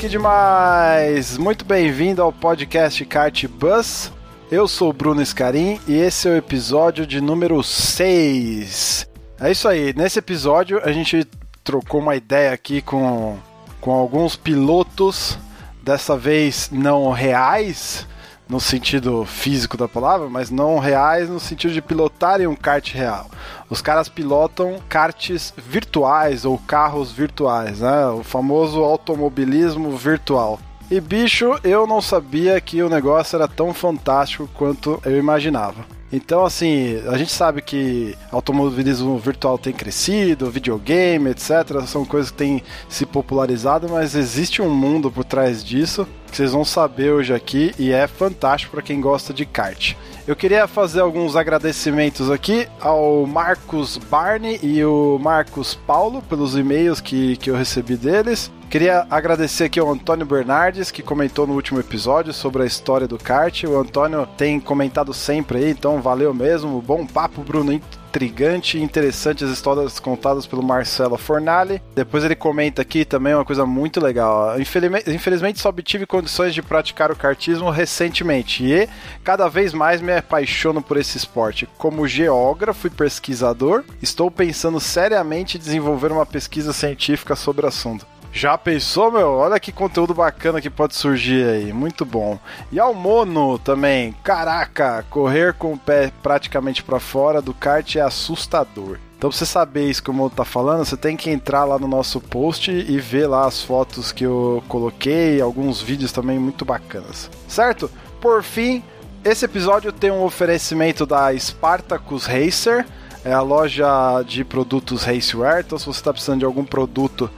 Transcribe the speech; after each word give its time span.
Que 0.00 0.08
demais! 0.08 1.36
Muito 1.36 1.62
bem-vindo 1.62 2.22
ao 2.22 2.32
podcast 2.32 3.04
Kart 3.04 3.46
Bus. 3.46 4.10
Eu 4.50 4.66
sou 4.66 4.88
o 4.88 4.92
Bruno 4.94 5.20
Scarim 5.22 5.78
e 5.86 5.94
esse 5.94 6.26
é 6.26 6.30
o 6.30 6.36
episódio 6.38 7.06
de 7.06 7.20
número 7.20 7.62
6. 7.62 9.06
É 9.38 9.50
isso 9.50 9.68
aí, 9.68 9.92
nesse 9.94 10.18
episódio 10.18 10.80
a 10.82 10.90
gente 10.90 11.28
trocou 11.62 12.00
uma 12.00 12.16
ideia 12.16 12.50
aqui 12.50 12.80
com, 12.80 13.36
com 13.78 13.90
alguns 13.90 14.36
pilotos, 14.36 15.38
dessa 15.82 16.16
vez 16.16 16.70
não 16.72 17.10
reais, 17.10 18.06
no 18.50 18.58
sentido 18.58 19.24
físico 19.24 19.76
da 19.76 19.86
palavra, 19.86 20.28
mas 20.28 20.50
não 20.50 20.80
reais 20.80 21.28
no 21.28 21.38
sentido 21.38 21.72
de 21.72 21.80
pilotarem 21.80 22.48
um 22.48 22.56
kart 22.56 22.92
real. 22.92 23.30
Os 23.70 23.80
caras 23.80 24.08
pilotam 24.08 24.78
karts 24.88 25.54
virtuais 25.56 26.44
ou 26.44 26.58
carros 26.58 27.12
virtuais, 27.12 27.78
né? 27.78 28.06
O 28.06 28.24
famoso 28.24 28.80
automobilismo 28.80 29.96
virtual. 29.96 30.58
E 30.90 31.00
bicho, 31.00 31.56
eu 31.62 31.86
não 31.86 32.02
sabia 32.02 32.60
que 32.60 32.82
o 32.82 32.88
negócio 32.88 33.36
era 33.36 33.46
tão 33.46 33.72
fantástico 33.72 34.50
quanto 34.54 35.00
eu 35.04 35.16
imaginava. 35.16 35.99
Então, 36.12 36.44
assim, 36.44 37.00
a 37.06 37.16
gente 37.16 37.30
sabe 37.30 37.62
que 37.62 38.16
automobilismo 38.32 39.16
virtual 39.18 39.56
tem 39.56 39.72
crescido, 39.72 40.50
videogame, 40.50 41.30
etc. 41.30 41.86
São 41.86 42.04
coisas 42.04 42.30
que 42.32 42.38
têm 42.38 42.62
se 42.88 43.06
popularizado, 43.06 43.88
mas 43.88 44.16
existe 44.16 44.60
um 44.60 44.70
mundo 44.70 45.10
por 45.10 45.24
trás 45.24 45.64
disso 45.64 46.06
que 46.30 46.36
vocês 46.36 46.52
vão 46.52 46.64
saber 46.64 47.10
hoje 47.10 47.34
aqui 47.34 47.74
e 47.78 47.90
é 47.92 48.06
fantástico 48.06 48.72
para 48.72 48.82
quem 48.82 49.00
gosta 49.00 49.34
de 49.34 49.44
kart. 49.44 49.94
Eu 50.26 50.36
queria 50.36 50.66
fazer 50.68 51.00
alguns 51.00 51.34
agradecimentos 51.34 52.30
aqui 52.30 52.68
ao 52.80 53.26
Marcos 53.26 53.96
Barney 53.96 54.60
e 54.62 54.84
o 54.84 55.18
Marcos 55.18 55.74
Paulo 55.74 56.22
pelos 56.22 56.56
e-mails 56.56 57.00
que, 57.00 57.36
que 57.36 57.50
eu 57.50 57.56
recebi 57.56 57.96
deles. 57.96 58.50
Queria 58.68 59.06
agradecer 59.10 59.64
aqui 59.64 59.80
ao 59.80 59.90
Antônio 59.90 60.24
Bernardes, 60.24 60.92
que 60.92 61.02
comentou 61.02 61.46
no 61.46 61.54
último 61.54 61.80
episódio 61.80 62.32
sobre 62.32 62.62
a 62.62 62.66
história 62.66 63.08
do 63.08 63.18
kart. 63.18 63.64
O 63.64 63.76
Antônio 63.76 64.28
tem 64.36 64.60
comentado 64.60 65.12
sempre 65.12 65.58
aí, 65.58 65.70
então 65.70 66.00
valeu 66.00 66.32
mesmo. 66.32 66.80
Bom 66.80 67.04
papo, 67.04 67.42
Bruno 67.42 67.72
intrigante 68.10 68.76
e 68.76 68.82
interessante 68.82 69.44
as 69.44 69.50
histórias 69.50 70.00
contadas 70.00 70.46
pelo 70.46 70.62
Marcelo 70.62 71.16
Fornali. 71.16 71.80
Depois 71.94 72.24
ele 72.24 72.34
comenta 72.34 72.82
aqui 72.82 73.04
também 73.04 73.34
uma 73.34 73.44
coisa 73.44 73.64
muito 73.64 74.00
legal. 74.00 74.60
Infelizmente, 74.60 75.10
infelizmente 75.10 75.60
só 75.60 75.68
obtive 75.68 76.04
condições 76.06 76.52
de 76.52 76.60
praticar 76.60 77.12
o 77.12 77.16
kartismo 77.16 77.70
recentemente 77.70 78.64
e 78.64 78.88
cada 79.22 79.48
vez 79.48 79.72
mais 79.72 80.00
me 80.00 80.16
apaixono 80.16 80.82
por 80.82 80.96
esse 80.96 81.16
esporte. 81.16 81.68
Como 81.78 82.08
geógrafo 82.08 82.88
e 82.88 82.90
pesquisador, 82.90 83.84
estou 84.02 84.30
pensando 84.30 84.80
seriamente 84.80 85.56
em 85.56 85.60
desenvolver 85.60 86.10
uma 86.10 86.26
pesquisa 86.26 86.72
científica 86.72 87.36
sobre 87.36 87.64
o 87.64 87.68
assunto. 87.68 88.04
Já 88.32 88.56
pensou, 88.56 89.10
meu? 89.10 89.28
Olha 89.32 89.58
que 89.58 89.72
conteúdo 89.72 90.14
bacana 90.14 90.60
que 90.60 90.70
pode 90.70 90.94
surgir 90.94 91.44
aí. 91.44 91.72
Muito 91.72 92.04
bom. 92.04 92.38
E 92.70 92.78
ao 92.78 92.94
Mono 92.94 93.58
também. 93.58 94.14
Caraca, 94.22 95.04
correr 95.10 95.54
com 95.54 95.72
o 95.72 95.78
pé 95.78 96.12
praticamente 96.22 96.82
para 96.82 97.00
fora 97.00 97.42
do 97.42 97.52
kart 97.52 97.96
é 97.96 98.00
assustador. 98.00 98.98
Então, 99.18 99.28
pra 99.28 99.38
você 99.38 99.44
saber 99.44 99.90
isso 99.90 100.02
que 100.02 100.10
o 100.10 100.14
Mono 100.14 100.30
tá 100.30 100.46
falando, 100.46 100.84
você 100.84 100.96
tem 100.96 101.16
que 101.16 101.28
entrar 101.28 101.64
lá 101.64 101.78
no 101.78 101.86
nosso 101.86 102.20
post 102.20 102.70
e 102.70 102.98
ver 102.98 103.26
lá 103.26 103.46
as 103.46 103.62
fotos 103.62 104.12
que 104.12 104.24
eu 104.24 104.62
coloquei, 104.66 105.40
alguns 105.42 105.82
vídeos 105.82 106.10
também 106.10 106.38
muito 106.38 106.64
bacanas. 106.64 107.30
Certo? 107.46 107.90
Por 108.18 108.42
fim, 108.42 108.82
esse 109.22 109.44
episódio 109.44 109.92
tem 109.92 110.10
um 110.10 110.22
oferecimento 110.22 111.04
da 111.04 111.36
Spartacus 111.36 112.24
Racer, 112.24 112.86
é 113.22 113.32
a 113.32 113.42
loja 113.42 114.22
de 114.22 114.42
produtos 114.42 115.04
Raceware. 115.04 115.64
Então, 115.66 115.78
se 115.78 115.84
você 115.84 115.98
está 116.00 116.12
precisando 116.12 116.38
de 116.38 116.46
algum 116.46 116.64
produto 116.64 117.30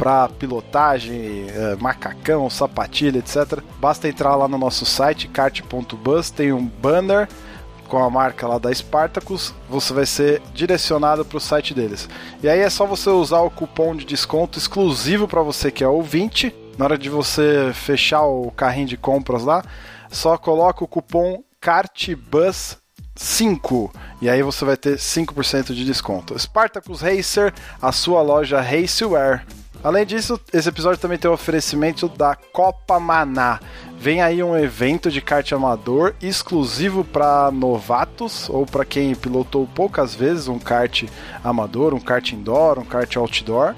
para 0.00 0.30
pilotagem, 0.30 1.44
é, 1.50 1.76
macacão, 1.76 2.48
sapatilha, 2.48 3.18
etc. 3.18 3.62
Basta 3.78 4.08
entrar 4.08 4.34
lá 4.34 4.48
no 4.48 4.56
nosso 4.56 4.86
site 4.86 5.28
kart.bus, 5.28 6.30
tem 6.30 6.54
um 6.54 6.64
banner 6.64 7.28
com 7.86 8.02
a 8.02 8.08
marca 8.08 8.48
lá 8.48 8.56
da 8.56 8.72
Spartacus, 8.72 9.52
você 9.68 9.92
vai 9.92 10.06
ser 10.06 10.40
direcionado 10.54 11.22
para 11.22 11.36
o 11.36 11.40
site 11.40 11.74
deles. 11.74 12.08
E 12.42 12.48
aí 12.48 12.60
é 12.60 12.70
só 12.70 12.86
você 12.86 13.10
usar 13.10 13.40
o 13.40 13.50
cupom 13.50 13.94
de 13.94 14.06
desconto 14.06 14.58
exclusivo 14.58 15.28
para 15.28 15.42
você 15.42 15.70
que 15.70 15.84
é 15.84 15.88
ouvinte. 15.88 16.54
Na 16.78 16.86
hora 16.86 16.96
de 16.96 17.10
você 17.10 17.70
fechar 17.74 18.22
o 18.22 18.50
carrinho 18.52 18.86
de 18.86 18.96
compras 18.96 19.44
lá, 19.44 19.62
só 20.08 20.38
coloca 20.38 20.82
o 20.82 20.88
cupom 20.88 21.44
KARTBUS 21.60 22.78
5 23.16 23.92
e 24.22 24.30
aí 24.30 24.42
você 24.42 24.64
vai 24.64 24.78
ter 24.78 24.96
5% 24.96 25.74
de 25.74 25.84
desconto. 25.84 26.38
Spartacus 26.38 27.02
Racer, 27.02 27.52
a 27.82 27.92
sua 27.92 28.22
loja 28.22 28.62
Raceware. 28.62 29.42
Além 29.82 30.04
disso, 30.04 30.38
esse 30.52 30.68
episódio 30.68 31.00
também 31.00 31.16
tem 31.16 31.30
o 31.30 31.34
oferecimento 31.34 32.06
da 32.06 32.34
Copa 32.34 33.00
Maná. 33.00 33.58
Vem 33.98 34.20
aí 34.20 34.42
um 34.42 34.56
evento 34.56 35.10
de 35.10 35.22
kart 35.22 35.50
amador 35.52 36.14
exclusivo 36.20 37.02
para 37.02 37.50
novatos 37.50 38.48
ou 38.50 38.66
para 38.66 38.84
quem 38.84 39.14
pilotou 39.14 39.66
poucas 39.74 40.14
vezes 40.14 40.48
um 40.48 40.58
kart 40.58 41.04
amador, 41.42 41.94
um 41.94 42.00
kart 42.00 42.32
indoor, 42.32 42.78
um 42.78 42.84
kart 42.84 43.16
outdoor. 43.16 43.74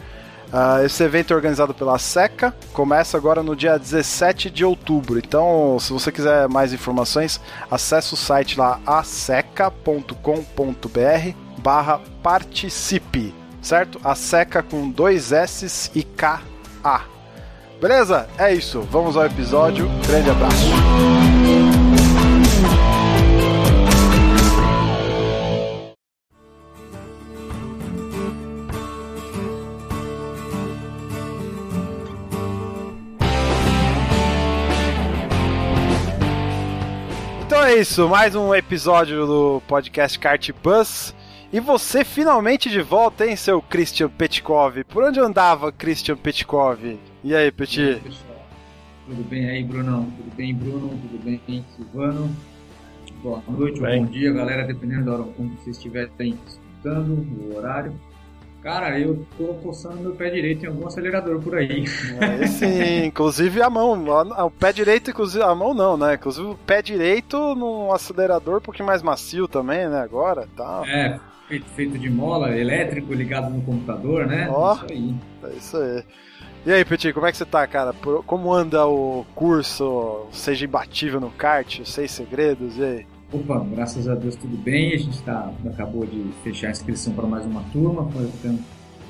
Uh, 0.52 0.84
esse 0.84 1.02
evento 1.02 1.32
é 1.32 1.36
organizado 1.36 1.72
pela 1.72 1.98
SECA, 1.98 2.54
começa 2.72 3.16
agora 3.16 3.42
no 3.42 3.56
dia 3.56 3.78
17 3.78 4.50
de 4.50 4.64
outubro. 4.64 5.18
Então, 5.18 5.78
se 5.80 5.92
você 5.92 6.10
quiser 6.10 6.48
mais 6.48 6.72
informações, 6.72 7.40
acesse 7.70 8.12
o 8.12 8.16
site 8.16 8.58
lá 8.58 8.80
aseca.com.br 8.84 10.12
barra 11.58 12.00
participe 12.22 13.41
certo? 13.62 14.00
A 14.04 14.14
seca 14.14 14.62
com 14.62 14.90
dois 14.90 15.32
S 15.32 15.90
e 15.94 16.02
K 16.02 16.42
A. 16.82 17.02
Beleza? 17.80 18.28
É 18.36 18.52
isso. 18.52 18.82
Vamos 18.82 19.16
ao 19.16 19.24
episódio. 19.24 19.88
Grande 20.06 20.30
abraço. 20.30 20.66
Então 37.46 37.64
é 37.64 37.76
isso, 37.76 38.08
mais 38.08 38.34
um 38.34 38.54
episódio 38.54 39.26
do 39.26 39.62
podcast 39.68 40.18
Kart 40.18 40.50
Bus. 40.62 41.14
E 41.52 41.60
você 41.60 42.02
finalmente 42.02 42.70
de 42.70 42.80
volta, 42.80 43.26
hein, 43.26 43.36
seu 43.36 43.60
Christian 43.60 44.08
Petkov? 44.08 44.82
Por 44.84 45.04
onde 45.04 45.20
andava 45.20 45.70
Christian 45.70 46.16
Petkov? 46.16 46.98
E 47.22 47.34
aí, 47.34 47.52
Peti? 47.52 47.80
E 47.82 47.88
aí, 47.90 48.00
pessoal? 48.00 48.46
Tudo 49.06 49.28
bem 49.28 49.50
aí, 49.50 49.62
Brunão? 49.62 50.04
Tudo 50.16 50.34
bem, 50.34 50.54
Bruno? 50.54 50.88
Tudo 50.88 51.22
bem, 51.22 51.64
Silvano? 51.76 52.34
Boa 53.22 53.42
noite 53.46 53.82
ou 53.82 53.86
bom 53.86 54.06
dia, 54.06 54.32
galera, 54.32 54.66
dependendo 54.66 55.04
da 55.04 55.12
hora 55.12 55.24
como 55.24 55.50
vocês 55.56 55.76
estiverem 55.76 56.38
escutando, 56.48 57.12
o 57.12 57.54
horário. 57.54 57.92
Cara, 58.62 58.96
eu 58.98 59.26
tô 59.36 59.54
coçando 59.54 59.96
meu 59.96 60.12
pé 60.12 60.30
direito 60.30 60.64
em 60.64 60.68
algum 60.68 60.86
acelerador 60.86 61.40
por 61.40 61.56
aí. 61.56 61.84
É, 62.20 62.46
sim, 62.46 63.06
inclusive 63.06 63.60
a 63.60 63.68
mão. 63.68 64.04
O 64.46 64.50
pé 64.50 64.72
direito, 64.72 65.10
inclusive 65.10 65.42
a 65.42 65.52
mão 65.52 65.74
não, 65.74 65.96
né? 65.96 66.14
Inclusive 66.14 66.46
o 66.46 66.54
pé 66.54 66.80
direito 66.80 67.56
num 67.56 67.92
acelerador 67.92 68.58
um 68.58 68.60
pouquinho 68.60 68.86
mais 68.86 69.02
macio 69.02 69.48
também, 69.48 69.88
né? 69.88 70.00
Agora 70.00 70.46
tal. 70.56 70.84
É, 70.84 71.18
feito, 71.48 71.66
feito 71.70 71.98
de 71.98 72.08
mola, 72.08 72.56
elétrico, 72.56 73.12
ligado 73.12 73.50
no 73.50 73.62
computador, 73.62 74.26
né? 74.26 74.48
Ó, 74.48 74.74
isso 74.74 74.86
aí. 74.88 75.14
É 75.42 75.48
isso 75.56 75.76
aí. 75.76 76.04
E 76.64 76.72
aí, 76.72 76.84
Petit, 76.84 77.12
como 77.12 77.26
é 77.26 77.32
que 77.32 77.38
você 77.38 77.44
tá, 77.44 77.66
cara? 77.66 77.92
Como 78.24 78.54
anda 78.54 78.86
o 78.86 79.26
curso 79.34 80.28
Seja 80.30 80.64
Imbatível 80.64 81.20
no 81.20 81.30
kart, 81.30 81.84
Seis 81.84 82.12
Segredos, 82.12 82.78
e 82.78 82.84
aí? 82.84 83.06
Opa, 83.32 83.64
graças 83.70 84.06
a 84.08 84.14
Deus 84.14 84.36
tudo 84.36 84.56
bem. 84.58 84.92
A 84.92 84.98
gente 84.98 85.22
tá, 85.22 85.50
acabou 85.66 86.04
de 86.04 86.22
fechar 86.44 86.68
a 86.68 86.70
inscrição 86.70 87.14
para 87.14 87.26
mais 87.26 87.46
uma 87.46 87.62
turma. 87.72 88.10
Foi 88.10 88.28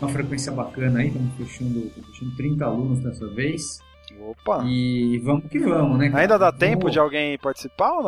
uma 0.00 0.08
frequência 0.08 0.52
bacana 0.52 1.00
aí, 1.00 1.08
estamos 1.08 1.34
fechando, 1.34 1.90
fechando 1.90 2.36
30 2.36 2.64
alunos 2.64 3.00
dessa 3.00 3.26
vez. 3.28 3.80
Opa! 4.20 4.64
E 4.64 5.18
vamos 5.24 5.46
que 5.50 5.58
vamos, 5.58 5.98
né? 5.98 6.12
Ainda 6.14 6.38
dá 6.38 6.52
tempo 6.52 6.88
de 6.88 7.00
alguém 7.00 7.36
participar 7.36 7.92
ou 7.94 8.02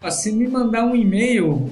não? 0.00 0.10
Se 0.10 0.32
me 0.32 0.48
mandar 0.48 0.84
um 0.84 0.96
e-mail, 0.96 1.70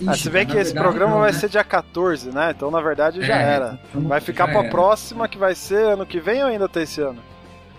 Ixi, 0.00 0.08
ah, 0.08 0.14
se 0.14 0.30
vê 0.30 0.44
que 0.44 0.52
esse 0.52 0.72
verdade, 0.72 0.86
programa 0.86 1.12
não, 1.12 1.20
vai 1.20 1.32
né? 1.32 1.38
ser 1.38 1.48
dia 1.48 1.64
14, 1.64 2.30
né? 2.30 2.52
Então 2.54 2.70
na 2.70 2.80
verdade 2.80 3.20
já 3.26 3.40
é, 3.40 3.54
era. 3.54 3.80
Então, 3.88 4.02
vai 4.02 4.20
ficar 4.20 4.46
pra 4.46 4.60
era. 4.60 4.70
próxima 4.70 5.26
que 5.26 5.38
vai 5.38 5.54
ser 5.54 5.92
ano 5.92 6.06
que 6.06 6.20
vem 6.20 6.42
ou 6.42 6.48
ainda 6.48 6.68
tem 6.68 6.82
esse 6.82 7.00
ano? 7.00 7.18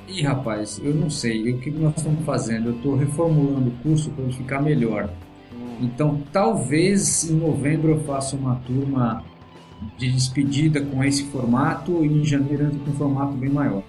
Ih, 0.08 0.22
rapaz, 0.22 0.80
eu 0.84 0.94
não 0.94 1.10
sei. 1.10 1.52
O 1.52 1.60
que 1.60 1.70
nós 1.70 1.96
estamos 1.98 2.24
fazendo? 2.26 2.70
Eu 2.70 2.76
estou 2.76 2.96
reformulando 2.96 3.70
o 3.70 3.84
curso 3.84 4.10
para 4.12 4.24
ele 4.24 4.34
ficar 4.34 4.62
melhor. 4.62 5.10
Então, 5.80 6.24
talvez 6.32 7.30
em 7.30 7.36
novembro 7.36 7.92
eu 7.92 8.00
faça 8.00 8.36
uma 8.36 8.56
turma 8.56 9.24
de 9.98 10.12
despedida 10.12 10.82
com 10.82 11.04
esse 11.04 11.26
formato 11.26 12.04
e 12.04 12.08
em 12.08 12.24
janeiro 12.24 12.66
entre 12.66 12.80
com 12.80 12.90
um 12.90 12.94
formato 12.94 13.34
bem 13.34 13.50
maior. 13.50 13.84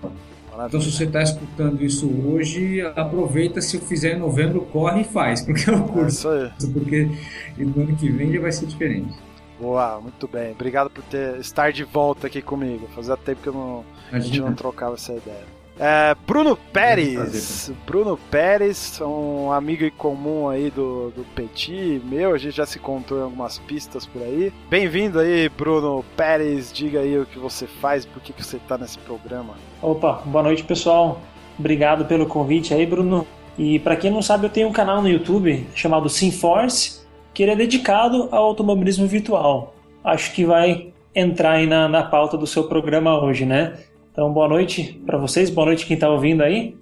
Maravilha. 0.50 0.66
Então, 0.66 0.80
se 0.80 0.92
você 0.92 1.04
está 1.04 1.22
escutando 1.22 1.82
isso 1.82 2.10
hoje, 2.26 2.80
aproveita. 2.94 3.62
Se 3.62 3.76
eu 3.76 3.80
fizer 3.80 4.16
em 4.16 4.18
novembro, 4.18 4.60
corre 4.72 5.02
e 5.02 5.04
faz, 5.04 5.40
porque 5.46 5.70
é 5.70 5.74
o 5.74 5.84
curso. 5.84 6.28
É 6.30 6.52
porque 6.72 7.10
no 7.56 7.82
ano 7.82 7.96
que 7.96 8.10
vem 8.10 8.32
já 8.32 8.40
vai 8.40 8.52
ser 8.52 8.66
diferente. 8.66 9.14
Boa, 9.58 10.00
muito 10.00 10.28
bem. 10.28 10.52
Obrigado 10.52 10.90
por 10.90 11.02
ter, 11.04 11.38
estar 11.40 11.72
de 11.72 11.84
volta 11.84 12.26
aqui 12.26 12.42
comigo. 12.42 12.86
Fazia 12.94 13.16
tempo 13.16 13.42
que 13.42 13.48
eu 13.48 13.54
não, 13.54 13.84
a 14.12 14.18
gente 14.18 14.40
não 14.40 14.54
trocava 14.54 14.94
essa 14.94 15.12
ideia. 15.12 15.57
É, 15.78 16.16
Bruno 16.26 16.56
Pérez. 16.56 17.70
Bruno 17.86 18.18
Pérez, 18.30 19.00
um 19.00 19.52
amigo 19.52 19.84
em 19.84 19.90
comum 19.90 20.48
aí 20.48 20.70
do, 20.70 21.10
do 21.10 21.24
Petit, 21.36 22.02
meu, 22.04 22.34
a 22.34 22.38
gente 22.38 22.56
já 22.56 22.66
se 22.66 22.78
encontrou 22.78 23.20
em 23.20 23.22
algumas 23.22 23.58
pistas 23.60 24.04
por 24.04 24.20
aí. 24.20 24.52
Bem-vindo 24.68 25.20
aí, 25.20 25.48
Bruno 25.48 26.04
Pérez. 26.16 26.72
Diga 26.72 27.00
aí 27.00 27.16
o 27.16 27.26
que 27.26 27.38
você 27.38 27.66
faz, 27.66 28.04
por 28.04 28.20
que, 28.20 28.32
que 28.32 28.44
você 28.44 28.56
está 28.56 28.76
nesse 28.76 28.98
programa. 28.98 29.54
Opa, 29.80 30.20
boa 30.24 30.42
noite, 30.42 30.64
pessoal. 30.64 31.20
Obrigado 31.56 32.04
pelo 32.06 32.26
convite 32.26 32.74
aí, 32.74 32.84
Bruno. 32.84 33.24
E 33.56 33.78
para 33.78 33.96
quem 33.96 34.10
não 34.10 34.22
sabe, 34.22 34.46
eu 34.46 34.50
tenho 34.50 34.68
um 34.68 34.72
canal 34.72 35.00
no 35.00 35.08
YouTube 35.08 35.64
chamado 35.74 36.08
SimForce, 36.08 37.06
que 37.32 37.42
ele 37.42 37.52
é 37.52 37.56
dedicado 37.56 38.28
ao 38.32 38.44
automobilismo 38.44 39.06
virtual. 39.06 39.74
Acho 40.02 40.32
que 40.32 40.44
vai 40.44 40.92
entrar 41.14 41.52
aí 41.52 41.66
na, 41.66 41.88
na 41.88 42.02
pauta 42.02 42.36
do 42.36 42.46
seu 42.46 42.64
programa 42.64 43.20
hoje, 43.20 43.44
né? 43.44 43.78
Então, 44.18 44.32
boa 44.32 44.48
noite 44.48 45.00
para 45.06 45.16
vocês, 45.16 45.48
boa 45.48 45.66
noite 45.66 45.86
quem 45.86 45.94
está 45.94 46.10
ouvindo 46.10 46.42
aí. 46.42 46.76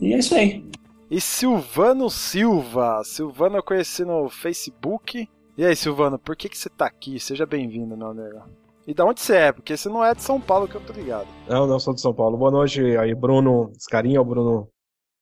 E 0.00 0.14
é 0.14 0.18
isso 0.18 0.32
aí. 0.36 0.64
E 1.10 1.20
Silvano 1.20 2.08
Silva. 2.08 3.02
Silvano 3.02 3.56
eu 3.56 3.62
conheci 3.64 4.04
no 4.04 4.28
Facebook. 4.28 5.28
E 5.58 5.64
aí, 5.64 5.74
Silvano, 5.74 6.16
por 6.16 6.36
que, 6.36 6.48
que 6.48 6.56
você 6.56 6.68
está 6.68 6.86
aqui? 6.86 7.18
Seja 7.18 7.44
bem-vindo, 7.44 7.96
meu 7.96 8.06
amigo. 8.06 8.40
E 8.86 8.94
da 8.94 9.04
onde 9.04 9.20
você 9.20 9.34
é? 9.34 9.52
Porque 9.52 9.76
você 9.76 9.88
não 9.88 10.04
é 10.04 10.14
de 10.14 10.22
São 10.22 10.40
Paulo, 10.40 10.68
que 10.68 10.76
eu 10.76 10.80
tô 10.80 10.92
ligado. 10.92 11.26
Não, 11.48 11.66
não 11.66 11.80
sou 11.80 11.92
de 11.92 12.00
São 12.00 12.14
Paulo. 12.14 12.38
Boa 12.38 12.52
noite 12.52 12.80
aí, 12.98 13.12
Bruno 13.16 13.72
Scarinha, 13.80 14.20
o 14.20 14.24
Bruno 14.24 14.68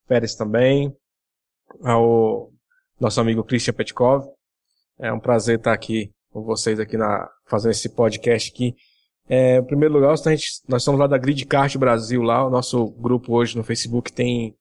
Pérez 0.07 0.35
também, 0.35 0.95
ao 1.83 2.51
nosso 3.01 3.19
amigo 3.19 3.43
Christian 3.43 3.73
Petkov. 3.73 4.23
É 4.99 5.11
um 5.11 5.19
prazer 5.19 5.57
estar 5.57 5.73
aqui 5.73 6.11
com 6.31 6.43
vocês 6.43 6.79
aqui 6.79 6.95
na 6.95 7.27
fazendo 7.47 7.71
esse 7.71 7.89
podcast 7.89 8.51
aqui 8.53 8.75
é, 9.27 9.57
em 9.57 9.63
primeiro 9.63 9.93
lugar, 9.93 10.11
a 10.11 10.29
gente, 10.29 10.61
nós 10.67 10.83
somos 10.83 10.99
lá 10.99 11.07
da 11.07 11.17
Gridcart 11.17 11.75
Brasil, 11.77 12.21
lá, 12.21 12.45
o 12.45 12.49
nosso 12.49 12.87
grupo 12.91 13.33
hoje 13.33 13.57
no 13.57 13.63
Facebook 13.63 14.11
tem 14.11 14.55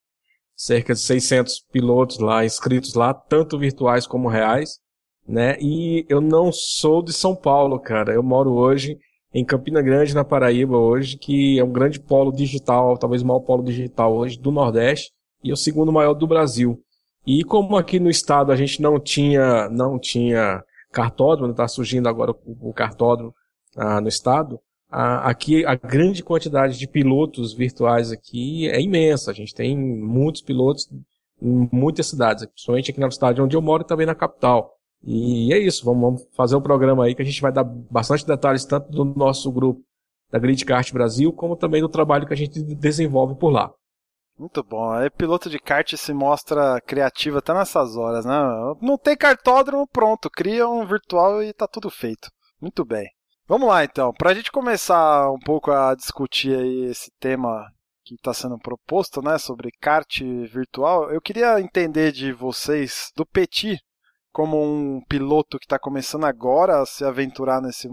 cerca 0.56 0.94
de 0.94 1.00
600 1.00 1.60
pilotos 1.72 2.18
lá, 2.18 2.44
inscritos 2.44 2.94
lá, 2.94 3.12
tanto 3.12 3.58
virtuais 3.58 4.06
como 4.06 4.28
reais, 4.28 4.78
né? 5.26 5.56
E 5.60 6.06
eu 6.08 6.20
não 6.20 6.50
sou 6.52 7.02
de 7.02 7.12
São 7.12 7.34
Paulo, 7.34 7.78
cara, 7.78 8.14
eu 8.14 8.22
moro 8.22 8.52
hoje 8.52 8.98
em 9.34 9.44
Campina 9.44 9.82
Grande, 9.82 10.14
na 10.14 10.24
Paraíba, 10.24 10.78
hoje, 10.78 11.18
que 11.18 11.58
é 11.58 11.64
um 11.64 11.72
grande 11.72 11.98
polo 12.00 12.32
digital, 12.32 12.96
talvez 12.96 13.20
o 13.20 13.26
maior 13.26 13.40
polo 13.40 13.64
digital 13.64 14.14
hoje 14.14 14.38
do 14.38 14.52
Nordeste, 14.52 15.10
e 15.42 15.52
o 15.52 15.56
segundo 15.56 15.92
maior 15.92 16.14
do 16.14 16.26
Brasil. 16.26 16.80
E 17.26 17.42
como 17.42 17.76
aqui 17.76 17.98
no 17.98 18.08
estado 18.08 18.52
a 18.52 18.56
gente 18.56 18.80
não 18.80 19.00
tinha, 19.00 19.68
não 19.68 19.98
tinha 19.98 20.62
cartódromo, 20.92 21.50
está 21.50 21.66
surgindo 21.66 22.08
agora 22.08 22.30
o, 22.30 22.70
o 22.70 22.72
cartódromo, 22.72 23.34
ah, 23.76 24.00
no 24.00 24.08
estado, 24.08 24.60
ah, 24.90 25.28
aqui 25.28 25.64
a 25.66 25.74
grande 25.74 26.22
quantidade 26.22 26.78
de 26.78 26.86
pilotos 26.86 27.52
virtuais 27.52 28.12
aqui 28.12 28.68
é 28.68 28.80
imensa. 28.80 29.30
A 29.30 29.34
gente 29.34 29.54
tem 29.54 29.76
muitos 29.76 30.42
pilotos 30.42 30.88
em 31.42 31.68
muitas 31.72 32.06
cidades, 32.06 32.46
principalmente 32.46 32.90
aqui 32.90 33.00
na 33.00 33.10
cidade 33.10 33.42
onde 33.42 33.56
eu 33.56 33.62
moro 33.62 33.82
e 33.82 33.86
também 33.86 34.06
na 34.06 34.14
capital. 34.14 34.72
E 35.02 35.52
é 35.52 35.58
isso, 35.58 35.84
vamos, 35.84 36.00
vamos 36.00 36.26
fazer 36.34 36.56
um 36.56 36.62
programa 36.62 37.04
aí 37.04 37.14
que 37.14 37.22
a 37.22 37.24
gente 37.24 37.42
vai 37.42 37.52
dar 37.52 37.64
bastante 37.64 38.26
detalhes 38.26 38.64
tanto 38.64 38.90
do 38.90 39.04
nosso 39.04 39.52
grupo 39.52 39.82
da 40.30 40.38
Gridcart 40.38 40.92
Brasil, 40.92 41.32
como 41.32 41.56
também 41.56 41.82
do 41.82 41.88
trabalho 41.88 42.26
que 42.26 42.32
a 42.32 42.36
gente 42.36 42.62
desenvolve 42.62 43.34
por 43.34 43.50
lá. 43.50 43.70
Muito 44.38 44.64
bom. 44.64 44.90
Aí 44.90 45.08
piloto 45.10 45.48
de 45.48 45.58
kart 45.58 45.94
se 45.96 46.12
mostra 46.12 46.80
criativo 46.80 47.38
até 47.38 47.54
nessas 47.54 47.96
horas, 47.96 48.24
né? 48.24 48.34
Não 48.80 48.98
tem 48.98 49.16
cartódromo, 49.16 49.86
pronto. 49.86 50.28
Cria 50.28 50.68
um 50.68 50.84
virtual 50.84 51.42
e 51.42 51.52
tá 51.52 51.68
tudo 51.68 51.88
feito. 51.88 52.28
Muito 52.60 52.84
bem. 52.84 53.06
Vamos 53.46 53.68
lá 53.68 53.84
então, 53.84 54.10
para 54.10 54.30
a 54.30 54.34
gente 54.34 54.50
começar 54.50 55.30
um 55.30 55.38
pouco 55.38 55.70
a 55.70 55.94
discutir 55.94 56.56
aí 56.58 56.86
esse 56.86 57.10
tema 57.20 57.70
que 58.02 58.14
está 58.14 58.32
sendo 58.32 58.58
proposto, 58.58 59.20
né, 59.20 59.36
sobre 59.36 59.70
kart 59.82 60.18
virtual, 60.50 61.10
eu 61.10 61.20
queria 61.20 61.60
entender 61.60 62.10
de 62.10 62.32
vocês, 62.32 63.12
do 63.14 63.26
Petit, 63.26 63.78
como 64.32 64.62
um 64.62 65.02
piloto 65.06 65.58
que 65.58 65.66
está 65.66 65.78
começando 65.78 66.24
agora 66.24 66.80
a 66.80 66.86
se 66.86 67.04
aventurar 67.04 67.60
nesse, 67.60 67.86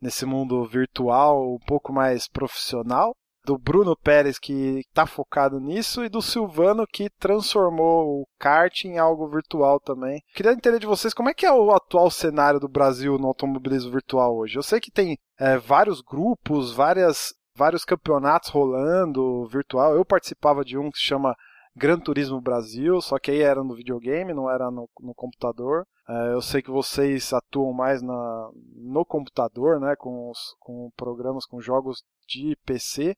nesse 0.00 0.24
mundo 0.24 0.64
virtual 0.64 1.54
um 1.54 1.58
pouco 1.66 1.92
mais 1.92 2.28
profissional, 2.28 3.12
do 3.46 3.56
Bruno 3.56 3.96
Pérez, 3.96 4.40
que 4.40 4.80
está 4.80 5.06
focado 5.06 5.60
nisso, 5.60 6.04
e 6.04 6.08
do 6.08 6.20
Silvano, 6.20 6.84
que 6.84 7.08
transformou 7.08 8.22
o 8.22 8.26
kart 8.40 8.84
em 8.84 8.98
algo 8.98 9.28
virtual 9.28 9.78
também. 9.78 10.20
Queria 10.34 10.52
entender 10.52 10.80
de 10.80 10.86
vocês 10.86 11.14
como 11.14 11.30
é 11.30 11.34
que 11.34 11.46
é 11.46 11.52
o 11.52 11.70
atual 11.70 12.10
cenário 12.10 12.58
do 12.58 12.68
Brasil 12.68 13.16
no 13.16 13.28
automobilismo 13.28 13.92
virtual 13.92 14.36
hoje. 14.36 14.58
Eu 14.58 14.64
sei 14.64 14.80
que 14.80 14.90
tem 14.90 15.16
é, 15.38 15.56
vários 15.56 16.00
grupos, 16.00 16.74
várias, 16.74 17.32
vários 17.54 17.84
campeonatos 17.84 18.50
rolando 18.50 19.46
virtual. 19.46 19.94
Eu 19.94 20.04
participava 20.04 20.64
de 20.64 20.76
um 20.76 20.90
que 20.90 20.98
se 20.98 21.04
chama 21.04 21.36
Gran 21.76 22.00
Turismo 22.00 22.40
Brasil, 22.40 23.00
só 23.00 23.16
que 23.16 23.30
aí 23.30 23.42
era 23.42 23.62
no 23.62 23.76
videogame, 23.76 24.34
não 24.34 24.50
era 24.50 24.72
no, 24.72 24.88
no 24.98 25.14
computador. 25.14 25.86
É, 26.08 26.32
eu 26.32 26.42
sei 26.42 26.62
que 26.62 26.70
vocês 26.70 27.32
atuam 27.32 27.72
mais 27.72 28.02
na, 28.02 28.50
no 28.74 29.04
computador, 29.04 29.78
né, 29.78 29.94
com, 29.96 30.30
os, 30.30 30.56
com 30.58 30.90
programas, 30.96 31.46
com 31.46 31.60
jogos 31.60 32.02
de 32.26 32.56
PC. 32.64 33.16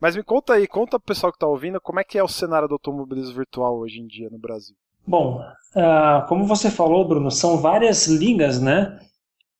Mas 0.00 0.14
me 0.14 0.22
conta 0.22 0.54
aí, 0.54 0.66
conta 0.66 0.98
pro 0.98 1.06
pessoal 1.06 1.32
que 1.32 1.36
está 1.36 1.46
ouvindo, 1.46 1.80
como 1.80 2.00
é 2.00 2.04
que 2.04 2.18
é 2.18 2.22
o 2.22 2.28
cenário 2.28 2.68
do 2.68 2.74
automobilismo 2.74 3.34
virtual 3.34 3.78
hoje 3.78 4.00
em 4.00 4.06
dia 4.06 4.28
no 4.30 4.38
Brasil? 4.38 4.76
Bom, 5.06 5.40
uh, 5.40 6.26
como 6.28 6.46
você 6.46 6.70
falou, 6.70 7.06
Bruno, 7.06 7.30
são 7.30 7.58
várias 7.58 8.06
ligas, 8.06 8.60
né? 8.60 8.98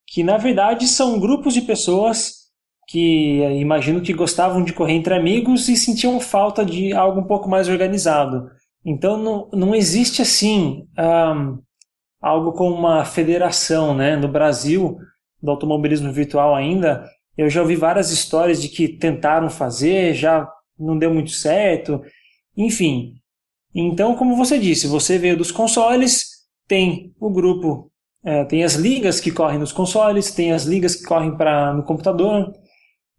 Que 0.07 0.23
na 0.23 0.37
verdade 0.37 0.87
são 0.87 1.19
grupos 1.21 1.55
de 1.55 1.63
pessoas 1.63 2.47
que 2.89 3.41
uh, 3.41 3.53
imagino 3.53 4.03
que 4.03 4.13
gostavam 4.13 4.63
de 4.63 4.73
correr 4.73 4.95
entre 4.95 5.15
amigos 5.15 5.69
e 5.69 5.77
sentiam 5.77 6.21
falta 6.21 6.65
de 6.65 6.93
algo 6.93 7.21
um 7.21 7.27
pouco 7.27 7.49
mais 7.49 7.69
organizado. 7.69 8.51
Então 8.85 9.17
não, 9.17 9.49
não 9.53 9.75
existe 9.75 10.21
assim 10.21 10.87
um, 10.99 11.59
algo 12.21 12.53
como 12.53 12.75
uma 12.75 13.05
federação, 13.05 13.95
né? 13.95 14.17
No 14.17 14.29
Brasil, 14.29 14.99
do 15.43 15.51
automobilismo 15.51 16.13
virtual 16.13 16.55
ainda, 16.55 17.09
eu 17.37 17.51
já 17.51 17.61
ouvi 17.61 17.77
várias 17.77 18.11
histórias 18.11 18.61
de 18.61 18.69
que 18.69 18.89
tentaram 18.89 19.51
fazer, 19.51 20.15
já 20.15 20.49
não 20.79 20.99
deu 20.99 21.13
muito 21.13 21.31
certo, 21.31 22.03
enfim. 22.57 23.15
Então, 23.75 24.15
como 24.17 24.37
você 24.37 24.59
disse, 24.59 24.87
você 24.87 25.19
veio 25.19 25.37
dos 25.37 25.51
consoles, 25.51 26.27
tem 26.67 27.13
o 27.21 27.31
grupo, 27.31 27.91
é, 28.25 28.45
tem 28.45 28.65
as 28.65 28.75
ligas 28.75 29.21
que 29.21 29.31
correm 29.31 29.59
nos 29.59 29.73
consoles, 29.73 30.33
tem 30.33 30.53
as 30.53 30.65
ligas 30.65 30.97
que 30.97 31.05
correm 31.05 31.37
pra, 31.37 31.75
no 31.75 31.83
computador, 31.83 32.53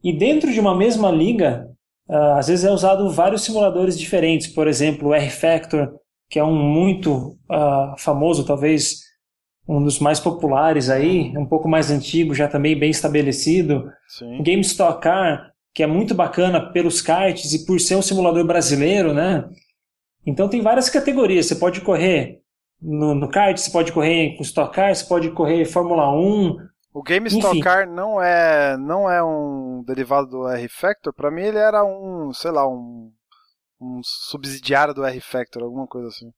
e 0.04 0.14
dentro 0.14 0.52
de 0.52 0.60
uma 0.60 0.76
mesma 0.76 1.12
liga, 1.12 1.68
uh, 2.10 2.38
às 2.38 2.48
vezes 2.48 2.66
é 2.66 2.72
usado 2.72 3.10
vários 3.12 3.44
simuladores 3.44 3.98
diferentes, 3.98 4.48
por 4.48 4.68
exemplo, 4.68 5.10
o 5.10 5.14
R-Factor, 5.14 5.92
que 6.30 6.40
é 6.40 6.44
um 6.44 6.56
muito 6.56 7.38
uh, 7.50 7.98
famoso, 7.98 8.46
talvez 8.46 9.07
um 9.68 9.84
dos 9.84 10.00
mais 10.00 10.20
populares 10.20 10.90
aí, 10.90 11.38
um 11.38 11.46
pouco 11.46 11.68
mais 11.68 11.92
antigo, 11.92 12.34
já 12.34 12.48
também 12.48 12.78
bem 12.78 12.90
estabelecido. 12.90 13.92
Sim. 14.08 14.42
Game 14.42 14.62
Stock 14.62 15.02
Car, 15.02 15.52
que 15.74 15.84
é 15.84 15.88
muito 15.88 16.16
bacana 16.16 16.72
pelos 16.72 17.02
karts 17.02 17.54
e 17.54 17.66
por 17.66 17.80
ser 17.80 17.96
um 17.96 18.02
simulador 18.02 18.46
brasileiro, 18.46 19.14
né? 19.14 19.48
Então 20.26 20.48
tem 20.48 20.62
várias 20.62 20.90
categorias. 20.90 21.48
Você 21.48 21.56
pode 21.56 21.82
correr 21.82 22.42
no, 22.82 23.14
no 23.14 23.30
kart, 23.30 23.58
você 23.58 23.70
pode 23.70 23.92
correr 23.92 24.36
com 24.36 24.44
Stock 24.44 24.74
Car, 24.74 24.96
você 24.96 25.06
pode 25.06 25.32
correr 25.32 25.66
Fórmula 25.66 26.10
1. 26.12 26.56
O 26.94 27.04
Game 27.04 27.28
Stock 27.28 27.60
Car 27.60 27.88
não 27.88 28.22
é, 28.22 28.78
não 28.78 29.10
é 29.10 29.22
um 29.22 29.84
derivado 29.86 30.28
do 30.28 30.48
R-Factor. 30.48 31.14
Para 31.14 31.30
mim 31.30 31.44
ele 31.44 31.58
era 31.58 31.84
um, 31.84 32.32
sei 32.34 32.52
lá, 32.52 32.68
um, 32.68 33.12
um 33.80 34.00
subsidiário 34.02 34.94
do 34.94 35.06
R-Factor, 35.06 35.62
alguma 35.62 35.86
coisa 35.88 36.08
assim. 36.08 36.32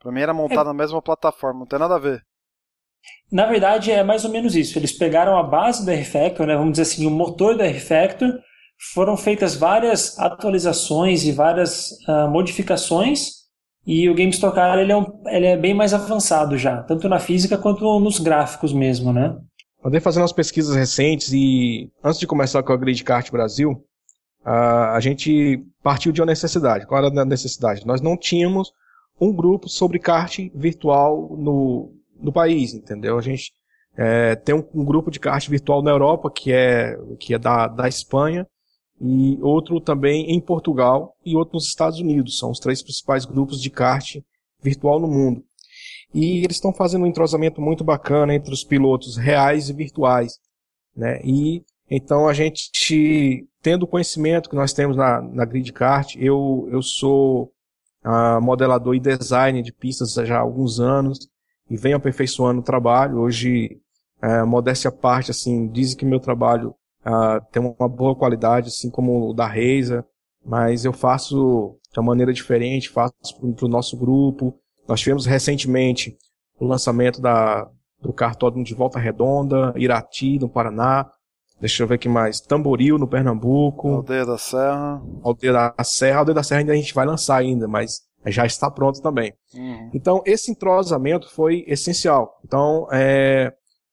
Para 0.00 0.10
mim 0.10 0.20
era 0.20 0.34
montado 0.34 0.62
é... 0.62 0.72
na 0.72 0.74
mesma 0.74 1.00
plataforma, 1.00 1.60
não 1.60 1.66
tem 1.66 1.78
nada 1.78 1.94
a 1.94 1.98
ver. 1.98 2.24
Na 3.30 3.46
verdade, 3.46 3.90
é 3.90 4.02
mais 4.02 4.24
ou 4.24 4.30
menos 4.30 4.56
isso. 4.56 4.78
Eles 4.78 4.92
pegaram 4.92 5.38
a 5.38 5.42
base 5.42 5.84
do 5.84 5.90
R-Factor, 5.90 6.46
né, 6.46 6.56
vamos 6.56 6.72
dizer 6.72 6.82
assim, 6.82 7.06
o 7.06 7.10
motor 7.10 7.56
do 7.56 7.62
R-Factor, 7.62 8.38
foram 8.94 9.16
feitas 9.16 9.54
várias 9.54 10.18
atualizações 10.18 11.24
e 11.24 11.32
várias 11.32 11.90
uh, 12.08 12.28
modificações 12.30 13.40
E 13.86 14.08
o 14.08 14.14
GameStockar 14.14 14.78
ele 14.78 14.92
é, 14.92 14.96
um, 14.96 15.22
ele 15.26 15.46
é 15.46 15.56
bem 15.56 15.74
mais 15.74 15.92
avançado 15.92 16.56
já, 16.56 16.82
tanto 16.82 17.08
na 17.08 17.18
física 17.18 17.58
quanto 17.58 18.00
nos 18.00 18.18
gráficos 18.18 18.72
mesmo, 18.72 19.12
né? 19.12 19.36
Andei 19.84 20.00
fazendo 20.00 20.22
umas 20.22 20.32
pesquisas 20.32 20.74
recentes 20.76 21.32
e 21.32 21.90
antes 22.04 22.20
de 22.20 22.26
começar 22.26 22.62
com 22.62 22.72
a 22.72 22.76
Gridcart 22.76 23.30
Brasil, 23.30 23.82
a, 24.44 24.94
a 24.94 25.00
gente 25.00 25.62
partiu 25.82 26.12
de 26.12 26.20
uma 26.20 26.26
necessidade. 26.26 26.86
Qual 26.86 27.02
era 27.02 27.20
a 27.20 27.24
necessidade? 27.24 27.86
Nós 27.86 28.00
não 28.00 28.16
tínhamos 28.16 28.72
um 29.20 29.32
grupo 29.32 29.68
sobre 29.68 29.98
kart 29.98 30.38
virtual 30.54 31.36
no, 31.38 31.92
no 32.20 32.32
país, 32.32 32.74
entendeu? 32.74 33.18
A 33.18 33.22
gente 33.22 33.52
é, 33.96 34.34
tem 34.34 34.54
um, 34.54 34.64
um, 34.74 34.84
grupo 34.84 35.10
de 35.10 35.18
kart 35.18 35.46
virtual 35.48 35.82
na 35.82 35.90
Europa 35.90 36.30
que 36.30 36.52
é, 36.52 36.96
que 37.18 37.34
é 37.34 37.38
da, 37.38 37.66
da 37.66 37.88
Espanha 37.88 38.46
e 39.00 39.38
outro 39.40 39.80
também 39.80 40.30
em 40.30 40.40
Portugal 40.40 41.14
e 41.24 41.34
outro 41.34 41.54
nos 41.54 41.66
Estados 41.66 41.98
Unidos. 41.98 42.38
São 42.38 42.50
os 42.50 42.58
três 42.58 42.82
principais 42.82 43.24
grupos 43.24 43.60
de 43.60 43.70
kart 43.70 44.16
virtual 44.62 45.00
no 45.00 45.08
mundo. 45.08 45.42
E 46.12 46.38
eles 46.38 46.56
estão 46.56 46.72
fazendo 46.72 47.04
um 47.04 47.06
entrosamento 47.06 47.60
muito 47.60 47.84
bacana 47.84 48.34
entre 48.34 48.52
os 48.52 48.64
pilotos 48.64 49.16
reais 49.16 49.68
e 49.68 49.72
virtuais. 49.72 50.38
Né? 50.94 51.20
E 51.24 51.62
então 51.90 52.28
a 52.28 52.32
gente, 52.32 52.70
tendo 53.62 53.82
o 53.84 53.86
conhecimento 53.86 54.48
que 54.48 54.56
nós 54.56 54.72
temos 54.72 54.96
na, 54.96 55.20
na 55.20 55.44
Grid 55.44 55.72
Kart, 55.72 56.14
eu, 56.16 56.68
eu 56.70 56.82
sou 56.82 57.52
uh, 58.04 58.40
modelador 58.40 58.94
e 58.94 59.00
designer 59.00 59.62
de 59.62 59.72
pistas 59.72 60.12
já 60.12 60.36
há 60.36 60.40
alguns 60.40 60.78
anos 60.78 61.29
e 61.70 61.76
venho 61.76 61.96
aperfeiçoando 61.96 62.60
o 62.60 62.64
trabalho. 62.64 63.18
Hoje, 63.18 63.80
uh, 64.22 64.44
modéstia 64.46 64.88
à 64.88 64.92
parte, 64.92 65.30
assim, 65.30 65.68
dizem 65.68 65.96
que 65.96 66.04
meu 66.04 66.18
trabalho 66.18 66.74
uh, 67.06 67.40
tem 67.52 67.62
uma 67.62 67.88
boa 67.88 68.16
qualidade, 68.16 68.68
assim 68.68 68.90
como 68.90 69.30
o 69.30 69.32
da 69.32 69.46
Reisa, 69.46 70.04
mas 70.44 70.84
eu 70.84 70.92
faço 70.92 71.78
de 71.92 72.00
uma 72.00 72.06
maneira 72.06 72.32
diferente, 72.32 72.90
faço 72.90 73.14
para 73.56 73.66
o 73.66 73.68
nosso 73.68 73.96
grupo. 73.96 74.58
Nós 74.88 75.00
tivemos 75.00 75.26
recentemente 75.26 76.16
o 76.58 76.66
lançamento 76.66 77.20
da, 77.20 77.68
do 78.00 78.12
cartódromo 78.12 78.64
de 78.64 78.74
Volta 78.74 78.98
Redonda, 78.98 79.72
Irati, 79.76 80.38
no 80.38 80.48
Paraná. 80.48 81.08
Deixa 81.60 81.82
eu 81.82 81.86
ver 81.86 81.96
aqui 81.96 82.08
mais. 82.08 82.40
Tamboril, 82.40 82.98
no 82.98 83.06
Pernambuco. 83.06 83.96
Aldeia 83.96 84.24
da 84.24 84.38
Serra. 84.38 85.02
Aldeia 85.22 85.52
da 85.52 85.84
Serra. 85.84 86.18
Aldeia 86.18 86.34
da 86.34 86.42
Serra 86.42 86.60
ainda 86.60 86.72
a 86.72 86.76
gente 86.76 86.94
vai 86.94 87.04
lançar 87.06 87.36
ainda, 87.36 87.68
mas 87.68 88.00
já 88.26 88.44
está 88.44 88.70
pronto 88.70 89.00
também. 89.00 89.32
Uhum. 89.54 89.90
Então, 89.94 90.22
esse 90.26 90.50
entrosamento 90.50 91.30
foi 91.30 91.64
essencial. 91.66 92.38
Então, 92.44 92.86
é, 92.92 93.52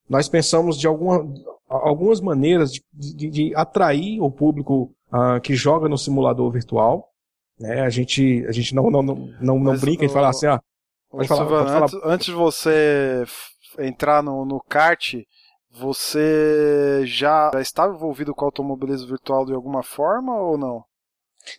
nós 0.09 0.27
pensamos 0.27 0.77
de 0.77 0.87
alguma, 0.87 1.25
algumas 1.67 2.19
maneiras 2.19 2.71
de, 2.71 2.83
de, 2.93 3.29
de 3.29 3.55
atrair 3.55 4.21
o 4.21 4.29
público 4.29 4.93
uh, 5.11 5.39
que 5.41 5.55
joga 5.55 5.87
no 5.87 5.97
simulador 5.97 6.51
virtual. 6.51 7.09
Né? 7.59 7.81
A 7.81 7.89
gente, 7.89 8.45
a 8.47 8.51
gente 8.51 8.75
não, 8.75 8.89
não, 8.89 9.01
não, 9.01 9.15
não, 9.41 9.59
não 9.59 9.77
brinca 9.77 10.05
e 10.05 10.09
fala 10.09 10.29
assim, 10.29 10.47
ah, 10.47 10.61
pode 11.09 11.27
falar, 11.27 11.45
pode 11.45 11.69
falar. 11.69 11.83
Antes, 11.83 11.99
antes, 12.03 12.25
de 12.27 12.33
você 12.33 13.23
entrar 13.79 14.21
no, 14.21 14.45
no 14.45 14.59
kart, 14.59 15.15
você 15.71 17.03
já, 17.05 17.51
já 17.53 17.61
estava 17.61 17.93
envolvido 17.93 18.33
com 18.33 18.45
automobilismo 18.45 19.07
virtual 19.07 19.45
de 19.45 19.53
alguma 19.53 19.83
forma 19.83 20.35
ou 20.35 20.57
não? 20.57 20.83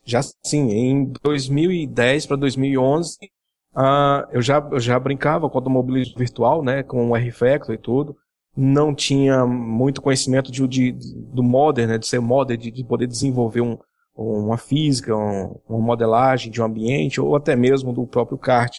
Já 0.04 0.20
sim, 0.22 0.70
em 0.70 1.12
2010 1.22 2.26
para 2.26 2.36
2011, 2.36 3.16
uh, 3.76 4.28
eu, 4.32 4.42
já, 4.42 4.66
eu 4.70 4.80
já 4.80 4.98
brincava 4.98 5.48
com 5.48 5.58
automobilismo 5.58 6.18
virtual, 6.18 6.62
né, 6.62 6.82
com 6.82 7.10
o 7.10 7.16
R-Factor 7.16 7.74
e 7.74 7.78
tudo 7.78 8.16
não 8.60 8.92
tinha 8.92 9.46
muito 9.46 10.02
conhecimento 10.02 10.50
de, 10.50 10.66
de, 10.66 10.92
do 11.32 11.44
modder, 11.44 11.86
né, 11.86 11.96
de 11.96 12.08
ser 12.08 12.18
modder, 12.18 12.56
de, 12.56 12.72
de 12.72 12.82
poder 12.82 13.06
desenvolver 13.06 13.60
um, 13.60 13.78
uma 14.16 14.58
física, 14.58 15.16
um, 15.16 15.60
uma 15.68 15.78
modelagem 15.78 16.50
de 16.50 16.60
um 16.60 16.64
ambiente, 16.64 17.20
ou 17.20 17.36
até 17.36 17.54
mesmo 17.54 17.92
do 17.92 18.04
próprio 18.04 18.36
kart. 18.36 18.76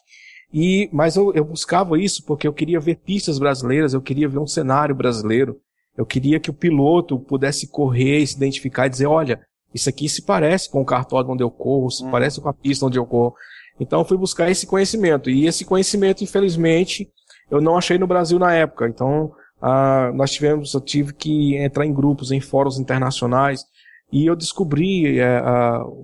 E, 0.54 0.90
mas 0.92 1.16
eu, 1.16 1.34
eu 1.34 1.46
buscava 1.46 1.98
isso 1.98 2.26
porque 2.26 2.46
eu 2.46 2.52
queria 2.52 2.78
ver 2.78 2.98
pistas 2.98 3.40
brasileiras, 3.40 3.94
eu 3.94 4.02
queria 4.02 4.28
ver 4.28 4.40
um 4.40 4.48
cenário 4.48 4.94
brasileiro, 4.94 5.58
eu 5.98 6.06
queria 6.06 6.42
que 6.42 6.50
o 6.50 6.54
piloto 6.54 7.18
pudesse 7.18 7.66
correr, 7.68 8.28
se 8.28 8.36
identificar 8.36 8.88
e 8.88 8.90
dizer, 8.90 9.06
olha, 9.06 9.40
isso 9.74 9.90
aqui 9.90 10.10
se 10.10 10.22
parece 10.22 10.70
com 10.70 10.82
o 10.82 10.86
cartódromo 10.86 11.34
onde 11.34 11.44
eu 11.44 11.52
corro, 11.52 11.90
se 11.90 12.04
hum. 12.04 12.12
parece 12.12 12.42
com 12.42 12.50
a 12.50 12.54
pista 12.54 12.86
onde 12.86 12.98
eu 12.98 13.06
corro. 13.06 13.36
Então 13.80 14.00
eu 14.00 14.06
fui 14.06 14.18
buscar 14.18 14.50
esse 14.50 14.68
conhecimento. 14.68 15.30
E 15.30 15.48
esse 15.48 15.64
conhecimento, 15.64 16.24
infelizmente, 16.24 17.10
eu 17.50 17.62
não 17.62 17.78
achei 17.78 17.98
no 17.98 18.08
Brasil 18.08 18.38
na 18.38 18.54
época. 18.54 18.88
Então 18.88 19.32
ah, 19.62 20.12
nós 20.14 20.32
tivemos, 20.32 20.74
eu 20.74 20.82
tive 20.82 21.14
que 21.14 21.56
entrar 21.58 21.86
em 21.86 21.94
grupos, 21.94 22.32
em 22.32 22.40
fóruns 22.40 22.80
internacionais, 22.80 23.66
e 24.12 24.26
eu 24.26 24.36
descobri 24.36 25.20
é, 25.20 25.42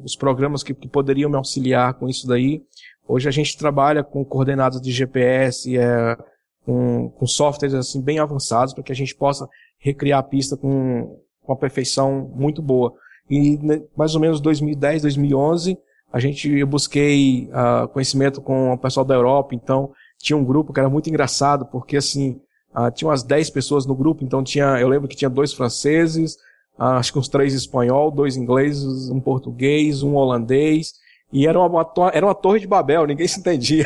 os 0.04 0.16
programas 0.16 0.62
que, 0.62 0.74
que, 0.74 0.88
poderiam 0.88 1.30
me 1.30 1.38
auxiliar 1.38 1.96
com 1.96 2.08
isso 2.08 2.28
daí. 2.28 2.62
Hoje 3.08 3.28
a 3.28 3.32
gente 3.32 3.58
trabalha 3.58 4.04
com 4.04 4.24
coordenadas 4.24 4.80
de 4.80 4.92
GPS, 4.92 5.76
é, 5.76 6.16
com, 6.64 7.10
com 7.10 7.26
softwares 7.26 7.74
assim 7.74 8.02
bem 8.02 8.20
avançados 8.20 8.74
para 8.74 8.84
que 8.84 8.92
a 8.92 8.96
gente 8.96 9.16
possa 9.16 9.48
recriar 9.80 10.20
a 10.20 10.24
pista 10.24 10.56
com, 10.56 11.20
com 11.42 11.52
uma 11.52 11.58
perfeição 11.58 12.32
muito 12.36 12.62
boa. 12.62 12.94
E 13.30 13.58
né, 13.58 13.82
mais 13.98 14.16
ou 14.16 14.22
menos 14.22 14.40
2010, 14.40 15.02
2011, 15.04 15.78
a 16.12 16.20
gente 16.20 16.50
eu 16.50 16.68
busquei 16.68 17.50
uh, 17.50 17.88
conhecimento 17.90 18.42
com 18.42 18.74
o 18.74 18.78
pessoal 18.78 19.06
da 19.06 19.16
Europa, 19.16 19.56
então 19.56 19.92
tinha 20.20 20.38
um 20.38 20.46
grupo 20.46 20.72
que 20.72 20.80
era 20.80 20.90
muito 20.90 21.10
engraçado, 21.10 21.66
porque 21.66 21.98
assim, 21.98 22.40
Uh, 22.76 22.92
tinha 22.92 23.08
umas 23.08 23.24
10 23.24 23.52
pessoas 23.52 23.86
no 23.86 23.96
grupo, 23.96 24.22
então 24.22 24.44
tinha, 24.44 24.78
eu 24.82 24.90
lembro 24.90 25.08
que 25.08 25.16
tinha 25.16 25.30
dois 25.30 25.54
franceses, 25.54 26.34
uh, 26.78 27.00
acho 27.00 27.14
que 27.14 27.18
uns 27.18 27.30
três 27.30 27.54
espanhol, 27.54 28.12
dois 28.12 28.36
ingleses, 28.36 29.10
um 29.10 29.22
português, 29.22 30.04
um 30.04 30.16
holandês, 30.16 30.92
e 31.32 31.48
era 31.48 31.58
uma, 31.58 31.94
era 32.12 32.26
uma 32.26 32.36
torre 32.36 32.60
de 32.60 32.68
Babel, 32.68 33.08
ninguém 33.08 33.30
se 33.30 33.40
entendia. 33.40 33.86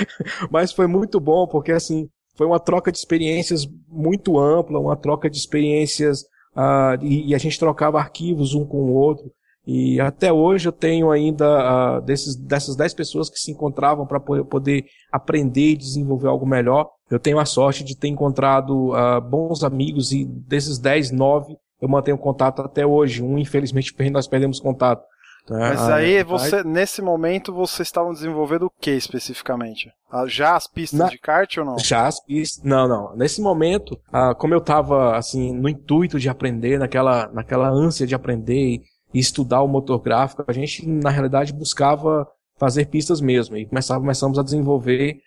Mas 0.50 0.72
foi 0.72 0.86
muito 0.86 1.20
bom, 1.20 1.46
porque 1.46 1.72
assim, 1.72 2.08
foi 2.34 2.46
uma 2.46 2.58
troca 2.58 2.90
de 2.90 2.96
experiências 2.96 3.66
muito 3.86 4.38
ampla, 4.38 4.80
uma 4.80 4.96
troca 4.96 5.28
de 5.28 5.36
experiências, 5.36 6.24
uh, 6.56 7.02
e, 7.02 7.30
e, 7.30 7.34
a 7.34 7.38
gente 7.38 7.58
trocava 7.58 7.98
arquivos 7.98 8.54
um 8.54 8.64
com 8.64 8.78
o 8.78 8.94
outro. 8.94 9.30
E 9.64 10.00
até 10.00 10.32
hoje 10.32 10.68
eu 10.68 10.72
tenho 10.72 11.10
ainda 11.10 11.98
uh, 11.98 12.00
desses, 12.02 12.34
dessas 12.34 12.74
10 12.74 12.94
pessoas 12.94 13.30
que 13.30 13.38
se 13.38 13.52
encontravam 13.52 14.04
para 14.06 14.18
poder 14.18 14.86
aprender 15.12 15.70
e 15.70 15.76
desenvolver 15.76 16.26
algo 16.28 16.44
melhor. 16.44 16.90
Eu 17.08 17.20
tenho 17.20 17.38
a 17.38 17.44
sorte 17.44 17.84
de 17.84 17.96
ter 17.96 18.08
encontrado 18.08 18.90
uh, 18.90 19.20
bons 19.20 19.62
amigos 19.62 20.12
e 20.12 20.24
desses 20.24 20.78
10, 20.78 21.12
9 21.12 21.56
eu 21.82 21.88
mantenho 21.88 22.16
contato 22.16 22.62
até 22.62 22.86
hoje. 22.86 23.22
Um, 23.22 23.36
infelizmente, 23.36 23.92
nós 24.10 24.28
perdemos 24.28 24.60
contato. 24.60 25.04
Tá? 25.46 25.58
Mas 25.58 25.80
ah, 25.80 25.96
aí, 25.96 26.16
é, 26.16 26.24
você, 26.24 26.62
nesse 26.62 27.02
momento, 27.02 27.52
vocês 27.52 27.88
estavam 27.88 28.12
desenvolvendo 28.12 28.66
o 28.66 28.72
que 28.80 28.90
especificamente? 28.92 29.90
Já 30.26 30.56
as 30.56 30.66
pistas 30.66 30.98
Na... 30.98 31.08
de 31.08 31.18
kart 31.18 31.56
ou 31.58 31.64
não? 31.64 31.78
Já 31.78 32.06
as 32.06 32.20
pistas. 32.20 32.62
Não, 32.62 32.86
não. 32.86 33.16
Nesse 33.16 33.40
momento, 33.40 33.98
ah, 34.12 34.34
como 34.34 34.54
eu 34.54 34.58
estava 34.58 35.16
assim, 35.16 35.52
no 35.52 35.68
intuito 35.68 36.18
de 36.18 36.28
aprender, 36.28 36.78
naquela, 36.78 37.28
naquela 37.32 37.68
ânsia 37.68 38.06
de 38.06 38.14
aprender 38.14 38.82
e 39.12 39.18
estudar 39.18 39.62
o 39.62 39.68
motor 39.68 40.00
gráfico, 40.00 40.44
a 40.46 40.52
gente, 40.52 40.86
na 40.86 41.10
realidade, 41.10 41.52
buscava 41.52 42.26
fazer 42.56 42.86
pistas 42.86 43.20
mesmo. 43.20 43.56
E 43.56 43.66
começava, 43.66 44.00
começamos 44.00 44.38
a 44.38 44.42
desenvolver. 44.42 45.20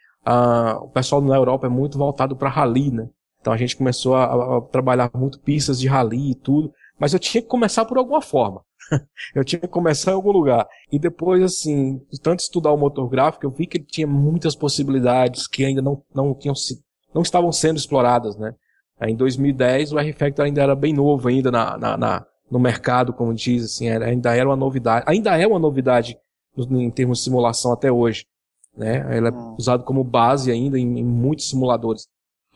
O 0.82 0.88
pessoal 0.90 1.22
na 1.22 1.36
Europa 1.36 1.68
é 1.68 1.70
muito 1.70 1.98
voltado 1.98 2.36
para 2.36 2.50
rally, 2.50 2.92
né? 2.92 3.10
Então 3.42 3.54
a 3.54 3.58
gente 3.58 3.76
começou 3.76 4.16
a, 4.16 4.58
a, 4.58 4.62
trabalhar 4.62 5.12
muito 5.14 5.40
pistas 5.40 5.80
de 5.80 5.88
rally 5.88 6.32
e 6.32 6.36
tudo. 6.36 6.72
Mas 6.98 7.14
eu 7.14 7.20
tinha 7.20 7.42
que 7.42 7.48
começar 7.48 7.86
por 7.86 7.98
alguma 7.98 8.22
forma. 8.22 8.62
Eu 9.36 9.44
tinha 9.44 9.60
que 9.60 9.68
começar 9.68 10.12
em 10.12 10.16
algum 10.16 10.32
lugar. 10.32 10.68
E 10.92 11.00
depois, 11.00 11.42
assim, 11.44 11.98
de 12.12 12.20
tanto 12.20 12.40
estudar 12.40 12.72
o 12.72 12.78
motor 12.78 13.08
gráfico, 13.10 13.46
eu 13.46 13.52
vi 13.52 13.66
que 13.66 13.78
ele 13.78 13.86
tinha 13.86 14.08
muitas 14.08 14.56
possibilidades 14.56 15.48
que 15.48 15.66
ainda 15.66 15.82
não, 15.82 16.04
não, 16.14 16.34
tinham, 16.34 16.56
não 17.14 17.22
estavam 17.22 17.52
sendo 17.52 17.78
exploradas, 17.78 18.38
né? 18.38 18.54
Em 19.02 19.16
2010, 19.16 19.92
o 19.92 20.00
R-Factor 20.00 20.46
ainda 20.46 20.62
era 20.62 20.76
bem 20.76 20.94
novo 20.94 21.28
ainda 21.28 21.52
na, 21.52 21.78
na, 21.78 21.98
na 21.98 22.26
no 22.50 22.60
mercado, 22.60 23.12
como 23.12 23.34
diz, 23.34 23.66
assim, 23.66 23.90
ainda 23.90 24.36
era 24.36 24.48
uma 24.48 24.56
novidade, 24.56 25.04
ainda 25.08 25.36
é 25.36 25.48
uma 25.48 25.60
novidade 25.60 26.18
em 26.58 26.92
termos 26.92 27.18
de 27.18 27.24
simulação 27.26 27.74
até 27.74 27.92
hoje, 27.92 28.26
né? 28.78 29.06
Ela 29.18 29.30
é 29.30 29.32
hum. 29.32 29.56
usada 29.58 29.84
como 29.84 30.04
base 30.04 30.52
ainda 30.52 30.80
em, 30.80 31.00
em, 31.00 31.04
muitos 31.04 31.50
simuladores. 31.50 32.08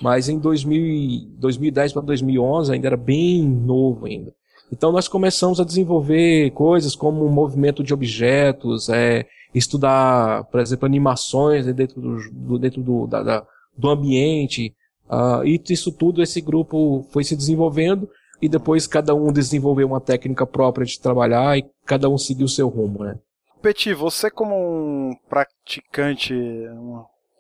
Mas 0.02 0.30
em 0.30 0.40
2000, 0.40 1.32
2010 1.38 1.94
para 1.94 2.02
2011 2.04 2.72
ainda 2.72 2.88
era 2.88 2.98
bem 2.98 3.46
novo 3.46 4.06
ainda. 4.06 4.34
Então 4.72 4.92
nós 4.92 5.08
começamos 5.08 5.60
a 5.60 5.64
desenvolver 5.64 6.52
coisas 6.52 6.96
como 6.96 7.28
movimento 7.28 7.84
de 7.84 7.94
objetos, 7.94 8.90
é, 8.90 9.26
estudar, 9.54 10.44
por 10.46 10.60
exemplo, 10.60 10.86
animações 10.86 11.66
dentro 11.74 12.02
do, 12.02 12.60
dentro 12.60 12.82
do, 12.82 13.08
da, 13.08 13.24
da, 13.24 13.48
do 13.78 13.90
ambiente. 13.90 14.74
Uh, 15.10 15.44
e 15.44 15.62
isso 15.70 15.92
tudo, 15.92 16.22
esse 16.22 16.40
grupo 16.40 17.06
foi 17.12 17.24
se 17.24 17.36
desenvolvendo 17.36 18.08
e 18.42 18.48
depois 18.48 18.86
cada 18.86 19.16
um 19.16 19.32
desenvolveu 19.32 19.88
uma 19.88 20.00
técnica 20.00 20.46
própria 20.46 20.86
de 20.86 21.00
trabalhar 21.00 21.58
e 21.58 21.66
cada 21.86 22.08
um 22.08 22.18
seguiu 22.18 22.48
seu 22.48 22.68
rumo, 22.68 23.04
né? 23.04 23.18
Peti, 23.62 23.94
você 23.94 24.30
como 24.30 24.56
um 24.56 25.16
praticante 25.28 26.34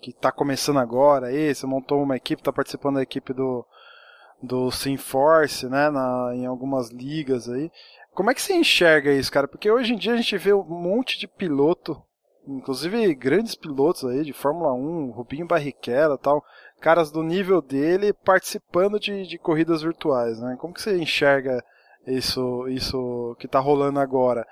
que 0.01 0.09
está 0.09 0.31
começando 0.31 0.79
agora 0.79 1.27
aí, 1.27 1.53
você 1.53 1.65
montou 1.65 2.01
uma 2.01 2.17
equipe, 2.17 2.41
está 2.41 2.51
participando 2.51 2.95
da 2.95 3.03
equipe 3.03 3.33
do, 3.33 3.65
do 4.41 4.71
Simforce, 4.71 5.67
né, 5.67 5.89
na, 5.89 6.31
em 6.35 6.45
algumas 6.45 6.89
ligas 6.89 7.49
aí. 7.49 7.71
Como 8.13 8.31
é 8.31 8.33
que 8.33 8.41
você 8.41 8.53
enxerga 8.53 9.11
isso, 9.11 9.31
cara? 9.31 9.47
Porque 9.47 9.69
hoje 9.69 9.93
em 9.93 9.97
dia 9.97 10.13
a 10.13 10.17
gente 10.17 10.37
vê 10.37 10.53
um 10.53 10.63
monte 10.63 11.19
de 11.19 11.27
piloto 11.27 12.01
inclusive 12.47 13.13
grandes 13.13 13.55
pilotos 13.55 14.05
aí 14.05 14.23
de 14.23 14.33
Fórmula 14.33 14.73
1, 14.73 15.11
Rubinho 15.11 15.47
Barrichello 15.47 16.17
tal, 16.17 16.43
caras 16.79 17.11
do 17.11 17.21
nível 17.21 17.61
dele 17.61 18.13
participando 18.13 18.99
de, 18.99 19.27
de 19.27 19.37
corridas 19.37 19.81
virtuais, 19.81 20.39
né? 20.39 20.57
Como 20.59 20.73
que 20.73 20.81
você 20.81 20.97
enxerga 20.97 21.63
isso, 22.07 22.67
isso 22.69 23.35
que 23.39 23.45
está 23.45 23.59
rolando 23.59 23.99
agora. 23.99 24.47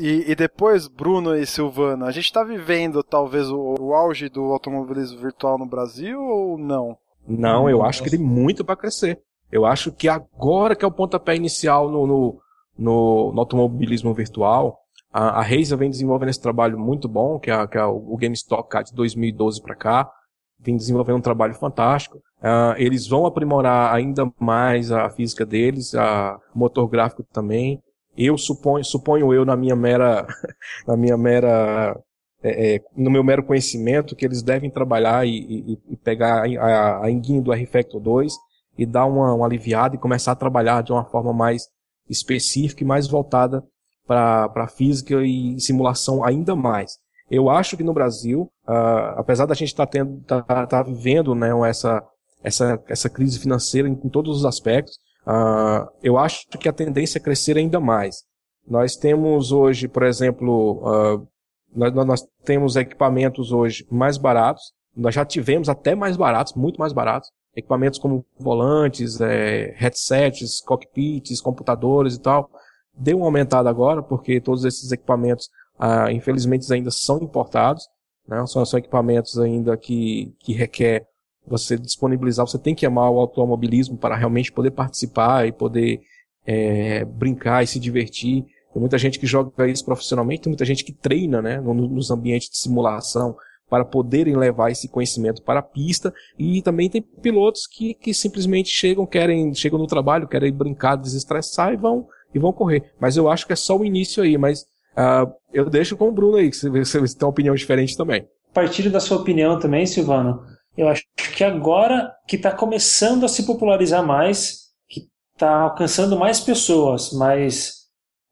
E, 0.00 0.30
e, 0.30 0.34
depois, 0.34 0.88
Bruno 0.88 1.36
e 1.36 1.46
Silvano, 1.46 2.04
a 2.04 2.10
gente 2.10 2.24
está 2.24 2.42
vivendo 2.42 3.02
talvez 3.02 3.48
o, 3.50 3.76
o, 3.78 3.94
auge 3.94 4.28
do 4.28 4.44
automobilismo 4.52 5.20
virtual 5.20 5.58
no 5.58 5.66
Brasil 5.66 6.20
ou 6.20 6.58
não? 6.58 6.98
Não, 7.26 7.68
eu 7.68 7.82
acho 7.82 8.02
que 8.02 8.10
tem 8.10 8.18
muito 8.18 8.64
para 8.64 8.76
crescer. 8.76 9.20
Eu 9.50 9.64
acho 9.64 9.92
que 9.92 10.08
agora 10.08 10.74
que 10.74 10.84
é 10.84 10.88
o 10.88 10.92
pontapé 10.92 11.34
inicial 11.36 11.90
no, 11.90 12.06
no, 12.06 12.40
no, 12.78 13.32
no 13.32 13.40
automobilismo 13.40 14.12
virtual, 14.12 14.78
a, 15.12 15.40
a 15.40 15.42
Razer 15.42 15.78
vem 15.78 15.90
desenvolvendo 15.90 16.28
esse 16.28 16.40
trabalho 16.40 16.78
muito 16.78 17.08
bom, 17.08 17.38
que 17.38 17.50
é, 17.50 17.66
que 17.66 17.78
é 17.78 17.84
o 17.84 18.16
GameStop 18.16 18.68
de 18.84 18.92
2012 18.94 19.62
para 19.62 19.74
cá, 19.74 20.10
vem 20.58 20.76
desenvolvendo 20.76 21.16
um 21.16 21.22
trabalho 21.22 21.54
fantástico. 21.54 22.18
Uh, 22.38 22.76
eles 22.76 23.06
vão 23.06 23.24
aprimorar 23.24 23.94
ainda 23.94 24.30
mais 24.38 24.92
a 24.92 25.08
física 25.08 25.46
deles, 25.46 25.94
a 25.94 26.38
motor 26.54 26.88
gráfico 26.88 27.24
também. 27.32 27.80
Eu 28.16 28.36
suponho, 28.36 28.84
suponho 28.84 29.32
eu 29.32 29.44
na 29.44 29.56
minha 29.56 29.76
mera, 29.76 30.26
na 30.86 30.96
minha 30.96 31.16
mera, 31.16 31.98
é, 32.42 32.76
é, 32.76 32.84
no 32.96 33.10
meu 33.10 33.24
mero 33.24 33.42
conhecimento 33.42 34.14
que 34.14 34.24
eles 34.24 34.42
devem 34.42 34.70
trabalhar 34.70 35.26
e, 35.26 35.38
e, 35.38 35.78
e 35.90 35.96
pegar 35.96 36.44
a, 36.44 37.04
a 37.04 37.10
engine 37.10 37.40
do 37.40 37.52
R-Factor 37.52 38.00
2 38.00 38.32
e 38.78 38.84
dar 38.84 39.06
uma, 39.06 39.34
uma 39.34 39.46
aliviada 39.46 39.94
e 39.94 39.98
começar 39.98 40.32
a 40.32 40.36
trabalhar 40.36 40.82
de 40.82 40.92
uma 40.92 41.04
forma 41.04 41.32
mais 41.32 41.64
específica 42.08 42.82
e 42.82 42.86
mais 42.86 43.08
voltada 43.08 43.64
para 44.06 44.68
física 44.68 45.22
e 45.24 45.58
simulação 45.60 46.24
ainda 46.24 46.54
mais. 46.54 46.92
Eu 47.28 47.50
acho 47.50 47.76
que 47.76 47.82
no 47.82 47.92
Brasil, 47.92 48.42
uh, 48.68 49.18
apesar 49.18 49.46
da 49.46 49.54
gente 49.54 49.68
estar 49.68 49.86
tá 49.86 49.90
tendo, 49.92 50.20
tá, 50.24 50.66
tá 50.66 50.82
vivendo, 50.82 51.34
né, 51.34 51.50
essa, 51.68 52.04
essa, 52.42 52.80
essa 52.88 53.10
crise 53.10 53.40
financeira 53.40 53.88
em, 53.88 53.92
em 53.92 54.08
todos 54.08 54.36
os 54.36 54.44
aspectos, 54.44 54.94
uh, 55.26 55.88
eu 56.02 56.16
acho 56.16 56.46
que 56.48 56.68
a 56.68 56.72
tendência 56.72 57.18
é 57.18 57.22
crescer 57.22 57.56
ainda 57.56 57.80
mais. 57.80 58.22
Nós 58.68 58.94
temos 58.94 59.50
hoje, 59.50 59.88
por 59.88 60.04
exemplo, 60.04 60.82
uh, 60.84 61.28
nós, 61.76 61.94
nós 61.94 62.26
temos 62.44 62.76
equipamentos 62.76 63.52
hoje 63.52 63.86
mais 63.90 64.16
baratos, 64.16 64.72
nós 64.96 65.14
já 65.14 65.24
tivemos 65.24 65.68
até 65.68 65.94
mais 65.94 66.16
baratos, 66.16 66.54
muito 66.54 66.78
mais 66.78 66.92
baratos, 66.92 67.30
equipamentos 67.54 67.98
como 67.98 68.24
volantes, 68.38 69.20
é, 69.20 69.74
headsets, 69.76 70.60
cockpits, 70.60 71.40
computadores 71.40 72.14
e 72.14 72.20
tal. 72.20 72.50
Deu 72.94 73.18
uma 73.18 73.26
aumentada 73.26 73.68
agora, 73.68 74.02
porque 74.02 74.40
todos 74.40 74.64
esses 74.64 74.90
equipamentos 74.90 75.50
ah, 75.78 76.10
infelizmente 76.10 76.72
ainda 76.72 76.90
são 76.90 77.18
importados, 77.18 77.86
né? 78.26 78.44
são, 78.46 78.64
são 78.64 78.78
equipamentos 78.78 79.38
ainda 79.38 79.76
que, 79.76 80.34
que 80.40 80.52
requer 80.52 81.06
você 81.46 81.78
disponibilizar, 81.78 82.46
você 82.46 82.58
tem 82.58 82.74
que 82.74 82.86
amar 82.86 83.10
o 83.10 83.20
automobilismo 83.20 83.96
para 83.96 84.16
realmente 84.16 84.50
poder 84.50 84.72
participar 84.72 85.46
e 85.46 85.52
poder 85.52 86.00
é, 86.44 87.04
brincar 87.04 87.62
e 87.62 87.66
se 87.66 87.78
divertir. 87.78 88.44
Tem 88.76 88.80
muita 88.82 88.98
gente 88.98 89.18
que 89.18 89.26
joga 89.26 89.66
isso 89.66 89.86
profissionalmente, 89.86 90.42
tem 90.42 90.50
muita 90.50 90.66
gente 90.66 90.84
que 90.84 90.92
treina 90.92 91.40
né, 91.40 91.58
nos 91.62 92.10
ambientes 92.10 92.50
de 92.50 92.58
simulação 92.58 93.34
para 93.70 93.86
poderem 93.86 94.36
levar 94.36 94.70
esse 94.70 94.86
conhecimento 94.86 95.40
para 95.40 95.60
a 95.60 95.62
pista 95.62 96.12
e 96.38 96.60
também 96.60 96.90
tem 96.90 97.00
pilotos 97.00 97.66
que, 97.66 97.94
que 97.94 98.12
simplesmente 98.12 98.68
chegam, 98.68 99.06
querem, 99.06 99.54
chegam 99.54 99.78
no 99.78 99.86
trabalho, 99.86 100.28
querem 100.28 100.52
brincar, 100.52 100.96
desestressar 100.96 101.72
e 101.72 101.76
vão, 101.78 102.06
e 102.34 102.38
vão 102.38 102.52
correr. 102.52 102.92
Mas 103.00 103.16
eu 103.16 103.30
acho 103.30 103.46
que 103.46 103.54
é 103.54 103.56
só 103.56 103.78
o 103.78 103.84
início 103.84 104.22
aí, 104.22 104.36
mas 104.36 104.66
Uh, 104.96 105.30
eu 105.52 105.68
deixo 105.68 105.94
com 105.94 106.08
o 106.08 106.12
Bruno 106.12 106.38
aí, 106.38 106.50
que 106.50 106.56
você, 106.56 106.98
tem 106.98 107.16
uma 107.20 107.28
opinião 107.28 107.54
diferente 107.54 107.94
também. 107.94 108.26
Partilho 108.54 108.90
da 108.90 108.98
sua 108.98 109.18
opinião 109.18 109.58
também, 109.58 109.84
Silvano. 109.84 110.42
Eu 110.74 110.88
acho 110.88 111.04
que 111.14 111.44
agora 111.44 112.10
que 112.26 112.36
está 112.36 112.50
começando 112.50 113.24
a 113.24 113.28
se 113.28 113.44
popularizar 113.44 114.02
mais, 114.02 114.70
que 114.88 115.02
está 115.34 115.54
alcançando 115.54 116.18
mais 116.18 116.40
pessoas, 116.40 117.12
mas 117.12 117.75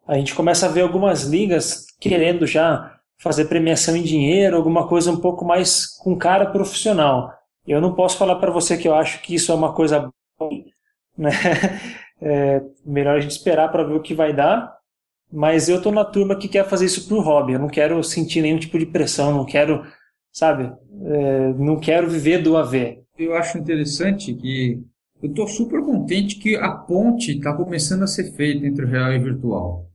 a 0.07 0.17
gente 0.17 0.35
começa 0.35 0.67
a 0.67 0.69
ver 0.69 0.83
algumas 0.83 1.23
ligas 1.23 1.87
querendo 2.01 2.47
já 2.47 2.95
fazer 3.19 3.47
premiação 3.47 3.97
em 3.97 4.03
dinheiro, 4.03 4.57
alguma 4.57 4.87
coisa 4.87 5.11
um 5.11 5.21
pouco 5.21 5.45
mais 5.45 5.87
com 5.99 6.17
cara 6.17 6.47
profissional. 6.47 7.33
Eu 7.67 7.81
não 7.81 7.95
posso 7.95 8.19
falar 8.19 8.37
para 8.37 8.51
você 8.51 8.77
que 8.77 8.87
eu 8.87 8.95
acho 8.95 9.23
que 9.23 9.35
isso 9.35 9.51
é 9.51 9.55
uma 9.55 9.73
coisa 9.73 10.11
boa, 10.39 10.65
né? 11.17 11.31
É 12.27 12.63
melhor 12.87 13.17
a 13.19 13.21
gente 13.21 13.33
esperar 13.33 13.71
para 13.71 13.83
ver 13.83 13.95
o 13.95 14.01
que 14.01 14.15
vai 14.15 14.33
dar, 14.33 14.75
mas 15.31 15.69
eu 15.69 15.83
tô 15.83 15.91
na 15.91 16.05
turma 16.05 16.37
que 16.37 16.49
quer 16.49 16.65
fazer 16.65 16.87
isso 16.87 17.07
pro 17.07 17.21
hobby. 17.21 17.55
Eu 17.55 17.59
não 17.59 17.69
quero 17.69 18.03
sentir 18.03 18.41
nenhum 18.41 18.57
tipo 18.57 18.79
de 18.79 18.87
pressão, 18.87 19.33
não 19.33 19.45
quero, 19.45 19.85
sabe? 20.33 20.73
É, 21.03 21.53
não 21.55 21.79
quero 21.79 22.09
viver 22.09 22.39
do 22.39 22.57
AV. 22.57 23.03
Eu 23.19 23.35
acho 23.35 23.59
interessante 23.59 24.33
que 24.33 24.81
eu 25.23 25.35
tô 25.35 25.47
super 25.47 25.83
contente 25.83 26.37
que 26.37 26.57
a 26.57 26.71
ponte 26.71 27.33
está 27.33 27.53
começando 27.53 28.05
a 28.05 28.07
ser 28.07 28.33
feita 28.33 28.65
entre 28.65 28.85
o 28.85 28.89
real 28.89 29.13
e 29.13 29.19
o 29.19 29.23
virtual. 29.23 29.94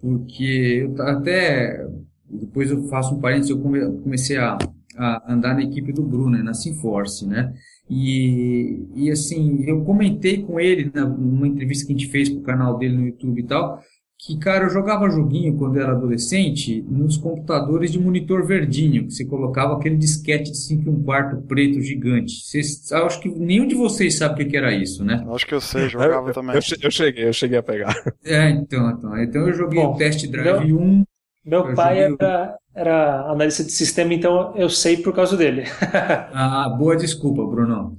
Porque 0.00 0.86
eu 0.86 1.02
até, 1.02 1.86
depois 2.28 2.70
eu 2.70 2.84
faço 2.88 3.14
um 3.14 3.20
parênteses, 3.20 3.50
eu 3.50 3.60
comecei 3.60 4.38
a, 4.38 4.56
a 4.96 5.32
andar 5.32 5.54
na 5.54 5.62
equipe 5.62 5.92
do 5.92 6.02
Bruno, 6.02 6.30
né, 6.30 6.42
na 6.42 6.54
Simforce, 6.54 7.26
né? 7.26 7.52
E, 7.88 8.86
e 8.94 9.10
assim, 9.10 9.64
eu 9.64 9.84
comentei 9.84 10.42
com 10.42 10.60
ele 10.60 10.90
numa 10.94 11.48
entrevista 11.48 11.86
que 11.86 11.92
a 11.92 11.96
gente 11.98 12.10
fez 12.10 12.28
pro 12.28 12.42
canal 12.42 12.78
dele 12.78 12.96
no 12.96 13.06
YouTube 13.06 13.40
e 13.40 13.46
tal, 13.46 13.82
que, 14.22 14.36
cara, 14.38 14.64
eu 14.64 14.70
jogava 14.70 15.08
joguinho 15.08 15.56
quando 15.56 15.80
era 15.80 15.92
adolescente 15.92 16.84
nos 16.86 17.16
computadores 17.16 17.90
de 17.90 17.98
monitor 17.98 18.46
verdinho, 18.46 19.06
que 19.06 19.14
você 19.14 19.24
colocava 19.24 19.74
aquele 19.74 19.96
disquete 19.96 20.50
de 20.50 20.58
5 20.58 20.82
e 20.82 20.88
um 20.90 21.02
quarto 21.02 21.40
preto 21.42 21.80
gigante. 21.80 22.34
Vocês, 22.44 22.92
acho 22.92 23.20
que 23.20 23.30
nenhum 23.30 23.66
de 23.66 23.74
vocês 23.74 24.18
sabe 24.18 24.44
o 24.44 24.48
que 24.48 24.56
era 24.56 24.74
isso, 24.74 25.02
né? 25.02 25.24
Acho 25.32 25.46
que 25.46 25.54
eu 25.54 25.60
sei, 25.60 25.88
jogava 25.88 26.28
eu, 26.28 26.34
também. 26.34 26.54
Eu, 26.54 26.62
eu, 26.82 26.90
cheguei, 26.90 27.28
eu 27.28 27.32
cheguei 27.32 27.58
a 27.58 27.62
pegar. 27.62 27.94
É, 28.22 28.50
então, 28.50 28.90
então. 28.90 29.18
Então 29.18 29.48
eu 29.48 29.54
joguei 29.54 29.82
Bom, 29.82 29.94
o 29.94 29.96
Test 29.96 30.26
Drive 30.26 30.66
meu, 30.66 30.78
1. 30.78 31.04
Meu 31.44 31.74
pai 31.74 32.00
era, 32.00 32.58
era 32.74 33.28
analista 33.30 33.64
de 33.64 33.72
sistema, 33.72 34.14
então 34.14 34.54
eu 34.56 34.68
sei 34.68 34.96
por 34.98 35.12
causa 35.12 35.36
dele. 35.36 35.64
ah, 36.32 36.68
boa 36.78 36.96
desculpa, 36.96 37.44
Bruno. 37.44 37.98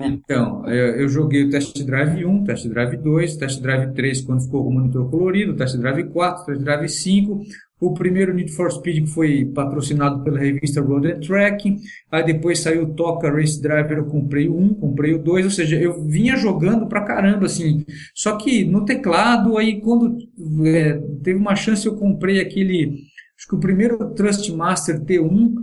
Então, 0.00 0.66
eu, 0.66 0.96
eu, 0.96 1.08
joguei 1.08 1.44
o 1.44 1.50
Test 1.50 1.82
Drive 1.82 2.24
1, 2.24 2.44
Test 2.44 2.68
Drive 2.68 2.96
2, 2.98 3.36
Test 3.36 3.60
Drive 3.60 3.92
3 3.94 4.20
quando 4.20 4.42
ficou 4.42 4.64
com 4.64 4.70
o 4.70 4.74
monitor 4.74 5.10
colorido, 5.10 5.56
Test 5.56 5.76
Drive 5.78 6.04
4, 6.04 6.44
Test 6.44 6.60
Drive 6.60 6.88
5, 6.88 7.40
o 7.80 7.94
primeiro 7.94 8.34
Need 8.34 8.52
for 8.52 8.70
Speed 8.70 9.04
que 9.04 9.10
foi 9.10 9.44
patrocinado 9.46 10.22
pela 10.22 10.38
revista 10.38 10.80
Road 10.80 11.10
and 11.10 11.20
Track, 11.20 11.76
aí 12.10 12.24
depois 12.24 12.60
saiu 12.60 12.84
o 12.84 12.94
Toca 12.94 13.30
Race 13.30 13.60
Driver, 13.60 13.98
eu 13.98 14.04
comprei 14.04 14.48
1, 14.48 14.74
comprei 14.74 15.14
o 15.14 15.18
2, 15.18 15.46
ou 15.46 15.50
seja, 15.50 15.76
eu 15.76 16.04
vinha 16.04 16.36
jogando 16.36 16.86
pra 16.86 17.02
caramba, 17.02 17.46
assim, 17.46 17.84
só 18.14 18.36
que 18.36 18.64
no 18.64 18.84
teclado, 18.84 19.56
aí 19.56 19.80
quando 19.80 20.16
é, 20.64 21.00
teve 21.24 21.38
uma 21.38 21.56
chance 21.56 21.86
eu 21.86 21.96
comprei 21.96 22.40
aquele 22.40 23.10
Acho 23.38 23.48
que 23.48 23.54
o 23.54 23.60
primeiro 23.60 24.14
Trustmaster 24.14 25.00
T1, 25.00 25.54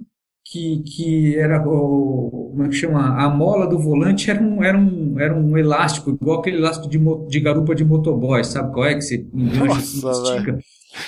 que, 0.45 0.83
que 0.83 1.37
era 1.37 1.61
o, 1.67 2.49
como 2.51 2.63
é 2.63 2.69
que 2.69 2.75
chama? 2.75 3.23
A 3.23 3.29
mola 3.29 3.67
do 3.67 3.79
volante 3.79 4.29
era 4.29 4.41
um, 4.41 4.63
era 4.63 4.77
um, 4.77 5.19
era 5.19 5.35
um 5.35 5.57
elástico, 5.57 6.11
igual 6.11 6.39
aquele 6.39 6.57
elástico 6.57 6.89
de, 6.89 6.99
de 7.29 7.39
garupa 7.39 7.75
de 7.75 7.85
motoboy, 7.85 8.43
sabe 8.43 8.73
qual 8.73 8.85
é? 8.85 8.95
Que 8.95 9.01
você 9.01 9.27
engancha 9.33 9.77
assim, 9.77 10.09
estica. 10.09 10.59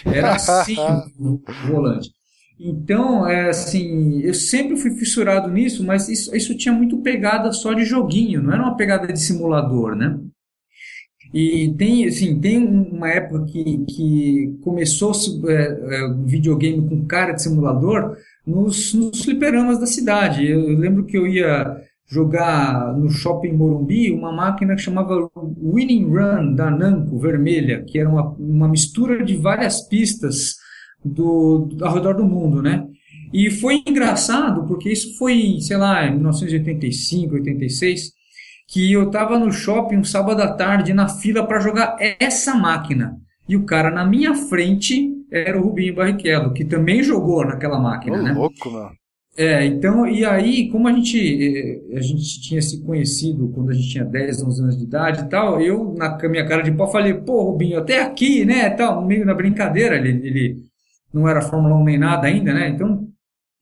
Era 0.06 0.36
assim 0.36 0.76
o 1.20 1.42
volante. 1.68 2.10
Então, 2.64 3.28
é 3.28 3.50
assim, 3.50 4.22
eu 4.22 4.36
sempre 4.36 4.78
fui 4.78 4.92
fissurado 4.92 5.50
nisso, 5.50 5.84
mas 5.84 6.08
isso, 6.08 6.36
isso 6.36 6.56
tinha 6.56 6.74
muito 6.74 7.02
pegada 7.02 7.52
só 7.52 7.74
de 7.74 7.84
joguinho, 7.84 8.44
não 8.44 8.54
era 8.54 8.62
uma 8.62 8.78
pegada 8.78 9.12
de 9.12 9.20
simulador, 9.20 9.96
né? 9.96 10.20
E 11.34 11.74
tem, 11.78 12.06
assim, 12.06 12.40
tem 12.40 12.58
uma 12.58 13.10
época 13.10 13.46
que, 13.46 13.86
que 13.86 14.58
começou 14.62 15.14
é, 15.48 15.54
é, 15.54 16.14
videogame 16.26 16.88
com 16.88 17.06
cara 17.06 17.32
de 17.32 17.42
simulador 17.42 18.18
nos, 18.46 18.94
nos 18.94 19.24
fliperamas 19.24 19.80
da 19.80 19.86
cidade. 19.86 20.46
Eu, 20.46 20.70
eu, 20.70 20.78
lembro 20.78 21.06
que 21.06 21.18
eu 21.18 21.26
ia 21.26 21.78
jogar 22.06 22.94
no 22.98 23.10
Shopping 23.10 23.54
Morumbi 23.54 24.12
uma 24.12 24.34
máquina 24.34 24.76
que 24.76 24.82
chamava 24.82 25.30
Winning 25.36 26.10
Run 26.10 26.54
da 26.54 26.70
Namco, 26.70 27.18
vermelha, 27.18 27.84
que 27.84 27.98
era 27.98 28.10
uma, 28.10 28.32
uma 28.32 28.68
mistura 28.68 29.24
de 29.24 29.38
várias 29.38 29.88
pistas 29.88 30.56
do, 31.04 31.70
do, 31.72 31.86
ao 31.86 31.94
redor 31.94 32.14
do 32.16 32.26
mundo, 32.26 32.62
né? 32.62 32.86
E 33.34 33.50
foi 33.50 33.82
engraçado 33.88 34.68
porque 34.68 34.92
isso 34.92 35.18
foi, 35.18 35.58
sei 35.62 35.78
lá, 35.78 36.06
em 36.06 36.16
1985, 36.16 37.36
86, 37.36 38.12
que 38.72 38.90
eu 38.90 39.08
estava 39.08 39.38
no 39.38 39.52
shopping 39.52 39.98
um 39.98 40.04
sábado 40.04 40.42
à 40.42 40.48
tarde 40.54 40.94
na 40.94 41.10
fila 41.10 41.46
para 41.46 41.60
jogar 41.60 41.98
essa 42.00 42.56
máquina. 42.56 43.18
E 43.48 43.58
o 43.58 43.66
cara 43.66 43.92
na 43.92 44.06
minha 44.06 44.34
frente 44.34 45.12
era 45.30 45.60
o 45.60 45.64
Rubinho 45.64 45.94
Barrichello, 45.94 46.54
que 46.54 46.64
também 46.64 47.04
jogou 47.04 47.46
naquela 47.46 47.78
máquina, 47.78 48.18
oh, 48.18 48.22
né? 48.22 48.32
louco, 48.32 48.72
meu. 48.72 48.90
É, 49.38 49.66
então, 49.66 50.08
e 50.08 50.24
aí, 50.26 50.70
como 50.70 50.88
a 50.88 50.94
gente, 50.94 51.18
eh, 51.20 51.98
a 51.98 52.02
gente 52.02 52.42
tinha 52.42 52.62
se 52.62 52.82
conhecido 52.82 53.50
quando 53.50 53.72
a 53.72 53.74
gente 53.74 53.90
tinha 53.90 54.06
10, 54.06 54.44
11 54.44 54.62
anos 54.62 54.78
de 54.78 54.84
idade 54.84 55.22
e 55.22 55.30
tal, 55.30 55.60
eu, 55.62 55.94
na 55.98 56.18
minha 56.30 56.46
cara 56.46 56.62
de 56.62 56.72
pau, 56.72 56.92
falei, 56.92 57.14
pô, 57.14 57.44
Rubinho, 57.44 57.80
até 57.80 58.02
aqui, 58.02 58.46
né, 58.46 58.70
tal, 58.70 59.06
meio 59.06 59.26
na 59.26 59.34
brincadeira, 59.34 59.98
ele, 59.98 60.28
ele 60.28 60.58
não 61.14 61.28
era 61.28 61.42
Fórmula 61.42 61.76
1 61.76 61.84
nem 61.84 61.98
nada 61.98 62.28
ainda, 62.28 62.54
né, 62.54 62.70
então 62.70 63.08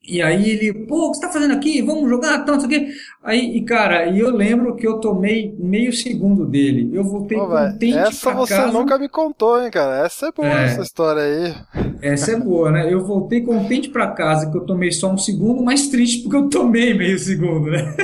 E 0.02 0.22
aí 0.22 0.50
ele, 0.50 0.86
pô, 0.86 1.08
o 1.08 1.10
que 1.10 1.18
você 1.18 1.26
tá 1.26 1.32
fazendo 1.32 1.52
aqui? 1.52 1.82
Vamos 1.82 2.08
jogar, 2.08 2.44
tanto 2.44 2.64
aqui. 2.64 2.88
Aí, 3.22 3.56
e 3.56 3.64
cara, 3.64 4.06
e 4.06 4.18
eu 4.18 4.34
lembro 4.34 4.74
que 4.74 4.86
eu 4.86 4.98
tomei 4.98 5.54
meio 5.58 5.92
segundo 5.92 6.46
dele. 6.46 6.90
Eu 6.92 7.04
voltei 7.04 7.36
Pô, 7.36 7.46
contente 7.46 7.98
Essa 7.98 8.32
você 8.32 8.56
casa. 8.56 8.72
nunca 8.72 8.98
me 8.98 9.08
contou, 9.08 9.62
hein, 9.62 9.70
cara? 9.70 10.06
Essa 10.06 10.28
é 10.28 10.32
boa, 10.32 10.48
é, 10.48 10.64
essa 10.64 10.82
história 10.82 11.22
aí. 11.22 11.54
Essa 12.00 12.32
é 12.32 12.40
boa, 12.40 12.70
né? 12.70 12.92
Eu 12.92 13.04
voltei 13.04 13.42
contente 13.42 13.90
para 13.90 14.10
casa 14.12 14.50
que 14.50 14.56
eu 14.56 14.64
tomei 14.64 14.90
só 14.90 15.12
um 15.12 15.18
segundo, 15.18 15.62
mas 15.62 15.88
triste 15.88 16.22
porque 16.22 16.36
eu 16.36 16.48
tomei 16.48 16.94
meio 16.94 17.18
segundo, 17.18 17.70
né? 17.70 17.94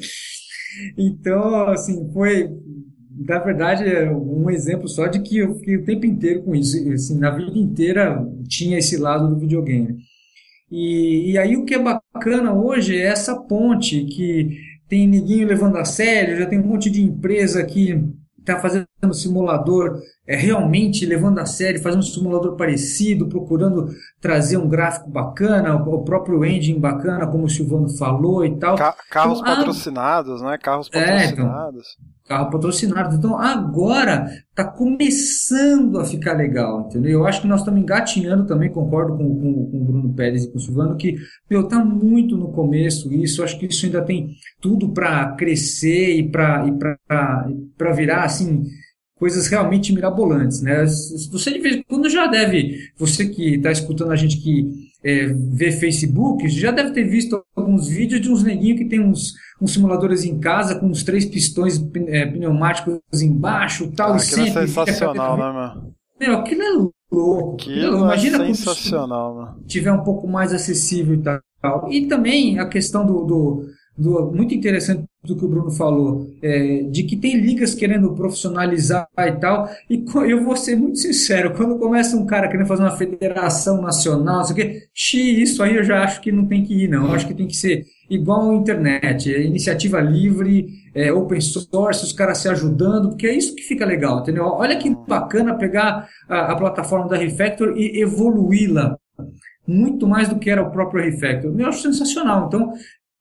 então, 0.98 1.68
assim, 1.68 2.10
foi 2.12 2.50
na 3.16 3.38
verdade, 3.38 3.84
é 3.84 4.10
um 4.10 4.50
exemplo 4.50 4.88
só 4.88 5.06
de 5.06 5.20
que 5.20 5.38
eu 5.38 5.54
fiquei 5.54 5.76
o 5.76 5.84
tempo 5.84 6.04
inteiro 6.04 6.42
com 6.42 6.54
isso. 6.54 6.76
Assim, 6.92 7.18
na 7.18 7.30
vida 7.30 7.56
inteira 7.56 8.22
tinha 8.48 8.78
esse 8.78 8.96
lado 8.96 9.28
do 9.28 9.38
videogame. 9.38 9.98
E, 10.70 11.32
e 11.32 11.38
aí 11.38 11.56
o 11.56 11.64
que 11.64 11.74
é 11.74 11.78
bacana 11.78 12.52
hoje 12.52 12.96
é 12.96 13.06
essa 13.06 13.36
ponte 13.36 14.04
que 14.04 14.58
tem 14.88 15.06
ninguém 15.06 15.44
levando 15.44 15.76
a 15.76 15.84
sério, 15.84 16.36
já 16.36 16.46
tem 16.46 16.60
um 16.60 16.66
monte 16.66 16.90
de 16.90 17.02
empresa 17.02 17.64
que 17.64 18.02
está 18.38 18.60
fazendo 18.60 18.86
simulador 19.12 20.00
é, 20.26 20.36
realmente 20.36 21.06
levando 21.06 21.38
a 21.38 21.46
sério, 21.46 21.82
fazendo 21.82 22.00
um 22.00 22.02
simulador 22.02 22.56
parecido, 22.56 23.28
procurando 23.28 23.88
trazer 24.20 24.56
um 24.56 24.68
gráfico 24.68 25.10
bacana, 25.10 25.74
o 25.76 26.04
próprio 26.04 26.44
engine 26.44 26.78
bacana, 26.78 27.26
como 27.26 27.44
o 27.44 27.48
Silvano 27.48 27.88
falou 27.96 28.44
e 28.44 28.58
tal. 28.58 28.76
Ca 28.76 28.94
carros 29.10 29.40
então, 29.40 29.56
patrocinados, 29.56 30.42
a... 30.42 30.50
né? 30.50 30.58
Carros 30.58 30.88
patrocinados. 30.88 31.26
É, 31.26 31.32
então, 31.32 32.13
carro 32.26 32.50
patrocinado. 32.50 33.16
Então 33.16 33.38
agora 33.38 34.26
está 34.48 34.64
começando 34.64 35.98
a 35.98 36.04
ficar 36.04 36.34
legal, 36.34 36.86
entendeu? 36.86 37.20
Eu 37.20 37.26
acho 37.26 37.42
que 37.42 37.48
nós 37.48 37.60
estamos 37.60 37.80
engatinhando 37.80 38.46
também, 38.46 38.70
concordo 38.70 39.16
com, 39.16 39.24
com, 39.24 39.70
com, 39.70 39.76
o 39.76 39.84
Bruno 39.84 40.14
Pérez 40.14 40.44
e 40.44 40.50
com 40.50 40.58
o 40.58 40.60
Silvano, 40.60 40.96
que 40.96 41.16
meu, 41.50 41.68
tá 41.68 41.84
muito 41.84 42.36
no 42.36 42.52
começo 42.52 43.12
isso, 43.12 43.42
acho 43.42 43.58
que 43.58 43.66
isso 43.66 43.86
ainda 43.86 44.02
tem 44.02 44.30
tudo 44.60 44.92
para 44.92 45.32
crescer 45.32 46.16
e 46.16 46.30
para 46.30 46.66
e 46.66 46.72
para 47.76 47.92
virar 47.92 48.24
assim 48.24 48.64
coisas 49.16 49.46
realmente 49.46 49.92
mirabolantes, 49.92 50.60
né? 50.60 50.84
Você 50.84 51.52
de 51.52 51.58
vez 51.60 51.76
em 51.76 51.82
quando 51.82 52.10
já 52.10 52.26
deve, 52.26 52.90
você 52.96 53.26
que 53.26 53.54
está 53.54 53.70
escutando 53.70 54.12
a 54.12 54.16
gente 54.16 54.38
que 54.38 54.68
é, 55.04 55.26
vê 55.26 55.70
Facebook, 55.70 56.48
já 56.48 56.70
deve 56.70 56.90
ter 56.90 57.04
visto 57.04 57.42
alguns 57.64 57.88
vídeos 57.88 58.20
de 58.20 58.30
uns 58.30 58.42
neguinhos 58.42 58.78
que 58.78 58.84
tem 58.84 59.00
uns, 59.00 59.34
uns 59.60 59.72
simuladores 59.72 60.24
em 60.24 60.38
casa 60.38 60.78
com 60.78 60.86
uns 60.86 61.02
três 61.02 61.24
pistões 61.24 61.82
é, 62.06 62.26
pneumáticos 62.26 63.00
embaixo 63.22 63.90
tal, 63.92 64.12
ah, 64.12 64.16
e 64.16 64.20
sempre... 64.20 64.62
é 64.62 64.66
sensacional, 64.66 65.36
né, 65.38 65.52
mano? 65.52 65.94
Meu, 66.20 66.38
aquilo 66.38 66.62
é 66.62 66.70
louco. 67.12 67.54
Aquilo 67.54 67.98
Imagina 67.98 68.44
é 68.44 68.54
sensacional, 68.54 69.34
quando 69.34 69.66
tiver 69.66 69.92
um 69.92 70.02
pouco 70.02 70.28
mais 70.28 70.52
acessível 70.52 71.14
e 71.14 71.22
tal. 71.22 71.40
E 71.90 72.06
também 72.06 72.58
a 72.58 72.68
questão 72.68 73.06
do, 73.06 73.24
do 73.24 73.66
do, 73.96 74.32
muito 74.32 74.54
interessante 74.54 75.04
do 75.22 75.36
que 75.36 75.44
o 75.44 75.48
Bruno 75.48 75.70
falou, 75.70 76.30
é, 76.42 76.82
de 76.82 77.04
que 77.04 77.16
tem 77.16 77.38
ligas 77.40 77.74
querendo 77.74 78.12
profissionalizar 78.14 79.08
e 79.18 79.32
tal, 79.32 79.68
e 79.88 80.04
eu 80.28 80.44
vou 80.44 80.56
ser 80.56 80.76
muito 80.76 80.98
sincero, 80.98 81.54
quando 81.54 81.78
começa 81.78 82.16
um 82.16 82.26
cara 82.26 82.48
querendo 82.48 82.66
fazer 82.66 82.82
uma 82.82 82.96
federação 82.96 83.80
nacional, 83.80 84.44
sei 84.44 84.52
o 84.52 84.56
quê, 84.56 84.82
isso 84.94 85.62
aí 85.62 85.76
eu 85.76 85.84
já 85.84 86.02
acho 86.02 86.20
que 86.20 86.30
não 86.30 86.46
tem 86.46 86.62
que 86.62 86.74
ir, 86.84 86.88
não. 86.88 87.08
Eu 87.08 87.14
acho 87.14 87.26
que 87.26 87.34
tem 87.34 87.46
que 87.46 87.56
ser 87.56 87.84
igual 88.10 88.50
a 88.50 88.54
internet, 88.54 89.34
é 89.34 89.42
iniciativa 89.42 90.00
livre, 90.00 90.66
é, 90.94 91.12
open 91.12 91.40
source, 91.40 92.04
os 92.04 92.12
caras 92.12 92.38
se 92.38 92.48
ajudando, 92.48 93.10
porque 93.10 93.26
é 93.26 93.34
isso 93.34 93.54
que 93.54 93.62
fica 93.62 93.86
legal, 93.86 94.20
entendeu? 94.20 94.44
Olha 94.44 94.76
que 94.76 94.94
bacana 95.08 95.56
pegar 95.56 96.06
a, 96.28 96.52
a 96.52 96.56
plataforma 96.56 97.08
da 97.08 97.16
Refactor 97.16 97.74
e 97.76 98.00
evoluí-la 98.00 98.98
muito 99.66 100.06
mais 100.06 100.28
do 100.28 100.38
que 100.38 100.50
era 100.50 100.62
o 100.62 100.70
próprio 100.70 101.02
Refactor. 101.02 101.54
Eu 101.58 101.66
acho 101.66 101.80
sensacional. 101.80 102.46
Então, 102.46 102.72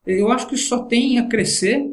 eu 0.05 0.31
acho 0.31 0.47
que 0.47 0.57
só 0.57 0.83
tem 0.83 1.19
a 1.19 1.27
crescer 1.27 1.83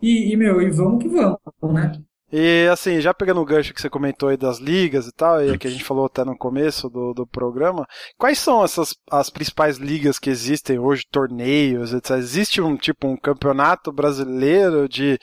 e, 0.00 0.32
e, 0.32 0.36
meu, 0.36 0.60
e 0.60 0.70
vamos 0.70 1.02
que 1.02 1.08
vamos, 1.08 1.38
né? 1.72 1.92
E 2.34 2.66
assim, 2.72 2.98
já 2.98 3.12
pegando 3.12 3.42
o 3.42 3.44
gancho 3.44 3.74
que 3.74 3.80
você 3.80 3.90
comentou 3.90 4.30
aí 4.30 4.38
das 4.38 4.58
ligas 4.58 5.06
e 5.06 5.12
tal, 5.12 5.44
e 5.44 5.58
que 5.58 5.66
a 5.66 5.70
gente 5.70 5.84
falou 5.84 6.06
até 6.06 6.24
no 6.24 6.34
começo 6.34 6.88
do, 6.88 7.12
do 7.12 7.26
programa, 7.26 7.86
quais 8.16 8.38
são 8.38 8.64
essas 8.64 8.94
as 9.10 9.28
principais 9.28 9.76
ligas 9.76 10.18
que 10.18 10.30
existem 10.30 10.78
hoje, 10.78 11.04
torneios, 11.10 11.92
etc? 11.92 12.12
Existe 12.16 12.62
um 12.62 12.74
tipo 12.74 13.06
um 13.06 13.18
campeonato 13.18 13.92
brasileiro 13.92 14.88
de, 14.88 15.18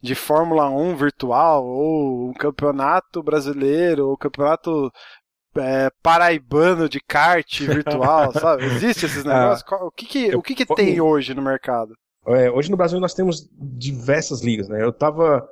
de 0.00 0.14
Fórmula 0.14 0.70
1 0.70 0.94
virtual, 0.94 1.66
ou 1.66 2.30
um 2.30 2.32
campeonato 2.32 3.24
brasileiro, 3.24 4.06
ou 4.08 4.16
campeonato 4.16 4.88
é, 5.56 5.90
paraibano 6.02 6.88
de 6.88 7.00
kart 7.00 7.60
virtual, 7.60 8.32
sabe? 8.32 8.64
Existe 8.64 9.06
esses 9.06 9.26
ah. 9.26 9.40
negócios? 9.40 9.64
o 9.82 9.90
que, 9.90 10.06
que, 10.06 10.36
o 10.36 10.42
que, 10.42 10.54
que 10.54 10.66
tem 10.66 11.00
hoje 11.00 11.34
no 11.34 11.42
mercado? 11.42 11.94
É, 12.26 12.50
hoje 12.50 12.70
no 12.70 12.76
Brasil 12.76 13.00
nós 13.00 13.14
temos 13.14 13.48
diversas 13.52 14.42
ligas, 14.42 14.68
né? 14.68 14.82
Eu 14.82 14.90
estava 14.90 15.46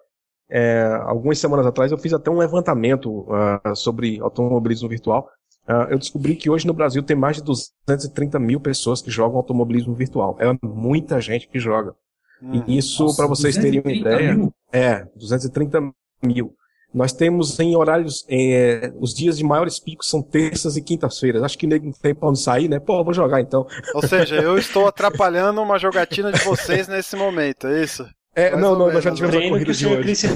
é, 0.48 0.98
algumas 1.02 1.38
semanas 1.38 1.64
atrás 1.64 1.92
eu 1.92 1.98
fiz 1.98 2.12
até 2.12 2.30
um 2.30 2.38
levantamento 2.38 3.26
uh, 3.28 3.76
sobre 3.76 4.20
automobilismo 4.20 4.88
virtual. 4.88 5.28
Uh, 5.68 5.92
eu 5.92 5.98
descobri 5.98 6.34
que 6.34 6.50
hoje 6.50 6.66
no 6.66 6.74
Brasil 6.74 7.02
tem 7.02 7.16
mais 7.16 7.36
de 7.36 7.44
230 7.44 8.38
mil 8.40 8.60
pessoas 8.60 9.00
que 9.00 9.10
jogam 9.10 9.36
automobilismo 9.36 9.94
virtual. 9.94 10.36
É 10.40 10.46
muita 10.66 11.20
gente 11.20 11.48
que 11.48 11.60
joga. 11.60 11.94
Hum, 12.42 12.64
e 12.66 12.78
isso, 12.78 13.14
para 13.16 13.26
vocês 13.26 13.56
terem 13.56 13.80
uma 13.80 13.92
ideia, 13.92 14.34
mil? 14.34 14.52
é 14.72 15.04
230 15.14 15.92
mil. 16.22 16.56
Nós 16.92 17.12
temos 17.12 17.58
em 17.60 17.76
horários, 17.76 18.26
é, 18.28 18.92
os 18.98 19.14
dias 19.14 19.38
de 19.38 19.44
maiores 19.44 19.78
picos 19.78 20.08
são 20.08 20.20
terças 20.20 20.76
e 20.76 20.82
quintas-feiras. 20.82 21.42
Acho 21.42 21.56
que 21.56 21.66
nem 21.66 21.92
tem 21.92 22.14
pra 22.14 22.28
onde 22.28 22.40
sair, 22.40 22.68
né? 22.68 22.80
Pô, 22.80 23.04
vou 23.04 23.14
jogar 23.14 23.40
então. 23.40 23.66
Ou 23.94 24.02
seja, 24.06 24.36
eu 24.36 24.58
estou 24.58 24.88
atrapalhando 24.88 25.62
uma 25.62 25.78
jogatina 25.78 26.32
de 26.32 26.42
vocês 26.44 26.88
nesse 26.88 27.14
momento, 27.14 27.68
é 27.68 27.84
isso? 27.84 28.04
É, 28.34 28.56
não, 28.56 28.76
não, 28.76 28.92
nós 28.92 29.04
já 29.04 29.12
tivemos 29.12 29.36
a 29.36 29.40
corrida 29.40 29.64
que 29.64 29.70
o 29.70 29.74
senhor 29.74 30.02
Christian 30.02 30.34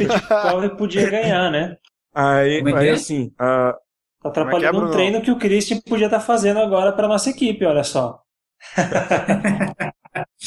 podia 0.76 1.10
ganhar, 1.10 1.50
né? 1.50 1.76
Aí, 2.14 2.60
é 2.60 2.76
aí 2.76 2.88
é? 2.88 2.92
assim... 2.92 3.32
Uh... 3.40 3.74
Tá 4.22 4.28
atrapalhando 4.28 4.80
é 4.80 4.84
um 4.84 4.90
treino 4.90 5.20
que 5.20 5.32
o 5.32 5.36
Christian 5.36 5.80
podia 5.80 6.06
estar 6.06 6.20
tá 6.20 6.24
fazendo 6.24 6.60
agora 6.60 6.92
para 6.92 7.08
nossa 7.08 7.28
equipe, 7.28 7.64
olha 7.64 7.82
só. 7.82 8.22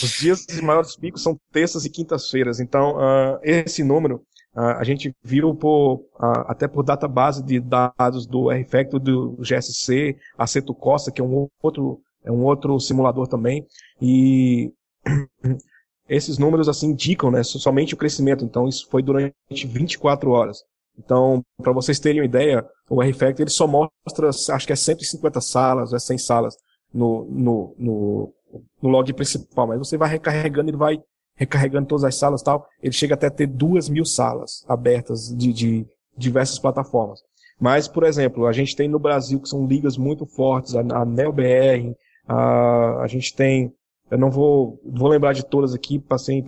Os 0.02 0.12
dias 0.12 0.46
de 0.48 0.62
maiores 0.62 0.96
picos 0.96 1.22
são 1.22 1.38
terças 1.52 1.86
e 1.86 1.90
quintas-feiras, 1.90 2.60
então 2.60 2.96
uh, 2.96 3.40
esse 3.44 3.84
número 3.84 4.24
a 4.58 4.84
gente 4.84 5.16
viu 5.24 5.54
por, 5.54 6.04
até 6.20 6.68
por 6.68 6.84
database 6.84 7.44
de 7.44 7.60
dados 7.60 8.26
do 8.26 8.50
RFactor, 8.50 9.00
do 9.00 9.38
GSC, 9.40 10.18
Aceto 10.36 10.74
Costa, 10.74 11.12
que 11.12 11.22
é 11.22 11.24
um 11.24 11.48
outro, 11.62 12.02
é 12.24 12.32
um 12.32 12.44
outro 12.44 12.80
simulador 12.80 13.28
também, 13.28 13.68
e 14.02 14.74
esses 16.10 16.40
números 16.40 16.68
assim 16.68 16.88
indicam 16.88 17.30
né, 17.30 17.44
somente 17.44 17.94
o 17.94 17.98
crescimento, 17.98 18.44
então 18.44 18.68
isso 18.68 18.88
foi 18.90 19.04
durante 19.04 19.36
24 19.52 20.32
horas. 20.32 20.64
Então, 20.98 21.44
para 21.62 21.72
vocês 21.72 22.00
terem 22.00 22.22
uma 22.22 22.26
ideia, 22.26 22.66
o 22.90 23.00
RFactor 23.00 23.44
ele 23.44 23.52
só 23.52 23.68
mostra, 23.68 24.30
acho 24.30 24.66
que 24.66 24.74
é 24.74 24.76
150 24.76 25.40
salas, 25.40 25.94
é 25.94 26.00
100 26.00 26.18
salas 26.18 26.56
no, 26.92 27.26
no, 27.26 27.76
no, 27.78 28.34
no 28.82 28.90
log 28.90 29.14
principal, 29.14 29.68
mas 29.68 29.78
você 29.78 29.98
vai 29.98 30.10
recarregando, 30.10 30.72
ele 30.72 30.78
vai 30.78 31.00
recarregando 31.38 31.88
todas 31.88 32.04
as 32.04 32.16
salas 32.16 32.42
tal, 32.42 32.68
ele 32.82 32.92
chega 32.92 33.14
até 33.14 33.28
a 33.28 33.32
ter 33.32 33.48
duas 33.48 33.88
mil 33.88 34.04
salas 34.04 34.66
abertas 34.68 35.34
de, 35.34 35.54
de 35.54 35.88
diversas 36.18 36.60
plataformas. 36.60 37.22
Mas, 37.60 37.88
por 37.88 38.04
exemplo, 38.04 38.46
a 38.46 38.52
gente 38.52 38.76
tem 38.76 38.88
no 38.88 39.00
Brasil 39.00 39.40
que 39.40 39.48
são 39.48 39.66
ligas 39.66 39.98
muito 39.98 40.26
fortes, 40.26 40.76
a, 40.76 40.82
a 40.82 41.06
NeoBR, 41.06 41.96
a, 42.28 43.02
a 43.04 43.08
gente 43.08 43.36
tem, 43.36 43.72
eu 44.12 44.18
não 44.18 44.30
vou, 44.30 44.80
vou 44.86 45.08
lembrar 45.08 45.34
de 45.34 45.46
todas 45.46 45.74
aqui 45.74 46.00
para 46.00 46.18
ser 46.18 46.44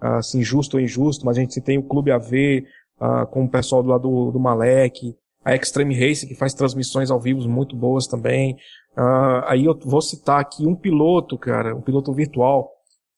assim, 0.00 0.42
justo 0.42 0.76
ou 0.76 0.82
injusto, 0.82 1.26
mas 1.26 1.36
a 1.36 1.40
gente 1.40 1.60
tem 1.60 1.78
o 1.78 1.82
Clube 1.82 2.10
AV, 2.10 2.64
uh, 3.00 3.26
com 3.28 3.44
o 3.44 3.50
pessoal 3.50 3.82
do 3.82 3.88
lado 3.88 4.08
do, 4.08 4.32
do 4.32 4.40
Malek, 4.40 5.14
a 5.44 5.54
Extreme 5.54 5.94
Race, 5.94 6.26
que 6.26 6.34
faz 6.34 6.54
transmissões 6.54 7.10
ao 7.10 7.20
vivo 7.20 7.48
muito 7.48 7.76
boas 7.76 8.06
também. 8.06 8.54
Uh, 8.96 9.44
aí 9.46 9.64
eu 9.64 9.78
vou 9.78 10.02
citar 10.02 10.40
aqui 10.40 10.66
um 10.66 10.74
piloto, 10.74 11.38
cara, 11.38 11.74
um 11.74 11.80
piloto 11.80 12.12
virtual, 12.12 12.70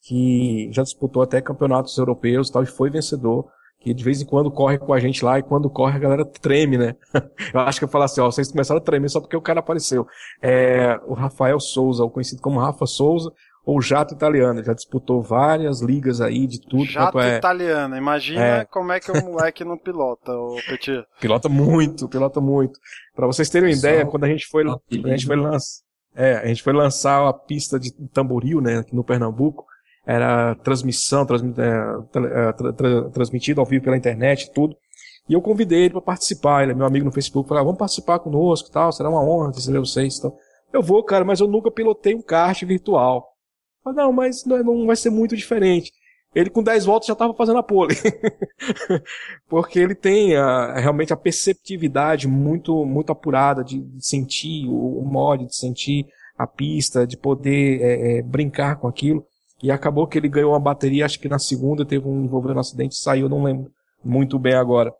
que 0.03 0.71
já 0.73 0.83
disputou 0.83 1.23
até 1.23 1.41
campeonatos 1.41 1.97
europeus 1.99 2.49
e 2.49 2.53
tal, 2.53 2.63
e 2.63 2.67
foi 2.67 2.91
vencedor, 2.91 3.47
que 3.81 3.95
de 3.95 4.03
vez 4.03 4.21
em 4.21 4.27
quando 4.27 4.51
corre 4.51 4.79
com 4.79 4.93
a 4.93 4.99
gente 4.99 5.25
lá, 5.25 5.39
e 5.39 5.43
quando 5.43 5.71
corre 5.71 5.97
a 5.97 6.01
galera 6.01 6.25
treme, 6.25 6.77
né? 6.77 6.97
eu 7.55 7.61
acho 7.61 7.79
que 7.79 7.85
eu 7.85 7.89
falo 7.89 8.05
assim, 8.05 8.21
ó, 8.21 8.31
vocês 8.31 8.51
começaram 8.51 8.81
a 8.81 8.85
tremer 8.85 9.09
só 9.09 9.21
porque 9.21 9.37
o 9.37 9.43
cara 9.43 9.61
apareceu. 9.61 10.07
É, 10.43 10.99
o 11.07 11.15
Rafael 11.15 11.61
Souza, 11.61 12.05
o 12.05 12.11
conhecido 12.11 12.43
como 12.43 12.59
Rafa 12.59 12.87
Souza, 12.87 13.33
ou 13.69 13.83
Jato 13.83 14.15
Italiano, 14.15 14.65
já 14.65 14.73
disputou 14.73 15.21
várias 15.21 15.83
ligas 15.83 16.23
aí 16.23 16.47
de 16.47 16.59
tudo. 16.59 16.87
Jato 16.87 17.21
é... 17.21 17.37
Italiano, 17.37 17.97
imagina 17.97 18.41
é. 18.41 18.65
como 18.65 18.93
é 18.93 18.99
que 18.99 19.13
o 19.13 19.23
moleque 19.23 19.63
não 19.63 19.77
pilota, 19.77 20.33
o 20.33 20.57
Petit. 20.67 21.05
Pilota 21.21 21.51
muito, 21.51 22.09
pilota 22.09 22.41
muito. 22.41 22.81
Para 23.15 23.27
vocês 23.27 23.51
terem 23.51 23.69
uma 23.69 23.77
ideia, 23.77 24.07
quando 24.07 24.25
a 24.25 24.29
gente 24.29 24.47
foi, 24.47 24.65
a 24.67 25.09
gente 25.09 25.27
foi 25.27 25.37
lançar, 25.37 25.83
é, 26.17 26.37
a 26.37 26.47
gente 26.47 26.63
foi 26.63 26.73
lançar 26.73 27.29
a 27.29 27.33
pista 27.35 27.79
de 27.79 27.93
tamboril, 28.09 28.63
né, 28.63 28.79
aqui 28.79 28.97
no 28.97 29.05
Pernambuco, 29.05 29.67
era 30.09 30.55
transmissão, 30.55 31.27
transmi, 31.27 31.55
é, 31.59 32.49
é, 32.49 32.53
tra, 32.53 32.73
tra, 32.73 33.11
transmitido 33.11 33.61
ao 33.61 33.67
vivo 33.67 33.85
pela 33.85 33.97
internet, 33.97 34.51
tudo. 34.55 34.75
E 35.29 35.35
eu 35.35 35.43
convidei 35.43 35.81
ele 35.81 35.91
para 35.91 36.01
participar, 36.01 36.63
ele 36.63 36.73
é 36.73 36.75
meu 36.75 36.87
amigo 36.87 37.05
no 37.05 37.13
Facebook, 37.13 37.47
falei, 37.47 37.61
ah, 37.61 37.65
vamos 37.65 37.79
participar 37.79 38.19
conosco 38.19 38.71
tal, 38.71 38.91
será 38.91 39.11
uma 39.11 39.23
honra 39.23 39.53
receber 39.53 39.79
vocês. 39.79 40.19
Eu 40.73 40.83
vou, 40.83 41.05
cara, 41.05 41.27
mas 41.27 41.41
eu 41.41 41.47
nunca 41.47 41.71
pilotei 41.71 42.15
um 42.15 42.23
kart 42.23 42.63
virtual. 42.65 43.29
Eu, 43.85 43.93
não, 43.93 44.11
mas 44.11 44.47
não, 44.47 44.63
não 44.65 44.87
vai 44.87 44.97
ser 44.97 45.11
muito 45.11 45.37
diferente. 45.37 45.93
Ele 46.35 46.49
com 46.49 46.63
10 46.63 46.87
voltas 46.87 47.07
já 47.07 47.13
estava 47.13 47.35
fazendo 47.35 47.59
a 47.59 47.63
pole. 47.63 47.95
Porque 49.47 49.79
ele 49.79 49.95
tem 49.95 50.37
a, 50.37 50.79
realmente 50.79 51.13
a 51.13 51.17
perceptividade 51.17 52.27
muito 52.27 52.87
muito 52.87 53.13
apurada 53.13 53.63
de, 53.63 53.79
de 53.81 54.07
sentir 54.07 54.67
o, 54.67 55.01
o 55.01 55.05
mod, 55.05 55.45
de 55.45 55.55
sentir 55.55 56.07
a 56.39 56.47
pista, 56.47 57.07
de 57.07 57.17
poder 57.19 57.83
é, 57.83 58.19
é, 58.19 58.23
brincar 58.23 58.77
com 58.77 58.89
aquilo. 58.89 59.27
E 59.63 59.71
acabou 59.71 60.07
que 60.07 60.19
ele 60.19 60.29
ganhou 60.29 60.53
uma 60.53 60.61
bateria, 60.61 61.05
acho 61.05 61.19
que 61.19 61.29
na 61.29 61.39
segunda 61.39 61.85
teve 61.85 62.07
um 62.07 62.25
envolvendo 62.25 62.57
um 62.57 62.61
acidente, 62.61 62.97
saiu, 62.97 63.29
não 63.29 63.43
lembro 63.43 63.71
muito 64.05 64.39
bem 64.39 64.55
agora. 64.55 64.91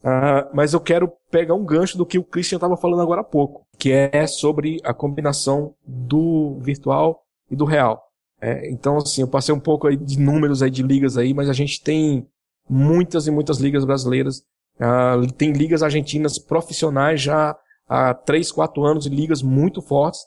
Uh, 0.00 0.48
mas 0.54 0.72
eu 0.72 0.80
quero 0.80 1.12
pegar 1.30 1.54
um 1.54 1.64
gancho 1.64 1.98
do 1.98 2.06
que 2.06 2.18
o 2.18 2.24
Christian 2.24 2.56
estava 2.56 2.76
falando 2.76 3.02
agora 3.02 3.20
há 3.20 3.24
pouco, 3.24 3.66
que 3.78 3.90
é 3.90 4.26
sobre 4.26 4.80
a 4.84 4.94
combinação 4.94 5.74
do 5.86 6.58
virtual 6.60 7.22
e 7.50 7.56
do 7.56 7.64
real. 7.64 8.02
É, 8.40 8.70
então, 8.70 8.96
assim, 8.96 9.22
eu 9.22 9.28
passei 9.28 9.52
um 9.52 9.60
pouco 9.60 9.88
aí 9.88 9.96
de 9.96 10.18
números 10.18 10.62
aí 10.62 10.70
de 10.70 10.82
ligas 10.82 11.16
aí, 11.16 11.34
mas 11.34 11.48
a 11.48 11.52
gente 11.52 11.82
tem 11.82 12.26
muitas 12.68 13.26
e 13.26 13.30
muitas 13.30 13.58
ligas 13.58 13.84
brasileiras. 13.84 14.42
Uh, 14.76 15.30
tem 15.32 15.52
ligas 15.52 15.82
argentinas 15.82 16.38
profissionais 16.38 17.20
já 17.20 17.56
há 17.88 18.14
3, 18.14 18.52
4 18.52 18.84
anos 18.84 19.06
e 19.06 19.08
ligas 19.08 19.42
muito 19.42 19.82
fortes. 19.82 20.20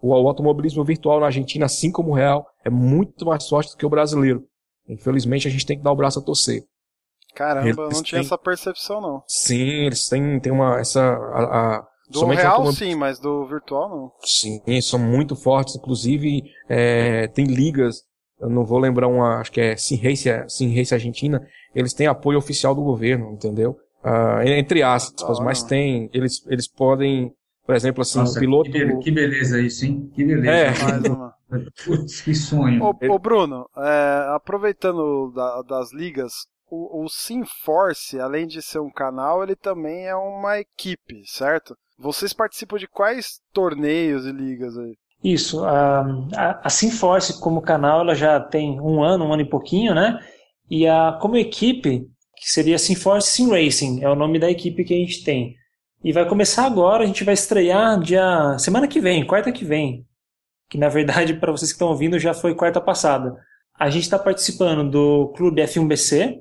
O, 0.00 0.10
o 0.10 0.28
automobilismo 0.28 0.84
virtual 0.84 1.20
na 1.20 1.26
Argentina, 1.26 1.66
assim 1.66 1.90
como 1.90 2.10
o 2.10 2.14
real, 2.14 2.46
é 2.64 2.70
muito 2.70 3.26
mais 3.26 3.48
forte 3.48 3.72
do 3.72 3.76
que 3.76 3.86
o 3.86 3.90
brasileiro. 3.90 4.44
Infelizmente, 4.88 5.46
a 5.46 5.50
gente 5.50 5.66
tem 5.66 5.76
que 5.76 5.84
dar 5.84 5.92
o 5.92 5.96
braço 5.96 6.18
a 6.18 6.22
torcer. 6.22 6.62
Caramba, 7.34 7.66
eles 7.66 7.76
eu 7.76 7.90
não 7.90 8.02
tinha 8.02 8.20
têm... 8.20 8.26
essa 8.26 8.38
percepção, 8.38 9.00
não. 9.00 9.22
Sim, 9.26 9.86
eles 9.86 10.08
têm, 10.08 10.40
têm 10.40 10.52
uma. 10.52 10.80
Essa, 10.80 11.00
a, 11.02 11.76
a... 11.76 11.88
Do 12.10 12.24
real, 12.24 12.72
sim, 12.72 12.94
mas 12.94 13.18
do 13.18 13.46
virtual, 13.46 13.88
não. 13.88 14.12
Sim, 14.22 14.62
são 14.80 14.98
muito 14.98 15.36
fortes. 15.36 15.76
Inclusive, 15.76 16.42
é, 16.66 17.28
tem 17.28 17.44
ligas, 17.44 18.02
eu 18.40 18.48
não 18.48 18.64
vou 18.64 18.78
lembrar 18.78 19.08
uma, 19.08 19.40
acho 19.40 19.52
que 19.52 19.60
é 19.60 19.76
Sim 19.76 19.96
Race, 19.96 20.26
Sim 20.48 20.74
Race 20.74 20.94
Argentina, 20.94 21.46
eles 21.74 21.92
têm 21.92 22.06
apoio 22.06 22.38
oficial 22.38 22.74
do 22.74 22.82
governo, 22.82 23.32
entendeu? 23.32 23.76
Uh, 24.02 24.40
entre 24.46 24.82
aspas, 24.82 25.38
mas 25.38 25.62
tem, 25.62 26.08
eles, 26.14 26.42
eles 26.46 26.66
podem 26.66 27.30
por 27.68 27.76
exemplo, 27.76 28.00
assim, 28.00 28.20
Nossa, 28.20 28.38
o 28.38 28.40
piloto. 28.40 28.70
Que, 28.70 28.96
que 28.96 29.10
beleza 29.10 29.60
isso, 29.60 29.84
hein? 29.84 30.10
Que 30.14 30.24
beleza. 30.24 30.50
É. 30.50 30.72
Putz, 31.84 32.22
que 32.22 32.34
sonho. 32.34 32.82
Ô, 32.82 32.96
ô 33.10 33.18
Bruno, 33.18 33.68
é, 33.76 34.34
aproveitando 34.34 35.30
da, 35.36 35.60
das 35.60 35.92
ligas, 35.92 36.32
o, 36.70 37.04
o 37.04 37.08
SimForce, 37.10 38.18
além 38.18 38.46
de 38.46 38.62
ser 38.62 38.78
um 38.78 38.90
canal, 38.90 39.42
ele 39.42 39.54
também 39.54 40.06
é 40.06 40.16
uma 40.16 40.58
equipe, 40.58 41.22
certo? 41.26 41.76
Vocês 41.98 42.32
participam 42.32 42.78
de 42.78 42.88
quais 42.88 43.42
torneios 43.52 44.24
e 44.24 44.32
ligas 44.32 44.74
aí? 44.78 44.94
Isso, 45.22 45.62
a, 45.62 46.06
a, 46.34 46.60
a 46.68 46.70
SimForce 46.70 47.38
como 47.38 47.60
canal, 47.60 48.00
ela 48.00 48.14
já 48.14 48.40
tem 48.40 48.80
um 48.80 49.02
ano, 49.02 49.26
um 49.26 49.32
ano 49.34 49.42
e 49.42 49.50
pouquinho, 49.50 49.94
né? 49.94 50.18
E 50.70 50.86
a, 50.86 51.18
como 51.20 51.36
equipe, 51.36 52.06
que 52.34 52.50
seria 52.50 52.78
SimForce 52.78 53.28
Sim 53.28 53.50
Racing, 53.50 54.02
é 54.02 54.08
o 54.08 54.16
nome 54.16 54.38
da 54.38 54.50
equipe 54.50 54.84
que 54.84 54.94
a 54.94 54.96
gente 54.96 55.22
tem. 55.22 55.54
E 56.02 56.12
vai 56.12 56.28
começar 56.28 56.64
agora, 56.64 57.02
a 57.02 57.06
gente 57.06 57.24
vai 57.24 57.34
estrear 57.34 58.00
dia 58.00 58.56
semana 58.58 58.86
que 58.86 59.00
vem, 59.00 59.26
quarta 59.26 59.50
que 59.50 59.64
vem. 59.64 60.06
Que 60.70 60.78
na 60.78 60.88
verdade, 60.88 61.34
para 61.34 61.50
vocês 61.50 61.72
que 61.72 61.76
estão 61.76 61.88
ouvindo, 61.88 62.18
já 62.18 62.32
foi 62.32 62.54
quarta 62.54 62.80
passada. 62.80 63.36
A 63.78 63.90
gente 63.90 64.04
está 64.04 64.18
participando 64.18 64.88
do 64.88 65.28
Clube 65.36 65.62
F1BC, 65.62 66.40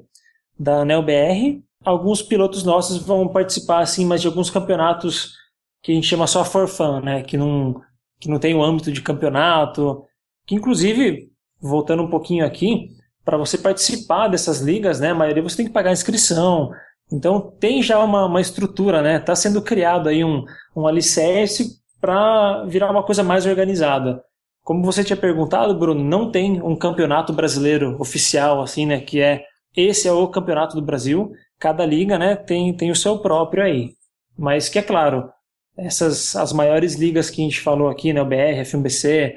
da 0.59 0.85
NELBR. 0.85 1.61
Alguns 1.83 2.21
pilotos 2.21 2.63
nossos 2.63 2.97
vão 2.97 3.27
participar, 3.27 3.79
assim, 3.79 4.05
mas 4.05 4.21
de 4.21 4.27
alguns 4.27 4.49
campeonatos 4.49 5.33
que 5.81 5.91
a 5.91 5.95
gente 5.95 6.07
chama 6.07 6.27
só 6.27 6.43
for 6.43 6.67
fun, 6.67 6.99
né? 7.01 7.23
Que 7.23 7.37
não, 7.37 7.81
que 8.19 8.29
não 8.29 8.39
tem 8.39 8.53
o 8.53 8.63
âmbito 8.63 8.91
de 8.91 9.01
campeonato. 9.01 10.03
Que 10.45 10.55
inclusive, 10.55 11.31
voltando 11.59 12.03
um 12.03 12.09
pouquinho 12.09 12.45
aqui, 12.45 12.89
para 13.23 13.37
você 13.37 13.57
participar 13.57 14.27
dessas 14.27 14.61
ligas, 14.61 14.99
né? 14.99 15.11
A 15.11 15.15
maioria 15.15 15.43
você 15.43 15.57
tem 15.57 15.65
que 15.65 15.73
pagar 15.73 15.91
inscrição, 15.91 16.71
então 17.11 17.53
tem 17.59 17.81
já 17.81 17.99
uma, 18.03 18.25
uma 18.25 18.41
estrutura, 18.41 19.01
né? 19.01 19.17
Está 19.17 19.35
sendo 19.35 19.61
criado 19.61 20.09
aí 20.09 20.23
um, 20.23 20.43
um 20.75 20.87
alicerce 20.87 21.77
para 21.99 22.63
virar 22.65 22.91
uma 22.91 23.03
coisa 23.03 23.23
mais 23.23 23.45
organizada. 23.45 24.21
Como 24.63 24.83
você 24.83 25.03
tinha 25.03 25.15
perguntado, 25.15 25.77
Bruno, 25.77 26.03
não 26.03 26.29
tem 26.29 26.61
um 26.61 26.75
campeonato 26.75 27.31
brasileiro 27.31 27.95
oficial, 27.99 28.61
assim, 28.61 28.85
né? 28.85 28.99
Que 28.99 29.21
é 29.21 29.45
esse 29.75 30.07
é 30.07 30.11
o 30.11 30.27
campeonato 30.27 30.75
do 30.75 30.81
Brasil. 30.81 31.31
Cada 31.59 31.85
liga, 31.85 32.17
né, 32.17 32.35
tem, 32.35 32.75
tem 32.75 32.91
o 32.91 32.95
seu 32.95 33.19
próprio 33.19 33.63
aí. 33.63 33.91
Mas 34.37 34.69
que 34.69 34.79
é 34.79 34.81
claro, 34.81 35.29
essas 35.77 36.35
as 36.35 36.51
maiores 36.51 36.95
ligas 36.95 37.29
que 37.29 37.41
a 37.41 37.45
gente 37.45 37.61
falou 37.61 37.87
aqui, 37.87 38.11
né, 38.11 38.21
o 38.21 38.25
BR, 38.25 38.65
FMBC, 38.65 39.35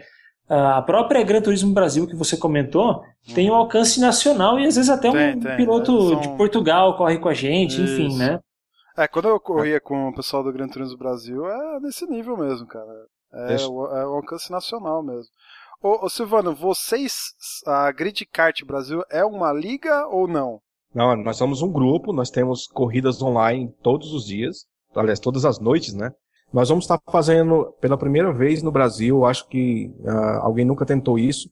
a 0.51 0.83
própria 0.83 1.23
Gran 1.23 1.41
Turismo 1.41 1.73
Brasil 1.73 2.07
que 2.07 2.17
você 2.17 2.37
comentou 2.37 3.05
tem 3.35 3.49
um 3.51 3.55
alcance 3.55 4.01
nacional 4.01 4.59
e 4.59 4.67
às 4.67 4.75
vezes 4.75 4.91
até 4.91 5.11
tem, 5.11 5.37
um 5.37 5.41
tem. 5.41 5.57
piloto 5.57 5.97
é, 5.97 6.09
são... 6.11 6.21
de 6.21 6.29
Portugal 6.37 6.97
corre 6.97 7.19
com 7.19 7.29
a 7.29 7.35
gente, 7.35 7.81
Isso. 7.81 8.03
enfim, 8.03 8.17
né? 8.19 8.41
É, 8.99 9.07
quando 9.07 9.29
eu 9.29 9.39
corria 9.39 9.81
com 9.81 10.09
o 10.09 10.15
pessoal 10.15 10.43
do 10.43 10.53
Gran 10.53 10.69
Turismo 10.69 10.99
Brasil, 10.99 11.47
é 11.47 11.81
nesse 11.81 12.05
nível 12.07 12.37
mesmo, 12.37 12.67
cara. 12.67 12.91
É, 13.33 13.55
o, 13.65 13.87
é 13.87 14.07
o 14.07 14.15
alcance 14.17 14.51
nacional 14.51 15.03
mesmo. 15.03 15.31
Ô, 15.81 16.05
ô, 16.05 16.09
Silvano, 16.09 16.55
vocês, 16.55 17.15
a 17.67 17.91
Grid 17.93 18.27
Kart 18.27 18.63
Brasil 18.65 19.03
é 19.09 19.25
uma 19.25 19.53
liga 19.53 20.07
ou 20.09 20.27
não? 20.27 20.61
Não, 20.93 21.17
nós 21.17 21.37
somos 21.37 21.63
um 21.63 21.71
grupo, 21.71 22.13
nós 22.13 22.29
temos 22.29 22.67
corridas 22.67 23.23
online 23.23 23.73
todos 23.83 24.13
os 24.13 24.27
dias, 24.27 24.67
aliás, 24.95 25.21
todas 25.21 25.45
as 25.45 25.61
noites, 25.61 25.95
né? 25.95 26.11
Nós 26.53 26.69
vamos 26.69 26.85
estar 26.85 27.01
fazendo 27.11 27.73
pela 27.81 27.97
primeira 27.97 28.33
vez 28.33 28.63
no 28.63 28.73
Brasil, 28.73 29.25
acho 29.25 29.47
que 29.49 29.93
uh, 30.01 30.41
alguém 30.43 30.65
nunca 30.65 30.85
tentou 30.85 31.19
isso. 31.19 31.49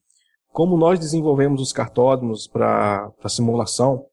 Como 0.53 0.77
nós 0.77 0.99
desenvolvemos 0.99 1.61
os 1.63 1.73
cartódromos 1.73 2.49
para 2.49 3.13
simulação, 3.29 4.07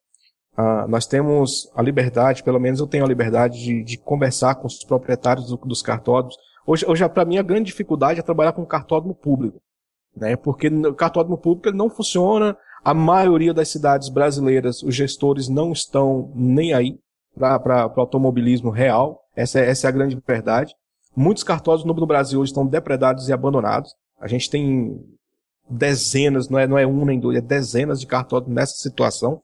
uh, 0.56 0.88
nós 0.88 1.08
temos 1.08 1.72
a 1.76 1.82
liberdade, 1.82 2.44
pelo 2.44 2.60
menos 2.60 2.80
eu 2.80 2.86
tenho 2.86 3.04
a 3.04 3.08
liberdade 3.08 3.64
de, 3.64 3.84
de 3.84 3.98
conversar 3.98 4.56
com 4.56 4.68
os 4.68 4.84
proprietários 4.84 5.48
do, 5.48 5.58
dos 5.58 5.82
cartódromos. 5.82 6.38
Hoje, 6.68 6.86
hoje 6.88 7.10
para 7.10 7.26
mim, 7.26 7.40
a 7.40 7.44
grande 7.44 7.66
dificuldade 7.66 8.20
é 8.20 8.24
trabalhar 8.24 8.54
com 8.54 8.64
cartódromo 8.64 9.16
público, 9.16 9.60
né? 10.16 10.36
porque 10.36 10.68
o 10.68 10.94
cartódromo 10.94 11.38
público 11.38 11.70
ele 11.70 11.78
não 11.78 11.90
funciona. 11.90 12.56
A 12.84 12.94
maioria 12.94 13.56
das 13.56 13.70
cidades 13.70 14.10
brasileiras, 14.10 14.84
os 14.84 14.94
gestores 14.94 15.50
não 15.50 15.72
estão 15.72 16.32
nem 16.36 16.74
aí 16.74 17.00
para 17.38 17.94
o 17.96 18.00
automobilismo 18.00 18.70
real. 18.70 19.22
Essa 19.36 19.60
é, 19.60 19.70
essa 19.70 19.88
é 19.88 19.90
a 19.90 19.92
grande 19.92 20.18
verdade. 20.26 20.74
Muitos 21.16 21.44
cartódromos 21.44 22.00
no 22.00 22.08
Brasil 22.08 22.40
hoje 22.40 22.52
estão 22.52 22.66
depredados 22.66 23.30
e 23.30 23.34
abandonados. 23.34 23.94
A 24.20 24.28
gente 24.28 24.50
tem 24.50 25.00
dezenas, 25.70 26.50
não 26.50 26.60
é, 26.60 26.68
não 26.68 26.78
é 26.78 26.86
um 26.86 27.06
nem 27.06 27.20
dois, 27.20 27.38
é 27.38 27.42
dezenas 27.42 28.00
de 28.00 28.08
cartódromos 28.08 28.56
nessa 28.56 28.76
situação. 28.76 29.42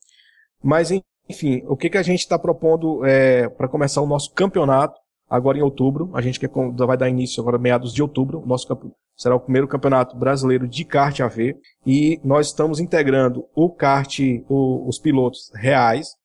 Mas, 0.64 0.92
enfim, 1.30 1.64
o 1.68 1.76
que, 1.76 1.90
que 1.90 1.98
a 1.98 2.04
gente 2.04 2.20
está 2.20 2.38
propondo 2.38 3.06
é, 3.06 3.50
para 3.50 3.68
começar 3.68 4.02
o 4.02 4.08
nosso 4.08 4.32
campeonato 4.34 5.00
agora 5.30 5.58
em 5.58 5.62
outubro? 5.62 6.12
A 6.14 6.22
gente 6.22 6.40
quer, 6.40 6.50
vai 6.76 6.98
dar 6.98 7.10
início 7.10 7.42
agora 7.42 7.58
meados 7.58 7.94
de 7.94 8.02
outubro. 8.02 8.42
O 8.42 8.46
nosso 8.46 8.68
será 9.16 9.36
o 9.36 9.40
primeiro 9.40 9.68
campeonato 9.68 10.18
brasileiro 10.18 10.68
de 10.68 10.84
kart 10.84 11.20
AV. 11.20 11.56
E 11.86 12.20
nós 12.24 12.48
estamos 12.48 12.80
integrando 12.80 13.46
o 13.56 13.70
kart, 13.70 14.20
o, 14.50 14.88
os 14.88 15.00
pilotos 15.00 15.52
reais, 15.56 16.16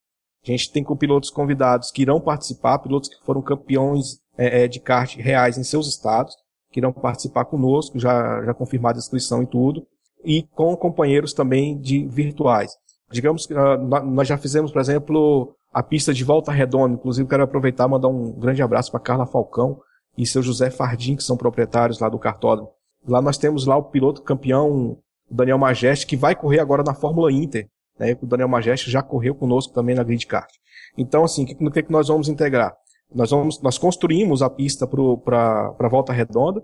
a 0.53 0.57
gente 0.57 0.73
tem 0.73 0.85
com 0.85 0.97
pilotos 0.97 1.31
convidados 1.31 1.91
que 1.91 2.03
irão 2.03 2.21
participar, 2.21 2.79
pilotos 2.79 3.09
que 3.09 3.25
foram 3.25 3.43
campeões 3.43 4.19
é, 4.39 4.65
é, 4.65 4.69
de 4.69 4.79
kart 4.81 5.17
reais 5.17 5.59
em 5.59 5.65
seus 5.65 5.89
estados, 5.89 6.35
que 6.71 6.81
irão 6.81 6.93
participar 6.93 7.45
conosco, 7.47 7.99
já, 7.99 8.45
já 8.45 8.55
confirmada 8.55 8.99
a 8.99 9.01
inscrição 9.01 9.43
e 9.43 9.47
tudo, 9.47 9.87
e 10.25 10.43
com 10.55 10.77
companheiros 10.77 11.33
também 11.33 11.79
de 11.79 12.07
virtuais. 12.07 12.73
Digamos 13.11 13.47
que 13.47 13.55
uh, 13.55 13.79
nós 14.05 14.27
já 14.27 14.37
fizemos, 14.37 14.73
por 14.73 14.81
exemplo, 14.81 15.55
a 15.73 15.83
pista 15.83 16.13
de 16.13 16.25
Volta 16.25 16.51
Redonda, 16.51 16.95
inclusive 16.95 17.29
quero 17.29 17.45
aproveitar 17.45 17.87
e 17.87 17.91
mandar 17.91 18.09
um 18.09 18.33
grande 18.33 18.63
abraço 18.63 18.91
para 18.91 19.01
Carla 19.01 19.27
Falcão 19.27 19.81
e 20.19 20.27
seu 20.27 20.43
José 20.43 20.71
Fardim, 20.71 21.17
que 21.17 21.23
são 21.23 21.37
proprietários 21.37 22.01
lá 22.01 22.09
do 22.09 22.19
cartódromo. 22.19 22.71
Lá 23.07 23.23
nós 23.23 23.39
temos 23.39 23.67
lá 23.67 23.77
o 23.77 23.85
piloto 23.85 24.23
campeão 24.23 24.99
Daniel 25.31 25.59
Majeste, 25.59 26.07
que 26.07 26.17
vai 26.17 26.35
correr 26.35 26.61
agora 26.61 26.83
na 26.83 26.95
Fórmula 26.95 27.31
Inter, 27.33 27.69
né? 27.99 28.17
O 28.21 28.27
Daniel 28.27 28.49
Majeste 28.49 28.91
já 28.91 29.03
correu 29.03 29.35
conosco 29.35 29.73
também 29.73 29.95
na 29.95 30.03
Grid 30.03 30.27
Kart. 30.27 30.51
Então, 30.97 31.25
assim, 31.25 31.45
o 31.45 31.47
que, 31.47 31.55
que, 31.55 31.83
que 31.85 31.93
nós 31.93 32.09
vamos 32.09 32.29
integrar? 32.29 32.75
Nós, 33.15 33.31
vamos, 33.31 33.61
nós 33.63 33.79
construímos 33.79 34.43
a 34.43 34.51
pista 34.51 34.87
para 34.87 35.75
a 35.79 35.89
volta 35.89 36.13
redonda. 36.13 36.63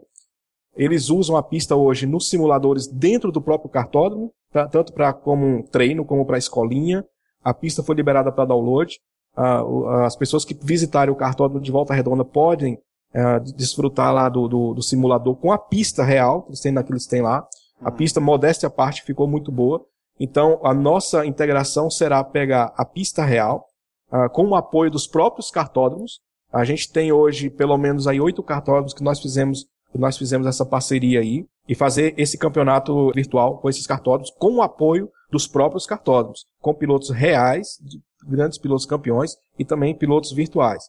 Eles 0.74 1.10
usam 1.10 1.36
a 1.36 1.42
pista 1.42 1.76
hoje 1.76 2.06
nos 2.06 2.28
simuladores 2.28 2.86
dentro 2.86 3.30
do 3.30 3.42
próprio 3.42 3.70
cartódromo, 3.70 4.32
pra, 4.50 4.66
tanto 4.66 4.92
para 4.92 5.12
como 5.12 5.62
treino 5.64 6.04
como 6.04 6.24
para 6.24 6.38
escolinha. 6.38 7.04
A 7.44 7.52
pista 7.52 7.82
foi 7.82 7.94
liberada 7.94 8.32
para 8.32 8.46
download. 8.46 8.98
Ah, 9.36 9.62
as 10.04 10.16
pessoas 10.16 10.44
que 10.44 10.54
visitarem 10.54 11.12
o 11.12 11.16
cartódromo 11.16 11.62
de 11.62 11.70
volta 11.70 11.94
redonda 11.94 12.24
podem 12.24 12.78
ah, 13.14 13.38
desfrutar 13.38 14.12
lá 14.12 14.28
do, 14.28 14.48
do, 14.48 14.74
do, 14.74 14.82
simulador 14.82 15.36
com 15.36 15.52
a 15.52 15.58
pista 15.58 16.02
real, 16.02 16.42
que 16.42 16.50
eles 16.50 16.60
têm, 16.60 16.74
que 16.74 16.92
eles 16.92 17.06
têm 17.06 17.22
lá. 17.22 17.46
A 17.80 17.90
uhum. 17.90 17.96
pista, 17.96 18.20
modéstia 18.20 18.68
à 18.68 18.70
parte, 18.70 19.02
ficou 19.02 19.26
muito 19.26 19.52
boa. 19.52 19.84
Então, 20.18 20.60
a 20.64 20.72
nossa 20.72 21.26
integração 21.26 21.90
será 21.90 22.22
pegar 22.22 22.72
a 22.76 22.84
pista 22.84 23.24
real, 23.24 23.66
uh, 24.12 24.30
com 24.30 24.46
o 24.48 24.54
apoio 24.54 24.90
dos 24.90 25.06
próprios 25.06 25.50
cartódromos. 25.50 26.20
A 26.52 26.64
gente 26.64 26.92
tem 26.92 27.12
hoje 27.12 27.48
pelo 27.50 27.76
menos 27.78 28.06
aí 28.06 28.20
oito 28.20 28.42
cartódromos 28.42 28.94
que 28.94 29.02
nós 29.02 29.20
fizemos 29.20 29.66
nós 29.98 30.16
fizemos 30.16 30.46
essa 30.46 30.64
parceria 30.64 31.20
aí 31.20 31.44
e 31.68 31.74
fazer 31.74 32.14
esse 32.16 32.38
campeonato 32.38 33.12
virtual 33.14 33.58
com 33.58 33.68
esses 33.68 33.86
cartódromos 33.86 34.30
com 34.38 34.56
o 34.56 34.62
apoio 34.62 35.10
dos 35.30 35.46
próprios 35.46 35.86
cartódromos, 35.86 36.46
com 36.60 36.74
pilotos 36.74 37.10
reais, 37.10 37.78
grandes 38.26 38.58
pilotos 38.58 38.86
campeões 38.86 39.36
e 39.58 39.64
também 39.64 39.94
pilotos 39.94 40.32
virtuais. 40.32 40.84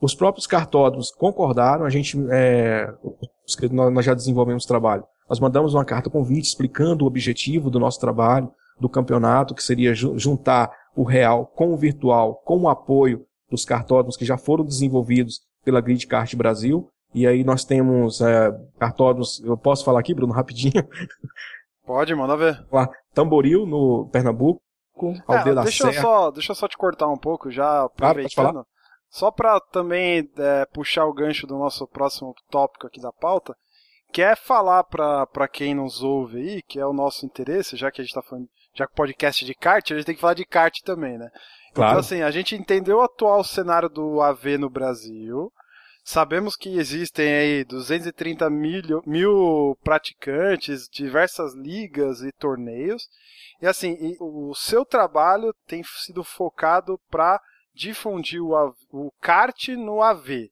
Os 0.00 0.14
próprios 0.14 0.46
cartódromos 0.46 1.10
concordaram, 1.10 1.84
a 1.84 1.90
gente, 1.90 2.16
é, 2.30 2.92
nós 3.70 4.04
já 4.04 4.14
desenvolvemos 4.14 4.64
trabalho. 4.64 5.04
Nós 5.28 5.40
mandamos 5.40 5.74
uma 5.74 5.84
carta 5.84 6.08
convite 6.08 6.46
explicando 6.46 7.04
o 7.04 7.08
objetivo 7.08 7.68
do 7.68 7.80
nosso 7.80 7.98
trabalho, 7.98 8.50
do 8.80 8.88
campeonato, 8.88 9.54
que 9.54 9.62
seria 9.62 9.94
juntar 9.94 10.70
o 10.94 11.02
real 11.02 11.46
com 11.46 11.72
o 11.72 11.76
virtual, 11.76 12.36
com 12.44 12.62
o 12.62 12.68
apoio 12.68 13.24
dos 13.50 13.64
cartódromos 13.64 14.16
que 14.16 14.24
já 14.24 14.36
foram 14.36 14.64
desenvolvidos 14.64 15.40
pela 15.64 15.80
Grid 15.80 16.06
Kart 16.06 16.34
Brasil. 16.34 16.88
E 17.14 17.26
aí 17.26 17.42
nós 17.42 17.64
temos 17.64 18.20
é, 18.20 18.50
cartódromos, 18.78 19.40
eu 19.44 19.56
posso 19.56 19.84
falar 19.84 20.00
aqui, 20.00 20.14
Bruno, 20.14 20.32
rapidinho? 20.32 20.86
Pode, 21.86 22.14
manda 22.14 22.36
ver. 22.36 22.66
Lá, 22.70 22.88
Tamboril, 23.14 23.64
no 23.64 24.08
Pernambuco, 24.12 24.60
Aldeia 25.26 25.52
é, 25.52 25.54
da 25.54 25.62
deixa 25.62 25.90
Serra. 25.90 25.96
Eu 25.96 26.02
só, 26.02 26.30
deixa 26.30 26.52
eu 26.52 26.56
só 26.56 26.68
te 26.68 26.76
cortar 26.76 27.08
um 27.08 27.16
pouco, 27.16 27.50
já 27.50 27.84
aproveitando. 27.84 28.52
Claro, 28.52 28.66
só 29.08 29.30
para 29.30 29.58
também 29.60 30.30
é, 30.36 30.66
puxar 30.66 31.06
o 31.06 31.14
gancho 31.14 31.46
do 31.46 31.56
nosso 31.56 31.86
próximo 31.86 32.34
tópico 32.50 32.86
aqui 32.86 33.00
da 33.00 33.12
pauta, 33.12 33.56
quer 34.12 34.36
falar 34.36 34.84
para 34.84 35.48
quem 35.48 35.74
nos 35.74 36.02
ouve 36.02 36.38
aí, 36.38 36.62
que 36.62 36.78
é 36.78 36.86
o 36.86 36.92
nosso 36.92 37.24
interesse, 37.24 37.76
já 37.76 37.90
que 37.90 38.00
a 38.00 38.04
gente 38.04 38.10
está 38.10 38.22
falando, 38.22 38.48
já 38.74 38.86
que 38.86 38.92
o 38.92 38.96
podcast 38.96 39.44
de 39.44 39.54
kart, 39.54 39.90
a 39.90 39.94
gente 39.94 40.06
tem 40.06 40.14
que 40.14 40.20
falar 40.20 40.34
de 40.34 40.44
kart 40.44 40.74
também, 40.84 41.18
né? 41.18 41.28
Então, 41.70 41.82
claro. 41.82 41.90
Então, 41.92 42.00
assim, 42.00 42.22
a 42.22 42.30
gente 42.30 42.54
entendeu 42.54 42.98
o 42.98 43.02
atual 43.02 43.42
cenário 43.44 43.88
do 43.88 44.20
AV 44.20 44.58
no 44.58 44.70
Brasil, 44.70 45.52
sabemos 46.04 46.56
que 46.56 46.78
existem 46.78 47.32
aí 47.32 47.64
230 47.64 48.48
mil, 48.50 49.02
mil 49.06 49.78
praticantes, 49.82 50.88
diversas 50.88 51.54
ligas 51.54 52.22
e 52.22 52.32
torneios, 52.32 53.08
e 53.60 53.66
assim, 53.66 53.96
e 54.00 54.16
o 54.20 54.54
seu 54.54 54.84
trabalho 54.84 55.52
tem 55.66 55.82
sido 55.82 56.22
focado 56.22 56.98
para 57.10 57.40
difundir 57.74 58.42
o, 58.42 58.74
o 58.90 59.12
kart 59.20 59.68
no 59.68 60.02
AV. 60.02 60.50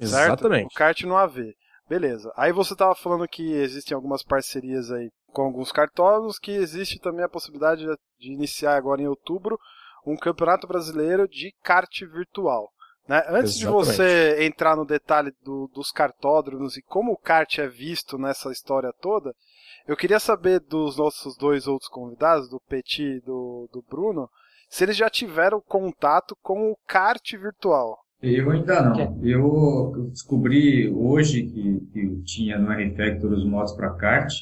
Exatamente. 0.00 0.62
Certo? 0.62 0.72
O 0.72 0.74
kart 0.74 1.02
no 1.02 1.16
AV. 1.16 1.54
Beleza. 1.88 2.32
Aí 2.36 2.52
você 2.52 2.74
estava 2.74 2.94
falando 2.94 3.26
que 3.26 3.52
existem 3.52 3.94
algumas 3.94 4.22
parcerias 4.22 4.90
aí 4.90 5.10
com 5.32 5.42
alguns 5.42 5.70
cartódromos, 5.72 6.38
que 6.38 6.50
existe 6.50 6.98
também 6.98 7.24
a 7.24 7.28
possibilidade 7.28 7.84
de 8.18 8.32
iniciar 8.32 8.76
agora 8.76 9.02
em 9.02 9.06
outubro 9.06 9.58
um 10.06 10.16
campeonato 10.16 10.66
brasileiro 10.66 11.28
de 11.28 11.52
kart 11.62 12.00
virtual. 12.00 12.70
Né? 13.08 13.22
Antes 13.28 13.56
Exatamente. 13.56 13.58
de 13.58 13.66
você 13.66 14.44
entrar 14.44 14.76
no 14.76 14.84
detalhe 14.84 15.32
do, 15.42 15.70
dos 15.74 15.90
cartódromos 15.90 16.76
e 16.76 16.82
como 16.82 17.12
o 17.12 17.16
kart 17.16 17.58
é 17.58 17.66
visto 17.66 18.18
nessa 18.18 18.50
história 18.52 18.92
toda, 19.00 19.34
eu 19.86 19.96
queria 19.96 20.20
saber 20.20 20.60
dos 20.60 20.98
nossos 20.98 21.36
dois 21.36 21.66
outros 21.66 21.88
convidados, 21.88 22.48
do 22.50 22.60
Petit 22.60 23.02
e 23.02 23.20
do, 23.20 23.68
do 23.72 23.82
Bruno, 23.88 24.28
se 24.68 24.84
eles 24.84 24.96
já 24.96 25.08
tiveram 25.08 25.62
contato 25.62 26.36
com 26.42 26.70
o 26.70 26.76
kart 26.86 27.32
virtual. 27.32 27.98
Eu 28.20 28.50
ainda 28.50 28.82
não. 28.82 29.24
Eu 29.24 30.10
descobri 30.10 30.92
hoje 30.92 31.44
que, 31.44 31.80
que 31.92 32.22
tinha 32.24 32.58
no 32.58 32.70
R-Factor 32.72 33.32
os 33.32 33.46
modos 33.48 33.72
para 33.72 33.94
kart. 33.94 34.32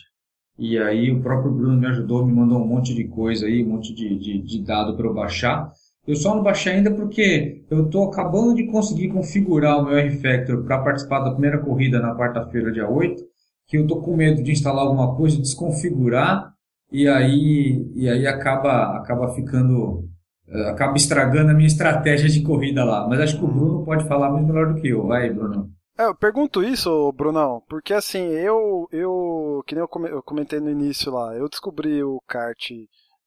E 0.59 0.79
aí 0.79 1.11
o 1.11 1.21
próprio 1.21 1.53
Bruno 1.53 1.77
me 1.77 1.87
ajudou, 1.87 2.25
me 2.25 2.33
mandou 2.33 2.59
um 2.59 2.67
monte 2.67 2.95
de 2.95 3.05
coisa 3.05 3.47
aí, 3.47 3.63
um 3.63 3.69
monte 3.69 3.95
de, 3.95 4.19
de, 4.19 4.39
de 4.43 4.63
dado 4.63 4.97
para 4.97 5.07
eu 5.07 5.15
baixar. 5.15 5.71
Eu 6.07 6.17
só 6.17 6.35
não 6.35 6.43
baixei 6.43 6.75
ainda 6.75 6.91
porque 6.91 7.65
eu 7.69 7.87
estou 7.87 8.05
acabando 8.05 8.55
de 8.55 8.67
conseguir 8.67 9.09
configurar 9.09 9.79
o 9.79 9.85
meu 9.85 9.99
R-Factor 9.99 10.65
para 10.65 10.79
participar 10.79 11.21
da 11.21 11.33
primeira 11.33 11.59
corrida 11.59 12.01
na 12.01 12.15
quarta-feira, 12.17 12.73
dia 12.73 12.89
8, 12.89 13.23
que 13.67 13.77
eu 13.77 13.83
estou 13.83 14.01
com 14.01 14.17
medo 14.17 14.43
de 14.43 14.53
instalar 14.53 14.85
alguma 14.85 15.17
coisa, 15.17 15.41
desconfigurar, 15.41 16.53
e 16.93 17.09
aí, 17.09 17.85
e 17.97 18.09
aí 18.09 18.27
acaba, 18.27 18.97
acaba 18.97 19.35
ficando 19.35 20.09
eh, 20.49 20.71
acaba 20.71 20.97
estragando 20.97 21.51
a 21.51 21.55
minha 21.55 21.67
estratégia 21.67 22.29
de 22.29 22.43
corrida 22.43 22.85
lá. 22.85 23.07
Mas 23.09 23.21
acho 23.21 23.39
que 23.39 23.45
o 23.45 23.49
Bruno 23.49 23.85
pode 23.85 24.07
falar 24.07 24.31
muito 24.31 24.47
melhor 24.47 24.73
do 24.73 24.81
que 24.81 24.89
eu. 24.89 25.07
Vai, 25.07 25.31
Bruno. 25.31 25.71
É, 25.99 26.05
eu 26.05 26.15
pergunto 26.15 26.63
isso, 26.63 27.11
Brunão, 27.13 27.63
porque 27.69 27.95
assim, 27.95 28.29
eu, 28.33 28.87
eu, 28.93 29.63
que 29.67 29.75
nem 29.75 29.83
eu 29.83 30.23
comentei 30.23 30.61
no 30.61 30.71
início 30.71 31.11
lá, 31.11 31.35
eu 31.35 31.49
descobri 31.49 32.05
o 32.05 32.21
kart 32.29 32.71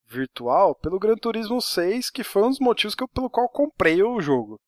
virtual 0.08 0.76
pelo 0.76 1.00
Gran 1.00 1.16
Turismo 1.16 1.60
6, 1.60 2.12
que 2.12 2.24
foi 2.24 2.44
um 2.44 2.50
dos 2.50 2.60
motivos 2.60 2.94
que 2.94 3.04
eu, 3.04 3.08
pelo 3.08 3.30
qual 3.30 3.50
comprei 3.50 4.04
o 4.04 4.22
jogo. 4.22 4.60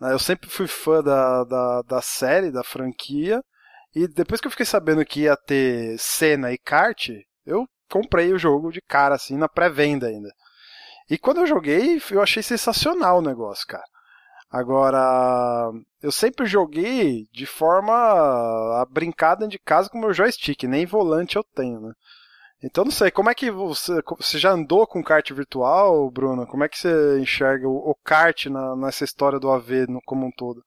Né, 0.00 0.12
eu 0.12 0.20
sempre 0.20 0.48
fui 0.48 0.68
fã 0.68 1.02
da, 1.02 1.42
da, 1.42 1.82
da 1.82 2.00
série, 2.00 2.52
da 2.52 2.62
franquia, 2.62 3.42
e 3.94 4.06
depois 4.06 4.40
que 4.40 4.46
eu 4.46 4.50
fiquei 4.50 4.66
sabendo 4.66 5.04
que 5.04 5.22
ia 5.22 5.36
ter 5.36 5.98
cena 5.98 6.52
e 6.52 6.58
kart, 6.58 7.08
eu 7.44 7.66
comprei 7.90 8.32
o 8.32 8.38
jogo 8.38 8.70
de 8.70 8.80
cara, 8.80 9.16
assim, 9.16 9.36
na 9.36 9.48
pré-venda 9.48 10.06
ainda. 10.06 10.30
E 11.10 11.18
quando 11.18 11.38
eu 11.38 11.46
joguei, 11.46 12.00
eu 12.10 12.22
achei 12.22 12.42
sensacional 12.42 13.18
o 13.18 13.22
negócio, 13.22 13.66
cara. 13.66 13.84
Agora, 14.52 15.72
eu 16.02 16.12
sempre 16.12 16.44
joguei 16.44 17.26
de 17.32 17.46
forma 17.46 17.94
a 17.94 18.86
brincar 18.90 19.34
dentro 19.34 19.52
de 19.52 19.58
casa 19.58 19.88
com 19.88 19.96
o 19.96 20.00
meu 20.02 20.12
joystick, 20.12 20.64
nem 20.64 20.84
volante 20.84 21.36
eu 21.36 21.44
tenho, 21.54 21.80
né? 21.80 21.92
Então 22.62 22.84
não 22.84 22.92
sei, 22.92 23.10
como 23.10 23.30
é 23.30 23.34
que 23.34 23.50
você, 23.50 24.00
você 24.18 24.38
já 24.38 24.50
andou 24.50 24.86
com 24.86 25.02
kart 25.02 25.28
virtual, 25.32 26.10
Bruno? 26.10 26.46
Como 26.46 26.62
é 26.62 26.68
que 26.68 26.78
você 26.78 27.18
enxerga 27.18 27.66
o, 27.66 27.76
o 27.76 27.94
kart 28.04 28.44
na, 28.46 28.76
nessa 28.76 29.04
história 29.04 29.40
do 29.40 29.50
AV 29.50 29.86
no, 29.88 30.02
como 30.04 30.26
um 30.26 30.30
todo? 30.30 30.62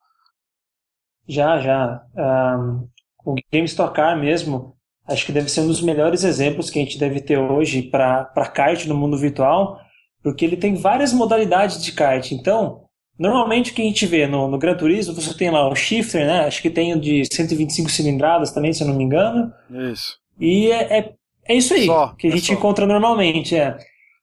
Já, 1.28 1.60
já. 1.60 2.04
Um, 2.18 2.90
o 3.24 3.36
Game 3.52 3.68
Car 3.94 4.18
mesmo, 4.20 4.76
acho 5.08 5.28
que 5.28 5.32
deve 5.32 5.48
ser 5.48 5.62
um 5.62 5.68
dos 5.68 5.82
melhores 5.82 6.24
exemplos 6.24 6.72
que 6.72 6.80
a 6.80 6.82
gente 6.82 6.98
deve 6.98 7.22
ter 7.22 7.38
hoje 7.38 7.84
para 7.84 8.26
kart 8.52 8.84
no 8.88 8.96
mundo 8.96 9.16
virtual, 9.16 9.80
porque 10.24 10.44
ele 10.44 10.58
tem 10.58 10.74
várias 10.74 11.14
modalidades 11.14 11.84
de 11.84 11.92
kart. 11.92 12.32
Então, 12.32 12.85
normalmente 13.18 13.72
o 13.72 13.74
que 13.74 13.82
a 13.82 13.86
gente 13.86 14.06
vê 14.06 14.28
no, 14.28 14.48
no 14.48 14.58
Gran 14.58 14.76
Turismo, 14.76 15.14
você 15.14 15.34
tem 15.36 15.50
lá 15.50 15.68
o 15.70 15.76
shifter, 15.76 16.26
né? 16.26 16.46
Acho 16.46 16.62
que 16.62 16.70
tem 16.70 16.94
o 16.94 17.00
de 17.00 17.24
125 17.26 17.90
cilindradas 17.90 18.52
também, 18.52 18.74
se 18.74 18.84
eu 18.84 18.88
não 18.88 18.96
me 18.96 19.04
engano. 19.04 19.52
Isso. 19.70 20.18
E 20.40 20.72
é, 20.72 21.00
é, 21.00 21.14
é 21.48 21.56
isso 21.56 21.74
aí 21.74 21.86
só, 21.86 22.14
que 22.18 22.28
a 22.28 22.30
é 22.30 22.34
gente 22.34 22.54
encontra 22.54 22.86
normalmente. 22.86 23.56
É. 23.56 23.78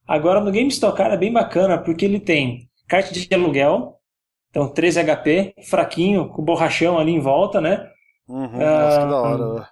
Agora 0.06 0.40
no 0.40 0.50
Game 0.50 0.68
Stockcar 0.68 1.12
é 1.12 1.16
bem 1.16 1.32
bacana 1.32 1.78
porque 1.78 2.04
ele 2.04 2.20
tem 2.20 2.68
kart 2.86 3.10
de 3.10 3.34
aluguel, 3.34 3.96
então 4.50 4.68
3 4.68 4.96
HP, 4.96 5.54
fraquinho, 5.68 6.28
com 6.28 6.44
borrachão 6.44 6.98
ali 6.98 7.12
em 7.12 7.20
volta, 7.20 7.60
né? 7.60 7.88
Uhum, 8.28 8.44
ah, 8.44 8.98
que 9.00 9.10
da 9.10 9.16
hora. 9.16 9.68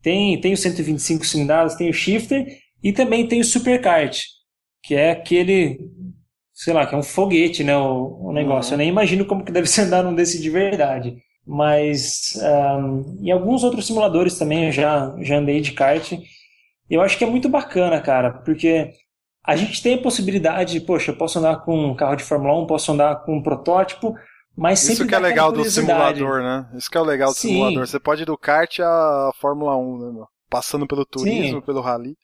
Tem, 0.00 0.40
tem 0.40 0.52
o 0.52 0.56
125 0.56 1.24
cilindradas, 1.24 1.74
tem 1.74 1.90
o 1.90 1.94
shifter 1.94 2.46
e 2.82 2.92
também 2.92 3.26
tem 3.26 3.40
o 3.40 3.44
superkart 3.44 4.20
que 4.84 4.94
é 4.94 5.10
aquele, 5.10 5.78
sei 6.64 6.72
lá, 6.72 6.86
que 6.86 6.94
é 6.94 6.98
um 6.98 7.02
foguete, 7.02 7.62
né, 7.62 7.76
o, 7.76 8.28
o 8.28 8.32
negócio. 8.32 8.70
Uhum. 8.70 8.74
Eu 8.74 8.78
nem 8.78 8.88
imagino 8.88 9.26
como 9.26 9.44
que 9.44 9.52
deve 9.52 9.66
ser 9.66 9.82
andar 9.82 10.02
num 10.02 10.14
desse 10.14 10.40
de 10.40 10.48
verdade. 10.48 11.18
Mas 11.46 12.38
um, 12.80 13.18
em 13.20 13.30
alguns 13.30 13.62
outros 13.62 13.86
simuladores 13.86 14.38
também 14.38 14.66
eu 14.66 14.72
já, 14.72 15.14
já 15.20 15.36
andei 15.36 15.60
de 15.60 15.72
kart. 15.72 16.12
Eu 16.88 17.02
acho 17.02 17.18
que 17.18 17.24
é 17.24 17.26
muito 17.26 17.50
bacana, 17.50 18.00
cara, 18.00 18.30
porque 18.30 18.92
a 19.44 19.54
gente 19.56 19.82
tem 19.82 19.96
a 19.96 20.02
possibilidade, 20.02 20.80
poxa, 20.80 21.12
eu 21.12 21.16
posso 21.16 21.38
andar 21.38 21.56
com 21.56 21.90
um 21.90 21.94
carro 21.94 22.16
de 22.16 22.24
Fórmula 22.24 22.58
1, 22.62 22.66
posso 22.66 22.92
andar 22.92 23.16
com 23.26 23.36
um 23.36 23.42
protótipo, 23.42 24.14
mas 24.56 24.78
sempre 24.78 24.94
Isso 24.94 25.06
que 25.06 25.14
é 25.14 25.18
legal 25.18 25.52
do 25.52 25.64
simulador, 25.66 26.40
né? 26.40 26.66
Isso 26.74 26.90
que 26.90 26.96
é 26.96 27.00
o 27.00 27.04
legal 27.04 27.28
do 27.28 27.36
Sim. 27.36 27.48
simulador. 27.48 27.86
Você 27.86 28.00
pode 28.00 28.22
ir 28.22 28.26
do 28.26 28.38
kart 28.38 28.80
à 28.80 29.30
Fórmula 29.38 29.76
1, 29.76 29.98
né, 29.98 30.12
meu? 30.14 30.26
Passando 30.48 30.86
pelo 30.86 31.04
turismo, 31.04 31.60
Sim. 31.60 31.66
pelo 31.66 31.82
rally 31.82 32.16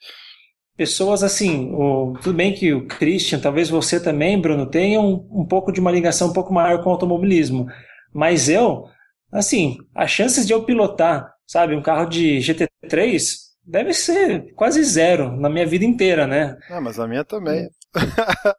pessoas 0.77 1.23
assim, 1.23 1.71
o, 1.75 2.15
tudo 2.23 2.35
bem 2.35 2.55
que 2.55 2.73
o 2.73 2.87
Christian, 2.87 3.39
talvez 3.39 3.69
você 3.69 4.01
também, 4.01 4.41
Bruno, 4.41 4.67
tenha 4.67 5.01
um, 5.01 5.27
um 5.31 5.47
pouco 5.47 5.73
de 5.73 5.81
uma 5.81 5.91
ligação 5.91 6.29
um 6.29 6.33
pouco 6.33 6.53
maior 6.53 6.83
com 6.83 6.89
o 6.89 6.93
automobilismo, 6.93 7.67
mas 8.13 8.49
eu, 8.49 8.85
assim, 9.33 9.77
as 9.95 10.11
chances 10.11 10.47
de 10.47 10.53
eu 10.53 10.65
pilotar, 10.65 11.33
sabe, 11.47 11.75
um 11.75 11.83
carro 11.83 12.07
de 12.07 12.39
GT3 12.39 13.23
deve 13.65 13.93
ser 13.93 14.53
quase 14.55 14.83
zero 14.83 15.37
na 15.37 15.49
minha 15.49 15.67
vida 15.67 15.85
inteira, 15.85 16.27
né? 16.27 16.57
Ah, 16.69 16.81
mas 16.81 16.99
a 16.99 17.07
minha 17.07 17.25
também. 17.25 17.69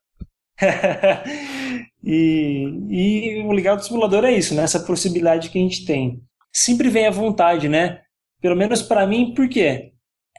e, 2.04 2.70
e 2.90 3.44
o 3.44 3.52
legal 3.52 3.76
do 3.76 3.84
simulador 3.84 4.24
é 4.24 4.32
isso, 4.32 4.56
né? 4.56 4.64
Essa 4.64 4.80
possibilidade 4.80 5.50
que 5.50 5.58
a 5.58 5.62
gente 5.62 5.86
tem. 5.86 6.22
Sempre 6.54 6.90
vem 6.90 7.08
à 7.08 7.12
vontade, 7.12 7.68
né? 7.68 8.02
Pelo 8.42 8.56
menos 8.56 8.82
para 8.82 9.06
mim, 9.06 9.34
por 9.34 9.50
quê? 9.50 9.92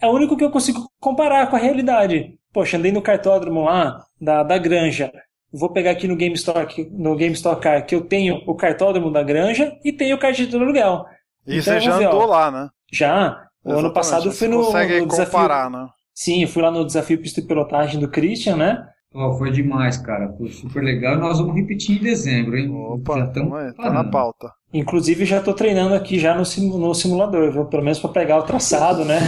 É 0.02 0.06
o 0.06 0.10
único 0.10 0.36
que 0.36 0.44
eu 0.44 0.50
consigo 0.50 0.90
comparar 1.00 1.48
com 1.48 1.56
a 1.56 1.58
realidade. 1.58 2.36
Poxa, 2.52 2.76
andei 2.76 2.90
no 2.90 3.00
cartódromo 3.00 3.62
lá 3.62 4.04
da, 4.20 4.42
da 4.42 4.58
Granja. 4.58 5.12
Vou 5.52 5.70
pegar 5.70 5.92
aqui 5.92 6.08
no 6.08 6.16
Game 6.16 6.34
Store, 6.34 6.66
no 6.90 7.14
Game 7.14 7.34
Store 7.34 7.60
Car, 7.60 7.86
que 7.86 7.94
eu 7.94 8.02
tenho 8.02 8.42
o 8.46 8.54
cartódromo 8.54 9.10
da 9.10 9.22
Granja 9.22 9.72
e 9.84 9.92
tenho 9.92 10.16
o 10.16 10.18
kart 10.18 10.36
de 10.36 10.56
aluguel. 10.56 11.04
E 11.46 11.58
então, 11.58 11.62
você 11.62 11.80
já 11.80 11.98
ver, 11.98 12.06
andou 12.06 12.22
ó, 12.22 12.26
lá, 12.26 12.50
né? 12.50 12.68
Já. 12.90 13.46
O 13.64 13.68
Exatamente. 13.68 13.86
ano 13.86 13.94
passado 13.94 14.28
eu 14.28 14.32
fui 14.32 14.48
no, 14.48 14.72
no 14.72 15.06
desafio. 15.06 15.32
Comparar, 15.32 15.70
né? 15.70 15.86
Sim, 16.14 16.42
eu 16.42 16.48
fui 16.48 16.62
lá 16.62 16.70
no 16.70 16.84
desafio 16.84 17.20
pista 17.20 17.40
e 17.40 17.46
pilotagem 17.46 18.00
do 18.00 18.08
Christian, 18.08 18.56
né? 18.56 18.86
Oh, 19.14 19.34
foi 19.34 19.50
demais, 19.50 19.98
cara. 19.98 20.32
Foi 20.38 20.48
super 20.48 20.82
legal. 20.82 21.18
Nós 21.18 21.38
vamos 21.38 21.54
repetir 21.54 21.98
em 21.98 22.02
dezembro, 22.02 22.56
hein? 22.56 22.70
Opa, 22.74 23.18
já 23.18 23.26
tamo, 23.26 23.50
tá 23.74 23.90
na 23.90 24.04
pauta. 24.04 24.50
Inclusive, 24.72 25.26
já 25.26 25.40
tô 25.40 25.52
treinando 25.52 25.94
aqui 25.94 26.18
já 26.18 26.34
no, 26.34 26.46
sim, 26.46 26.70
no 26.78 26.94
simulador, 26.94 27.52
viu? 27.52 27.66
Pelo 27.66 27.82
menos 27.82 27.98
para 27.98 28.10
pegar 28.10 28.38
o 28.38 28.44
traçado, 28.44 29.04
né? 29.04 29.18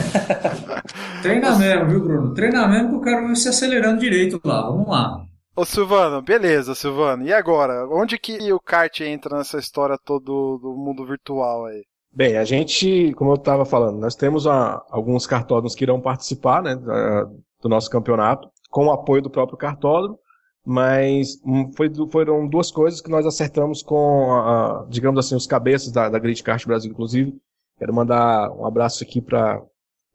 Treina 1.21 1.59
mesmo, 1.59 1.87
viu, 1.87 2.01
Bruno? 2.01 2.35
Treina 2.35 2.67
mesmo 2.67 2.89
que 2.89 2.95
eu 2.97 3.01
quero 3.01 3.29
ver 3.29 3.37
se 3.37 3.49
acelerando 3.49 4.01
direito 4.01 4.41
lá. 4.43 4.63
Vamos 4.63 4.89
lá. 4.89 5.23
Ô 5.55 5.65
Silvano, 5.65 6.23
beleza, 6.23 6.75
Silvano. 6.75 7.27
E 7.27 7.33
agora? 7.33 7.87
Onde 7.89 8.19
que 8.19 8.53
o 8.53 8.59
kart 8.59 9.01
entra 9.03 9.37
nessa 9.37 9.59
história 9.59 9.99
todo 10.03 10.59
do 10.59 10.75
mundo 10.75 11.05
virtual 11.05 11.67
aí? 11.67 11.83
Bem, 12.11 12.37
a 12.37 12.45
gente, 12.45 13.13
como 13.15 13.33
eu 13.33 13.37
estava 13.37 13.65
falando, 13.65 13.99
nós 13.99 14.15
temos 14.17 14.47
a, 14.47 14.83
alguns 14.89 15.27
cartódromos 15.27 15.75
que 15.75 15.85
irão 15.85 16.01
participar 16.01 16.63
né, 16.63 16.75
do 16.77 17.69
nosso 17.69 17.91
campeonato 17.91 18.49
com 18.75 18.87
o 18.87 18.91
apoio 18.91 19.23
do 19.23 19.31
próprio 19.31 19.57
cartódromo, 19.57 20.19
mas 20.67 21.41
hum, 21.47 21.71
foi, 21.77 21.89
foram 22.11 22.49
duas 22.49 22.73
coisas 22.73 23.01
que 23.01 23.09
nós 23.09 23.25
acertamos 23.25 23.85
com, 23.85 24.33
a, 24.33 24.85
digamos 24.89 25.25
assim, 25.25 25.37
os 25.37 25.47
cabeças 25.47 25.93
da, 25.93 26.09
da 26.09 26.19
Grid 26.19 26.43
Kart 26.43 26.67
Brasil, 26.67 26.91
inclusive. 26.91 27.39
Quero 27.79 27.95
mandar 27.95 28.51
um 28.51 28.67
abraço 28.67 29.05
aqui 29.05 29.21
para 29.21 29.63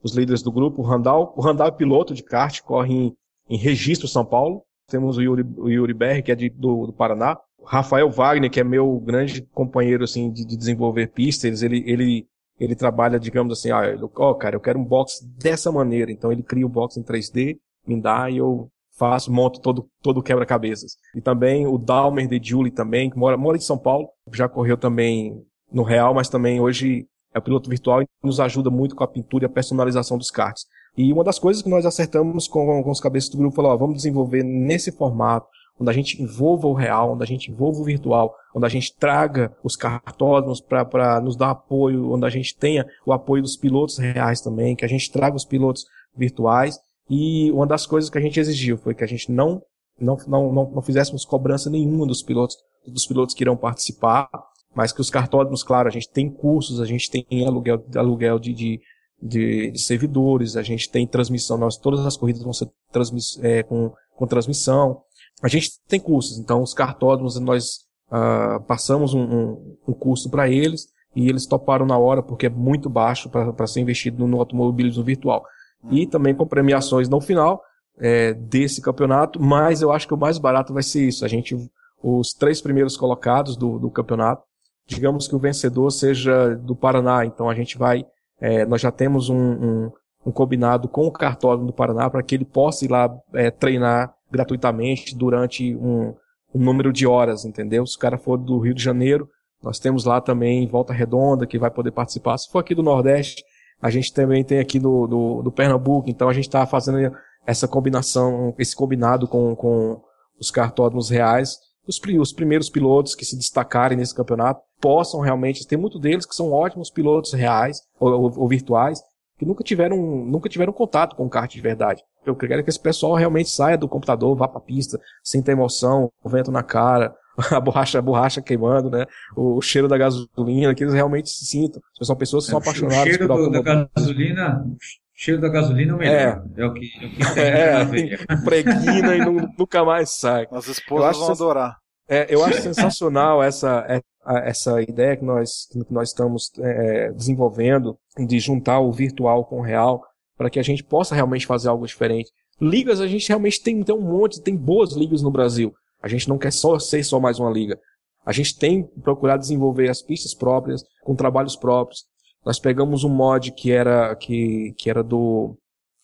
os 0.04 0.14
líderes 0.14 0.44
do 0.44 0.52
grupo, 0.52 0.82
o 0.82 0.86
Randall. 0.86 1.34
O 1.38 1.42
Randall 1.42 1.68
é 1.68 1.72
piloto 1.72 2.14
de 2.14 2.22
kart, 2.22 2.62
corre 2.62 2.94
em, 2.94 3.18
em 3.50 3.56
Registro, 3.56 4.10
São 4.10 4.26
Paulo. 4.26 4.62
Temos 4.90 5.16
o 5.16 5.22
Yuri, 5.22 5.46
o 5.58 5.70
Yuri 5.70 5.94
Berri, 5.94 6.22
que 6.22 6.32
é 6.34 6.36
de, 6.36 6.50
do, 6.50 6.88
do 6.88 6.92
Paraná. 6.92 7.38
O 7.58 7.64
Rafael 7.64 8.12
Wagner, 8.12 8.52
que 8.52 8.60
é 8.60 8.64
meu 8.64 9.00
grande 9.00 9.42
companheiro 9.54 10.04
assim, 10.04 10.30
de, 10.30 10.44
de 10.44 10.58
desenvolver 10.58 11.08
pistas, 11.08 11.64
ele, 11.64 11.82
ele, 11.88 12.28
ele 12.60 12.76
trabalha, 12.76 13.18
digamos 13.18 13.58
assim, 13.58 13.72
ah, 13.72 13.84
ó, 14.18 14.32
oh, 14.32 14.36
cara, 14.36 14.58
eu 14.58 14.60
quero 14.60 14.78
um 14.78 14.84
box 14.84 15.26
dessa 15.38 15.72
maneira. 15.72 16.12
Então 16.12 16.30
ele 16.30 16.44
cria 16.44 16.66
o 16.66 16.70
box 16.70 16.98
em 16.98 17.04
3D 17.04 17.58
me 17.90 18.02
dá 18.02 18.30
e 18.30 18.38
eu 18.38 18.70
faço, 18.98 19.32
monto 19.32 19.62
todo, 19.62 19.88
todo 20.02 20.22
quebra-cabeças. 20.22 20.98
E 21.16 21.22
também 21.22 21.66
o 21.66 21.78
Dalmer 21.78 22.28
de 22.28 22.40
Julie 22.42 22.72
também, 22.72 23.10
que 23.10 23.18
mora, 23.18 23.38
mora 23.38 23.58
em 23.58 23.62
São 23.62 23.78
Paulo, 23.78 24.10
já 24.34 24.50
correu 24.50 24.78
também 24.78 25.42
no 25.72 25.84
Real, 25.84 26.14
mas 26.14 26.28
também 26.28 26.60
hoje 26.60 27.08
é 27.34 27.40
piloto 27.40 27.70
virtual 27.70 28.02
e 28.02 28.08
nos 28.24 28.40
ajuda 28.40 28.70
muito 28.70 28.96
com 28.96 29.04
a 29.04 29.08
pintura 29.08 29.46
e 29.46 29.48
a 29.48 29.50
personalização 29.50 30.18
dos 30.18 30.30
karts. 30.30 30.66
E 30.98 31.14
uma 31.14 31.24
das 31.24 31.40
coisas 31.40 31.62
que 31.64 31.70
nós 31.70 31.86
acertamos 31.86 32.48
com, 32.48 32.84
com 32.84 32.92
os 32.92 33.00
cabeças 33.00 33.30
do 33.30 33.38
grupo, 33.38 33.56
falou, 33.56 33.72
ó, 33.72 33.78
vamos 33.78 33.96
desenvolver 33.96 34.44
nesse 34.44 34.92
formato, 34.92 35.48
onde 35.80 35.90
a 35.90 35.94
gente 35.94 36.22
envolva 36.22 36.68
o 36.68 36.74
real, 36.74 37.14
onde 37.14 37.24
a 37.24 37.28
gente 37.28 37.50
envolva 37.50 37.80
o 37.80 37.86
virtual, 37.86 38.36
onde 38.54 38.66
a 38.66 38.70
gente 38.70 38.94
traga 38.98 39.56
os 39.64 39.78
cartódromos 39.78 40.60
para 40.60 41.22
nos 41.22 41.38
dar 41.38 41.52
apoio, 41.52 42.12
onde 42.12 42.26
a 42.26 42.30
gente 42.30 42.58
tenha 42.58 42.86
o 43.06 43.14
apoio 43.14 43.42
dos 43.42 43.56
pilotos 43.56 43.98
reais 43.98 44.42
também, 44.42 44.76
que 44.76 44.84
a 44.84 44.90
gente 44.90 45.10
traga 45.10 45.38
os 45.38 45.46
pilotos 45.46 45.86
virtuais 46.18 46.78
e 47.10 47.52
uma 47.52 47.66
das 47.66 47.88
coisas 47.88 48.10
que 48.10 48.18
a 48.18 48.22
gente 48.22 48.40
exigiu 48.40 48.78
foi 48.78 48.94
que 48.94 49.04
a 49.04 49.08
gente 49.08 49.32
não, 49.32 49.62
não, 50.00 50.18
não, 50.28 50.54
não, 50.54 50.72
não 50.72 50.82
fizéssemos 50.82 51.26
cobrança 51.26 51.70
nenhuma 51.70 52.06
dos 52.06 52.22
pilotos, 52.22 52.56
dos 52.86 53.08
pilotos 53.08 53.34
que 53.34 53.44
irão 53.44 53.58
participar, 53.58 54.30
mas 54.76 54.92
que 54.92 55.02
os 55.02 55.10
cartódromos, 55.10 55.64
claro, 55.64 55.88
a 55.88 55.92
gente 55.92 56.10
tem 56.10 56.30
cursos, 56.30 56.80
a 56.80 56.86
gente 56.86 57.10
tem 57.10 57.26
aluguel, 57.46 57.84
aluguel 57.96 58.38
de, 58.38 58.54
de, 58.54 58.82
de, 59.22 59.80
servidores, 59.80 60.56
a 60.56 60.62
gente 60.62 60.90
tem 60.90 61.08
transmissão, 61.08 61.58
nós, 61.58 61.78
todas 61.78 62.06
as 62.06 62.16
corridas 62.16 62.44
vão 62.44 62.54
ser 62.54 62.70
transmiss, 62.92 63.40
é, 63.42 63.64
com, 63.64 63.92
com 64.16 64.28
transmissão. 64.28 65.02
A 65.42 65.48
gente 65.48 65.72
tem 65.88 66.00
cursos, 66.00 66.38
então 66.38 66.62
os 66.62 66.76
cartódromos 66.76 67.40
nós 67.40 67.80
uh, 68.12 68.62
passamos 68.68 69.16
um, 69.16 69.22
um, 69.22 69.78
um 69.88 69.94
custo 69.94 70.30
para 70.30 70.48
eles 70.48 70.88
e 71.16 71.28
eles 71.28 71.48
toparam 71.48 71.88
na 71.88 71.98
hora 71.98 72.22
porque 72.22 72.46
é 72.46 72.50
muito 72.50 72.88
baixo 72.88 73.30
para 73.30 73.66
ser 73.66 73.80
investido 73.80 74.28
no 74.28 74.40
automobilismo 74.40 75.04
virtual 75.04 75.44
e 75.90 76.06
também 76.06 76.36
com 76.36 76.46
premiações 76.46 77.08
no 77.08 77.22
final 77.22 77.62
é, 78.00 78.34
desse 78.34 78.82
campeonato, 78.82 79.42
mas 79.42 79.82
eu 79.82 79.92
acho 79.92 80.08
que 80.08 80.14
o 80.14 80.18
mais 80.18 80.38
barato 80.38 80.74
vai 80.74 80.84
ser 80.84 81.08
isso. 81.08 81.26
A 81.26 81.28
gente, 81.28 81.56
os 82.02 82.34
três 82.34 82.62
primeiros 82.62 82.96
colocados 82.96 83.56
do, 83.56 83.78
do 83.78 83.90
campeonato, 83.90 84.44
digamos 84.88 85.28
que 85.28 85.36
o 85.36 85.40
vencedor 85.40 85.92
seja 85.92 86.56
do 86.56 86.76
Paraná, 86.76 87.26
então 87.26 87.50
a 87.50 87.54
gente 87.54 87.78
vai, 87.78 88.06
é, 88.40 88.66
nós 88.66 88.82
já 88.82 88.92
temos 88.92 89.30
um, 89.30 89.38
um, 89.38 89.92
um, 90.26 90.32
combinado 90.32 90.88
com 90.88 91.06
o 91.06 91.12
cartório 91.12 91.64
do 91.64 91.74
Paraná 91.74 92.10
para 92.10 92.24
que 92.24 92.36
ele 92.36 92.46
possa 92.46 92.86
ir 92.86 92.90
lá 92.90 93.14
é, 93.34 93.52
treinar 93.52 94.14
gratuitamente 94.32 95.16
durante 95.16 95.76
um, 95.76 96.16
um 96.54 96.64
número 96.64 96.92
de 96.92 97.06
horas, 97.06 97.46
entendeu? 97.46 97.86
Se 97.86 97.96
o 97.96 98.00
cara 98.00 98.18
for 98.18 98.38
do 98.38 98.60
Rio 98.60 98.74
de 98.74 98.84
Janeiro, 98.84 99.30
nós 99.62 99.78
temos 99.78 100.06
lá 100.06 100.22
também 100.22 100.68
Volta 100.68 100.94
Redonda, 100.94 101.46
que 101.46 101.60
vai 101.60 101.70
poder 101.70 101.92
participar. 101.92 102.38
Se 102.38 102.50
for 102.50 102.60
aqui 102.60 102.74
do 102.74 102.82
Nordeste, 102.82 103.44
a 103.82 103.90
gente 103.90 104.14
também 104.14 104.44
tem 104.44 104.60
aqui 104.60 104.80
do, 104.80 105.08
do, 105.08 105.42
do 105.44 105.52
Pernambuco, 105.52 106.10
então 106.10 106.30
a 106.30 106.34
gente 106.34 106.48
está 106.48 106.66
fazendo 106.66 107.16
essa 107.46 107.68
combinação, 107.68 108.54
esse 108.58 108.76
combinado 108.76 109.28
com, 109.28 109.56
com 109.56 110.02
os 110.40 110.52
cartódromos 110.52 111.10
reais, 111.10 111.58
os, 111.88 112.00
os 112.20 112.34
primeiros 112.34 112.70
pilotos 112.70 113.16
que 113.16 113.26
se 113.26 113.38
destacarem 113.38 113.98
nesse 113.98 114.14
campeonato 114.14 114.62
possam 114.80 115.20
realmente, 115.20 115.66
tem 115.68 115.78
muitos 115.78 116.00
deles 116.00 116.26
que 116.26 116.36
são 116.36 116.52
ótimos 116.52 116.90
pilotos 116.90 117.34
reais 117.34 117.82
ou, 118.00 118.12
ou, 118.12 118.40
ou 118.42 118.48
virtuais, 118.48 119.02
que 119.38 119.46
nunca 119.46 119.64
tiveram, 119.64 119.98
nunca 119.98 120.50
tiveram 120.50 120.74
contato 120.74 121.16
com 121.16 121.26
o 121.26 121.30
kart 121.30 121.52
de 121.52 121.62
verdade. 121.62 122.04
Eu 122.26 122.36
quero 122.36 122.64
que 122.64 122.70
esse 122.70 122.80
pessoal 122.80 123.16
realmente 123.16 123.50
saia 123.50 123.78
do 123.78 123.88
computador, 123.88 124.36
vá 124.36 124.48
para 124.48 124.58
a 124.58 124.62
pista, 124.64 125.00
sinta 125.24 125.52
emoção, 125.52 126.12
o 126.22 126.30
vento 126.30 126.52
na 126.52 126.62
cara, 126.62 127.16
a 127.52 127.60
borracha, 127.60 128.00
a 128.00 128.02
borracha 128.02 128.42
queimando, 128.42 128.90
né? 128.90 129.06
O, 129.36 129.62
cheiro 129.62 129.88
da 129.88 129.98
gasolina, 129.98 130.74
que 130.76 130.84
eles 130.84 130.94
realmente 130.94 131.30
se 131.30 131.46
sintam. 131.46 131.82
São 132.02 132.16
pessoas 132.16 132.46
que 132.46 132.52
são 132.52 132.60
é, 132.60 132.62
apaixonadas 132.62 133.04
o 133.04 133.08
cheiro 133.08 133.28
por 133.28 133.38
do, 133.38 133.52
da 133.52 133.90
gasolina, 133.96 134.66
o 134.66 134.78
cheiro 135.14 135.42
da 135.42 135.50
gasolina 135.50 135.92
é 135.92 135.96
o 135.96 135.98
melhor. 135.98 136.44
É, 136.58 136.62
é 136.62 136.66
o 136.66 136.74
que, 136.74 136.92
é 137.02 137.84
o 137.84 137.90
que 137.90 137.92
tem 137.96 138.14
é, 138.14 138.36
preguina 138.44 139.16
e 139.16 139.20
não, 139.20 139.34
nunca 139.58 139.84
mais 139.84 140.12
sai. 140.18 140.48
As 140.52 140.68
esposas 140.68 141.18
vão 141.18 141.32
adorar. 141.32 141.78
É, 142.08 142.34
eu 142.34 142.44
acho 142.44 142.62
sensacional 142.62 143.44
essa, 143.44 143.86
é, 143.88 144.02
essa 144.50 144.82
ideia 144.82 145.16
que 145.16 145.24
nós, 145.24 145.68
que 145.72 145.94
nós 145.94 146.10
estamos 146.10 146.52
é, 146.58 147.12
desenvolvendo 147.12 147.96
de 148.18 148.40
juntar 148.40 148.80
o 148.80 148.92
virtual 148.92 149.46
com 149.46 149.60
o 149.60 149.64
real 149.64 150.04
para 150.36 150.50
que 150.50 150.60
a 150.60 150.64
gente 150.64 150.84
possa 150.84 151.14
realmente 151.14 151.46
fazer 151.46 151.70
algo 151.70 151.86
diferente. 151.86 152.32
Ligas 152.60 153.00
a 153.00 153.08
gente 153.08 153.28
realmente 153.28 153.62
tem, 153.62 153.84
tem 153.84 153.96
um 153.96 154.02
monte, 154.02 154.42
tem 154.42 154.56
boas 154.56 154.94
ligas 154.94 155.22
no 155.22 155.30
Brasil. 155.30 155.74
A 156.02 156.08
gente 156.08 156.28
não 156.30 156.38
quer 156.38 156.52
só 156.52 156.78
ser 156.80 157.04
só 157.04 157.20
mais 157.20 157.40
uma 157.40 157.50
liga. 157.50 157.80
A 158.26 158.32
gente 158.32 158.58
tem 158.58 158.84
procurado 159.02 159.42
desenvolver 159.42 159.90
as 159.90 160.02
pistas 160.02 160.34
próprias, 160.34 160.84
com 161.04 161.16
trabalhos 161.16 161.56
próprios. 161.56 162.06
Nós 162.46 162.60
pegamos 162.60 163.04
um 163.04 163.10
mod 163.10 163.52
que 163.52 163.72
era, 163.72 164.16
que, 164.16 164.74
que 164.78 164.90
era 164.90 165.04
do, 165.04 165.58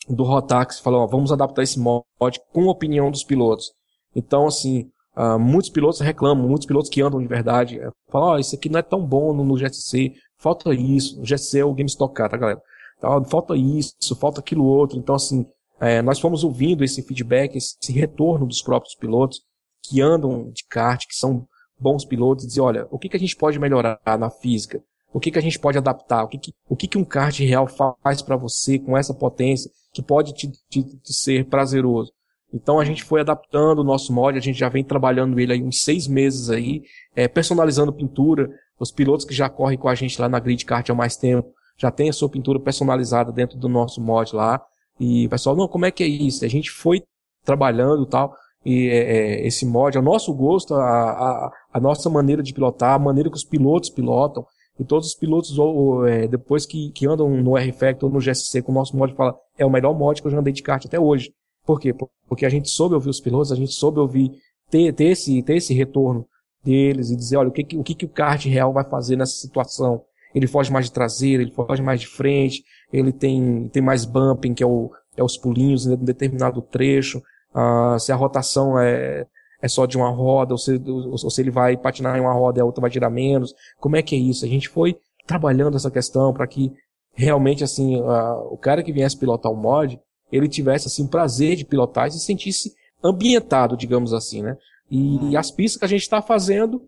do 0.10 0.24
Rotax 0.24 0.80
falou, 0.80 1.02
ó, 1.02 1.08
vamos 1.08 1.32
adaptar 1.32 1.64
esse 1.64 1.80
mod 1.80 2.40
com 2.52 2.68
a 2.68 2.72
opinião 2.72 3.10
dos 3.10 3.24
pilotos. 3.24 3.72
Então, 4.16 4.48
assim, 4.48 4.90
uh, 5.16 5.40
muitos 5.40 5.70
pilotos 5.70 6.00
reclamam, 6.00 6.48
muitos 6.48 6.68
pilotos 6.68 6.90
que 6.90 7.02
andam 7.02 7.20
de 7.20 7.28
verdade, 7.28 7.80
eh, 7.80 7.90
falam, 8.10 8.30
ó, 8.30 8.36
oh, 8.36 8.40
isso 8.40 8.56
aqui 8.56 8.70
não 8.70 8.80
é 8.80 8.84
tão 8.84 9.06
bom 9.06 9.34
no, 9.34 9.44
no 9.44 9.58
GSC, 9.58 10.14
falta 10.38 10.74
isso, 10.74 11.20
no 11.20 11.26
GSC 11.26 11.60
é 11.60 11.66
o 11.66 11.74
Game 11.74 11.90
tá, 11.98 12.28
galera? 12.38 12.62
Então, 12.98 13.24
falta 13.26 13.56
isso, 13.56 14.16
falta 14.20 14.40
aquilo 14.40 14.64
outro. 14.66 14.98
Então, 14.98 15.16
assim, 15.16 15.46
é, 15.80 16.02
nós 16.02 16.20
fomos 16.20 16.44
ouvindo 16.44 16.84
esse 16.84 17.02
feedback, 17.02 17.56
esse 17.56 17.92
retorno 17.92 18.46
dos 18.46 18.62
próprios 18.62 18.96
pilotos, 18.96 19.42
que 19.88 20.02
andam 20.02 20.50
de 20.52 20.64
kart, 20.70 21.06
que 21.08 21.16
são 21.16 21.48
bons 21.80 22.06
pilotos, 22.06 22.44
e 22.44 22.48
dizer, 22.48 22.62
olha, 22.62 22.88
o 22.90 22.98
que, 22.98 23.10
que 23.10 23.18
a 23.18 23.20
gente 23.20 23.36
pode 23.36 23.60
melhorar 23.60 24.00
na 24.20 24.30
física? 24.30 24.82
O 25.14 25.20
que, 25.20 25.32
que 25.32 25.40
a 25.40 25.42
gente 25.42 25.58
pode 25.58 25.78
adaptar? 25.78 26.24
O 26.24 26.28
que, 26.28 26.38
que, 26.38 26.54
o 26.68 26.76
que, 26.76 26.88
que 26.88 26.98
um 26.98 27.06
kart 27.06 27.40
real 27.40 27.68
faz 28.04 28.22
para 28.22 28.36
você 28.36 28.78
com 28.78 28.98
essa 28.98 29.14
potência 29.14 29.72
que 29.94 30.02
pode 30.02 30.34
te, 30.34 30.52
te, 30.70 30.84
te, 30.84 31.14
ser 31.14 31.46
prazeroso? 31.46 32.12
Então 32.54 32.80
a 32.80 32.86
gente 32.86 33.02
foi 33.02 33.22
adaptando 33.22 33.80
o 33.80 33.84
nosso 33.84 34.12
mod, 34.14 34.38
a 34.38 34.42
gente 34.42 34.60
já 34.60 34.68
vem 34.68 34.84
trabalhando 34.84 35.40
ele 35.40 35.54
aí 35.54 35.64
uns 35.64 35.84
seis 35.84 36.06
meses 36.06 36.50
aí, 36.50 36.84
é, 37.16 37.28
personalizando 37.28 37.94
pintura. 37.94 38.50
Os 38.78 38.92
pilotos 38.92 39.26
que 39.26 39.34
já 39.34 39.50
correm 39.50 39.78
com 39.78 39.88
a 39.88 39.96
gente 39.96 40.20
lá 40.20 40.28
na 40.28 40.38
Grid 40.38 40.66
Kart 40.66 40.90
há 40.90 40.94
mais 40.94 41.16
tempo 41.16 41.50
já 41.78 41.90
tem 41.92 42.10
a 42.10 42.14
sua 42.14 42.30
pintura 42.30 42.60
personalizada 42.60 43.32
dentro 43.32 43.58
do 43.58 43.70
nosso 43.70 44.02
mod 44.02 44.36
lá. 44.36 44.62
E 45.00 45.30
pessoal, 45.30 45.56
não, 45.56 45.68
como 45.68 45.86
é 45.86 45.92
que 45.92 46.04
é 46.04 46.08
isso? 46.08 46.44
A 46.44 46.48
gente 46.50 46.72
foi 46.72 47.04
trabalhando 47.44 48.04
e 48.04 48.10
tal 48.10 48.36
e 48.66 48.90
é, 48.90 48.98
é, 48.98 49.48
esse 49.48 49.64
mod, 49.64 49.96
ao 49.96 50.04
nosso 50.04 50.34
gosto, 50.34 50.74
a, 50.74 50.82
a, 50.82 51.52
a, 51.72 51.80
nossa 51.80 52.10
maneira 52.10 52.42
de 52.42 52.52
pilotar, 52.52 52.96
a 52.96 53.00
maneira 53.00 53.30
que 53.30 53.38
os 53.38 53.44
pilotos 53.44 53.92
pilotam. 53.92 54.44
E 54.80 54.84
todos 54.84 55.08
os 55.10 55.16
pilotos, 55.16 55.58
ou, 55.58 56.06
é, 56.06 56.28
depois 56.28 56.66
que, 56.66 56.90
que 56.92 57.06
andam 57.06 57.30
no 57.30 57.56
R-Factor 57.56 58.10
ou 58.10 58.14
no 58.14 58.20
GSC 58.20 58.64
com 58.64 58.72
o 58.72 58.76
nosso 58.76 58.98
mod, 58.98 59.14
fala 59.14 59.36
é 59.58 59.66
o 59.66 59.70
melhor 59.70 59.94
mod 59.94 60.20
que 60.20 60.28
eu 60.28 60.32
já 60.32 60.40
andei 60.40 60.52
de 60.52 60.64
kart 60.64 60.84
até 60.84 61.00
hoje. 61.00 61.32
Por 61.66 61.80
quê? 61.80 61.94
Porque 62.28 62.46
a 62.46 62.50
gente 62.50 62.70
soube 62.70 62.96
ouvir 62.96 63.10
os 63.10 63.22
pilotos, 63.22 63.52
a 63.52 63.56
gente 63.56 63.72
soube 63.72 64.00
ouvir, 64.00 64.32
ter, 64.70 64.92
ter, 64.94 65.06
esse, 65.06 65.42
ter 65.44 65.58
esse 65.58 65.74
retorno 65.74 66.28
deles 66.64 67.12
e 67.12 67.16
dizer, 67.16 67.38
olha, 67.38 67.50
o 67.50 67.52
que, 67.52 67.78
o 67.78 67.84
que, 67.84 67.94
que 67.94 68.06
o 68.06 68.10
kart 68.10 68.44
real 68.46 68.74
vai 68.74 68.84
fazer 68.84 69.16
nessa 69.16 69.36
situação? 69.36 70.02
Ele 70.34 70.48
foge 70.48 70.72
mais 70.72 70.86
de 70.86 70.92
traseira, 70.92 71.44
ele 71.44 71.52
foge 71.52 71.82
mais 71.82 72.02
de 72.02 72.08
frente, 72.08 72.64
ele 72.92 73.14
tem, 73.14 73.70
tem 73.70 73.82
mais 73.82 74.04
bumping, 74.04 74.54
que 74.54 74.64
é, 74.64 74.68
o, 74.68 74.92
é 75.16 75.24
os 75.24 75.38
pulinhos 75.38 75.86
em 75.86 75.96
determinado 75.96 76.62
trecho, 76.62 77.22
uh, 77.56 78.00
se 78.00 78.12
a 78.12 78.16
rotação 78.16 78.78
é, 78.78 79.26
é 79.62 79.68
só 79.68 79.86
de 79.86 79.98
uma 79.98 80.10
roda, 80.10 80.54
ou 80.54 80.58
se, 80.58 80.82
ou 80.86 81.18
se 81.18 81.42
ele 81.42 81.52
vai 81.52 81.78
patinar 81.78 82.18
em 82.18 82.22
uma 82.22 82.34
roda 82.34 82.60
e 82.60 82.62
a 82.62 82.66
outra 82.66 82.82
vai 82.82 82.92
tirar 82.92 83.10
menos. 83.10 83.54
Como 83.80 83.96
é 83.96 84.02
que 84.02 84.16
é 84.16 84.20
isso? 84.20 84.46
A 84.46 84.48
gente 84.48 84.70
foi 84.70 84.98
trabalhando 85.26 85.76
essa 85.76 85.90
questão 85.90 86.34
para 86.34 86.46
que 86.46 86.72
realmente 87.14 87.64
assim 87.64 88.00
uh, 88.02 88.48
o 88.52 88.58
cara 88.58 88.84
que 88.84 88.92
viesse 88.92 89.18
pilotar 89.18 89.52
o 89.52 89.56
mod 89.56 90.00
ele 90.32 90.50
tivesse 90.50 90.88
assim 90.88 91.08
prazer 91.08 91.56
de 91.56 91.66
pilotar 91.66 92.08
e 92.08 92.12
se 92.12 92.20
sentisse 92.20 92.74
ambientado, 93.04 93.78
digamos 93.78 94.14
assim, 94.14 94.42
né? 94.42 94.58
E, 94.90 95.32
e 95.32 95.38
as 95.38 95.52
pistas 95.52 95.80
que 95.80 95.86
a 95.86 95.88
gente 95.88 96.02
está 96.02 96.22
fazendo, 96.22 96.82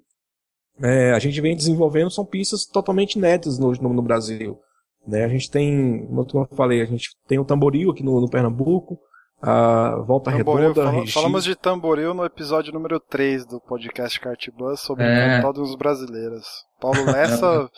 é, 0.82 1.12
a 1.12 1.20
gente 1.20 1.40
vem 1.42 1.56
desenvolvendo, 1.56 2.12
são 2.12 2.26
pistas 2.26 2.66
totalmente 2.66 3.16
inéditas 3.16 3.58
no, 3.58 3.72
no, 3.74 3.94
no 3.94 4.02
Brasil. 4.02 4.60
Né? 5.06 5.24
A 5.24 5.30
gente 5.30 5.50
tem, 5.50 6.06
como 6.08 6.48
eu 6.52 6.56
falei, 6.56 6.82
a 6.82 6.86
gente 6.86 7.12
tem 7.28 7.40
o 7.40 7.46
tamboril 7.46 7.92
aqui 7.92 8.04
no, 8.04 8.20
no 8.20 8.30
Pernambuco, 8.30 9.00
a 9.42 9.98
Volta 10.06 10.32
tamboril, 10.32 10.70
Redonda, 10.70 10.92
fala, 10.92 11.08
Falamos 11.08 11.44
de 11.44 11.56
tamboril 11.56 12.14
no 12.14 12.26
episódio 12.26 12.74
número 12.74 13.00
3 13.00 13.46
do 13.46 13.60
podcast 13.62 14.20
Cartbus 14.20 14.80
sobre 14.80 15.06
é. 15.06 15.36
cartódromos 15.36 15.76
brasileiros. 15.76 16.46
Paulo 16.80 17.06
Lessa, 17.06 17.70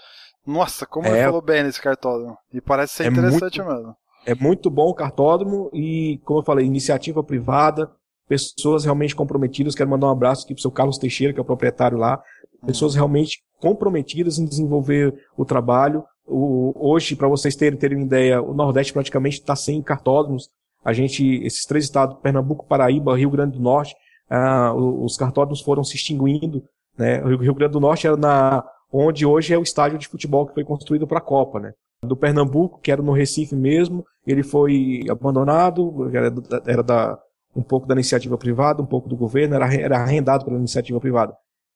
nossa, 0.46 0.86
como 0.86 1.08
é. 1.08 1.12
ele 1.12 1.24
falou 1.26 1.42
bem 1.42 1.64
nesse 1.64 1.82
cartódromo. 1.82 2.38
E 2.54 2.62
parece 2.62 2.94
ser 2.94 3.04
é 3.04 3.08
interessante 3.08 3.62
muito, 3.62 3.76
mesmo. 3.76 3.96
É 4.26 4.36
muito 4.36 4.70
bom 4.70 4.90
o 4.90 4.94
cartódromo 4.94 5.70
e, 5.74 6.20
como 6.24 6.40
eu 6.40 6.46
falei, 6.46 6.66
iniciativa 6.66 7.24
privada, 7.24 7.92
pessoas 8.28 8.86
realmente 8.86 9.16
comprometidas. 9.16 9.76
Quero 9.76 9.90
mandar 9.90 10.08
um 10.08 10.12
abraço 10.12 10.46
aqui 10.46 10.54
pro 10.54 10.62
seu 10.62 10.72
Carlos 10.72 10.98
Teixeira, 10.98 11.34
que 11.34 11.40
é 11.40 11.42
o 11.42 11.46
proprietário 11.46 11.98
lá. 11.98 12.22
Pessoas 12.66 12.96
realmente 12.96 13.42
comprometidas 13.60 14.38
em 14.38 14.46
desenvolver 14.46 15.14
o 15.36 15.44
trabalho. 15.44 16.04
O, 16.26 16.74
hoje, 16.76 17.16
para 17.16 17.28
vocês 17.28 17.56
terem, 17.56 17.78
terem 17.78 17.98
uma 17.98 18.06
ideia, 18.06 18.42
o 18.42 18.54
Nordeste 18.54 18.94
praticamente 18.94 19.40
está 19.40 19.56
sem 19.56 19.82
cartódromos. 19.82 20.50
A 20.84 20.94
gente, 20.94 21.26
esses 21.44 21.66
três 21.66 21.86
estados, 21.86 22.18
Pernambuco, 22.22 22.66
Paraíba, 22.66 23.18
Rio 23.18 23.30
Grande 23.30 23.58
do 23.58 23.64
Norte, 23.64 23.96
ah, 24.30 24.74
os 24.74 25.18
cartódromos 25.18 25.62
foram 25.62 25.84
se 25.84 25.96
extinguindo. 25.96 26.64
Né? 26.98 27.22
O 27.24 27.38
Rio 27.38 27.54
Grande 27.54 27.74
do 27.74 27.80
Norte 27.80 28.08
era 28.08 28.16
na 28.16 28.64
onde 28.92 29.26
hoje 29.26 29.54
é 29.54 29.58
o 29.58 29.64
estádio 29.64 29.98
de 29.98 30.08
futebol 30.08 30.48
que 30.48 30.54
foi 30.54 30.64
construído 30.64 31.06
para 31.06 31.20
a 31.20 31.22
Copa, 31.22 31.60
né? 31.60 31.74
Do 32.02 32.16
Pernambuco, 32.16 32.80
que 32.80 32.92
era 32.92 33.02
no 33.02 33.12
Recife 33.12 33.56
mesmo, 33.56 34.06
ele 34.26 34.42
foi 34.42 35.02
abandonado, 35.10 36.10
era, 36.16 36.34
era 36.66 36.82
da, 36.82 37.20
um 37.56 37.62
pouco 37.62 37.88
da 37.88 37.94
iniciativa 37.94 38.38
privada, 38.38 38.82
um 38.82 38.86
pouco 38.86 39.10
do 39.10 39.18
governo, 39.18 39.56
era, 39.56 39.74
era 39.76 40.00
arrendado 40.00 40.46
pela 40.46 40.58
iniciativa 40.58 41.00
privada. 41.00 41.34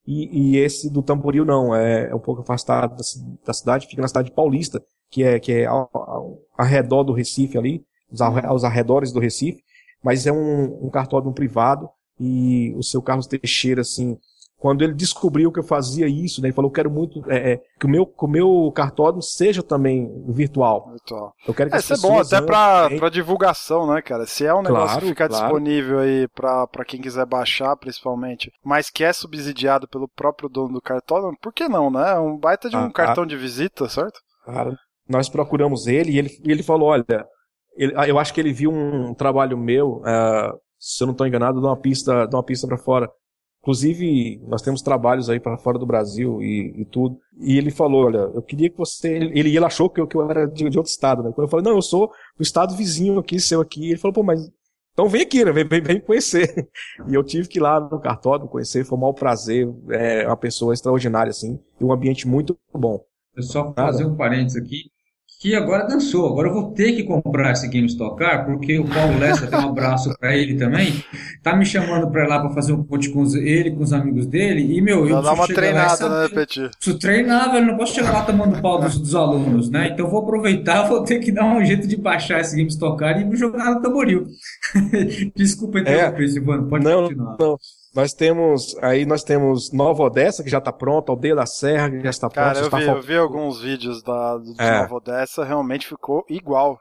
E, 0.08 0.56
e 0.56 0.58
esse 0.58 0.89
do 0.89 1.01
Tamboril 1.01 1.45
não, 1.45 1.76
é, 1.76 2.10
é 2.10 2.16
um 2.16 2.20
pouco 2.20 2.41
afastado 2.41 2.91
da, 2.91 3.04
da, 3.45 3.54
cidade, 3.54 3.88
fica 3.88 4.01
na 4.01 4.08
cidade 4.08 4.32
paulista, 4.32 4.82
que 5.10 5.24
é, 5.24 5.39
que 5.39 5.51
é 5.51 5.66
ao, 5.66 5.89
ao, 5.93 6.38
ao 6.58 6.66
redor 6.66 7.04
do 7.04 7.14
Recife 7.14 7.58
ali, 7.58 7.84
aos 8.22 8.64
arredores 8.64 9.11
do 9.11 9.20
Recife, 9.20 9.61
mas 10.03 10.28
é 10.28 10.32
um, 10.32 10.86
um 10.86 10.89
cartódromo 10.89 11.34
privado 11.34 11.89
e 12.20 12.74
o 12.76 12.84
seu 12.84 13.01
Carlos 13.01 13.28
Teixeira, 13.28 13.82
assim, 13.82 14.18
quando 14.64 14.82
ele 14.82 14.93
descobriu 14.93 15.51
que 15.51 15.59
eu 15.59 15.64
fazia 15.64 16.07
isso, 16.07 16.41
né, 16.41 16.47
ele 16.47 16.55
falou, 16.55 16.70
eu 16.70 16.74
quero 16.74 16.89
muito 16.89 17.22
é, 17.30 17.51
é, 17.51 17.61
que 17.78 17.86
o 17.86 17.89
meu, 17.89 18.05
que 18.05 18.24
o 18.24 18.28
meu 18.30 18.72
cartódromo 18.74 19.22
seja 19.22 19.61
também 19.61 20.09
virtual. 20.30 20.89
Virtual. 20.89 21.34
Eu 21.45 21.53
quero 21.53 21.70
que 21.70 21.76
é, 21.76 21.80
isso 21.80 21.93
é 21.93 21.97
bom 21.97 22.18
até 22.18 22.41
para 22.41 22.89
pra 22.91 23.09
divulgação, 23.09 23.86
né, 23.93 24.01
cara? 24.01 24.26
Se 24.26 24.45
é 24.45 24.53
um 24.53 24.61
negócio 24.61 24.88
claro, 24.88 25.01
que 25.01 25.07
ficar 25.07 25.28
claro. 25.28 25.43
disponível 25.43 25.99
aí 25.99 26.30
para 26.30 26.86
quem 26.88 27.01
quiser 27.01 27.26
baixar, 27.26 27.76
principalmente, 27.76 28.53
mas 28.64 28.89
que 28.89 29.03
é 29.03 29.11
subsidiado 29.11 29.86
pelo 29.86 30.07
próprio 30.07 30.47
dono 30.47 30.76
do 30.76 30.82
cartódromo, 30.82 31.38
por 31.41 31.51
que 31.51 31.68
não, 31.68 31.91
né? 31.91 32.14
É 32.14 32.20
um 32.20 32.38
baita 32.38 32.70
de 32.70 32.78
um 32.78 32.86
ah, 32.86 32.93
cartão 32.93 33.26
ah, 33.26 33.28
de 33.28 33.36
visita, 33.36 33.89
certo? 33.89 34.18
Claro. 34.45 34.78
Nós 35.09 35.28
procuramos 35.28 35.88
ele 35.88 36.11
e 36.11 36.20
ele, 36.20 36.30
e 36.41 36.49
ele 36.49 36.64
falou, 36.64 36.88
olha, 36.88 37.03
ele, 37.76 37.93
eu 38.09 38.19
acho 38.19 38.34
que 38.34 38.39
ele 38.39 38.53
viu 38.53 38.71
um 38.71 39.13
trabalho 39.13 39.57
meu, 39.57 39.97
uh, 39.97 40.57
se 40.80 41.03
eu 41.03 41.07
não 41.07 41.13
estou 41.13 41.26
enganado, 41.26 41.59
de 41.59 41.65
uma 41.65 41.78
pista, 41.78 42.26
de 42.26 42.36
uma 42.36 42.43
pista 42.43 42.67
para 42.67 42.78
fora. 42.78 43.09
Inclusive, 43.61 44.41
nós 44.45 44.61
temos 44.61 44.82
trabalhos 44.82 45.30
aí 45.30 45.39
para 45.39 45.57
fora 45.57 45.80
do 45.80 45.86
Brasil 45.86 46.41
e, 46.41 46.82
e, 46.82 46.86
tudo. 46.86 47.17
E 47.39 47.57
ele 47.57 47.71
falou, 47.71 48.05
olha, 48.05 48.30
eu 48.34 48.41
queria 48.41 48.69
que 48.69 48.78
você... 48.78 49.13
Ele, 49.15 49.55
ele 49.55 49.65
achou 49.65 49.89
que 49.89 50.01
eu, 50.01 50.07
que 50.07 50.17
eu 50.17 50.30
era 50.30 50.45
de, 50.45 50.69
de, 50.69 50.78
outro 50.78 50.91
estado, 50.91 51.24
né? 51.24 51.32
Quando 51.34 51.47
eu 51.47 51.49
falei, 51.49 51.63
não, 51.63 51.78
eu 51.78 51.82
sou 51.82 52.11
do 52.38 52.43
estado 52.43 52.76
vizinho 52.76 53.17
aqui, 53.17 53.39
seu 53.39 53.61
aqui. 53.61 53.91
Ele 53.91 53.99
falou, 53.99 54.15
pô, 54.15 54.24
mas... 54.24 54.41
Então 54.91 55.07
vem 55.07 55.21
aqui, 55.21 55.45
né? 55.45 55.53
Vem, 55.53 55.65
vem, 55.65 55.82
vem 55.82 56.01
conhecer. 56.01 56.67
E 57.07 57.15
eu 57.15 57.24
tive 57.24 57.47
que 57.47 57.57
ir 57.57 57.61
lá 57.61 57.80
no 57.80 58.01
cartódromo 58.01 58.51
conhecer, 58.51 58.84
foi 58.84 58.97
um 58.97 59.01
mau 59.01 59.13
prazer. 59.13 59.65
É 59.91 60.28
uma 60.28 60.38
pessoa 60.38 60.74
extraordinária, 60.74 61.30
assim. 61.30 61.57
E 61.80 61.84
um 61.86 61.93
ambiente 61.93 62.28
muito 62.28 62.59
bom. 62.74 62.99
Eu 63.34 63.43
só 63.43 63.74
fazer 63.74 64.05
um 64.05 64.15
parênteses 64.15 64.61
aqui 64.61 64.93
que 65.44 65.54
agora 65.54 65.86
dançou. 65.86 66.26
Agora 66.32 66.48
eu 66.48 66.54
vou 66.54 66.72
ter 66.72 66.94
que 66.94 67.04
comprar 67.04 67.52
esse 67.52 67.68
Game 67.68 67.89
Car, 68.18 68.46
porque 68.46 68.80
o 68.80 68.86
Paulo 68.86 69.20
Lessa 69.20 69.46
tem 69.46 69.60
um 69.60 69.72
abraço 69.72 70.18
para 70.18 70.34
ele 70.38 70.56
também. 70.56 71.04
Tá 71.44 71.54
me 71.54 71.66
chamando 71.66 72.10
para 72.10 72.24
ir 72.24 72.28
lá 72.30 72.39
para 72.39 72.52
fazer 72.52 72.72
um 72.72 72.82
ponte 72.82 73.10
com 73.10 73.26
ele, 73.36 73.72
com 73.72 73.84
os 73.84 73.91
amigos 73.91 74.26
dele. 74.26 74.78
E, 74.78 74.80
meu, 74.80 75.06
eu 75.06 75.22
dar 75.22 75.34
uma 75.34 75.46
treinada, 75.46 76.08
lá, 76.08 76.22
né, 76.22 76.30
Petit? 76.30 76.70
Preciso 76.70 76.98
treinar, 76.98 77.52
velho. 77.52 77.68
Não 77.68 77.76
posso 77.76 77.94
chegar 77.94 78.14
lá 78.14 78.22
tomando 78.24 78.62
pau 78.62 78.80
dos, 78.80 78.98
dos, 78.98 79.14
alunos, 79.14 79.70
né? 79.70 79.89
Então 79.91 80.10
vou 80.10 80.22
aproveitar, 80.22 80.88
vou 80.88 81.04
ter 81.04 81.20
que 81.20 81.30
dar 81.30 81.44
um 81.44 81.66
jeito 81.66 81.89
de 81.89 81.98
baixar 81.98 82.39
esse 82.39 82.56
Game 82.56 82.70
Car 82.98 83.20
e 83.20 83.36
jogar 83.36 83.76
no 83.76 83.82
tamboril. 83.82 84.28
Desculpa 85.36 85.82
interromper, 85.82 86.24
é. 86.24 86.28
Silvano. 86.30 86.70
Pode 86.70 86.86
não, 86.86 87.04
continuar. 87.04 87.36
Não. 87.38 87.58
Nós 87.94 88.12
temos, 88.12 88.76
aí 88.82 89.06
nós 89.06 89.24
temos 89.24 89.72
Nova 89.72 90.04
Odessa, 90.04 90.44
que 90.44 90.50
já 90.50 90.58
está 90.58 90.74
pronta, 90.74 91.12
Aldeia 91.12 91.36
da 91.36 91.46
Serra, 91.46 91.91
que 91.91 92.02
já 92.02 92.10
está 92.10 92.28
pronta. 92.28 92.54
Cara, 92.54 92.66
eu, 92.66 92.70
vi, 92.70 92.98
eu 92.98 93.02
vi 93.02 93.18
alguns 93.18 93.62
vídeos 93.62 94.02
da, 94.02 94.38
de 94.38 94.56
é. 94.60 94.82
Nova 94.82 94.96
Odessa, 94.96 95.44
realmente 95.44 95.88
ficou 95.88 96.26
igual. 96.28 96.80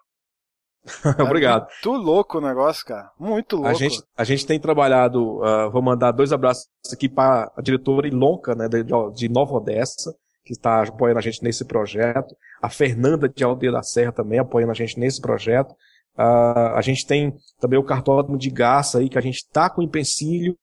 Obrigado. 1.20 1.66
É 1.68 1.86
muito 1.86 2.02
louco 2.02 2.38
o 2.38 2.40
negócio, 2.40 2.84
cara. 2.84 3.10
Muito 3.18 3.56
louco. 3.56 3.68
A 3.68 3.74
gente, 3.74 4.02
a 4.16 4.24
gente 4.24 4.46
tem 4.46 4.58
trabalhado, 4.58 5.38
uh, 5.40 5.70
vou 5.70 5.82
mandar 5.82 6.12
dois 6.12 6.32
abraços 6.32 6.66
aqui 6.92 7.08
para 7.08 7.52
a 7.56 7.62
diretora 7.62 8.08
Ilonca, 8.08 8.54
né, 8.54 8.66
de, 8.68 8.82
de 8.82 9.28
Nova 9.28 9.52
Odessa, 9.52 10.14
que 10.44 10.52
está 10.52 10.82
apoiando 10.82 11.18
a 11.18 11.22
gente 11.22 11.42
nesse 11.42 11.64
projeto. 11.64 12.34
A 12.60 12.68
Fernanda 12.68 13.28
de 13.28 13.44
Aldeia 13.44 13.72
da 13.72 13.82
Serra 13.82 14.12
também 14.12 14.38
apoiando 14.38 14.72
a 14.72 14.74
gente 14.74 14.98
nesse 14.98 15.20
projeto. 15.20 15.72
Uh, 16.18 16.74
a 16.74 16.80
gente 16.82 17.06
tem 17.06 17.32
também 17.60 17.78
o 17.78 17.84
cartódromo 17.84 18.36
de 18.36 18.50
Garça 18.50 18.98
aí, 18.98 19.08
que 19.08 19.18
a 19.18 19.22
gente 19.22 19.36
está 19.36 19.70
com 19.70 19.82
empecilho, 19.82 20.56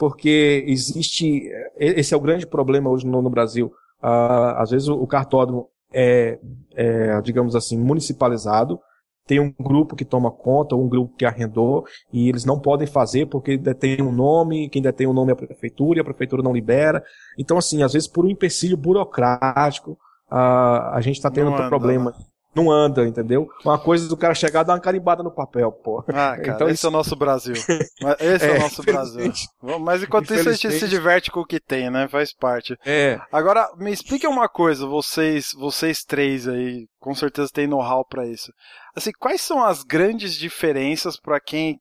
porque 0.00 0.64
existe. 0.66 1.52
Esse 1.76 2.14
é 2.14 2.16
o 2.16 2.20
grande 2.20 2.46
problema 2.46 2.88
hoje 2.88 3.06
no, 3.06 3.20
no 3.20 3.28
Brasil. 3.28 3.66
Uh, 4.02 4.56
às 4.56 4.70
vezes 4.70 4.88
o, 4.88 4.94
o 4.94 5.06
cartódromo 5.06 5.68
é, 5.92 6.38
é, 6.74 7.20
digamos 7.20 7.54
assim, 7.54 7.76
municipalizado, 7.76 8.80
tem 9.26 9.38
um 9.38 9.52
grupo 9.60 9.94
que 9.94 10.06
toma 10.06 10.30
conta, 10.30 10.74
um 10.74 10.88
grupo 10.88 11.14
que 11.18 11.26
arrendou, 11.26 11.84
e 12.10 12.30
eles 12.30 12.46
não 12.46 12.58
podem 12.58 12.86
fazer 12.86 13.26
porque 13.26 13.58
detém 13.58 14.00
um 14.00 14.10
nome, 14.10 14.70
quem 14.70 14.80
detém 14.80 15.06
o 15.06 15.10
um 15.10 15.12
nome 15.12 15.32
é 15.32 15.34
a 15.34 15.36
prefeitura, 15.36 15.98
e 15.98 16.00
a 16.00 16.04
prefeitura 16.04 16.42
não 16.42 16.54
libera. 16.54 17.04
Então, 17.38 17.58
assim, 17.58 17.82
às 17.82 17.92
vezes 17.92 18.08
por 18.08 18.24
um 18.24 18.30
empecilho 18.30 18.78
burocrático, 18.78 19.98
uh, 20.32 20.94
a 20.94 21.00
gente 21.02 21.16
está 21.16 21.30
tendo 21.30 21.50
um 21.50 21.68
problema. 21.68 22.12
Né? 22.12 22.24
Não 22.54 22.70
anda, 22.70 23.06
entendeu? 23.06 23.48
Uma 23.64 23.78
coisa 23.78 24.08
do 24.08 24.16
cara 24.16 24.34
chegar 24.34 24.62
e 24.62 24.64
dar 24.64 24.74
uma 24.74 24.80
carimbada 24.80 25.22
no 25.22 25.30
papel, 25.30 25.70
pô. 25.70 26.04
Ah, 26.08 26.36
cara, 26.36 26.48
então, 26.54 26.66
esse 26.68 26.76
isso... 26.76 26.86
é 26.86 26.88
o 26.88 26.92
nosso 26.92 27.16
Brasil. 27.16 27.54
Esse 28.18 28.46
é, 28.46 28.56
é 28.56 28.58
o 28.58 28.60
nosso 28.60 28.82
Brasil. 28.82 29.32
Mas 29.80 30.02
enquanto 30.02 30.34
isso 30.34 30.48
a 30.48 30.52
gente 30.52 30.70
se 30.72 30.88
diverte 30.88 31.30
com 31.30 31.40
o 31.40 31.46
que 31.46 31.60
tem, 31.60 31.90
né? 31.90 32.08
Faz 32.08 32.32
parte. 32.32 32.76
É. 32.84 33.20
Agora, 33.30 33.70
me 33.76 33.92
explique 33.92 34.26
uma 34.26 34.48
coisa, 34.48 34.86
vocês, 34.86 35.50
vocês 35.56 36.02
três 36.02 36.48
aí, 36.48 36.86
com 36.98 37.14
certeza 37.14 37.50
tem 37.52 37.66
know-how 37.66 38.04
para 38.04 38.26
isso. 38.26 38.52
Assim, 38.96 39.12
quais 39.18 39.40
são 39.40 39.64
as 39.64 39.84
grandes 39.84 40.34
diferenças 40.34 41.18
para 41.18 41.40
quem 41.40 41.78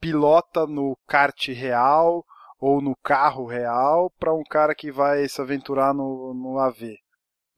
pilota 0.00 0.66
no 0.66 0.96
kart 1.06 1.48
real 1.48 2.24
ou 2.60 2.82
no 2.82 2.94
carro 3.02 3.46
real 3.46 4.12
para 4.18 4.34
um 4.34 4.42
cara 4.42 4.74
que 4.74 4.92
vai 4.92 5.26
se 5.28 5.40
aventurar 5.40 5.94
no, 5.94 6.34
no 6.34 6.58
AV? 6.58 6.96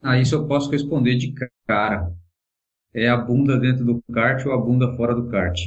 Ah, 0.03 0.19
isso 0.19 0.35
eu 0.35 0.47
posso 0.47 0.71
responder 0.71 1.17
de 1.17 1.33
cara 1.67 2.13
é 2.95 3.09
a 3.09 3.17
bunda 3.17 3.59
dentro 3.59 3.85
do 3.85 4.03
kart 4.13 4.45
ou 4.47 4.53
a 4.53 4.59
bunda 4.59 4.95
fora 4.97 5.15
do 5.15 5.29
kart. 5.29 5.59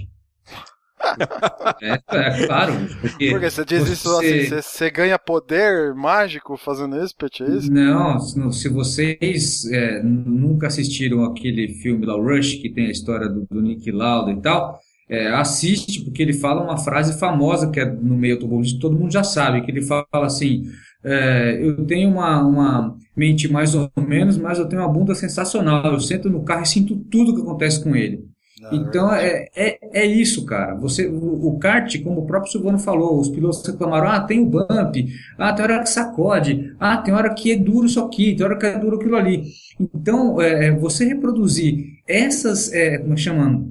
é, 1.81 1.93
é, 1.93 2.47
claro. 2.47 2.73
Porque, 3.01 3.29
porque 3.29 3.49
você 3.49 3.65
diz 3.65 3.81
você... 3.81 3.93
isso 3.93 4.09
assim, 4.17 4.45
você, 4.45 4.61
você, 4.61 4.89
ganha 4.89 5.19
poder 5.19 5.93
mágico 5.93 6.57
fazendo 6.57 6.97
isso, 7.03 7.15
Pet, 7.15 7.43
é 7.43 7.49
isso? 7.49 7.71
Não, 7.71 8.19
se 8.51 8.67
vocês 8.69 9.65
é, 9.71 10.01
nunca 10.03 10.67
assistiram 10.67 11.23
aquele 11.23 11.67
filme 11.67 12.05
lá, 12.05 12.15
Rush, 12.15 12.55
que 12.55 12.69
tem 12.69 12.87
a 12.87 12.91
história 12.91 13.29
do, 13.29 13.45
do 13.49 13.61
Nick 13.61 13.91
Lauda 13.91 14.31
e 14.31 14.41
tal, 14.41 14.79
é, 15.09 15.27
assiste, 15.29 16.03
porque 16.03 16.21
ele 16.21 16.33
fala 16.33 16.63
uma 16.63 16.77
frase 16.77 17.17
famosa 17.19 17.69
que 17.69 17.79
é 17.79 17.85
no 17.85 18.17
meio 18.17 18.35
automobilístico, 18.35 18.81
todo 18.81 18.97
mundo 18.97 19.11
já 19.11 19.23
sabe, 19.23 19.61
que 19.61 19.71
ele 19.71 19.81
fala 19.81 20.05
assim, 20.13 20.63
é, 21.09 21.57
eu 21.61 21.85
tenho 21.85 22.09
uma, 22.09 22.41
uma 22.41 22.97
mente 23.15 23.47
mais 23.49 23.73
ou 23.73 23.89
menos, 23.95 24.37
mas 24.37 24.59
eu 24.59 24.67
tenho 24.67 24.81
uma 24.81 24.91
bunda 24.91 25.15
sensacional. 25.15 25.85
Eu 25.85 25.99
sento 26.01 26.29
no 26.29 26.43
carro 26.43 26.63
e 26.63 26.67
sinto 26.67 26.97
tudo 26.97 27.33
que 27.33 27.41
acontece 27.41 27.81
com 27.81 27.95
ele. 27.95 28.27
Ah, 28.61 28.69
então 28.73 29.13
é, 29.13 29.47
é, 29.55 29.79
é 30.01 30.05
isso, 30.05 30.45
cara. 30.45 30.75
Você, 30.75 31.07
o, 31.07 31.47
o, 31.47 31.57
kart, 31.57 32.01
como 32.03 32.21
o 32.21 32.25
próprio 32.25 32.51
Silvano 32.51 32.77
falou, 32.77 33.19
os 33.19 33.29
pilotos 33.29 33.65
reclamaram: 33.65 34.09
ah, 34.09 34.19
tem 34.19 34.41
o 34.41 34.45
bump, 34.45 35.07
ah, 35.37 35.53
tem 35.53 35.63
hora 35.63 35.81
que 35.81 35.89
sacode, 35.89 36.75
ah, 36.77 36.97
tem 36.97 37.13
hora 37.13 37.33
que 37.33 37.53
é 37.53 37.55
duro 37.55 37.85
isso 37.85 38.01
aqui, 38.01 38.35
tem 38.35 38.45
hora 38.45 38.57
que 38.57 38.65
é 38.65 38.77
duro 38.77 38.97
aquilo 38.97 39.15
ali. 39.15 39.43
Então, 39.79 40.41
é, 40.41 40.67
é 40.67 40.71
você 40.71 41.05
reproduzir 41.05 42.01
essas, 42.05 42.73
é, 42.73 42.97
como 42.97 43.13
é 43.13 43.17
chama? 43.17 43.65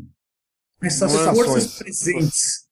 Essas 0.81 1.13
forças 1.13 1.79
presentes 1.79 2.66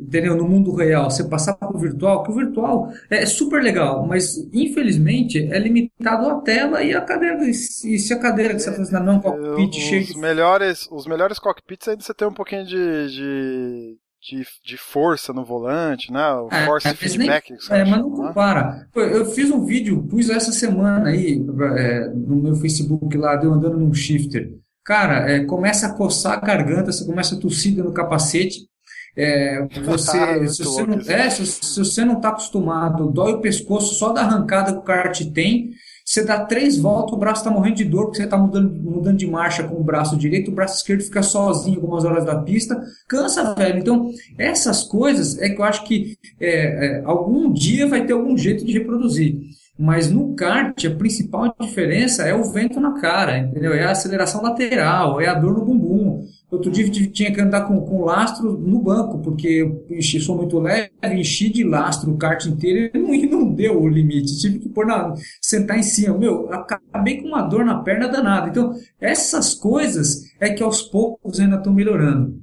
entendeu? 0.00 0.36
No 0.36 0.48
mundo 0.48 0.74
real, 0.74 1.10
você 1.10 1.24
passar 1.24 1.54
para 1.54 1.74
o 1.74 1.78
virtual, 1.78 2.22
que 2.22 2.30
o 2.30 2.34
virtual 2.34 2.92
é 3.08 3.26
super 3.26 3.62
legal, 3.62 4.06
mas 4.06 4.36
infelizmente 4.52 5.38
é 5.52 5.58
limitado 5.58 6.28
à 6.28 6.40
tela 6.40 6.82
e 6.82 6.94
a 6.94 7.00
cadeira. 7.00 7.38
E 7.48 7.54
se 7.54 8.12
a 8.12 8.18
cadeira 8.18 8.54
que 8.54 8.60
você 8.60 8.70
está 8.70 8.82
fazendo 8.82 9.04
não 9.04 9.14
é 9.14 9.16
um 9.16 9.20
cockpit 9.20 9.76
os 9.76 9.82
cheio 9.82 10.04
de. 10.04 10.18
Melhores, 10.18 10.88
os 10.90 11.06
melhores 11.06 11.38
cockpits 11.38 11.88
ainda 11.88 12.02
você 12.02 12.14
tem 12.14 12.26
um 12.26 12.32
pouquinho 12.32 12.64
de, 12.64 13.08
de, 13.08 13.98
de, 14.20 14.46
de 14.64 14.76
força 14.76 15.32
no 15.32 15.44
volante, 15.44 16.12
né? 16.12 16.32
O 16.34 16.48
é, 16.50 16.64
force 16.64 16.88
é, 16.88 16.94
feedback. 16.94 17.50
Nem, 17.50 17.80
é, 17.80 17.84
mas 17.84 18.00
não 18.00 18.10
né? 18.10 18.16
compara. 18.16 18.88
Eu 18.94 19.26
fiz 19.26 19.50
um 19.50 19.64
vídeo, 19.64 20.02
pus 20.08 20.30
essa 20.30 20.52
semana 20.52 21.08
aí 21.08 21.44
é, 21.76 22.08
no 22.08 22.36
meu 22.36 22.54
Facebook 22.56 23.16
lá, 23.16 23.36
deu 23.36 23.52
andando 23.52 23.78
num 23.78 23.92
shifter. 23.92 24.52
Cara, 24.84 25.30
é, 25.30 25.44
começa 25.44 25.86
a 25.86 25.94
coçar 25.94 26.32
a 26.32 26.40
garganta, 26.40 26.90
você 26.90 27.04
começa 27.04 27.34
a 27.34 27.38
tossir 27.38 27.76
no 27.76 27.92
capacete. 27.92 28.68
É, 29.16 29.66
você, 29.84 30.18
ah, 30.18 30.48
se, 30.48 30.64
você 30.64 30.86
não, 30.86 30.98
é, 31.06 31.30
se, 31.30 31.46
se, 31.46 31.78
você 31.78 32.04
não 32.04 32.16
está 32.16 32.30
acostumado, 32.30 33.10
dói 33.10 33.32
o 33.32 33.40
pescoço 33.40 33.94
só 33.94 34.12
da 34.12 34.22
arrancada 34.22 34.72
que 34.72 34.78
o 34.78 34.82
kart 34.82 35.20
tem. 35.32 35.70
Você 36.04 36.24
dá 36.24 36.44
três 36.44 36.76
voltas, 36.76 37.14
o 37.14 37.18
braço 37.18 37.40
está 37.40 37.50
morrendo 37.52 37.76
de 37.76 37.84
dor, 37.84 38.06
porque 38.06 38.16
você 38.16 38.24
está 38.24 38.36
mudando, 38.36 38.74
mudando 38.82 39.16
de 39.16 39.28
marcha 39.28 39.62
com 39.62 39.76
o 39.76 39.84
braço 39.84 40.16
direito, 40.16 40.50
o 40.50 40.54
braço 40.54 40.78
esquerdo 40.78 41.02
fica 41.02 41.22
sozinho 41.22 41.76
algumas 41.76 42.04
horas 42.04 42.24
da 42.24 42.36
pista. 42.42 42.82
Cansa, 43.06 43.54
velho. 43.54 43.78
Então, 43.78 44.10
essas 44.36 44.82
coisas 44.82 45.38
é 45.38 45.50
que 45.50 45.60
eu 45.60 45.64
acho 45.64 45.84
que 45.84 46.16
é, 46.40 46.98
é, 46.98 47.02
algum 47.04 47.52
dia 47.52 47.86
vai 47.86 48.04
ter 48.04 48.12
algum 48.12 48.36
jeito 48.36 48.64
de 48.64 48.72
reproduzir. 48.72 49.38
Mas 49.78 50.10
no 50.10 50.34
kart, 50.34 50.84
a 50.84 50.90
principal 50.90 51.54
diferença 51.58 52.24
é 52.24 52.34
o 52.34 52.44
vento 52.44 52.80
na 52.80 53.00
cara, 53.00 53.38
entendeu? 53.38 53.72
É 53.72 53.84
a 53.84 53.92
aceleração 53.92 54.42
lateral, 54.42 55.20
é 55.20 55.28
a 55.28 55.34
dor 55.34 55.54
no 55.54 55.64
bumbum. 55.64 56.24
Outro 56.50 56.70
dia 56.70 56.90
tinha 56.90 57.32
que 57.32 57.40
andar 57.40 57.62
com, 57.62 57.80
com 57.80 58.04
lastro 58.04 58.58
no 58.58 58.80
banco, 58.80 59.18
porque 59.20 59.46
eu 59.46 59.86
enchi, 59.88 60.20
sou 60.20 60.36
muito 60.36 60.58
leve, 60.58 60.90
enchi 61.04 61.48
de 61.48 61.62
lastro 61.62 62.10
o 62.10 62.18
kart 62.18 62.44
inteiro 62.46 62.90
e 62.96 63.26
não, 63.26 63.40
não 63.40 63.52
deu 63.52 63.80
o 63.80 63.88
limite. 63.88 64.38
Tive 64.38 64.58
que 64.58 64.68
pôr 64.68 64.84
na, 64.84 65.14
sentar 65.40 65.78
em 65.78 65.82
cima. 65.82 66.18
Meu, 66.18 66.52
acabei 66.52 67.22
com 67.22 67.28
uma 67.28 67.42
dor 67.42 67.64
na 67.64 67.82
perna 67.82 68.08
danada. 68.08 68.48
Então, 68.48 68.74
essas 69.00 69.54
coisas 69.54 70.24
é 70.40 70.50
que 70.50 70.62
aos 70.62 70.82
poucos 70.82 71.38
ainda 71.38 71.56
estão 71.56 71.72
melhorando. 71.72 72.40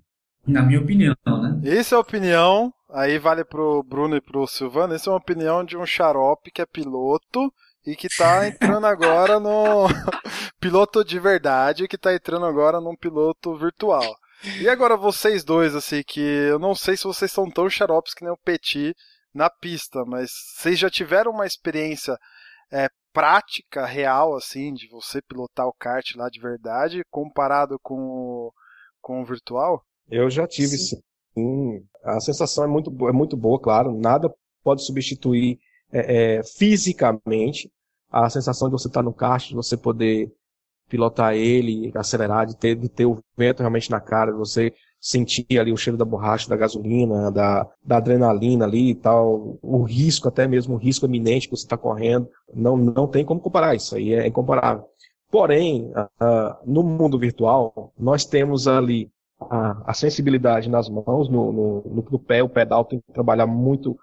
Na 0.48 0.62
minha 0.62 0.80
opinião, 0.80 1.14
né? 1.26 1.60
Essa 1.66 1.96
é 1.96 1.98
a 1.98 2.02
opinião, 2.02 2.74
aí 2.90 3.20
vale 3.20 3.44
pro 3.44 3.84
Bruno 3.84 4.16
e 4.16 4.22
pro 4.22 4.48
Silvano, 4.48 4.94
essa 4.94 5.10
é 5.10 5.12
uma 5.12 5.20
opinião 5.20 5.62
de 5.62 5.76
um 5.76 5.86
xarope 5.86 6.50
que 6.52 6.62
é 6.62 6.66
piloto 6.66 7.52
e 7.88 7.96
que 7.96 8.10
tá 8.10 8.46
entrando 8.46 8.86
agora 8.86 9.40
no 9.40 9.88
piloto 10.60 11.06
de 11.06 11.18
verdade, 11.18 11.88
que 11.88 11.98
tá 11.98 12.14
entrando 12.14 12.46
agora 12.46 12.82
num 12.82 12.98
piloto 12.98 13.58
virtual. 13.58 14.14
E 14.60 14.68
agora 14.68 14.98
vocês 14.98 15.46
dois, 15.46 15.74
assim, 15.74 16.04
que 16.06 16.20
eu 16.20 16.60
não 16.60 16.76
sei 16.76 16.98
se 16.98 17.06
vocês 17.06 17.32
são 17.32 17.50
tão 17.50 17.70
xaropes 17.70 18.14
que 18.14 18.26
nem 18.26 18.34
o 18.34 18.38
Petit 18.38 18.94
na 19.34 19.50
pista, 19.50 20.04
mas 20.06 20.30
vocês 20.58 20.78
já 20.78 20.90
tiveram 20.90 21.32
uma 21.32 21.46
experiência 21.46 22.18
é, 22.70 22.90
prática, 23.14 23.86
real, 23.86 24.36
assim, 24.36 24.74
de 24.74 24.90
você 24.90 25.22
pilotar 25.22 25.66
o 25.66 25.74
kart 25.74 26.14
lá 26.18 26.28
de 26.28 26.42
verdade, 26.42 27.06
comparado 27.10 27.80
com 27.82 27.96
o, 27.96 28.54
com 29.00 29.22
o 29.22 29.26
virtual? 29.26 29.82
Eu 30.12 30.30
já 30.30 30.46
tive, 30.46 30.78
sim. 30.78 30.98
sim. 31.34 31.86
A 32.04 32.20
sensação 32.20 32.66
é 32.66 32.68
muito, 32.68 32.92
é 33.08 33.14
muito 33.14 33.38
boa, 33.38 33.60
claro. 33.62 33.98
Nada 33.98 34.30
pode 34.62 34.86
substituir 34.86 35.58
é, 35.90 36.36
é, 36.36 36.44
fisicamente 36.44 37.72
a 38.12 38.30
sensação 38.30 38.68
de 38.68 38.74
você 38.74 38.88
estar 38.88 39.04
no 39.04 39.14
kart, 39.14 39.48
de 39.48 39.56
você 39.56 39.76
poder 39.76 40.32
pilotar 40.90 41.34
ele, 41.34 41.92
acelerar, 41.96 42.46
de 42.46 42.56
ter, 42.56 42.76
de 42.76 42.88
ter 42.88 43.06
o 43.06 43.20
vento 43.38 43.60
realmente 43.60 43.92
na 43.92 44.00
cara, 44.00 44.32
de 44.32 44.38
você 44.38 44.74
sentir 45.00 45.60
ali 45.60 45.72
o 45.72 45.78
cheiro 45.78 45.98
da 45.98 46.06
borracha, 46.06 46.50
da 46.50 46.56
gasolina, 46.56 47.32
da, 47.32 47.68
da 47.84 47.98
adrenalina 47.98 48.66
ali 48.66 48.92
e 48.92 48.96
tal, 48.96 49.60
o 49.62 49.84
risco, 49.84 50.28
até 50.28 50.48
mesmo 50.48 50.76
o 50.76 50.78
risco 50.78 51.06
iminente 51.06 51.48
que 51.48 51.56
você 51.56 51.66
está 51.66 51.78
correndo, 51.78 52.30
não, 52.54 52.76
não 52.78 53.08
tem 53.08 53.24
como 53.24 53.40
comparar, 53.40 53.76
isso 53.76 53.96
aí 53.96 54.14
é 54.14 54.26
incomparável. 54.26 54.86
Porém, 55.30 55.92
uh, 55.92 56.56
no 56.66 56.84
mundo 56.84 57.20
virtual, 57.20 57.94
nós 58.00 58.26
temos 58.26 58.68
ali 58.68 59.12
a, 59.40 59.92
a 59.92 59.94
sensibilidade 59.94 60.70
nas 60.70 60.90
mãos, 60.90 61.30
no, 61.30 61.52
no, 61.52 62.04
no, 62.12 62.20
pé, 62.20 62.42
o 62.42 62.50
pedal 62.50 62.86
tem 62.86 63.00
que 63.00 63.14
trabalhar 63.14 63.46
muito 63.46 63.98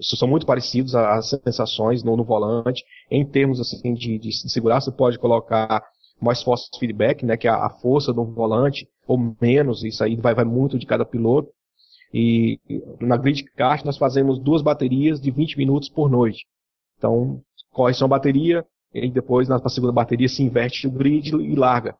são 0.00 0.28
muito 0.28 0.46
parecidos 0.46 0.94
as 0.94 1.30
sensações 1.30 2.02
no, 2.02 2.16
no 2.16 2.24
volante. 2.24 2.84
Em 3.10 3.24
termos 3.24 3.60
assim 3.60 3.94
de, 3.94 4.18
de 4.18 4.32
segurança, 4.50 4.90
você 4.90 4.96
pode 4.96 5.18
colocar 5.18 5.82
mais 6.20 6.42
force 6.42 6.68
feedback, 6.78 7.24
né, 7.24 7.36
que 7.36 7.48
é 7.48 7.50
a, 7.50 7.68
força 7.68 8.12
do 8.12 8.24
volante, 8.24 8.88
ou 9.06 9.18
menos, 9.40 9.82
isso 9.82 10.04
aí 10.04 10.14
vai, 10.14 10.34
vai 10.34 10.44
muito 10.44 10.78
de 10.78 10.86
cada 10.86 11.04
piloto. 11.04 11.50
E 12.14 12.60
na 13.00 13.16
grid 13.16 13.42
kart 13.56 13.84
nós 13.84 13.96
fazemos 13.96 14.38
duas 14.38 14.62
baterias 14.62 15.20
de 15.20 15.30
20 15.30 15.56
minutos 15.56 15.88
por 15.88 16.10
noite. 16.10 16.46
Então, 16.96 17.42
correção 17.72 18.06
bateria, 18.06 18.64
e 18.94 19.10
depois 19.10 19.48
na 19.48 19.66
segunda 19.68 19.92
bateria 19.92 20.28
se 20.28 20.42
inverte 20.42 20.86
o 20.86 20.90
grid 20.90 21.30
e 21.34 21.54
larga. 21.54 21.96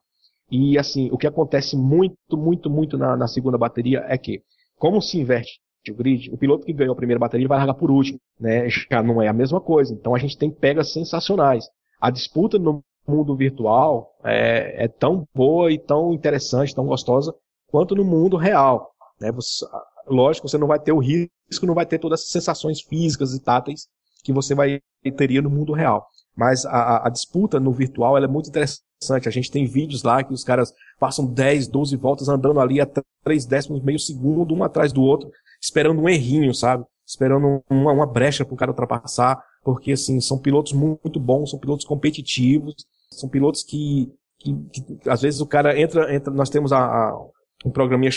E 0.49 0.77
assim, 0.77 1.09
o 1.11 1.17
que 1.17 1.27
acontece 1.27 1.75
muito, 1.75 2.37
muito, 2.37 2.69
muito 2.69 2.97
na, 2.97 3.17
na 3.17 3.27
segunda 3.27 3.57
bateria 3.57 4.05
é 4.07 4.17
que, 4.17 4.41
como 4.77 5.01
se 5.01 5.19
inverte 5.19 5.59
o 5.91 5.95
grid, 5.95 6.29
o 6.31 6.37
piloto 6.37 6.65
que 6.65 6.73
ganhou 6.73 6.93
a 6.93 6.95
primeira 6.95 7.19
bateria 7.19 7.47
vai 7.47 7.57
largar 7.57 7.73
por 7.73 7.91
último, 7.91 8.19
né? 8.39 8.69
Já 8.69 9.03
não 9.03 9.21
é 9.21 9.27
a 9.27 9.33
mesma 9.33 9.59
coisa. 9.59 9.93
Então 9.93 10.15
a 10.15 10.19
gente 10.19 10.37
tem 10.37 10.49
pegas 10.49 10.91
sensacionais. 10.91 11.65
A 11.99 12.09
disputa 12.09 12.57
no 12.57 12.83
mundo 13.07 13.35
virtual 13.35 14.15
é, 14.23 14.85
é 14.85 14.87
tão 14.87 15.27
boa 15.33 15.71
e 15.71 15.77
tão 15.77 16.13
interessante, 16.13 16.73
tão 16.73 16.85
gostosa 16.85 17.33
quanto 17.67 17.95
no 17.95 18.03
mundo 18.03 18.37
real. 18.37 18.91
Né? 19.19 19.31
Você, 19.31 19.65
lógico, 20.07 20.47
você 20.47 20.57
não 20.57 20.67
vai 20.67 20.79
ter 20.79 20.91
o 20.91 20.99
risco, 20.99 21.65
não 21.65 21.73
vai 21.73 21.85
ter 21.85 21.99
todas 21.99 22.21
as 22.21 22.29
sensações 22.29 22.81
físicas 22.81 23.33
e 23.33 23.43
táteis 23.43 23.87
que 24.23 24.31
você 24.31 24.55
vai 24.55 24.79
teria 25.17 25.41
no 25.41 25.49
mundo 25.49 25.73
real. 25.73 26.07
Mas 26.35 26.65
a, 26.65 27.07
a 27.07 27.09
disputa 27.09 27.59
no 27.59 27.71
virtual 27.71 28.17
é 28.17 28.27
muito 28.27 28.49
interessante. 28.49 29.27
A 29.27 29.31
gente 29.31 29.51
tem 29.51 29.65
vídeos 29.65 30.01
lá 30.01 30.23
que 30.23 30.33
os 30.33 30.43
caras 30.43 30.73
passam 30.99 31.25
10, 31.25 31.67
12 31.67 31.97
voltas 31.97 32.29
andando 32.29 32.59
ali 32.59 32.79
a 32.79 32.87
3 33.23 33.45
décimos, 33.45 33.83
meio 33.83 33.99
segundo, 33.99 34.55
um 34.55 34.63
atrás 34.63 34.93
do 34.93 35.01
outro, 35.01 35.29
esperando 35.63 36.01
um 36.01 36.09
errinho, 36.09 36.53
sabe? 36.53 36.83
Esperando 37.07 37.63
uma, 37.69 37.93
uma 37.93 38.05
brecha 38.05 38.43
para 38.43 38.53
o 38.53 38.57
cara 38.57 38.71
ultrapassar, 38.71 39.41
porque 39.63 39.93
assim, 39.93 40.19
são 40.19 40.37
pilotos 40.37 40.73
muito 40.73 41.19
bons, 41.19 41.51
são 41.51 41.59
pilotos 41.59 41.85
competitivos, 41.85 42.75
são 43.09 43.29
pilotos 43.29 43.63
que, 43.63 44.11
que, 44.39 44.53
que 44.71 45.09
às 45.09 45.21
vezes 45.21 45.39
o 45.39 45.47
cara 45.47 45.79
entra, 45.79 46.13
entra 46.13 46.33
nós 46.33 46.49
temos 46.49 46.73
a, 46.73 46.79
a, 46.79 47.17
um 47.65 47.71
programinha 47.71 48.11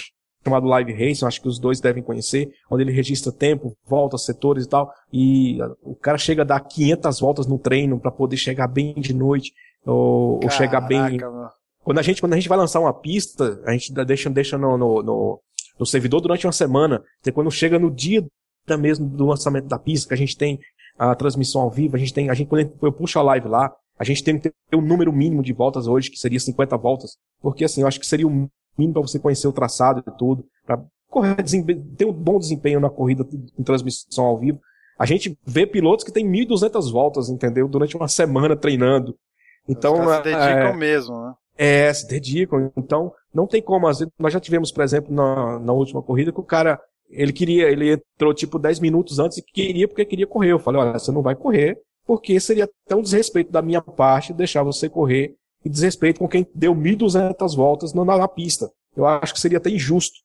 chamado 0.45 0.67
Live 0.67 0.93
Racing, 0.93 1.25
acho 1.25 1.41
que 1.41 1.49
os 1.49 1.59
dois 1.59 1.81
devem 1.81 2.03
conhecer, 2.03 2.51
onde 2.71 2.83
ele 2.83 2.93
registra 2.93 3.33
tempo, 3.33 3.77
voltas, 3.87 4.25
setores 4.25 4.65
e 4.65 4.69
tal, 4.69 4.93
e 5.13 5.59
o 5.83 5.95
cara 5.95 6.19
chega 6.19 6.43
a 6.43 6.45
dar 6.45 6.61
500 6.61 7.21
voltas 7.21 7.47
no 7.47 7.59
treino 7.59 7.99
para 7.99 8.11
poder 8.11 8.37
chegar 8.37 8.69
bem 8.69 8.95
de 8.95 9.13
noite, 9.13 9.53
ou, 9.85 10.41
ou 10.43 10.51
chegar 10.51 10.81
bem... 10.81 11.19
Mano. 11.19 11.49
Quando 11.83 11.99
a 11.99 12.03
gente, 12.03 12.21
quando 12.21 12.33
a 12.33 12.37
gente 12.37 12.49
vai 12.49 12.59
lançar 12.59 12.81
uma 12.81 12.93
pista, 12.93 13.63
a 13.65 13.71
gente 13.71 13.93
deixa, 13.93 14.29
deixa 14.29 14.59
no, 14.59 14.77
no, 14.77 15.03
no, 15.05 15.41
no 15.79 15.87
servidor 15.87 16.21
durante 16.21 16.47
uma 16.47 16.53
semana. 16.53 17.03
Então, 17.21 17.33
quando 17.33 17.51
chega 17.51 17.79
no 17.79 17.91
dia 17.91 18.27
da 18.67 18.77
mesmo 18.77 19.09
do 19.09 19.27
lançamento 19.27 19.69
da 19.69 19.79
pista, 19.79 20.09
que 20.09 20.15
a 20.15 20.17
gente 20.17 20.37
tem 20.37 20.59
a 20.99 21.15
transmissão 21.15 21.61
ao 21.61 21.71
vivo, 21.71 21.97
a 21.97 21.99
gente 21.99 22.13
tem, 22.13 22.31
a 22.31 22.35
gente, 22.35 22.49
quando 22.49 22.73
eu 22.83 22.93
puxo 22.93 23.19
a 23.19 23.23
live 23.23 23.49
lá, 23.49 23.73
a 23.99 24.05
gente 24.05 24.25
tem 24.25 24.39
que 24.39 24.51
ter 24.51 24.77
o 24.77 24.79
um 24.79 24.83
número 24.83 25.13
mínimo 25.13 25.43
de 25.43 25.53
voltas 25.53 25.87
hoje, 25.87 26.11
que 26.11 26.19
seria 26.19 26.41
50 26.41 26.77
voltas, 26.77 27.17
porque 27.41 27.65
assim, 27.65 27.83
eu 27.83 27.87
acho 27.87 28.01
que 28.01 28.07
seria 28.07 28.27
o 28.27 28.49
mínimo 28.77 28.95
para 28.95 29.03
você 29.03 29.19
conhecer 29.19 29.47
o 29.47 29.53
traçado 29.53 30.03
e 30.07 30.19
tudo, 30.19 30.45
para 30.67 30.83
correr, 31.09 31.37
ter 31.97 32.05
um 32.05 32.13
bom 32.13 32.39
desempenho 32.39 32.81
na 32.81 32.91
corrida 32.91 33.27
em 33.59 33.63
transmissão 33.63 34.25
ao 34.25 34.39
vivo. 34.39 34.61
A 34.99 35.07
gente 35.07 35.39
vê 35.47 35.67
pilotos 35.67 36.05
que 36.05 36.13
tem 36.13 36.27
1.200 36.27 36.91
voltas, 36.91 37.29
entendeu? 37.29 37.69
Durante 37.69 37.97
uma 37.97 38.09
semana 38.09 38.57
treinando. 38.57 39.17
Então, 39.69 39.95
Os 39.95 40.07
caras 40.07 40.17
se 40.17 40.23
dedicam 40.23 40.69
é, 40.69 40.77
mesmo, 40.77 41.23
né? 41.23 41.35
É, 41.57 41.93
se 41.93 42.07
dedicam. 42.07 42.71
Então, 42.77 43.13
não 43.33 43.47
tem 43.47 43.63
como. 43.63 43.87
Nós 44.19 44.33
já 44.33 44.41
tivemos, 44.41 44.71
por 44.71 44.85
exemplo, 44.85 45.15
na, 45.15 45.59
na 45.59 45.73
última 45.73 46.03
corrida, 46.03 46.33
que 46.33 46.41
o 46.41 46.45
cara, 46.45 46.81
ele 47.11 47.33
queria, 47.33 47.71
ele 47.71 47.93
entrou 47.93 48.35
tipo 48.35 48.59
10 48.59 48.81
minutos 48.81 49.19
antes 49.19 49.39
e 49.39 49.43
queria 49.43 49.89
porque 49.89 50.05
queria 50.05 50.27
correr. 50.27 50.53
Eu 50.53 50.59
falei, 50.59 50.81
olha, 50.81 50.99
você 50.99 51.13
não 51.13 51.23
vai 51.23 51.35
correr, 51.35 51.79
porque 52.07 52.39
seria 52.41 52.69
um 52.93 53.03
desrespeito 53.03 53.51
da 53.51 53.63
minha 53.63 53.83
parte 53.83 54.33
deixar 54.33 54.63
você 54.63 54.89
correr 54.89 55.35
e 55.65 55.69
desrespeito 55.69 56.21
com 56.21 56.29
quem 56.29 56.47
deu 56.55 56.75
1.200 56.75 57.57
voltas 57.57 57.93
na, 57.93 58.05
na, 58.05 58.29
pista. 58.29 58.71
Eu 58.97 59.07
acho 59.07 59.35
que 59.35 59.41
seria 59.41 59.59
até 59.59 59.69
injusto. 59.69 60.17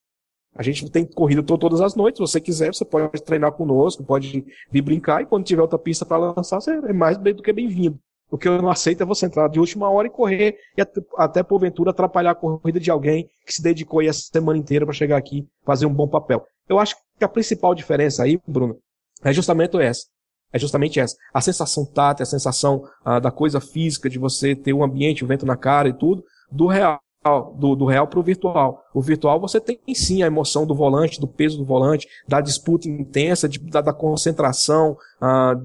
A 0.56 0.62
gente 0.62 0.90
tem 0.90 1.06
corrida 1.06 1.42
todas 1.42 1.82
as 1.82 1.96
noites. 1.96 2.18
Se 2.18 2.34
você 2.34 2.42
quiser, 2.42 2.74
você 2.74 2.86
pode 2.86 3.24
treinar 3.24 3.54
conosco, 3.54 4.04
pode 4.04 4.46
vir 4.70 4.82
brincar 4.82 5.22
e 5.22 5.26
quando 5.26 5.46
tiver 5.46 5.62
outra 5.62 5.80
pista 5.80 6.06
para 6.06 6.34
lançar, 6.34 6.60
você 6.60 6.72
é 6.72 6.94
mais 6.94 7.18
do 7.18 7.42
que 7.42 7.52
bem-vindo. 7.52 7.98
O 8.32 8.38
que 8.38 8.48
eu 8.48 8.62
não 8.62 8.70
aceito 8.70 9.04
é 9.04 9.06
você 9.06 9.26
entrar 9.26 9.50
de 9.50 9.60
última 9.60 9.90
hora 9.90 10.08
e 10.08 10.10
correr 10.10 10.58
e 10.78 10.82
até, 11.18 11.44
porventura 11.44 11.92
atrapalhar 11.92 12.32
a 12.32 12.36
corrida 12.36 12.80
de 12.80 12.90
alguém 12.90 13.30
que 13.46 13.54
se 13.54 13.62
dedicou 13.62 14.00
aí 14.00 14.08
essa 14.08 14.22
semana 14.22 14.58
inteira 14.58 14.86
para 14.86 14.94
chegar 14.94 15.18
aqui 15.18 15.46
fazer 15.66 15.86
um 15.86 15.94
bom 15.94 16.08
papel. 16.08 16.46
Eu 16.70 16.80
acho 16.80 16.96
que 17.20 17.26
a 17.26 17.28
principal 17.28 17.76
diferença 17.76 18.24
aí, 18.24 18.40
Bruno, 18.48 18.78
é 19.22 19.34
justamente 19.34 19.78
essa. 19.78 20.06
É 20.54 20.58
justamente 20.58 20.98
essa. 20.98 21.16
A 21.34 21.42
sensação 21.42 21.86
tátil, 21.86 22.24
a 22.24 22.26
sensação 22.26 22.84
ah, 23.04 23.20
da 23.20 23.32
coisa 23.32 23.60
física, 23.60 24.10
de 24.10 24.18
você 24.18 24.56
ter 24.56 24.74
o 24.74 24.84
ambiente, 24.84 25.26
o 25.26 25.28
vento 25.28 25.46
na 25.46 25.58
cara 25.58 25.90
e 25.90 25.94
tudo, 25.94 26.24
do 26.50 26.68
real 26.68 27.00
do, 27.24 27.76
do 27.76 27.86
real 27.86 28.08
para 28.08 28.20
o 28.20 28.24
virtual. 28.24 28.84
O 28.94 29.02
virtual 29.02 29.40
você 29.40 29.60
tem 29.60 29.80
sim 29.94 30.24
a 30.24 30.28
emoção 30.28 30.66
do 30.66 30.74
volante, 30.74 31.20
do 31.20 31.28
peso 31.28 31.58
do 31.58 31.66
volante, 31.66 32.08
da 32.28 32.42
disputa 32.42 32.90
intensa, 32.90 33.48
de, 33.48 33.60
da, 33.60 33.82
da, 33.82 33.94
concentração, 33.94 34.98
uh, 35.22 35.56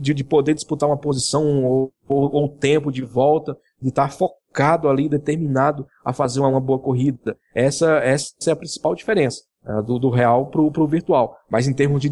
de, 0.00 0.12
de, 0.12 0.24
poder 0.24 0.54
disputar 0.54 0.88
uma 0.88 0.98
posição 0.98 1.64
ou, 1.64 1.92
ou, 2.08 2.34
ou 2.34 2.48
tempo 2.48 2.90
de 2.90 3.02
volta, 3.02 3.56
de 3.80 3.90
estar 3.90 4.10
focado 4.10 4.88
ali, 4.88 5.08
determinado 5.08 5.86
a 6.04 6.12
fazer 6.12 6.40
uma, 6.40 6.48
uma 6.48 6.60
boa 6.60 6.78
corrida. 6.78 7.36
Essa, 7.54 7.98
essa 7.98 8.34
é 8.46 8.50
a 8.50 8.56
principal 8.56 8.94
diferença. 8.94 9.42
é, 9.66 9.82
do, 9.82 9.98
do 9.98 10.10
real 10.10 10.46
pro, 10.46 10.70
pro 10.70 10.86
virtual. 10.86 11.36
Mas 11.50 11.66
em 11.66 11.72
termos 11.72 12.00
de 12.00 12.10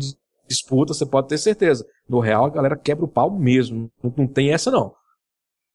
disputa, 0.48 0.94
você 0.94 1.06
pode 1.06 1.28
ter 1.28 1.38
certeza. 1.38 1.84
No 2.08 2.20
real, 2.20 2.46
a 2.46 2.50
galera 2.50 2.76
quebra 2.76 3.04
o 3.04 3.08
pau 3.08 3.30
mesmo. 3.30 3.90
Não, 4.02 4.12
não 4.16 4.26
tem 4.26 4.52
essa, 4.52 4.70
não. 4.70 4.94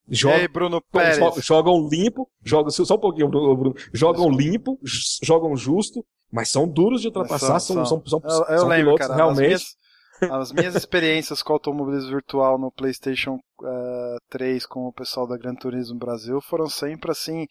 Joga, 0.09 0.39
Ei, 0.39 0.47
Bruno 0.47 0.81
Pérez. 0.81 1.45
Jogam 1.45 1.87
limpo, 1.87 2.29
jogam, 2.43 2.69
só 2.71 2.95
um 2.95 2.99
pouquinho, 2.99 3.27
Bruno. 3.29 3.75
Jogam 3.93 4.29
limpo, 4.29 4.79
jogam 5.21 5.55
justo, 5.55 6.05
mas 6.31 6.49
são 6.49 6.67
duros 6.67 7.01
de 7.01 7.07
ultrapassar, 7.07 7.59
são, 7.59 7.85
são, 7.85 8.03
são, 8.05 8.21
eu, 8.23 8.29
eu 8.29 8.59
são 8.59 8.67
lembro, 8.67 8.85
pilotos 8.85 9.07
cara, 9.07 9.15
realmente. 9.15 9.53
As 9.53 9.75
minhas, 10.21 10.31
as 10.31 10.51
minhas 10.51 10.75
experiências 10.75 11.43
com 11.43 11.53
automobilismo 11.53 12.09
virtual 12.09 12.57
no 12.57 12.71
PlayStation 12.71 13.35
uh, 13.35 14.17
3 14.29 14.65
com 14.65 14.87
o 14.87 14.93
pessoal 14.93 15.27
da 15.27 15.37
Gran 15.37 15.55
Turismo 15.55 15.97
Brasil 15.97 16.39
foram 16.41 16.67
sempre 16.67 17.11
assim. 17.11 17.45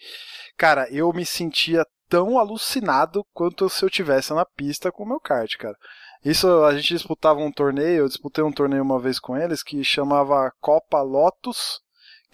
Cara, 0.57 0.89
eu 0.91 1.13
me 1.13 1.25
sentia 1.25 1.85
tão 2.09 2.39
alucinado 2.39 3.25
quanto 3.33 3.69
se 3.69 3.85
eu 3.85 3.91
tivesse 3.91 4.33
na 4.33 4.45
pista 4.45 4.91
com 4.91 5.05
o 5.05 5.09
meu 5.09 5.21
kart, 5.21 5.57
cara. 5.57 5.77
Isso 6.25 6.49
a 6.65 6.75
gente 6.75 6.95
disputava 6.95 7.41
um 7.41 7.53
torneio, 7.53 7.99
eu 7.99 8.09
disputei 8.09 8.43
um 8.43 8.53
torneio 8.53 8.83
uma 8.83 8.99
vez 8.99 9.19
com 9.19 9.37
eles 9.37 9.63
que 9.63 9.85
chamava 9.85 10.51
Copa 10.61 11.01
Lotus, 11.01 11.81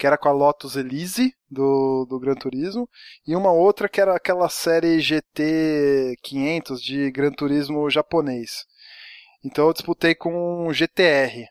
que 0.03 0.07
era 0.07 0.17
com 0.17 0.27
a 0.27 0.33
Lotus 0.33 0.75
Elise 0.75 1.33
do, 1.49 2.05
do 2.09 2.19
Gran 2.19 2.35
Turismo, 2.35 2.89
e 3.25 3.37
uma 3.37 3.53
outra 3.53 3.87
que 3.87 4.01
era 4.01 4.13
aquela 4.13 4.49
série 4.49 4.99
GT 4.99 6.17
500 6.21 6.81
de 6.81 7.09
Gran 7.09 7.31
Turismo 7.31 7.89
japonês. 7.89 8.65
Então 9.45 9.65
eu 9.67 9.71
disputei 9.71 10.13
com 10.13 10.67
um 10.67 10.73
GTR. 10.73 11.47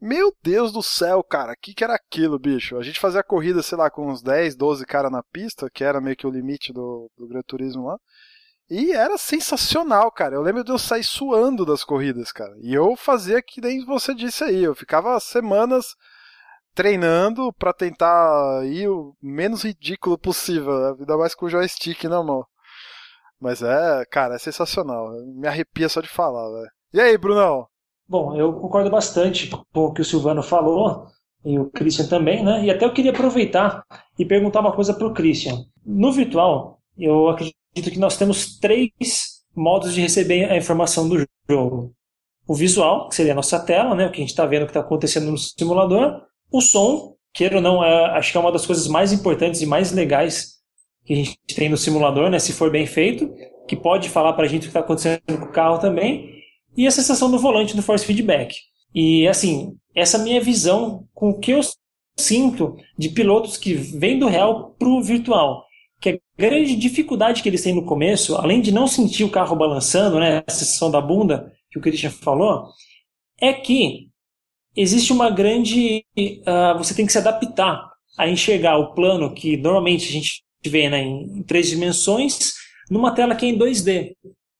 Meu 0.00 0.34
Deus 0.42 0.72
do 0.72 0.82
céu, 0.82 1.22
cara, 1.22 1.52
o 1.52 1.56
que, 1.60 1.74
que 1.74 1.84
era 1.84 1.94
aquilo, 1.94 2.38
bicho? 2.38 2.78
A 2.78 2.82
gente 2.82 2.98
fazia 2.98 3.22
corrida, 3.22 3.62
sei 3.62 3.76
lá, 3.76 3.90
com 3.90 4.10
uns 4.10 4.22
10, 4.22 4.56
12 4.56 4.86
caras 4.86 5.12
na 5.12 5.22
pista, 5.22 5.68
que 5.68 5.84
era 5.84 6.00
meio 6.00 6.16
que 6.16 6.26
o 6.26 6.30
limite 6.30 6.72
do, 6.72 7.10
do 7.14 7.28
Gran 7.28 7.42
Turismo 7.42 7.88
lá. 7.88 7.98
E 8.70 8.92
era 8.92 9.18
sensacional, 9.18 10.10
cara. 10.10 10.34
Eu 10.34 10.40
lembro 10.40 10.64
de 10.64 10.72
eu 10.72 10.78
sair 10.78 11.04
suando 11.04 11.66
das 11.66 11.84
corridas, 11.84 12.32
cara. 12.32 12.54
E 12.62 12.72
eu 12.72 12.96
fazia 12.96 13.42
que 13.42 13.60
nem 13.60 13.84
você 13.84 14.14
disse 14.14 14.42
aí. 14.42 14.64
Eu 14.64 14.74
ficava 14.74 15.20
semanas 15.20 15.94
treinando 16.74 17.52
para 17.52 17.72
tentar 17.72 18.64
ir 18.66 18.88
o 18.88 19.14
menos 19.22 19.64
ridículo 19.64 20.18
possível, 20.18 20.96
ainda 20.98 21.16
mais 21.16 21.34
com 21.34 21.46
o 21.46 21.50
joystick 21.50 22.04
na 22.04 22.22
mão. 22.22 22.44
Mas 23.40 23.62
é, 23.62 24.04
cara, 24.10 24.36
é 24.36 24.38
sensacional. 24.38 25.10
Me 25.34 25.48
arrepia 25.48 25.88
só 25.88 26.00
de 26.00 26.08
falar, 26.08 26.48
velho. 26.50 26.70
E 26.94 27.00
aí, 27.00 27.18
Brunão? 27.18 27.66
Bom, 28.08 28.36
eu 28.36 28.52
concordo 28.54 28.90
bastante 28.90 29.48
com 29.48 29.80
o 29.80 29.92
que 29.92 30.02
o 30.02 30.04
Silvano 30.04 30.42
falou, 30.42 31.06
e 31.44 31.58
o 31.58 31.70
Christian 31.70 32.06
também, 32.06 32.44
né? 32.44 32.64
E 32.64 32.70
até 32.70 32.84
eu 32.84 32.92
queria 32.92 33.10
aproveitar 33.10 33.84
e 34.18 34.24
perguntar 34.24 34.60
uma 34.60 34.72
coisa 34.72 34.94
para 34.94 35.06
o 35.06 35.12
Christian. 35.12 35.64
No 35.84 36.12
virtual, 36.12 36.78
eu 36.96 37.28
acredito 37.28 37.90
que 37.90 37.98
nós 37.98 38.16
temos 38.16 38.58
três 38.58 39.42
modos 39.54 39.92
de 39.92 40.00
receber 40.00 40.50
a 40.50 40.56
informação 40.56 41.08
do 41.08 41.26
jogo. 41.48 41.92
O 42.46 42.54
visual, 42.54 43.08
que 43.08 43.14
seria 43.14 43.32
a 43.32 43.36
nossa 43.36 43.58
tela, 43.58 43.94
né? 43.94 44.06
O 44.06 44.10
que 44.10 44.18
a 44.18 44.20
gente 44.20 44.30
está 44.30 44.46
vendo 44.46 44.64
que 44.64 44.70
está 44.70 44.80
acontecendo 44.80 45.30
no 45.30 45.38
simulador. 45.38 46.22
O 46.52 46.60
som, 46.60 47.14
queira 47.32 47.56
ou 47.56 47.62
não, 47.62 47.82
é, 47.82 48.16
acho 48.16 48.30
que 48.30 48.36
é 48.36 48.40
uma 48.40 48.52
das 48.52 48.66
coisas 48.66 48.86
mais 48.86 49.12
importantes 49.12 49.62
e 49.62 49.66
mais 49.66 49.90
legais 49.92 50.60
que 51.04 51.14
a 51.14 51.16
gente 51.16 51.38
tem 51.56 51.68
no 51.68 51.76
simulador, 51.76 52.30
né? 52.30 52.38
Se 52.38 52.52
for 52.52 52.70
bem 52.70 52.86
feito, 52.86 53.32
que 53.66 53.74
pode 53.74 54.08
falar 54.08 54.34
para 54.34 54.44
a 54.44 54.48
gente 54.48 54.62
o 54.62 54.64
que 54.64 54.68
está 54.68 54.80
acontecendo 54.80 55.20
com 55.26 55.46
o 55.46 55.52
carro 55.52 55.78
também 55.78 56.30
e 56.76 56.86
a 56.86 56.90
sensação 56.90 57.30
do 57.30 57.38
volante 57.38 57.74
do 57.74 57.82
force 57.82 58.04
feedback. 58.04 58.54
E 58.94 59.26
assim, 59.26 59.76
essa 59.94 60.18
minha 60.18 60.40
visão 60.40 61.06
com 61.14 61.30
o 61.30 61.38
que 61.38 61.52
eu 61.52 61.60
sinto 62.18 62.76
de 62.98 63.08
pilotos 63.08 63.56
que 63.56 63.74
vêm 63.74 64.18
do 64.18 64.28
real 64.28 64.74
para 64.78 64.88
o 64.88 65.02
virtual. 65.02 65.64
Que 66.00 66.10
a 66.10 66.18
grande 66.36 66.76
dificuldade 66.76 67.42
que 67.42 67.48
eles 67.48 67.62
têm 67.62 67.74
no 67.74 67.86
começo, 67.86 68.36
além 68.36 68.60
de 68.60 68.72
não 68.72 68.86
sentir 68.86 69.24
o 69.24 69.30
carro 69.30 69.56
balançando, 69.56 70.18
né, 70.18 70.42
a 70.46 70.50
sensação 70.50 70.90
da 70.90 71.00
bunda 71.00 71.52
que 71.70 71.78
o 71.78 71.82
Christian 71.82 72.10
falou, 72.10 72.68
é 73.40 73.52
que 73.52 74.11
existe 74.76 75.12
uma 75.12 75.30
grande. 75.30 76.04
Uh, 76.18 76.78
você 76.78 76.94
tem 76.94 77.06
que 77.06 77.12
se 77.12 77.18
adaptar 77.18 77.90
a 78.18 78.28
enxergar 78.28 78.78
o 78.78 78.94
plano 78.94 79.32
que 79.34 79.56
normalmente 79.56 80.08
a 80.08 80.12
gente 80.12 80.42
vê 80.64 80.88
né, 80.88 81.02
em 81.02 81.42
três 81.42 81.68
dimensões 81.68 82.52
numa 82.90 83.14
tela 83.14 83.34
que 83.34 83.46
é 83.46 83.48
em 83.48 83.58
2D. 83.58 84.12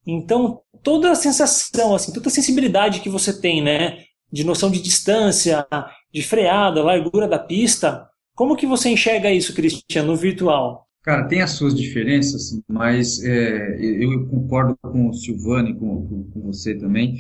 Então, 0.07 0.61
toda 0.83 1.11
a 1.11 1.15
sensação, 1.15 1.95
assim, 1.95 2.13
toda 2.13 2.29
a 2.29 2.33
sensibilidade 2.33 3.01
que 3.01 3.09
você 3.09 3.39
tem, 3.39 3.63
né, 3.63 3.99
de 4.33 4.45
noção 4.45 4.71
de 4.71 4.81
distância, 4.81 5.67
de 6.13 6.23
freada, 6.23 6.83
largura 6.83 7.29
da 7.29 7.39
pista, 7.39 8.09
como 8.35 8.57
que 8.57 8.67
você 8.67 8.89
enxerga 8.89 9.31
isso, 9.31 9.55
Cristiano, 9.55 10.13
no 10.13 10.17
virtual? 10.17 10.87
Cara, 11.03 11.27
tem 11.27 11.43
as 11.43 11.51
suas 11.53 11.75
diferenças, 11.75 12.59
mas 12.69 13.23
é, 13.25 13.77
eu 13.81 14.27
concordo 14.29 14.77
com 14.81 15.09
o 15.09 15.13
Silvano 15.13 15.69
e 15.69 15.75
com, 15.75 16.07
com, 16.07 16.31
com, 16.31 16.41
você 16.43 16.77
também, 16.77 17.17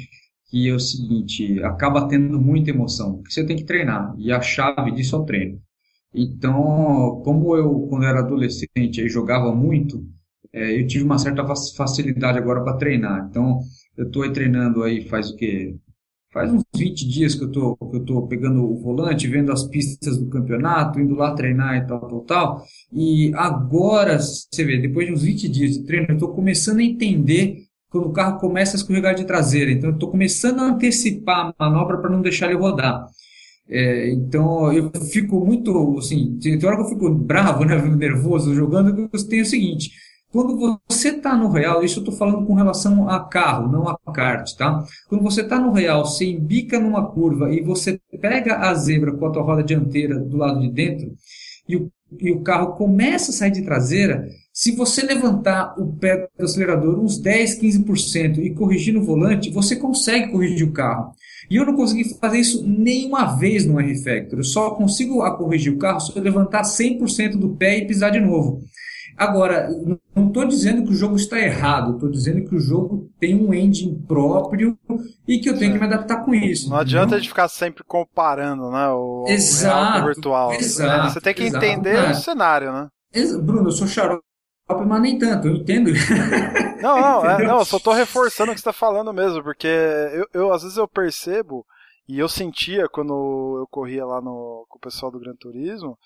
que 0.52 0.68
é 0.68 0.74
o 0.74 0.78
seguinte, 0.78 1.62
acaba 1.64 2.06
tendo 2.06 2.38
muita 2.38 2.68
emoção, 2.68 3.14
porque 3.14 3.32
você 3.32 3.42
tem 3.46 3.56
que 3.56 3.64
treinar, 3.64 4.14
e 4.18 4.30
a 4.30 4.38
chave 4.42 4.90
disso 4.90 5.16
é 5.16 5.18
o 5.18 5.24
treino. 5.24 5.58
Então, 6.14 7.22
como 7.24 7.56
eu, 7.56 7.86
quando 7.88 8.04
era 8.04 8.20
adolescente, 8.20 9.08
jogava 9.08 9.54
muito, 9.54 10.06
é, 10.52 10.78
eu 10.78 10.86
tive 10.86 11.04
uma 11.04 11.18
certa 11.18 11.42
facilidade 11.74 12.36
agora 12.36 12.62
para 12.62 12.76
treinar. 12.76 13.26
Então, 13.30 13.60
eu 13.96 14.06
estou 14.06 14.30
treinando 14.30 14.82
aí 14.82 15.08
faz 15.08 15.30
o 15.30 15.36
quê? 15.36 15.74
Faz 16.30 16.52
uns 16.52 16.64
20 16.76 17.08
dias 17.08 17.34
que 17.34 17.44
eu 17.44 17.50
tô, 17.50 17.74
que 17.76 18.12
eu 18.12 18.26
pegando 18.26 18.62
o 18.62 18.78
volante, 18.78 19.28
vendo 19.28 19.52
as 19.52 19.64
pistas 19.64 20.18
do 20.18 20.28
campeonato, 20.28 21.00
indo 21.00 21.14
lá 21.14 21.34
treinar 21.34 21.76
e 21.78 21.86
tal, 21.86 22.00
tal, 22.00 22.20
tal. 22.24 22.64
E 22.92 23.32
agora, 23.34 24.18
você 24.18 24.64
vê, 24.66 24.76
depois 24.78 25.06
de 25.06 25.14
uns 25.14 25.22
20 25.22 25.48
dias 25.48 25.78
de 25.78 25.84
treino, 25.84 26.08
eu 26.10 26.14
estou 26.14 26.34
começando 26.34 26.80
a 26.80 26.84
entender 26.84 27.71
quando 27.92 28.08
o 28.08 28.12
carro 28.12 28.40
começa 28.40 28.74
a 28.74 28.78
escorregar 28.78 29.14
de 29.14 29.24
traseira. 29.24 29.70
Então, 29.70 29.90
eu 29.90 29.94
estou 29.94 30.10
começando 30.10 30.60
a 30.60 30.64
antecipar 30.64 31.54
a 31.58 31.70
manobra 31.70 31.98
para 31.98 32.10
não 32.10 32.22
deixar 32.22 32.46
ele 32.46 32.58
rodar. 32.58 33.06
É, 33.68 34.10
então, 34.10 34.72
eu 34.72 34.90
fico 35.10 35.44
muito, 35.44 35.98
assim, 35.98 36.38
tem 36.40 36.58
hora 36.64 36.76
que 36.76 36.82
eu 36.82 36.88
fico 36.88 37.10
bravo, 37.14 37.64
né, 37.64 37.76
nervoso 37.76 38.54
jogando, 38.54 38.88
eu 39.12 39.28
tenho 39.28 39.42
o 39.42 39.46
seguinte, 39.46 39.92
quando 40.32 40.80
você 40.88 41.10
está 41.10 41.36
no 41.36 41.50
real, 41.50 41.84
isso 41.84 41.98
eu 41.98 42.02
estou 42.02 42.14
falando 42.16 42.46
com 42.46 42.54
relação 42.54 43.08
a 43.08 43.22
carro, 43.28 43.70
não 43.70 43.86
a 43.86 43.96
kart, 44.12 44.50
tá? 44.56 44.82
Quando 45.06 45.22
você 45.22 45.42
está 45.42 45.60
no 45.60 45.72
real, 45.72 46.06
você 46.06 46.24
embica 46.24 46.80
numa 46.80 47.06
curva 47.06 47.52
e 47.52 47.60
você 47.60 48.00
pega 48.20 48.56
a 48.56 48.74
zebra 48.74 49.12
com 49.12 49.26
a 49.26 49.30
tua 49.30 49.42
roda 49.42 49.62
dianteira 49.62 50.18
do 50.18 50.38
lado 50.38 50.60
de 50.60 50.70
dentro 50.70 51.12
e 51.68 51.76
o, 51.76 51.92
e 52.18 52.32
o 52.32 52.40
carro 52.42 52.74
começa 52.74 53.30
a 53.30 53.34
sair 53.34 53.50
de 53.50 53.62
traseira, 53.62 54.26
se 54.52 54.76
você 54.76 55.02
levantar 55.02 55.74
o 55.78 55.96
pé 55.96 56.28
do 56.38 56.44
acelerador 56.44 57.00
uns 57.00 57.18
10, 57.18 57.58
15% 57.58 58.38
e 58.38 58.54
corrigir 58.54 58.92
no 58.92 59.02
volante, 59.02 59.50
você 59.50 59.76
consegue 59.76 60.30
corrigir 60.30 60.68
o 60.68 60.72
carro. 60.72 61.12
E 61.50 61.56
eu 61.56 61.64
não 61.64 61.74
consegui 61.74 62.04
fazer 62.18 62.38
isso 62.38 62.66
nenhuma 62.66 63.36
vez 63.36 63.64
no 63.64 63.80
R-Factor. 63.80 64.38
Eu 64.38 64.44
só 64.44 64.70
consigo 64.70 65.18
corrigir 65.36 65.72
o 65.72 65.78
carro 65.78 66.00
se 66.00 66.14
eu 66.14 66.22
levantar 66.22 66.62
100% 66.62 67.38
do 67.38 67.56
pé 67.56 67.78
e 67.78 67.86
pisar 67.86 68.10
de 68.10 68.20
novo. 68.20 68.60
Agora, 69.16 69.68
não 70.14 70.26
estou 70.26 70.46
dizendo 70.46 70.84
que 70.84 70.90
o 70.90 70.94
jogo 70.94 71.16
está 71.16 71.38
errado, 71.38 71.94
estou 71.94 72.10
dizendo 72.10 72.44
que 72.48 72.54
o 72.54 72.60
jogo 72.60 73.10
tem 73.20 73.34
um 73.34 73.52
engine 73.52 74.02
próprio 74.06 74.78
e 75.28 75.38
que 75.38 75.48
eu 75.48 75.58
tenho 75.58 75.70
é. 75.70 75.74
que 75.74 75.80
me 75.80 75.86
adaptar 75.86 76.24
com 76.24 76.34
isso. 76.34 76.70
Não 76.70 76.78
adianta 76.78 77.14
a 77.14 77.18
gente 77.18 77.28
ficar 77.28 77.48
sempre 77.48 77.84
comparando, 77.84 78.70
né? 78.70 78.88
O, 78.88 79.26
exato, 79.28 79.66
o 79.66 79.74
real 79.74 79.92
com 79.92 80.00
o 80.00 80.06
virtual. 80.06 80.52
Exato, 80.54 81.12
Você 81.12 81.20
tem 81.20 81.34
que 81.34 81.44
exato, 81.44 81.64
entender 81.64 81.96
é. 81.96 82.10
o 82.10 82.14
cenário, 82.14 82.72
né? 82.72 82.88
Bruno, 83.42 83.68
eu 83.68 83.72
sou 83.72 83.86
xarope, 83.86 84.24
mas 84.68 85.02
nem 85.02 85.18
tanto, 85.18 85.48
eu 85.48 85.56
entendo. 85.56 85.90
Não, 86.80 87.00
não, 87.00 87.26
é, 87.30 87.46
não, 87.46 87.58
eu 87.58 87.64
só 87.64 87.76
estou 87.76 87.92
reforçando 87.92 88.50
o 88.50 88.54
que 88.54 88.60
você 88.60 88.68
está 88.68 88.72
falando 88.72 89.12
mesmo, 89.12 89.42
porque 89.42 89.66
eu, 89.66 90.26
eu, 90.32 90.52
às 90.52 90.62
vezes 90.62 90.76
eu 90.76 90.88
percebo, 90.88 91.66
e 92.08 92.18
eu 92.18 92.28
sentia 92.28 92.88
quando 92.88 93.58
eu 93.60 93.66
corria 93.70 94.04
lá 94.04 94.20
no, 94.20 94.66
com 94.68 94.78
o 94.78 94.80
pessoal 94.80 95.10
do 95.10 95.20
Gran 95.20 95.34
Turismo, 95.34 95.98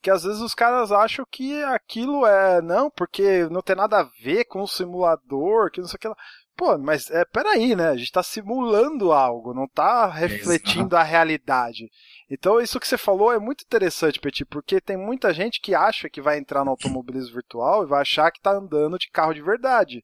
que 0.00 0.10
às 0.10 0.22
vezes 0.22 0.40
os 0.40 0.54
caras 0.54 0.92
acham 0.92 1.24
que 1.30 1.62
aquilo 1.64 2.24
é, 2.26 2.62
não, 2.62 2.90
porque 2.90 3.48
não 3.50 3.62
tem 3.62 3.74
nada 3.74 4.00
a 4.00 4.08
ver 4.22 4.44
com 4.44 4.62
o 4.62 4.68
simulador, 4.68 5.70
que 5.70 5.80
não 5.80 5.88
sei 5.88 5.96
o 5.96 6.00
que 6.00 6.08
lá. 6.08 6.16
Pô, 6.56 6.76
mas 6.76 7.10
é, 7.10 7.24
peraí, 7.24 7.74
né? 7.76 7.88
A 7.88 7.96
gente 7.96 8.12
tá 8.12 8.22
simulando 8.22 9.12
algo, 9.12 9.54
não 9.54 9.68
tá 9.68 10.06
refletindo 10.08 10.96
a 10.96 11.02
realidade. 11.02 11.88
Então, 12.30 12.60
isso 12.60 12.78
que 12.78 12.86
você 12.86 12.98
falou 12.98 13.32
é 13.32 13.38
muito 13.38 13.62
interessante, 13.62 14.20
Petit, 14.20 14.44
porque 14.44 14.80
tem 14.80 14.96
muita 14.96 15.32
gente 15.32 15.60
que 15.60 15.74
acha 15.74 16.10
que 16.10 16.20
vai 16.20 16.38
entrar 16.38 16.64
no 16.64 16.70
automobilismo 16.70 17.34
virtual 17.34 17.82
e 17.82 17.88
vai 17.88 18.02
achar 18.02 18.30
que 18.30 18.40
tá 18.40 18.52
andando 18.52 18.98
de 18.98 19.10
carro 19.10 19.32
de 19.32 19.40
verdade. 19.40 20.02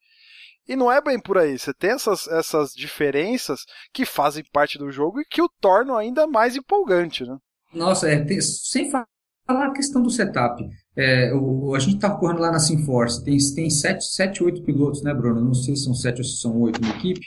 E 0.66 0.74
não 0.74 0.90
é 0.90 1.00
bem 1.02 1.20
por 1.20 1.36
aí. 1.36 1.58
Você 1.58 1.74
tem 1.74 1.90
essas, 1.90 2.26
essas 2.28 2.72
diferenças 2.72 3.60
que 3.92 4.06
fazem 4.06 4.42
parte 4.52 4.78
do 4.78 4.90
jogo 4.90 5.20
e 5.20 5.24
que 5.24 5.42
o 5.42 5.50
tornam 5.60 5.96
ainda 5.96 6.26
mais 6.26 6.56
empolgante, 6.56 7.24
né? 7.24 7.36
Nossa, 7.72 8.08
é, 8.08 8.24
tem, 8.24 8.40
sem 8.40 8.90
falar 8.90 9.06
a 9.46 9.72
questão 9.72 10.02
do 10.02 10.08
setup. 10.08 10.64
É, 10.96 11.34
o, 11.34 11.74
a 11.74 11.78
gente 11.78 11.96
está 11.96 12.16
correndo 12.16 12.40
lá 12.40 12.50
na 12.50 12.58
Simforce, 12.58 13.22
tem, 13.22 13.36
tem 13.54 13.68
sete, 13.68 14.04
sete, 14.04 14.42
oito 14.42 14.62
pilotos, 14.62 15.02
né, 15.02 15.12
Bruno? 15.12 15.44
Não 15.44 15.54
sei 15.54 15.76
se 15.76 15.84
são 15.84 15.92
sete 15.92 16.18
ou 16.18 16.24
se 16.24 16.40
são 16.40 16.58
oito 16.62 16.80
na 16.80 16.88
equipe. 16.90 17.26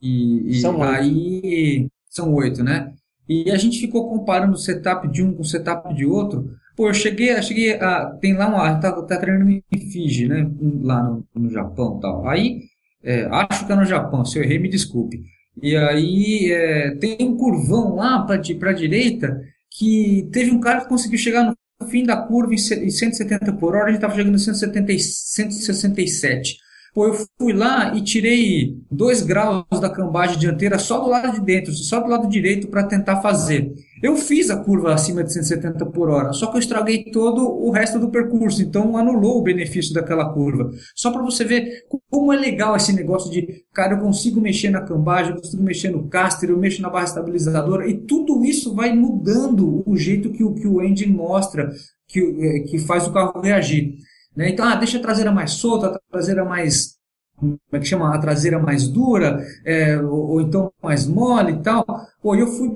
E, 0.00 0.52
e 0.52 0.60
são 0.60 0.82
aí 0.82 1.80
oito. 1.82 1.92
são 2.08 2.32
oito, 2.34 2.62
né? 2.62 2.94
E 3.28 3.50
a 3.50 3.56
gente 3.56 3.78
ficou 3.80 4.08
comparando 4.08 4.54
o 4.54 4.58
setup 4.58 5.08
de 5.08 5.22
um 5.22 5.32
com 5.34 5.42
o 5.42 5.44
setup 5.44 5.94
de 5.94 6.06
outro. 6.06 6.50
Pô, 6.76 6.88
eu 6.88 6.94
cheguei, 6.94 7.32
eu 7.32 7.42
cheguei 7.42 7.74
a. 7.74 8.06
Tem 8.20 8.34
lá 8.34 8.48
uma. 8.48 8.78
Tá, 8.80 8.92
tá 9.02 9.18
treinando 9.18 9.50
em 9.50 9.62
Fiji, 9.90 10.28
né? 10.28 10.50
Lá 10.82 11.02
no, 11.02 11.26
no 11.34 11.50
Japão 11.50 11.98
tal. 12.00 12.26
Aí 12.28 12.60
É, 13.02 13.24
acho 13.30 13.66
que 13.66 13.72
é 13.72 13.76
no 13.76 13.84
Japão, 13.84 14.24
se 14.24 14.38
eu 14.38 14.42
errei, 14.44 14.58
me 14.58 14.68
desculpe. 14.68 15.22
E 15.62 15.76
aí 15.76 16.52
é, 16.52 16.96
tem 16.96 17.16
um 17.22 17.36
curvão 17.36 17.96
lá 17.96 18.24
para 18.24 18.36
a 18.36 18.72
direita 18.74 19.40
que 19.70 20.28
teve 20.32 20.50
um 20.50 20.60
cara 20.60 20.80
que 20.82 20.88
conseguiu 20.88 21.18
chegar 21.18 21.44
no 21.44 21.88
fim 21.88 22.04
da 22.04 22.16
curva 22.16 22.54
em 22.54 22.58
170 22.58 23.52
por 23.54 23.74
hora, 23.74 23.86
a 23.86 23.88
gente 23.88 23.96
estava 23.96 24.14
chegando 24.14 24.34
em 24.34 24.38
170, 24.38 24.92
167. 24.98 26.56
Pô, 26.94 27.06
eu 27.06 27.14
fui 27.38 27.52
lá 27.52 27.94
e 27.94 28.02
tirei 28.02 28.76
2 28.90 29.22
graus 29.22 29.64
da 29.80 29.90
cambagem 29.90 30.38
dianteira 30.38 30.78
só 30.78 30.98
do 30.98 31.08
lado 31.08 31.34
de 31.34 31.44
dentro, 31.44 31.72
só 31.72 32.00
do 32.00 32.08
lado 32.08 32.28
direito 32.28 32.68
para 32.68 32.84
tentar 32.84 33.20
fazer. 33.20 33.72
Eu 34.02 34.16
fiz 34.16 34.48
a 34.48 34.56
curva 34.56 34.94
acima 34.94 35.24
de 35.24 35.32
170 35.32 35.84
por 35.86 36.08
hora, 36.08 36.32
só 36.32 36.46
que 36.46 36.56
eu 36.56 36.60
estraguei 36.60 37.04
todo 37.10 37.42
o 37.42 37.70
resto 37.70 37.98
do 37.98 38.10
percurso, 38.10 38.62
então 38.62 38.96
anulou 38.96 39.38
o 39.38 39.42
benefício 39.42 39.92
daquela 39.92 40.32
curva. 40.32 40.70
Só 40.94 41.10
para 41.10 41.22
você 41.22 41.44
ver 41.44 41.84
como 42.10 42.32
é 42.32 42.36
legal 42.36 42.76
esse 42.76 42.92
negócio 42.92 43.30
de, 43.30 43.64
cara, 43.72 43.94
eu 43.94 44.00
consigo 44.00 44.40
mexer 44.40 44.70
na 44.70 44.82
cambagem, 44.82 45.32
eu 45.32 45.40
consigo 45.40 45.62
mexer 45.62 45.90
no 45.90 46.08
caster, 46.08 46.50
eu 46.50 46.58
mexo 46.58 46.80
na 46.80 46.90
barra 46.90 47.04
estabilizadora, 47.04 47.88
e 47.88 47.98
tudo 47.98 48.44
isso 48.44 48.74
vai 48.74 48.94
mudando 48.94 49.82
o 49.84 49.96
jeito 49.96 50.30
que 50.30 50.44
o, 50.44 50.54
que 50.54 50.66
o 50.66 50.82
engine 50.82 51.12
mostra, 51.12 51.70
que, 52.06 52.20
eh, 52.20 52.60
que 52.60 52.78
faz 52.78 53.06
o 53.06 53.12
carro 53.12 53.40
reagir. 53.40 53.96
Né? 54.38 54.50
Então, 54.50 54.64
ah, 54.64 54.76
deixa 54.76 54.98
a 54.98 55.02
traseira 55.02 55.32
mais 55.32 55.50
solta, 55.54 55.88
a 55.88 55.98
traseira 56.12 56.44
mais 56.44 56.96
como 57.36 57.58
é 57.72 57.78
que 57.78 57.86
chama, 57.86 58.14
a 58.14 58.18
traseira 58.18 58.58
mais 58.58 58.88
dura, 58.88 59.44
é, 59.64 59.96
ou, 60.00 60.30
ou, 60.30 60.40
então 60.40 60.72
mais 60.82 61.06
mole 61.06 61.52
e 61.52 61.62
tal. 61.62 61.84
Pô, 62.20 62.34
eu 62.34 62.46
fui, 62.48 62.72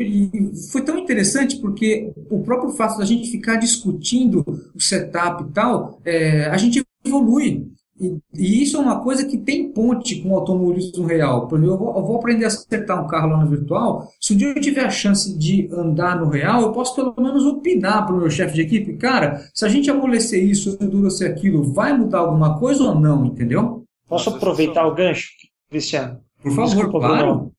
foi 0.71 0.83
tão 0.83 0.99
interessante 0.99 1.57
porque 1.57 2.13
o 2.31 2.43
próprio 2.43 2.71
fato 2.71 2.99
da 2.99 3.05
gente 3.05 3.31
ficar 3.31 3.57
discutindo 3.57 4.45
o 4.75 4.81
setup 4.81 5.43
e 5.43 5.53
tal, 5.53 6.01
é, 6.05 6.47
a 6.47 6.57
gente 6.57 6.85
evolui. 7.05 7.72
E, 8.03 8.19
e, 8.35 8.63
isso 8.65 8.77
é 8.77 8.81
uma 8.81 9.01
coisa 9.01 9.25
que 9.25 9.39
tem 9.39 9.71
ponte 9.71 10.21
com 10.21 10.31
o 10.31 10.37
automobilismo 10.37 11.07
real. 11.07 11.47
Por 11.47 11.57
exemplo, 11.57 11.75
eu 11.75 11.79
vou, 11.79 11.97
eu 11.97 12.05
vou, 12.05 12.17
aprender 12.17 12.45
a 12.45 12.49
acertar 12.49 13.03
um 13.03 13.07
carro 13.07 13.29
lá 13.29 13.37
no 13.39 13.49
virtual. 13.49 14.09
Se 14.21 14.35
um 14.35 14.37
dia 14.37 14.49
eu 14.49 14.61
tiver 14.61 14.85
a 14.85 14.91
chance 14.91 15.39
de 15.39 15.69
andar 15.73 16.19
no 16.19 16.29
real, 16.29 16.63
eu 16.63 16.73
posso 16.73 16.97
pelo 16.97 17.15
menos 17.17 17.47
opinar 17.47 18.05
para 18.05 18.15
o 18.15 18.19
meu 18.19 18.29
chefe 18.29 18.55
de 18.55 18.63
equipe. 18.63 18.97
Cara, 18.97 19.49
se 19.55 19.65
a 19.65 19.69
gente 19.69 19.89
amolecer 19.89 20.45
isso, 20.45 20.77
endurecer 20.81 21.31
aquilo, 21.31 21.63
vai 21.73 21.97
mudar 21.97 22.19
alguma 22.19 22.59
coisa 22.59 22.83
ou 22.83 22.99
não, 22.99 23.25
entendeu? 23.25 23.85
Posso 24.09 24.31
aproveitar 24.31 24.85
o 24.85 24.95
gancho, 24.95 25.31
Cristiano? 25.71 26.21
Por 26.43 26.51
favor, 26.51 26.75
Desculpa, 26.75 26.99
claro. 26.99 27.17
Bruno. 27.17 27.53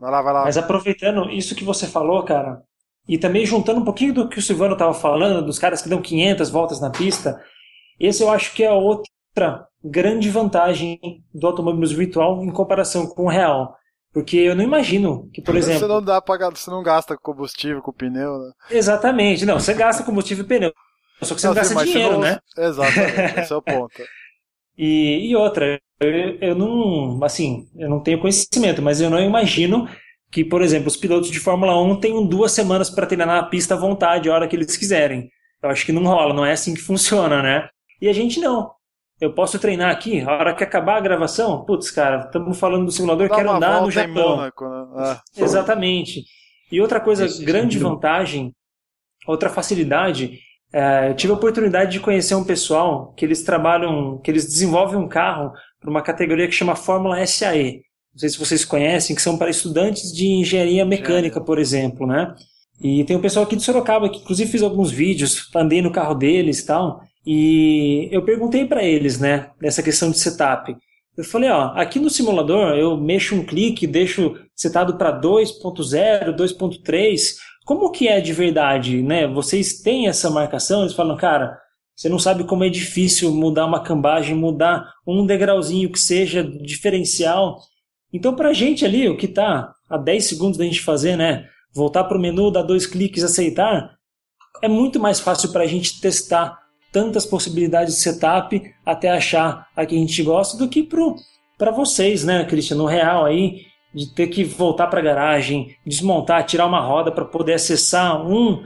Vai 0.00 0.10
lá, 0.10 0.22
vai 0.22 0.32
lá. 0.32 0.44
Mas 0.44 0.58
aproveitando 0.58 1.30
isso 1.30 1.54
que 1.54 1.64
você 1.64 1.86
falou, 1.86 2.24
cara, 2.24 2.62
e 3.08 3.16
também 3.16 3.46
juntando 3.46 3.80
um 3.80 3.84
pouquinho 3.84 4.12
do 4.12 4.28
que 4.28 4.38
o 4.38 4.42
Silvano 4.42 4.72
estava 4.74 4.92
falando, 4.92 5.46
dos 5.46 5.58
caras 5.58 5.80
que 5.80 5.88
dão 5.88 6.02
500 6.02 6.50
voltas 6.50 6.80
na 6.80 6.90
pista, 6.90 7.40
esse 7.98 8.22
eu 8.22 8.30
acho 8.30 8.54
que 8.54 8.62
é 8.62 8.70
outra 9.28 9.66
grande 9.84 10.28
vantagem 10.30 10.98
do 11.32 11.46
automobilismo 11.46 11.98
virtual 11.98 12.42
em 12.44 12.50
comparação 12.50 13.06
com 13.06 13.24
o 13.24 13.28
real. 13.28 13.76
Porque 14.12 14.36
eu 14.36 14.56
não 14.56 14.64
imagino 14.64 15.28
que, 15.32 15.42
por 15.42 15.54
exemplo. 15.54 15.80
Você 15.80 15.86
não 15.86 16.02
dá 16.02 16.20
pra, 16.20 16.50
você 16.50 16.70
não 16.70 16.82
gasta 16.82 17.16
combustível 17.16 17.82
com 17.82 17.92
pneu, 17.92 18.38
né? 18.38 18.52
Exatamente, 18.70 19.44
não, 19.44 19.60
você 19.60 19.74
gasta 19.74 20.02
combustível 20.02 20.44
e 20.44 20.48
pneu. 20.48 20.72
Só 21.22 21.34
que 21.34 21.40
você 21.40 21.46
não, 21.46 21.54
não 21.54 21.62
gasta 21.62 21.84
dinheiro, 21.84 22.12
não... 22.12 22.20
né? 22.20 22.38
Exatamente, 22.56 23.40
esse 23.40 23.52
é 23.52 23.56
o 23.56 23.62
ponto. 23.62 24.02
E, 24.76 25.28
e 25.30 25.36
outra, 25.36 25.78
eu, 26.00 26.10
eu 26.40 26.54
não, 26.54 27.22
assim, 27.22 27.68
eu 27.76 27.90
não 27.90 28.00
tenho 28.00 28.20
conhecimento, 28.20 28.80
mas 28.80 29.00
eu 29.00 29.10
não 29.10 29.20
imagino 29.20 29.88
que, 30.30 30.44
por 30.44 30.62
exemplo, 30.62 30.88
os 30.88 30.96
pilotos 30.96 31.30
de 31.30 31.40
Fórmula 31.40 31.80
1 31.80 32.00
tenham 32.00 32.26
duas 32.26 32.52
semanas 32.52 32.88
para 32.88 33.06
treinar 33.06 33.26
na 33.26 33.42
pista 33.42 33.74
à 33.74 33.78
vontade, 33.78 34.28
a 34.28 34.34
hora 34.34 34.48
que 34.48 34.56
eles 34.56 34.76
quiserem. 34.76 35.28
Eu 35.62 35.70
acho 35.70 35.84
que 35.84 35.92
não 35.92 36.04
rola, 36.04 36.32
não 36.32 36.46
é 36.46 36.52
assim 36.52 36.74
que 36.74 36.80
funciona, 36.80 37.42
né? 37.42 37.68
E 38.00 38.08
a 38.08 38.12
gente 38.12 38.40
não. 38.40 38.70
Eu 39.20 39.32
posso 39.32 39.58
treinar 39.58 39.90
aqui, 39.90 40.20
a 40.20 40.30
hora 40.32 40.54
que 40.54 40.62
acabar 40.62 40.96
a 40.96 41.00
gravação, 41.00 41.64
putz, 41.64 41.90
cara, 41.90 42.26
estamos 42.26 42.58
falando 42.58 42.84
do 42.84 42.92
simulador, 42.92 43.28
quero 43.28 43.50
andar 43.50 43.82
no 43.82 43.90
Japão. 43.90 44.36
Mônaco, 44.36 44.68
né? 44.68 45.20
é. 45.36 45.42
Exatamente. 45.42 46.24
E 46.70 46.80
outra 46.80 47.00
coisa, 47.00 47.26
Isso, 47.26 47.44
grande 47.44 47.78
vantagem, 47.78 48.54
outra 49.26 49.48
facilidade 49.48 50.38
é, 50.72 51.08
eu 51.08 51.14
tive 51.14 51.32
a 51.32 51.36
oportunidade 51.36 51.92
de 51.92 52.00
conhecer 52.00 52.34
um 52.34 52.44
pessoal 52.44 53.12
que 53.14 53.24
eles 53.24 53.42
trabalham, 53.42 54.18
que 54.18 54.30
eles 54.30 54.44
desenvolvem 54.44 54.98
um 54.98 55.08
carro 55.08 55.52
para 55.80 55.90
uma 55.90 56.02
categoria 56.02 56.46
que 56.46 56.54
chama 56.54 56.76
Fórmula 56.76 57.24
SAE. 57.26 57.82
Não 58.12 58.18
sei 58.18 58.28
se 58.28 58.38
vocês 58.38 58.64
conhecem, 58.64 59.16
que 59.16 59.22
são 59.22 59.38
para 59.38 59.50
estudantes 59.50 60.12
de 60.12 60.26
engenharia 60.26 60.84
mecânica, 60.84 61.40
por 61.40 61.58
exemplo, 61.58 62.06
né? 62.06 62.34
E 62.80 63.04
tem 63.04 63.16
um 63.16 63.20
pessoal 63.20 63.44
aqui 63.44 63.56
de 63.56 63.62
Sorocaba 63.62 64.08
que 64.08 64.18
inclusive 64.18 64.50
fiz 64.50 64.62
alguns 64.62 64.90
vídeos, 64.90 65.48
andei 65.54 65.80
no 65.80 65.90
carro 65.90 66.14
deles 66.14 66.60
e 66.60 66.66
tal. 66.66 67.00
E 67.30 68.08
eu 68.10 68.24
perguntei 68.24 68.64
para 68.64 68.82
eles, 68.82 69.20
né, 69.20 69.50
dessa 69.60 69.82
questão 69.82 70.10
de 70.10 70.18
setup. 70.18 70.74
Eu 71.14 71.24
falei, 71.24 71.50
ó, 71.50 71.72
aqui 71.74 72.00
no 72.00 72.08
simulador 72.08 72.74
eu 72.74 72.96
mexo 72.96 73.34
um 73.34 73.44
clique, 73.44 73.86
deixo 73.86 74.34
setado 74.56 74.96
para 74.96 75.20
2.0, 75.20 76.34
2.3 76.34 77.48
como 77.68 77.90
que 77.90 78.08
é 78.08 78.18
de 78.18 78.32
verdade, 78.32 79.02
né? 79.02 79.26
Vocês 79.26 79.82
têm 79.82 80.08
essa 80.08 80.30
marcação? 80.30 80.80
Eles 80.80 80.94
falam, 80.94 81.18
cara, 81.18 81.60
você 81.94 82.08
não 82.08 82.18
sabe 82.18 82.44
como 82.44 82.64
é 82.64 82.70
difícil 82.70 83.30
mudar 83.30 83.66
uma 83.66 83.82
cambagem, 83.82 84.34
mudar 84.34 84.90
um 85.06 85.26
degrauzinho 85.26 85.92
que 85.92 86.00
seja 86.00 86.42
diferencial. 86.42 87.58
Então, 88.10 88.34
para 88.34 88.48
a 88.48 88.52
gente 88.54 88.86
ali, 88.86 89.06
o 89.06 89.18
que 89.18 89.26
está 89.26 89.70
a 89.86 89.98
10 89.98 90.24
segundos 90.24 90.56
da 90.56 90.64
gente 90.64 90.80
fazer, 90.80 91.14
né? 91.14 91.46
Voltar 91.74 92.04
para 92.04 92.16
o 92.16 92.20
menu, 92.20 92.50
dar 92.50 92.62
dois 92.62 92.86
cliques, 92.86 93.22
aceitar, 93.22 93.98
é 94.62 94.68
muito 94.68 94.98
mais 94.98 95.20
fácil 95.20 95.52
para 95.52 95.64
a 95.64 95.66
gente 95.66 96.00
testar 96.00 96.58
tantas 96.92 97.26
possibilidades 97.26 97.94
de 97.94 98.00
setup 98.00 98.62
até 98.84 99.10
achar 99.10 99.68
a 99.76 99.84
que 99.84 99.94
a 99.94 99.98
gente 99.98 100.22
gosta 100.22 100.56
do 100.56 100.68
que 100.68 100.88
para 101.56 101.70
vocês, 101.70 102.24
né, 102.24 102.44
Cristian? 102.44 102.76
No 102.76 102.86
real 102.86 103.24
aí, 103.24 103.62
de 103.94 104.14
ter 104.14 104.28
que 104.28 104.44
voltar 104.44 104.86
para 104.86 105.00
a 105.00 105.02
garagem, 105.02 105.76
desmontar, 105.86 106.44
tirar 106.44 106.66
uma 106.66 106.80
roda 106.80 107.10
para 107.10 107.24
poder 107.24 107.54
acessar 107.54 108.26
um 108.26 108.64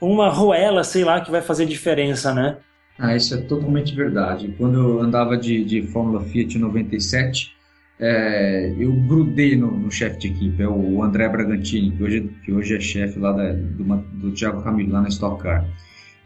uma 0.00 0.28
roela, 0.28 0.84
sei 0.84 1.04
lá, 1.04 1.20
que 1.20 1.30
vai 1.30 1.40
fazer 1.40 1.64
diferença, 1.64 2.34
né? 2.34 2.58
Ah, 2.98 3.14
isso 3.14 3.34
é 3.34 3.38
totalmente 3.38 3.94
verdade. 3.94 4.54
Quando 4.58 4.78
eu 4.78 5.00
andava 5.00 5.36
de, 5.36 5.64
de 5.64 5.82
Fórmula 5.82 6.22
Fiat 6.22 6.58
97, 6.58 7.56
é, 7.98 8.74
eu 8.78 8.92
grudei 8.92 9.56
no, 9.56 9.70
no 9.70 9.90
chefe 9.90 10.18
de 10.18 10.28
equipe, 10.28 10.62
é 10.62 10.68
o 10.68 11.02
André 11.02 11.28
Bragantini, 11.28 11.90
que 11.90 12.02
hoje, 12.02 12.30
que 12.44 12.52
hoje 12.52 12.76
é 12.76 12.80
chefe 12.80 13.18
lá 13.18 13.32
da, 13.32 13.52
do, 13.52 13.84
do 14.14 14.32
Thiago 14.32 14.62
Camilo, 14.62 14.92
lá 14.92 15.02
na 15.02 15.08
Stock 15.08 15.42
Car. 15.42 15.66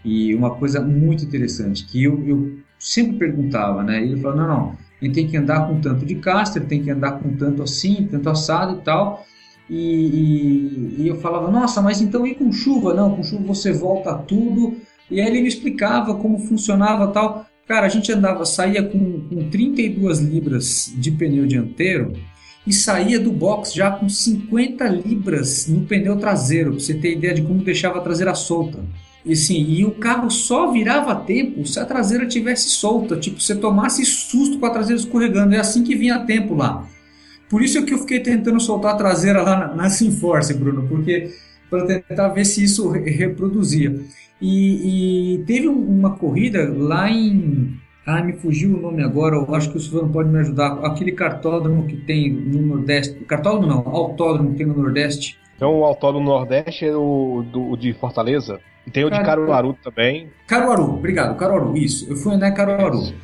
E 0.05 0.35
uma 0.35 0.55
coisa 0.55 0.81
muito 0.81 1.25
interessante, 1.25 1.85
que 1.85 2.03
eu, 2.03 2.23
eu 2.27 2.59
sempre 2.79 3.19
perguntava, 3.19 3.83
né? 3.83 4.03
Ele 4.03 4.21
falou, 4.21 4.37
não, 4.37 4.49
não, 4.49 4.77
ele 5.01 5.13
tem 5.13 5.27
que 5.27 5.37
andar 5.37 5.67
com 5.67 5.81
tanto 5.81 6.05
de 6.05 6.15
caster, 6.17 6.65
tem 6.65 6.83
que 6.83 6.91
andar 6.91 7.13
com 7.13 7.35
tanto 7.37 7.63
assim, 7.63 8.09
tanto 8.11 8.29
assado 8.29 8.79
e 8.81 8.85
tal. 8.85 9.27
E, 9.69 9.77
e, 9.77 11.03
e, 11.03 11.09
eu 11.09 11.21
falava, 11.21 11.51
nossa, 11.51 11.81
mas 11.81 12.01
então 12.01 12.27
e 12.27 12.35
com 12.35 12.51
chuva? 12.53 12.93
Não, 12.93 13.15
com 13.15 13.23
chuva 13.23 13.45
você 13.45 13.73
volta 13.73 14.15
tudo. 14.15 14.77
E 15.11 15.21
aí 15.21 15.27
ele 15.29 15.43
me 15.43 15.49
explicava 15.49 16.15
como 16.15 16.39
funcionava 16.39 17.09
tal. 17.09 17.47
Cara, 17.69 17.87
a 17.87 17.89
gente 17.89 18.11
andava, 18.11 18.45
saía 18.45 18.83
com, 18.83 19.21
com 19.29 19.49
32 19.49 20.19
libras 20.19 20.93
de 20.97 21.13
pneu 21.13 21.47
dianteiro 21.47 22.13
e 22.67 22.73
saía 22.73 23.19
do 23.19 23.31
box 23.31 23.73
já 23.73 23.93
com 23.93 24.09
50 24.09 24.89
libras 24.89 25.69
no 25.69 25.87
pneu 25.87 26.17
traseiro, 26.17 26.73
pra 26.73 26.81
você 26.81 26.95
ter 26.95 27.17
ideia 27.17 27.35
de 27.35 27.43
como 27.43 27.63
deixava 27.63 27.99
a 27.99 28.03
traseira 28.03 28.35
solta. 28.35 28.81
E, 29.25 29.33
assim, 29.33 29.63
e 29.69 29.85
o 29.85 29.93
carro 29.93 30.31
só 30.31 30.71
virava 30.71 31.13
a 31.13 31.17
tempo 31.17 31.67
se 31.67 31.79
a 31.79 31.85
traseira 31.85 32.27
tivesse 32.27 32.71
solta, 32.71 33.17
tipo, 33.17 33.41
você 33.41 33.55
tomasse 33.55 34.05
susto 34.05 34.59
com 34.59 34.67
a 34.67 34.71
traseira 34.71 35.01
escorregando. 35.01 35.55
É 35.55 35.59
assim 35.59 35.85
que 35.85 35.95
vinha 35.95 36.17
a 36.17 36.25
tempo 36.25 36.55
lá. 36.55 36.87
Por 37.49 37.63
isso 37.63 37.79
é 37.79 37.83
que 37.83 37.93
eu 37.93 37.99
fiquei 37.99 38.21
tentando 38.21 38.61
soltar 38.61 38.95
a 38.95 38.97
traseira 38.97 39.43
lá 39.43 39.59
na, 39.59 39.75
na 39.75 39.91
Simforce, 39.91 40.55
Bruno, 40.55 40.87
porque 40.89 41.31
para 41.69 41.85
tentar 41.85 42.29
ver 42.29 42.45
se 42.45 42.63
isso 42.65 42.89
reproduzia. 42.91 44.01
E, 44.41 45.35
e 45.35 45.45
teve 45.45 45.69
uma 45.69 46.17
corrida 46.17 46.73
lá 46.75 47.11
em. 47.11 47.75
Ah, 48.07 48.23
me 48.23 48.33
fugiu 48.33 48.77
o 48.77 48.81
nome 48.81 49.03
agora, 49.03 49.37
eu 49.37 49.55
acho 49.55 49.71
que 49.71 49.77
o 49.77 49.81
Silvano 49.81 50.13
pode 50.13 50.31
me 50.31 50.39
ajudar. 50.39 50.85
Aquele 50.85 51.13
cartódromo 51.13 51.87
que 51.87 51.97
tem 51.97 52.33
no 52.33 52.63
Nordeste. 52.63 53.15
Cartódromo 53.25 53.67
não, 53.67 53.89
autódromo 53.89 54.53
que 54.53 54.57
tem 54.57 54.67
no 54.67 54.77
Nordeste. 54.77 55.39
Então 55.57 55.79
o 55.79 55.85
autódromo 55.85 56.27
Nordeste 56.27 56.87
é 56.87 56.97
o, 56.97 57.45
do, 57.53 57.77
de 57.77 57.93
Fortaleza? 57.93 58.59
E 58.91 58.93
tem 58.93 59.05
o 59.05 59.11
de 59.11 59.23
Caruaru 59.23 59.77
também. 59.85 60.29
Caruaru, 60.49 60.95
obrigado, 60.95 61.37
Caruaru, 61.37 61.77
isso. 61.77 62.11
Eu 62.11 62.17
fui 62.17 62.35
andar 62.35 62.49
em 62.49 62.55
Caruaru. 62.55 63.15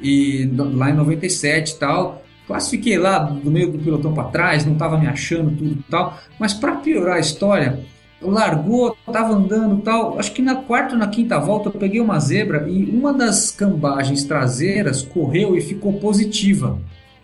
E 0.00 0.50
lá 0.56 0.90
em 0.90 0.94
97 0.94 1.72
e 1.72 1.78
tal. 1.78 2.22
Classifiquei 2.46 2.96
lá 2.98 3.18
do 3.18 3.50
meio 3.50 3.70
do 3.70 3.78
pelotão 3.78 4.14
para 4.14 4.28
trás, 4.28 4.64
não 4.64 4.72
estava 4.72 4.98
me 4.98 5.06
achando 5.06 5.50
tudo 5.50 5.72
e 5.72 5.90
tal. 5.90 6.18
Mas 6.38 6.54
para 6.54 6.76
piorar 6.76 7.16
a 7.16 7.20
história, 7.20 7.80
largou, 8.20 8.96
estava 9.06 9.34
andando 9.34 9.82
tal. 9.82 10.18
Acho 10.18 10.32
que 10.32 10.40
na 10.40 10.56
quarta 10.56 10.94
ou 10.94 10.98
na 10.98 11.08
quinta 11.08 11.38
volta 11.38 11.68
eu 11.68 11.72
peguei 11.72 12.00
uma 12.00 12.18
zebra 12.18 12.66
e 12.66 12.84
uma 12.84 13.12
das 13.12 13.50
cambagens 13.50 14.24
traseiras 14.24 15.02
correu 15.02 15.54
e 15.54 15.60
ficou 15.60 15.94
positiva. 15.94 16.78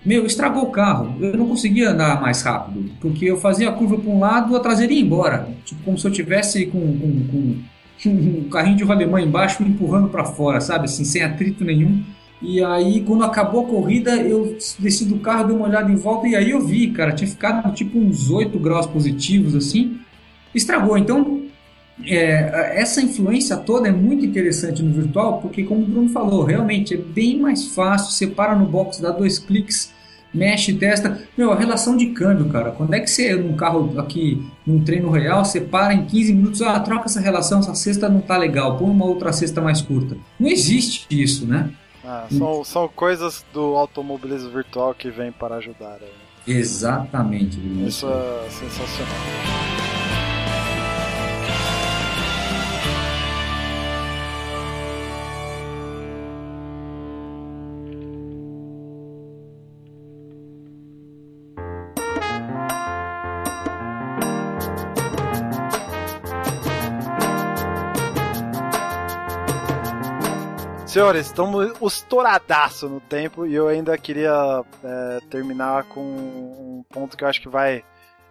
Meu, 0.05 0.25
estragou 0.25 0.65
o 0.65 0.71
carro. 0.71 1.15
Eu 1.21 1.37
não 1.37 1.47
conseguia 1.47 1.91
andar 1.91 2.21
mais 2.21 2.43
rápido, 2.43 2.91
porque 3.01 3.27
eu 3.27 3.37
fazia 3.37 3.69
a 3.69 3.73
curva 3.73 3.99
para 3.99 4.11
um 4.11 4.19
lado, 4.19 4.57
a 4.57 4.61
traseira 4.61 4.93
ia 4.93 5.01
embora. 5.01 5.49
Tipo, 5.65 5.83
como 5.83 5.99
se 5.99 6.07
eu 6.07 6.11
tivesse 6.11 6.67
com, 6.67 6.81
com, 6.81 7.27
com 7.27 8.09
um 8.09 8.49
carrinho 8.49 8.77
de 8.77 8.85
rolemã 8.85 9.21
embaixo 9.21 9.63
me 9.63 9.69
empurrando 9.69 10.09
para 10.09 10.25
fora, 10.25 10.61
sabe? 10.61 10.87
Assim, 10.87 11.05
sem 11.05 11.23
atrito 11.23 11.65
nenhum. 11.65 12.03
E 12.43 12.65
aí, 12.65 13.03
quando 13.03 13.23
acabou 13.23 13.67
a 13.67 13.69
corrida, 13.69 14.17
eu 14.17 14.57
desci 14.79 15.05
do 15.05 15.19
carro, 15.19 15.49
dei 15.49 15.57
uma 15.57 15.69
olhada 15.69 15.93
em 15.93 15.97
volta 15.97 16.27
e 16.27 16.35
aí 16.35 16.51
eu 16.51 16.65
vi, 16.65 16.91
cara, 16.91 17.13
tinha 17.13 17.29
ficado 17.29 17.71
tipo 17.75 17.99
uns 17.99 18.31
8 18.31 18.59
graus 18.59 18.87
positivos 18.87 19.55
assim. 19.55 19.99
Estragou. 20.55 20.97
Então, 20.97 21.43
é, 22.07 22.81
essa 22.81 23.01
influência 23.01 23.57
toda 23.57 23.89
é 23.89 23.93
muito 23.93 24.25
interessante 24.25 24.83
no 24.83 24.93
virtual, 24.93 25.41
porque, 25.41 25.65
como 25.65 25.83
o 25.83 25.87
Bruno 25.87 26.09
falou, 26.09 26.45
realmente 26.45 26.95
é 26.95 26.97
bem 26.97 27.39
mais 27.39 27.67
fácil. 27.75 28.13
Você 28.13 28.27
para 28.27 28.55
no 28.55 28.67
box, 28.67 29.01
dá 29.01 29.11
dois 29.11 29.39
cliques, 29.39 29.93
mexe, 30.33 30.73
testa. 30.75 31.23
Meu, 31.37 31.53
a 31.53 31.57
relação 31.57 31.97
de 31.97 32.07
câmbio, 32.07 32.49
cara. 32.49 32.71
Quando 32.71 32.95
é 32.95 33.01
que 33.01 33.11
você, 33.11 33.35
num 33.35 33.57
carro 33.57 33.99
aqui, 33.99 34.43
num 34.67 34.83
treino 34.83 35.11
real, 35.11 35.45
você 35.45 35.61
para 35.61 35.95
em 35.95 36.05
15 36.07 36.33
minutos, 36.33 36.63
ah, 36.63 36.79
troca 36.81 37.07
essa 37.07 37.21
relação, 37.21 37.61
essa 37.61 37.75
cesta 37.75 38.09
não 38.09 38.21
tá 38.21 38.37
legal, 38.37 38.77
põe 38.77 38.91
uma 38.91 39.05
outra 39.05 39.33
cesta 39.33 39.61
mais 39.61 39.83
curta. 39.83 40.17
Não 40.39 40.49
existe 40.49 41.07
isso, 41.11 41.47
né? 41.47 41.71
Ah, 42.05 42.27
são, 42.31 42.65
são 42.65 42.89
coisas 42.89 43.45
do 43.53 43.77
automobilismo 43.77 44.51
virtual 44.51 44.95
que 44.95 45.11
vem 45.11 45.31
para 45.31 45.57
ajudar. 45.57 45.99
Aí. 46.01 46.55
Exatamente. 46.55 47.59
Isso 47.87 48.07
é 48.07 48.51
sensacional. 48.51 49.80
Senhores, 70.91 71.27
estamos 71.27 71.73
estouradaço 71.81 72.89
no 72.89 72.99
tempo 72.99 73.47
e 73.47 73.55
eu 73.55 73.69
ainda 73.69 73.97
queria 73.97 74.65
é, 74.83 75.21
terminar 75.31 75.85
com 75.85 76.01
um 76.01 76.85
ponto 76.91 77.17
que 77.17 77.23
eu 77.23 77.29
acho 77.29 77.41
que 77.41 77.49
vai 77.49 77.85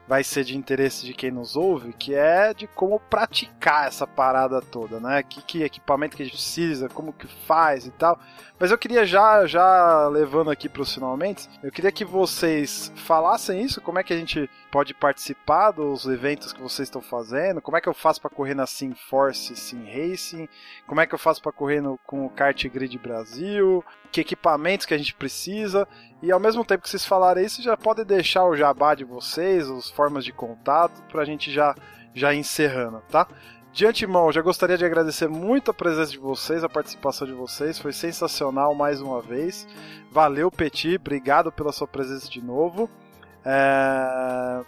vai 0.09 0.23
ser 0.23 0.43
de 0.43 0.57
interesse 0.57 1.05
de 1.05 1.13
quem 1.13 1.29
nos 1.29 1.55
ouve, 1.55 1.93
que 1.93 2.15
é 2.15 2.51
de 2.51 2.65
como 2.65 2.99
praticar 2.99 3.87
essa 3.87 4.07
parada 4.07 4.59
toda, 4.59 4.99
né? 4.99 5.21
Que, 5.21 5.39
que 5.43 5.61
equipamento 5.61 6.17
que 6.17 6.23
a 6.23 6.25
gente 6.25 6.33
precisa, 6.33 6.89
como 6.89 7.13
que 7.13 7.27
faz 7.45 7.85
e 7.85 7.91
tal. 7.91 8.19
Mas 8.59 8.71
eu 8.71 8.77
queria 8.77 9.05
já, 9.05 9.45
já 9.45 10.07
levando 10.07 10.49
aqui 10.49 10.67
para 10.67 10.81
os 10.81 10.91
finalmente, 10.91 11.47
eu 11.61 11.71
queria 11.71 11.91
que 11.91 12.03
vocês 12.03 12.91
falassem 12.95 13.61
isso, 13.61 13.81
como 13.81 13.99
é 13.99 14.03
que 14.03 14.11
a 14.11 14.17
gente 14.17 14.49
pode 14.71 14.95
participar 14.95 15.69
dos 15.69 16.07
eventos 16.07 16.53
que 16.53 16.61
vocês 16.61 16.87
estão 16.87 17.03
fazendo, 17.03 17.61
como 17.61 17.77
é 17.77 17.81
que 17.81 17.87
eu 17.87 17.93
faço 17.93 18.19
para 18.19 18.31
correr 18.31 18.55
na 18.55 18.65
Sim 18.65 18.95
Force, 18.95 19.55
Sim 19.55 19.85
Racing, 19.85 20.49
como 20.87 21.01
é 21.01 21.05
que 21.05 21.13
eu 21.13 21.19
faço 21.19 21.39
para 21.39 21.51
correr 21.51 21.81
no, 21.81 21.99
com 21.99 22.25
o 22.25 22.29
Kart 22.31 22.65
Grid 22.67 22.97
Brasil, 22.97 23.85
que 24.11 24.21
equipamentos 24.21 24.85
que 24.85 24.93
a 24.93 24.97
gente 24.97 25.13
precisa. 25.13 25.87
E 26.21 26.31
ao 26.31 26.39
mesmo 26.39 26.65
tempo 26.65 26.83
que 26.83 26.89
vocês 26.89 27.05
falarem 27.05 27.45
isso, 27.45 27.61
já 27.61 27.77
podem 27.77 28.05
deixar 28.05 28.45
o 28.45 28.55
jabá 28.55 28.93
de 28.93 29.03
vocês, 29.03 29.69
as 29.69 29.89
formas 29.89 30.25
de 30.25 30.33
contato, 30.33 31.01
para 31.09 31.21
a 31.21 31.25
gente 31.25 31.51
já, 31.51 31.75
já 32.13 32.33
encerrando, 32.33 33.01
tá? 33.09 33.27
De 33.71 33.85
antemão, 33.85 34.31
já 34.31 34.41
gostaria 34.41 34.77
de 34.77 34.83
agradecer 34.83 35.29
muito 35.29 35.71
a 35.71 35.73
presença 35.73 36.11
de 36.11 36.17
vocês, 36.17 36.63
a 36.63 36.69
participação 36.69 37.27
de 37.27 37.33
vocês, 37.33 37.77
foi 37.77 37.93
sensacional 37.93 38.73
mais 38.73 38.99
uma 38.99 39.21
vez. 39.21 39.67
Valeu, 40.11 40.51
Petit, 40.51 40.95
obrigado 40.95 41.51
pela 41.51 41.71
sua 41.71 41.87
presença 41.87 42.29
de 42.29 42.41
novo. 42.41 42.89
É... 43.45 44.65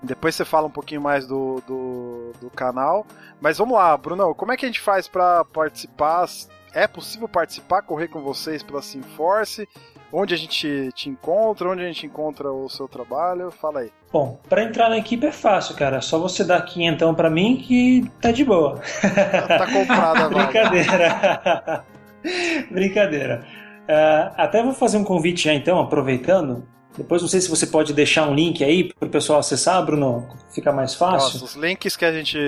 Depois 0.00 0.36
você 0.36 0.44
fala 0.44 0.68
um 0.68 0.70
pouquinho 0.70 1.00
mais 1.00 1.26
do, 1.26 1.60
do, 1.66 2.32
do 2.40 2.50
canal. 2.50 3.04
Mas 3.40 3.58
vamos 3.58 3.76
lá, 3.76 3.96
Bruno, 3.96 4.34
como 4.34 4.52
é 4.52 4.56
que 4.56 4.64
a 4.64 4.68
gente 4.68 4.80
faz 4.80 5.08
para 5.08 5.44
participar? 5.44 6.26
É 6.72 6.86
possível 6.86 7.28
participar, 7.28 7.82
correr 7.82 8.08
com 8.08 8.20
vocês 8.20 8.62
pela 8.62 8.82
Simforce? 8.82 9.68
Onde 10.12 10.34
a 10.34 10.38
gente 10.38 10.90
te 10.94 11.10
encontra? 11.10 11.68
Onde 11.68 11.82
a 11.82 11.86
gente 11.86 12.06
encontra 12.06 12.50
o 12.50 12.68
seu 12.68 12.88
trabalho? 12.88 13.50
Fala 13.50 13.80
aí. 13.80 13.92
Bom, 14.10 14.40
para 14.48 14.64
entrar 14.64 14.88
na 14.88 14.96
equipe 14.96 15.26
é 15.26 15.32
fácil, 15.32 15.74
cara. 15.76 16.00
Só 16.00 16.18
você 16.18 16.42
dar 16.42 16.62
quinhentão 16.62 17.14
para 17.14 17.28
mim 17.28 17.56
que 17.56 18.10
tá 18.20 18.32
de 18.32 18.44
boa. 18.44 18.80
Tá 19.02 19.66
comprada 19.70 20.24
a 20.24 20.28
Brincadeira. 20.28 21.84
Brincadeira. 22.70 23.44
Uh, 23.82 24.32
até 24.36 24.62
vou 24.62 24.72
fazer 24.72 24.96
um 24.96 25.04
convite 25.04 25.44
já 25.44 25.54
então, 25.54 25.78
aproveitando. 25.78 26.66
Depois 26.96 27.22
não 27.22 27.28
sei 27.28 27.40
se 27.40 27.48
você 27.48 27.66
pode 27.66 27.92
deixar 27.92 28.28
um 28.28 28.34
link 28.34 28.64
aí 28.64 28.92
para 28.92 29.06
o 29.06 29.10
pessoal 29.10 29.38
acessar, 29.38 29.84
Bruno. 29.84 30.28
Fica 30.50 30.72
mais 30.72 30.94
fácil. 30.94 31.40
Nossa, 31.40 31.44
os 31.44 31.54
links 31.54 31.96
que 31.96 32.04
a 32.04 32.12
gente 32.12 32.38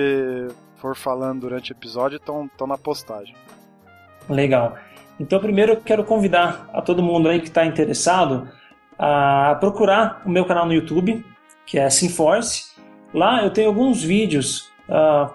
for 0.77 0.95
falando 0.95 1.41
durante 1.41 1.71
o 1.71 1.73
episódio 1.73 2.17
estão 2.17 2.49
na 2.67 2.77
postagem. 2.77 3.35
Legal. 4.31 4.77
Então, 5.19 5.39
primeiro 5.39 5.73
eu 5.73 5.77
quero 5.77 6.03
convidar 6.03 6.69
a 6.73 6.81
todo 6.81 7.03
mundo 7.03 7.29
aí 7.29 7.39
que 7.39 7.47
está 7.47 7.65
interessado 7.65 8.49
a 8.97 9.55
procurar 9.59 10.21
o 10.25 10.29
meu 10.29 10.45
canal 10.45 10.65
no 10.65 10.73
YouTube, 10.73 11.23
que 11.65 11.77
é 11.77 11.89
Simforce. 11.89 12.71
Lá 13.13 13.43
eu 13.43 13.51
tenho 13.51 13.67
alguns 13.67 14.01
vídeos 14.01 14.71
uh, 14.87 15.31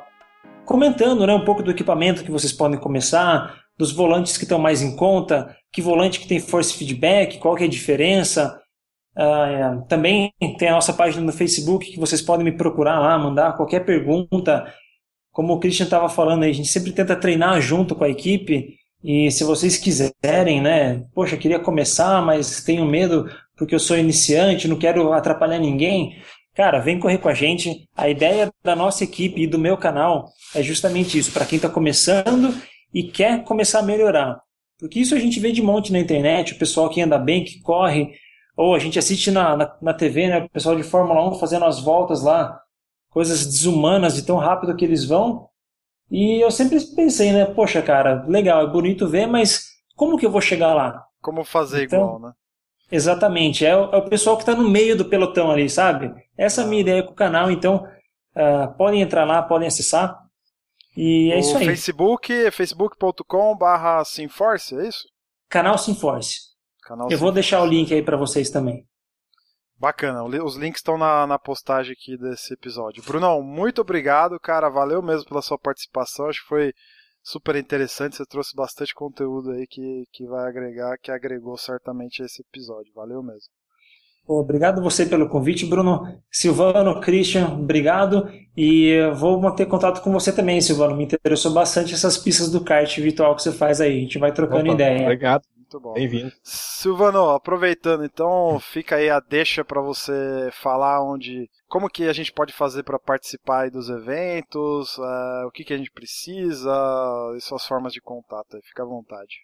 comentando 0.64 1.26
né, 1.26 1.34
um 1.34 1.44
pouco 1.44 1.62
do 1.62 1.70
equipamento 1.70 2.24
que 2.24 2.30
vocês 2.30 2.53
podem 2.53 2.78
começar, 2.78 3.55
dos 3.78 3.92
volantes 3.92 4.38
que 4.38 4.44
estão 4.44 4.59
mais 4.59 4.80
em 4.80 4.97
conta, 4.97 5.55
que 5.70 5.82
volante 5.82 6.18
que 6.18 6.26
tem 6.26 6.40
force 6.40 6.74
feedback, 6.74 7.38
qual 7.38 7.55
que 7.55 7.64
é 7.64 7.66
a 7.66 7.70
diferença. 7.70 8.61
Uh, 9.14 9.86
também 9.88 10.32
tem 10.59 10.68
a 10.68 10.72
nossa 10.72 10.92
página 10.92 11.24
no 11.24 11.32
Facebook 11.32 11.92
que 11.92 12.01
vocês 12.01 12.22
podem 12.22 12.44
me 12.44 12.53
procurar 12.57 12.99
lá, 12.99 13.18
mandar 13.18 13.57
qualquer 13.57 13.84
pergunta. 13.84 14.72
Como 15.30 15.53
o 15.53 15.61
Christian 15.61 15.84
estava 15.84 16.09
falando 16.09 16.44
aí, 16.44 16.51
a 16.51 16.55
gente 16.55 16.68
sempre 16.68 16.92
tenta 16.92 17.14
treinar 17.14 17.61
junto 17.61 17.94
com 17.94 18.05
a 18.05 18.09
equipe 18.09 18.78
e 19.03 19.30
se 19.30 19.44
vocês 19.44 19.76
quiserem, 19.76 20.61
né? 20.61 21.05
Poxa, 21.14 21.36
queria 21.36 21.59
começar, 21.59 22.20
mas 22.22 22.62
tenho 22.64 22.84
medo 22.84 23.30
porque 23.57 23.74
eu 23.74 23.78
sou 23.78 23.97
iniciante, 23.97 24.68
não 24.68 24.78
quero 24.78 25.12
atrapalhar 25.12 25.59
ninguém. 25.59 26.16
Cara, 26.55 26.78
vem 26.78 26.99
correr 26.99 27.18
com 27.18 27.28
a 27.28 27.34
gente. 27.34 27.88
A 27.97 28.09
ideia 28.09 28.51
da 28.64 28.74
nossa 28.74 29.05
equipe 29.05 29.42
e 29.42 29.47
do 29.47 29.59
meu 29.59 29.76
canal 29.76 30.30
é 30.55 30.62
justamente 30.62 31.18
isso, 31.18 31.32
para 31.32 31.47
quem 31.47 31.57
está 31.57 31.68
começando 31.68 32.55
e 32.92 33.03
quer 33.05 33.44
começar 33.44 33.80
a 33.80 33.82
melhorar. 33.82 34.40
Porque 34.78 35.01
isso 35.01 35.14
a 35.14 35.18
gente 35.18 35.40
vê 35.40 35.53
de 35.53 35.62
monte 35.62 35.92
na 35.92 35.99
internet, 35.99 36.53
o 36.53 36.59
pessoal 36.59 36.88
que 36.90 37.01
anda 37.01 37.18
bem, 37.18 37.44
que 37.44 37.61
corre, 37.61 38.12
ou 38.57 38.74
a 38.74 38.78
gente 38.78 38.99
assiste 38.99 39.30
na, 39.30 39.57
na, 39.57 39.76
na 39.80 39.94
TV, 39.94 40.28
né, 40.28 40.38
o 40.38 40.51
pessoal 40.51 40.76
de 40.76 40.82
Fórmula 40.82 41.28
1 41.30 41.34
fazendo 41.34 41.64
as 41.64 41.78
voltas 41.80 42.22
lá, 42.22 42.59
coisas 43.11 43.44
desumanas 43.44 44.14
de 44.14 44.22
tão 44.22 44.36
rápido 44.36 44.74
que 44.74 44.84
eles 44.84 45.05
vão, 45.05 45.49
e 46.11 46.41
eu 46.43 46.51
sempre 46.51 46.79
pensei, 46.95 47.33
né? 47.33 47.45
Poxa, 47.45 47.83
cara, 47.83 48.25
legal, 48.27 48.63
é 48.63 48.71
bonito 48.71 49.09
ver, 49.09 49.27
mas 49.27 49.67
como 49.97 50.19
que 50.19 50.25
eu 50.27 50.31
vou 50.31 50.41
chegar 50.41 50.75
lá? 50.75 51.05
Como 51.21 51.45
fazer 51.45 51.85
então, 51.85 52.01
igual, 52.01 52.21
né? 52.21 52.33
Exatamente, 52.91 53.67
é 53.67 53.77
o, 53.77 53.91
é 53.93 53.97
o 53.97 54.09
pessoal 54.09 54.37
que 54.37 54.43
está 54.43 54.55
no 54.55 54.69
meio 54.69 54.97
do 54.97 55.05
pelotão 55.07 55.51
ali, 55.51 55.69
sabe? 55.69 56.13
Essa 56.39 56.63
é 56.63 56.65
a 56.65 56.67
minha 56.69 56.83
ideia 56.83 57.03
com 57.03 57.11
o 57.11 57.17
canal, 57.17 57.51
então 57.51 57.89
uh, 58.37 58.73
podem 58.77 59.03
entrar 59.03 59.25
lá, 59.25 59.43
podem 59.43 59.67
acessar. 59.67 60.17
E 60.97 61.33
é 61.33 61.37
o 61.37 61.39
isso 61.41 61.59
aí. 61.59 61.67
Facebook 61.67 62.33
é 62.33 62.51
facebook.com/barra 62.51 64.05
Simforce, 64.05 64.79
é 64.79 64.87
isso? 64.87 65.05
Canal 65.49 65.77
Simforce. 65.79 66.41
Canal 66.83 67.07
eu 67.07 67.11
Simforce. 67.11 67.23
vou 67.23 67.33
deixar 67.33 67.63
o 67.63 67.67
link 67.67 67.93
aí 67.93 68.03
para 68.03 68.17
vocês 68.17 68.51
também. 68.51 68.87
Bacana, 69.79 70.24
os 70.24 70.57
links 70.57 70.81
estão 70.81 70.97
na, 70.97 71.27
na 71.27 71.39
postagem 71.39 71.93
aqui 71.93 72.16
desse 72.16 72.55
episódio. 72.55 73.03
Brunão, 73.03 73.43
muito 73.43 73.83
obrigado, 73.83 74.41
cara. 74.41 74.70
Valeu 74.70 75.03
mesmo 75.03 75.29
pela 75.29 75.43
sua 75.43 75.59
participação. 75.59 76.29
Acho 76.29 76.41
que 76.43 76.49
foi 76.49 76.72
super 77.22 77.57
interessante. 77.57 78.16
Você 78.16 78.24
trouxe 78.24 78.57
bastante 78.57 78.95
conteúdo 78.95 79.51
aí 79.51 79.66
que, 79.66 80.05
que 80.12 80.27
vai 80.27 80.49
agregar, 80.49 80.97
que 80.99 81.11
agregou 81.11 81.59
certamente 81.59 82.22
esse 82.22 82.41
episódio. 82.41 82.91
Valeu 82.95 83.22
mesmo. 83.22 83.51
Obrigado 84.27 84.83
você 84.83 85.07
pelo 85.07 85.29
convite, 85.29 85.66
Bruno. 85.66 86.20
Silvano, 86.31 87.01
Christian, 87.01 87.47
obrigado. 87.49 88.29
E 88.57 88.99
vou 89.14 89.41
manter 89.41 89.66
contato 89.66 90.03
com 90.03 90.11
você 90.11 90.33
também, 90.33 90.61
Silvano. 90.61 90.97
Me 90.97 91.05
interessou 91.05 91.53
bastante 91.53 91.95
essas 91.95 92.16
pistas 92.18 92.51
do 92.51 92.64
kart 92.64 92.99
virtual 92.99 93.37
que 93.37 93.43
você 93.43 93.53
faz 93.53 93.81
aí. 93.81 93.99
A 93.99 94.01
gente 94.01 94.18
vai 94.18 94.33
trocando 94.33 94.64
Opa, 94.64 94.74
ideia. 94.74 95.03
Obrigado. 95.03 95.45
Muito 95.67 95.81
bom. 95.81 95.95
Bem-vindo. 95.95 96.33
Silvano, 96.45 97.31
aproveitando, 97.31 98.05
então 98.05 98.59
fica 98.61 98.97
aí 98.97 99.11
a 99.11 99.19
deixa 99.19 99.64
para 99.64 99.81
você 99.81 100.49
falar 100.53 101.03
onde, 101.03 101.51
como 101.67 101.91
que 101.91 102.05
a 102.05 102.12
gente 102.12 102.33
pode 102.33 102.53
fazer 102.53 102.85
para 102.85 103.01
participar 103.01 103.69
dos 103.69 103.89
eventos, 103.89 104.97
uh, 104.97 105.47
o 105.47 105.51
que, 105.51 105.64
que 105.64 105.75
a 105.75 105.77
gente 105.77 105.91
precisa 105.91 106.71
e 107.37 107.41
suas 107.41 107.67
formas 107.67 107.93
de 107.93 108.01
contato. 108.01 108.55
Aí. 108.55 108.62
Fica 108.62 108.85
à 108.85 108.87
vontade. 108.87 109.35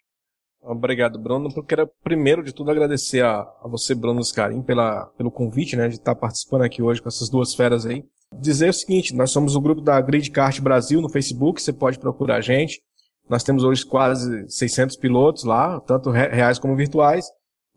Obrigado, 0.61 1.19
Bruno. 1.19 1.49
Eu 1.53 1.63
quero 1.63 1.91
primeiro 2.01 2.41
de 2.41 2.53
tudo 2.53 2.71
agradecer 2.71 3.21
a, 3.21 3.41
a 3.41 3.67
você, 3.67 3.93
Bruno 3.93 4.23
Scarim, 4.23 4.61
pela, 4.61 5.07
pelo 5.17 5.29
convite, 5.29 5.75
né, 5.75 5.89
de 5.89 5.95
estar 5.95 6.15
participando 6.15 6.61
aqui 6.61 6.81
hoje 6.81 7.01
com 7.01 7.09
essas 7.09 7.29
duas 7.29 7.53
feras 7.53 7.85
aí. 7.85 8.05
Dizer 8.31 8.69
o 8.69 8.73
seguinte, 8.73 9.13
nós 9.13 9.29
somos 9.29 9.57
o 9.57 9.61
grupo 9.61 9.81
da 9.81 9.99
Grid 9.99 10.31
Kart 10.31 10.61
Brasil 10.61 11.01
no 11.01 11.09
Facebook, 11.09 11.61
você 11.61 11.73
pode 11.73 11.99
procurar 11.99 12.37
a 12.37 12.41
gente. 12.41 12.81
Nós 13.29 13.43
temos 13.43 13.63
hoje 13.63 13.85
quase 13.85 14.49
600 14.49 14.97
pilotos 14.97 15.43
lá, 15.43 15.79
tanto 15.81 16.09
reais 16.09 16.57
como 16.59 16.75
virtuais. 16.75 17.25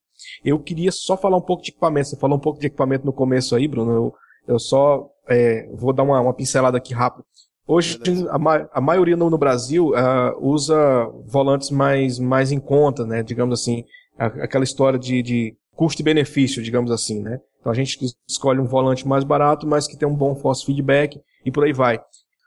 Eu 0.43 0.59
queria 0.59 0.91
só 0.91 1.17
falar 1.17 1.37
um 1.37 1.41
pouco 1.41 1.63
de 1.63 1.71
equipamento. 1.71 2.09
Você 2.09 2.17
falou 2.17 2.37
um 2.37 2.41
pouco 2.41 2.59
de 2.59 2.67
equipamento 2.67 3.05
no 3.05 3.13
começo 3.13 3.55
aí, 3.55 3.67
Bruno. 3.67 3.91
Eu, 3.91 4.13
eu 4.47 4.59
só 4.59 5.09
é, 5.27 5.67
vou 5.73 5.93
dar 5.93 6.03
uma, 6.03 6.19
uma, 6.19 6.33
pincelada 6.33 6.77
aqui 6.77 6.93
rápido. 6.93 7.25
Hoje, 7.65 7.97
a, 8.29 8.37
ma 8.37 8.67
a 8.73 8.81
maioria 8.81 9.15
no, 9.15 9.29
no 9.29 9.37
Brasil 9.37 9.91
uh, 9.91 10.37
usa 10.39 11.09
volantes 11.25 11.71
mais, 11.71 12.19
mais 12.19 12.51
em 12.51 12.59
conta, 12.59 13.05
né? 13.05 13.23
Digamos 13.23 13.59
assim, 13.59 13.85
a, 14.17 14.25
aquela 14.25 14.63
história 14.65 14.99
de, 14.99 15.21
de 15.21 15.55
custo 15.75 16.01
e 16.01 16.05
benefício, 16.05 16.61
digamos 16.61 16.91
assim, 16.91 17.21
né? 17.21 17.39
Então 17.59 17.71
a 17.71 17.75
gente 17.75 17.97
escolhe 18.27 18.59
um 18.59 18.65
volante 18.65 19.07
mais 19.07 19.23
barato, 19.23 19.65
mas 19.65 19.87
que 19.87 19.97
tem 19.97 20.07
um 20.07 20.15
bom 20.15 20.35
force 20.35 20.65
feedback 20.65 21.19
e 21.45 21.51
por 21.51 21.63
aí 21.63 21.73
vai. 21.73 21.99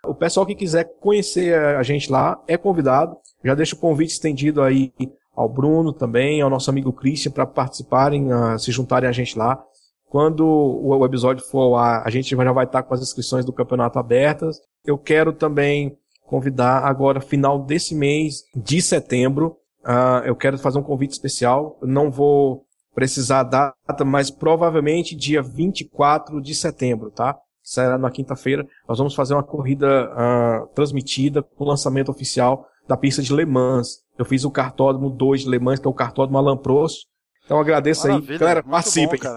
O 0.05 0.15
pessoal 0.15 0.47
que 0.47 0.55
quiser 0.55 0.85
conhecer 1.01 1.55
a 1.55 1.83
gente 1.83 2.11
lá 2.11 2.41
é 2.47 2.57
convidado. 2.57 3.17
Já 3.45 3.55
deixo 3.55 3.75
o 3.75 3.79
convite 3.79 4.13
estendido 4.13 4.63
aí 4.63 4.93
ao 5.35 5.49
Bruno 5.49 5.93
também, 5.93 6.41
ao 6.41 6.51
nosso 6.51 6.71
amigo 6.71 6.93
Christian 6.93 7.33
para 7.33 7.47
participarem, 7.47 8.33
uh, 8.33 8.59
se 8.59 8.71
juntarem 8.71 9.09
a 9.09 9.13
gente 9.13 9.37
lá. 9.37 9.63
Quando 10.09 10.47
o 10.47 11.05
episódio 11.05 11.45
for 11.45 11.61
ao 11.61 11.77
ar, 11.77 12.03
a 12.07 12.11
gente 12.11 12.31
já 12.31 12.53
vai 12.53 12.65
estar 12.65 12.83
com 12.83 12.95
as 12.95 13.03
inscrições 13.03 13.45
do 13.45 13.53
campeonato 13.53 13.99
abertas. 13.99 14.59
Eu 14.85 14.97
quero 14.97 15.33
também 15.33 15.99
convidar 16.27 16.85
agora, 16.85 17.21
final 17.21 17.59
desse 17.59 17.95
mês 17.95 18.45
de 18.55 18.81
setembro, 18.81 19.57
uh, 19.85 20.25
eu 20.25 20.37
quero 20.37 20.59
fazer 20.59 20.79
um 20.79 20.83
convite 20.83 21.13
especial. 21.13 21.79
Não 21.83 22.11
vou 22.11 22.66
precisar 22.97 23.41
a 23.41 23.43
data, 23.43 24.05
mas 24.07 24.31
provavelmente 24.31 25.15
dia 25.15 25.43
24 25.43 26.41
de 26.41 26.55
setembro, 26.55 27.11
tá? 27.11 27.39
Será 27.63 27.99
na 27.99 28.11
quinta-feira. 28.11 28.67
Nós 28.89 28.97
vamos 28.97 29.15
fazer 29.15 29.35
uma 29.35 29.43
corrida 29.43 30.11
uh, 30.11 30.67
transmitida 30.69 31.43
com 31.43 31.65
o 31.65 31.69
lançamento 31.69 32.11
oficial 32.11 32.67
da 32.89 32.97
pista 32.97 33.21
de 33.21 33.35
Le 33.35 33.45
Mans. 33.45 33.99
Eu 34.17 34.25
fiz 34.25 34.45
o 34.45 34.51
cartódromo 34.51 35.11
2 35.11 35.43
de 35.43 35.51
Le 35.51 35.59
Mans, 35.59 35.79
que 35.79 35.87
é 35.87 35.91
o 35.91 35.95
cartódromo 35.95 36.39
Alan 36.39 36.57
Prost. 36.57 37.03
Então 37.45 37.61
agradeço 37.61 38.09
Maravilha, 38.09 38.33
aí. 38.33 38.39
Galera, 38.39 38.63
participem. 38.63 39.21
Bom, 39.21 39.37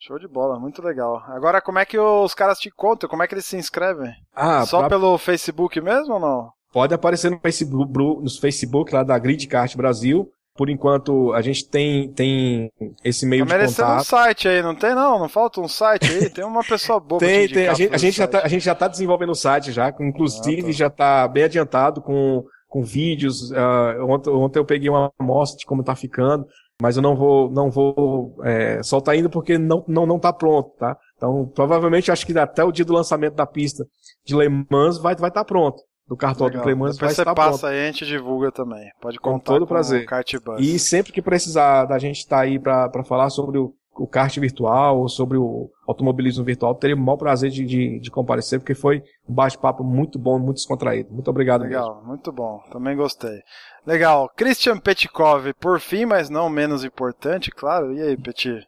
Show 0.00 0.18
de 0.18 0.28
bola, 0.28 0.58
muito 0.58 0.82
legal. 0.82 1.22
Agora, 1.28 1.60
como 1.60 1.78
é 1.78 1.84
que 1.84 1.98
os 1.98 2.34
caras 2.34 2.58
te 2.58 2.70
contam? 2.70 3.08
Como 3.08 3.22
é 3.22 3.26
que 3.26 3.34
eles 3.34 3.44
se 3.44 3.56
inscrevem? 3.56 4.12
Ah, 4.34 4.64
Só 4.64 4.80
pra... 4.80 4.88
pelo 4.88 5.18
Facebook 5.18 5.78
mesmo 5.80 6.14
ou 6.14 6.20
não? 6.20 6.52
Pode 6.72 6.94
aparecer 6.94 7.30
no 7.30 7.38
Facebook, 7.38 7.92
no 7.96 8.30
Facebook 8.40 8.94
lá 8.94 9.02
da 9.02 9.18
Grid 9.18 9.46
Kart 9.46 9.76
Brasil. 9.76 10.30
Por 10.56 10.70
enquanto, 10.70 11.32
a 11.32 11.42
gente 11.42 11.68
tem, 11.68 12.08
tem 12.12 12.70
esse 13.02 13.26
meio 13.26 13.44
tá 13.44 13.58
de 13.58 13.66
contato. 13.66 14.00
um 14.00 14.04
site 14.04 14.48
aí, 14.48 14.62
não 14.62 14.74
tem 14.74 14.94
não? 14.94 15.18
Não 15.18 15.28
falta 15.28 15.60
um 15.60 15.68
site 15.68 16.10
aí? 16.10 16.30
Tem 16.30 16.44
uma 16.44 16.62
pessoa 16.62 17.00
boa 17.00 17.18
Tem, 17.18 17.48
tem. 17.48 17.66
A 17.66 17.74
gente, 17.74 17.94
a, 17.94 17.98
gente 17.98 18.16
já 18.16 18.26
tá, 18.26 18.40
a 18.44 18.48
gente 18.48 18.64
já 18.64 18.74
tá 18.74 18.86
desenvolvendo 18.86 19.30
o 19.30 19.34
site 19.34 19.72
já, 19.72 19.92
inclusive 20.00 20.62
ah, 20.62 20.66
tá. 20.66 20.72
já 20.72 20.90
tá 20.90 21.28
bem 21.28 21.44
adiantado 21.44 22.00
com, 22.00 22.44
com 22.68 22.82
vídeos. 22.82 23.50
Uh, 23.50 24.04
ontem, 24.08 24.30
ontem 24.30 24.58
eu 24.58 24.64
peguei 24.64 24.88
uma 24.88 25.12
amostra 25.18 25.58
de 25.58 25.66
como 25.66 25.82
tá 25.82 25.96
ficando 25.96 26.46
mas 26.80 26.96
eu 26.96 27.02
não 27.02 27.14
vou, 27.14 27.50
não 27.50 27.70
vou 27.70 28.36
é, 28.42 28.82
soltar 28.82 29.14
ainda 29.14 29.28
porque 29.28 29.56
não, 29.56 29.84
não, 29.86 30.06
não 30.06 30.18
tá 30.18 30.32
pronto, 30.32 30.70
tá? 30.76 30.96
Então, 31.16 31.50
provavelmente, 31.54 32.10
acho 32.10 32.26
que 32.26 32.36
até 32.36 32.64
o 32.64 32.72
dia 32.72 32.84
do 32.84 32.92
lançamento 32.92 33.34
da 33.34 33.46
pista 33.46 33.86
de 34.24 34.34
Le 34.34 34.48
Mans 34.70 34.98
vai 34.98 35.12
estar 35.12 35.22
vai 35.22 35.30
tá 35.30 35.44
pronto. 35.44 35.82
Do 36.06 36.16
cartódromo 36.16 36.62
de 36.62 36.68
Le 36.68 36.74
Mans 36.74 36.96
Depois 36.96 37.16
vai 37.16 37.22
estar 37.22 37.34
passa 37.34 37.60
pronto. 37.60 37.66
aí 37.66 37.78
e 37.78 37.82
a 37.82 37.86
gente 37.86 38.04
divulga 38.04 38.52
também. 38.52 38.90
Pode 39.00 39.18
contar 39.18 39.52
com 39.52 39.58
todo 39.60 39.66
prazer. 39.66 40.06
o 40.46 40.60
E 40.60 40.78
sempre 40.78 41.12
que 41.12 41.22
precisar 41.22 41.86
da 41.86 41.98
gente 41.98 42.18
estar 42.18 42.36
tá 42.36 42.42
aí 42.42 42.58
para 42.58 43.04
falar 43.04 43.30
sobre 43.30 43.58
o, 43.58 43.74
o 43.96 44.06
kart 44.06 44.36
virtual 44.38 45.00
ou 45.00 45.08
sobre 45.08 45.38
o 45.38 45.70
automobilismo 45.88 46.44
virtual, 46.44 46.74
teria 46.74 46.94
o 46.94 46.98
maior 46.98 47.16
prazer 47.16 47.50
de, 47.50 47.64
de, 47.64 48.00
de 48.00 48.10
comparecer, 48.10 48.58
porque 48.58 48.74
foi 48.74 49.02
um 49.26 49.34
bate-papo 49.34 49.82
muito 49.82 50.18
bom, 50.18 50.38
muito 50.38 50.56
descontraído. 50.56 51.10
Muito 51.10 51.30
obrigado. 51.30 51.62
Legal, 51.62 51.94
mesmo. 51.94 52.08
muito 52.08 52.30
bom. 52.30 52.62
Também 52.70 52.94
gostei. 52.96 53.40
Legal. 53.86 54.30
Christian 54.36 54.78
Petkov, 54.78 55.54
por 55.58 55.80
fim, 55.80 56.04
mas 56.04 56.28
não 56.28 56.50
menos 56.50 56.84
importante, 56.84 57.50
claro. 57.50 57.94
E 57.94 58.02
aí, 58.02 58.16
Petit? 58.16 58.66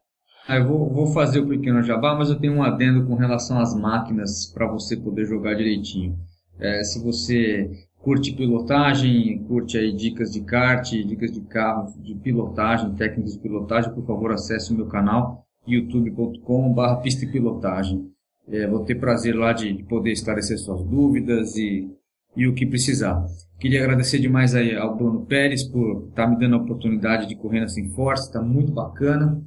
Ah, 0.49 0.57
eu 0.57 0.67
vou, 0.67 0.89
vou, 0.89 1.07
fazer 1.09 1.41
o 1.41 1.49
pequeno 1.49 1.83
jabá, 1.83 2.15
mas 2.15 2.31
eu 2.31 2.39
tenho 2.39 2.55
um 2.55 2.63
adendo 2.63 3.05
com 3.07 3.17
relação 3.17 3.59
às 3.59 3.75
máquinas 3.75 4.47
para 4.47 4.67
você 4.67 4.97
poder 4.97 5.27
jogar 5.27 5.55
direitinho. 5.55 6.17
É, 6.59 6.83
se 6.83 7.03
você 7.03 7.71
curte 7.99 8.33
pilotagem, 8.33 9.43
curte 9.49 9.77
aí 9.77 9.93
dicas 9.93 10.33
de 10.33 10.41
kart, 10.43 10.91
dicas 10.91 11.33
de 11.33 11.41
carro, 11.41 11.93
de 12.01 12.15
pilotagem, 12.15 12.95
técnicas 12.95 13.35
de 13.35 13.41
pilotagem, 13.41 13.93
por 13.93 14.07
favor 14.07 14.33
acesse 14.33 14.73
o 14.73 14.77
meu 14.77 14.87
canal 14.87 15.45
youtube.com.br 15.67 17.03
pista 17.03 17.25
e 17.25 17.31
pilotagem. 17.31 18.09
É, 18.49 18.67
vou 18.67 18.85
ter 18.85 18.95
prazer 18.95 19.35
lá 19.35 19.53
de, 19.53 19.73
de 19.73 19.83
poder 19.83 20.13
esclarecer 20.13 20.57
suas 20.59 20.83
dúvidas 20.85 21.57
e, 21.57 21.91
e 22.37 22.47
o 22.47 22.55
que 22.55 22.65
precisar. 22.65 23.27
Queria 23.59 23.83
agradecer 23.83 24.21
demais 24.21 24.55
aí 24.55 24.77
ao 24.77 24.97
Bruno 24.97 25.27
Pérez 25.27 25.65
por 25.65 26.09
estar 26.09 26.27
tá 26.27 26.31
me 26.31 26.39
dando 26.39 26.55
a 26.55 26.59
oportunidade 26.59 27.27
de 27.27 27.35
correr 27.35 27.61
na 27.61 27.69
Sem 27.69 27.89
Force, 27.89 28.29
está 28.29 28.41
muito 28.41 28.71
bacana, 28.71 29.43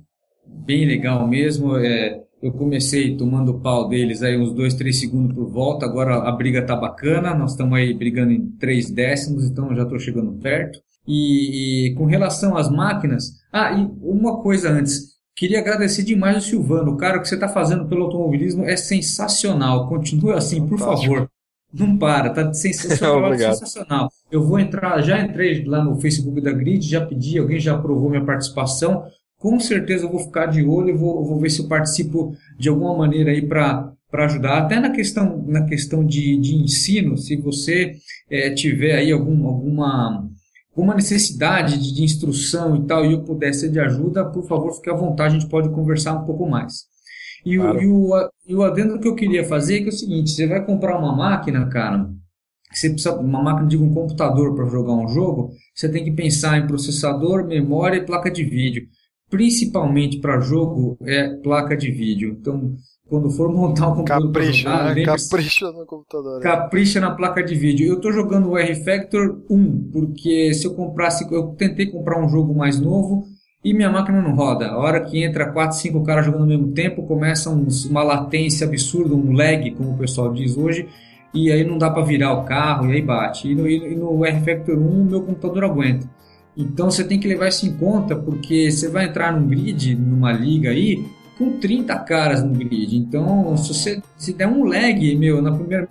bem 0.46 0.86
legal 0.86 1.26
mesmo. 1.28 1.78
É, 1.78 2.22
eu 2.42 2.52
comecei 2.54 3.18
tomando 3.18 3.60
pau 3.60 3.90
deles 3.90 4.24
aí 4.24 4.38
uns 4.38 4.54
2, 4.54 4.74
3 4.76 4.98
segundos 4.98 5.36
por 5.36 5.50
volta, 5.50 5.86
agora 5.86 6.16
a 6.16 6.32
briga 6.32 6.66
tá 6.66 6.76
bacana, 6.76 7.36
nós 7.36 7.52
estamos 7.52 7.78
aí 7.78 7.94
brigando 7.94 8.32
em 8.32 8.52
3 8.52 8.90
décimos, 8.92 9.46
então 9.46 9.76
já 9.76 9.84
estou 9.84 10.00
chegando 10.00 10.32
perto. 10.34 10.80
E, 11.08 11.88
e, 11.88 11.96
com 11.96 12.06
relação 12.06 12.56
às 12.56 12.70
máquinas, 12.70 13.32
ah, 13.52 13.74
e 13.74 13.90
uma 14.02 14.42
coisa 14.42 14.70
antes, 14.70 15.16
queria 15.36 15.60
agradecer 15.60 16.04
demais 16.04 16.38
o 16.38 16.42
Silvano, 16.42 16.96
cara, 16.98 17.18
o 17.18 17.22
que 17.22 17.28
você 17.28 17.36
está 17.36 17.48
fazendo 17.48 17.88
pelo 17.88 18.04
automobilismo 18.04 18.64
é 18.64 18.78
sensacional, 18.78 19.90
continue 19.90 20.34
assim, 20.34 20.66
por 20.68 20.78
favor. 20.78 21.30
Não 21.72 21.98
para, 21.98 22.32
tá 22.32 22.52
sensacional, 22.54 23.34
sensacional. 23.38 24.10
Eu 24.32 24.44
vou 24.44 24.60
entrar, 24.60 25.02
já 25.02 25.20
entrei 25.22 25.64
lá 25.66 25.84
no 25.84 26.00
Facebook 26.00 26.42
da 26.42 26.52
Grid, 26.52 26.88
já 26.88 27.06
pedi, 27.06 27.38
alguém 27.38 27.60
já 27.60 27.76
aprovou 27.76 28.10
minha 28.10 28.26
participação. 28.26 29.06
Com 29.40 29.60
certeza 29.60 30.06
eu 30.06 30.12
vou 30.12 30.20
ficar 30.20 30.46
de 30.48 30.64
olho 30.64 30.90
e 30.90 30.98
vou, 30.98 31.26
vou 31.26 31.40
ver 31.40 31.50
se 31.50 31.62
eu 31.62 31.68
participo 31.68 32.36
de 32.58 32.70
alguma 32.70 32.96
maneira 32.96 33.32
aí 33.32 33.42
para 33.42 33.92
para 34.12 34.26
ajudar 34.26 34.58
até 34.58 34.80
na 34.80 34.90
questão 34.90 35.46
na 35.48 35.66
questão 35.66 36.04
de, 36.04 36.36
de 36.40 36.56
ensino 36.56 37.16
se 37.16 37.36
você 37.36 37.96
é, 38.28 38.50
tiver 38.50 38.96
aí 38.96 39.12
algum, 39.12 39.48
alguma 39.48 40.28
alguma 40.72 40.96
necessidade 40.96 41.78
de, 41.78 41.94
de, 41.94 42.04
instrução 42.04 42.76
e 42.76 42.88
tal 42.88 43.06
e 43.06 43.14
eu 43.14 43.24
puder 43.24 43.54
ser 43.54 43.70
de 43.70 43.80
ajuda 43.80 44.26
por 44.26 44.48
favor 44.48 44.74
fique 44.74 44.90
à 44.90 44.96
vontade 44.96 45.36
a 45.36 45.40
gente 45.40 45.50
pode 45.50 45.70
conversar 45.70 46.14
um 46.14 46.26
pouco 46.26 46.50
mais 46.50 46.90
e, 47.46 47.58
claro. 47.58 47.78
o, 47.78 47.82
e, 47.82 47.88
o, 47.88 48.30
e 48.48 48.56
o 48.56 48.64
adendo 48.64 49.00
que 49.00 49.08
eu 49.08 49.16
queria 49.16 49.44
fazer 49.44 49.78
é 49.78 49.80
que 49.82 49.86
é 49.86 49.90
o 49.90 49.94
seguinte: 49.94 50.32
você 50.32 50.48
vai 50.48 50.66
comprar 50.66 50.98
uma 50.98 51.16
máquina, 51.16 51.68
cara, 51.68 52.10
você 52.72 52.90
precisa 52.90 53.16
uma 53.16 53.42
máquina, 53.42 53.68
digo, 53.68 53.84
um 53.84 53.94
computador 53.94 54.56
para 54.56 54.66
jogar 54.66 54.94
um 54.94 55.08
jogo, 55.08 55.52
você 55.74 55.90
tem 55.90 56.04
que 56.04 56.12
pensar 56.12 56.58
em 56.58 56.68
processador, 56.68 57.46
memória 57.46 57.98
e 57.98 58.06
placa 58.06 58.30
de 58.30 58.44
vídeo. 58.44 58.88
Principalmente 59.30 60.20
para 60.20 60.40
jogo 60.40 60.98
é 61.04 61.30
placa 61.36 61.78
de 61.78 61.92
vídeo. 61.92 62.38
Então, 62.40 62.76
quando 63.08 63.30
for 63.30 63.50
montar 63.54 63.88
um 63.88 63.96
computador, 63.96 64.32
capricha, 64.32 64.70
jogar, 64.70 64.96
né? 64.96 65.04
capricha 65.04 65.72
no 65.72 65.86
computador. 65.86 66.42
Capricha 66.42 67.00
na 67.00 67.12
placa 67.12 67.44
de 67.44 67.56
vídeo. 67.56 67.88
Eu 67.88 67.96
estou 67.96 68.12
jogando 68.12 68.50
o 68.50 68.58
R-Factor 68.58 69.42
1, 69.50 69.90
porque 69.92 70.54
se 70.54 70.66
eu 70.66 70.74
comprasse, 70.74 71.28
eu 71.32 71.48
tentei 71.50 71.88
comprar 71.88 72.20
um 72.20 72.30
jogo 72.30 72.56
mais 72.56 72.80
novo, 72.80 73.26
e 73.64 73.74
minha 73.74 73.90
máquina 73.90 74.22
não 74.22 74.36
roda. 74.36 74.68
A 74.68 74.78
hora 74.78 75.02
que 75.02 75.22
entra 75.22 75.52
4, 75.52 75.78
5 75.78 76.04
caras 76.04 76.26
jogando 76.26 76.44
ao 76.44 76.48
mesmo 76.48 76.72
tempo, 76.72 77.06
começa 77.06 77.50
uns, 77.50 77.86
uma 77.86 78.04
latência 78.04 78.66
absurda, 78.66 79.14
um 79.14 79.34
lag, 79.34 79.70
como 79.72 79.92
o 79.92 79.98
pessoal 79.98 80.32
diz 80.32 80.58
hoje, 80.58 80.88
e 81.34 81.52
aí 81.52 81.64
não 81.64 81.78
dá 81.78 81.90
para 81.90 82.04
virar 82.04 82.34
o 82.34 82.46
carro 82.46 82.90
e 82.90 82.94
aí 82.94 83.02
bate. 83.02 83.50
E 83.50 83.56
no, 83.56 83.68
e 83.68 83.96
no 83.96 84.26
R-Factor 84.26 84.78
1 84.78 85.02
o 85.02 85.06
meu 85.06 85.22
computador 85.22 85.66
aguenta. 85.66 86.10
Então 86.60 86.92
você 86.92 87.06
tem 87.06 87.18
que 87.18 87.28
levar 87.28 87.48
isso 87.48 87.66
em 87.66 87.74
conta, 87.74 88.16
porque 88.16 88.70
você 88.70 88.90
vai 88.90 89.06
entrar 89.06 89.32
num 89.32 89.48
grid, 89.48 89.96
numa 89.96 90.34
liga 90.34 90.72
aí, 90.72 91.06
com 91.38 91.58
30 91.58 91.98
caras 92.00 92.44
no 92.44 92.54
grid. 92.54 92.98
Então, 92.98 93.56
se 93.56 93.74
você 93.74 94.04
se 94.18 94.34
der 94.34 94.48
um 94.48 94.66
lag, 94.66 95.16
meu, 95.16 95.42
na 95.42 95.54
primeira 95.54 95.88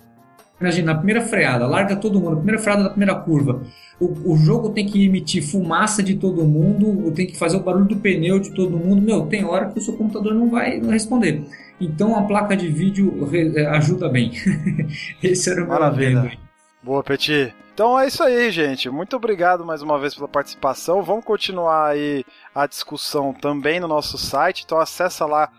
Imagina, 0.59 0.91
na 0.91 0.97
primeira 0.97 1.21
freada, 1.21 1.65
larga 1.65 1.95
todo 1.95 2.19
mundo, 2.19 2.31
na 2.31 2.35
primeira 2.35 2.61
freada 2.61 2.83
da 2.83 2.89
primeira 2.89 3.15
curva. 3.15 3.61
O, 3.97 4.33
o 4.33 4.35
jogo 4.35 4.69
tem 4.69 4.85
que 4.85 5.05
emitir 5.05 5.41
fumaça 5.41 6.03
de 6.03 6.15
todo 6.15 6.43
mundo, 6.43 7.09
tem 7.13 7.25
que 7.25 7.37
fazer 7.37 7.57
o 7.57 7.61
barulho 7.61 7.85
do 7.85 7.95
pneu 7.95 8.39
de 8.39 8.51
todo 8.51 8.77
mundo. 8.77 9.01
Meu, 9.01 9.25
tem 9.25 9.45
hora 9.45 9.69
que 9.69 9.79
o 9.79 9.81
seu 9.81 9.95
computador 9.95 10.33
não 10.33 10.49
vai 10.49 10.81
responder. 10.81 11.43
Então 11.79 12.17
a 12.17 12.23
placa 12.23 12.57
de 12.57 12.67
vídeo 12.67 13.25
ajuda 13.71 14.09
bem. 14.09 14.33
Esse 15.23 15.49
era 15.49 15.63
o 15.63 15.67
meu 15.67 15.79
Maravilha. 15.79 16.37
Boa, 16.83 17.01
Petit. 17.03 17.53
Então 17.79 17.97
é 17.97 18.07
isso 18.07 18.21
aí, 18.21 18.51
gente. 18.51 18.89
Muito 18.89 19.15
obrigado 19.15 19.63
mais 19.63 19.81
uma 19.81 19.97
vez 19.97 20.13
pela 20.13 20.27
participação. 20.27 21.01
Vamos 21.01 21.23
continuar 21.23 21.91
aí 21.91 22.25
a 22.53 22.67
discussão 22.67 23.31
também 23.33 23.79
no 23.79 23.87
nosso 23.87 24.17
site. 24.17 24.63
Então 24.65 24.77
acessa 24.77 25.25
lá 25.25 25.49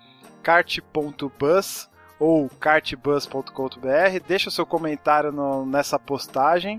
kart.bus 0.42 1.88
ou 2.18 2.50
cartbus.com.br. 2.60 4.20
Deixa 4.28 4.50
o 4.50 4.52
seu 4.52 4.66
comentário 4.66 5.32
no, 5.32 5.64
nessa 5.64 5.98
postagem. 5.98 6.78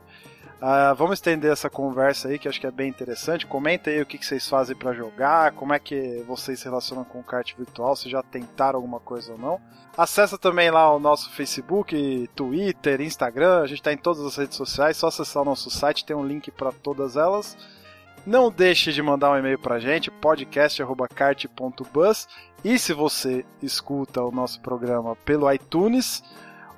Uh, 0.62 0.94
vamos 0.96 1.14
estender 1.14 1.52
essa 1.52 1.72
conversa 1.72 2.28
aí, 2.28 2.38
que 2.38 2.48
acho 2.48 2.62
que 2.62 2.68
é 2.68 2.72
bem 2.72 2.88
interessante. 2.88 3.48
Comenta 3.48 3.90
aí 3.90 4.00
o 4.00 4.06
que, 4.06 4.20
que 4.20 4.26
vocês 4.26 4.48
fazem 4.48 4.76
para 4.76 4.94
jogar, 4.94 5.54
como 5.54 5.74
é 5.74 5.80
que 5.80 6.24
vocês 6.28 6.60
se 6.60 6.66
relacionam 6.66 7.04
com 7.04 7.20
o 7.20 7.24
kart 7.24 7.52
virtual, 7.58 7.96
se 7.96 8.08
já 8.08 8.22
tentaram 8.22 8.78
alguma 8.78 9.00
coisa 9.00 9.32
ou 9.32 9.40
não. 9.40 9.60
Acessa 9.98 10.38
também 10.38 10.70
lá 10.70 10.96
o 10.96 11.00
nosso 11.00 11.32
Facebook, 11.32 12.30
Twitter, 12.36 13.02
Instagram, 13.02 13.62
a 13.62 13.66
gente 13.66 13.80
está 13.80 13.92
em 13.92 13.98
todas 13.98 14.24
as 14.24 14.36
redes 14.36 14.56
sociais, 14.56 14.98
só 14.98 15.08
acessar 15.08 15.42
o 15.42 15.46
nosso 15.46 15.72
site, 15.72 16.06
tem 16.06 16.16
um 16.16 16.28
link 16.28 16.52
para 16.52 16.72
todas 16.72 17.18
elas. 17.18 17.58
Não 18.24 18.52
deixe 18.52 18.94
de 18.94 19.02
mandar 19.02 19.32
um 19.32 19.38
e-mail 19.38 19.58
pra 19.58 19.80
gente, 19.80 20.12
podcast.kart.bus. 20.12 22.28
E 22.64 22.78
se 22.78 22.94
você 22.94 23.44
escuta 23.64 24.22
o 24.22 24.30
nosso 24.30 24.62
programa 24.62 25.16
pelo 25.16 25.52
iTunes, 25.52 26.24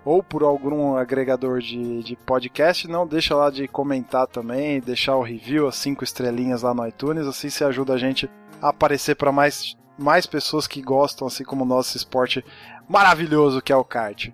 ou 0.06 0.22
por 0.22 0.44
algum 0.44 0.96
agregador 0.98 1.60
de, 1.60 2.04
de 2.04 2.16
podcast, 2.16 2.88
não 2.88 3.08
deixa 3.08 3.36
lá 3.36 3.50
de 3.50 3.68
comentar 3.68 4.28
também, 4.28 4.80
deixar 4.80 5.16
o 5.16 5.22
review, 5.22 5.68
as 5.68 5.76
cinco 5.76 6.04
estrelinhas 6.04 6.62
lá 6.62 6.74
no 6.74 6.86
iTunes, 6.88 7.26
assim 7.26 7.50
você 7.50 7.64
ajuda 7.64 7.94
a 7.94 7.98
gente 7.98 8.30
a 8.62 8.70
aparecer 8.70 9.16
para 9.16 9.32
mais, 9.32 9.78
mais 9.98 10.26
pessoas 10.26 10.68
que 10.68 10.82
gostam, 10.82 11.28
assim 11.28 11.44
como 11.44 11.64
o 11.64 11.68
nosso 11.68 11.96
esporte 11.96 12.44
maravilhoso 12.88 13.62
que 13.62 13.72
é 13.72 13.76
o 13.76 13.84
kart. 13.84 14.30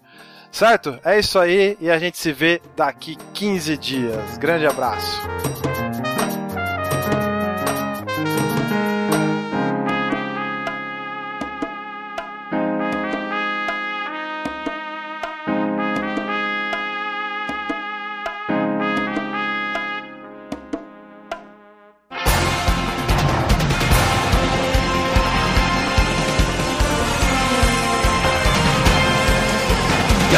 Certo? 0.52 1.00
É 1.04 1.20
isso 1.20 1.38
aí 1.38 1.78
e 1.80 1.92
a 1.92 2.00
gente 2.00 2.18
se 2.18 2.32
vê 2.32 2.60
daqui 2.76 3.16
15 3.34 3.78
dias. 3.78 4.38
Grande 4.38 4.66
abraço. 4.66 5.22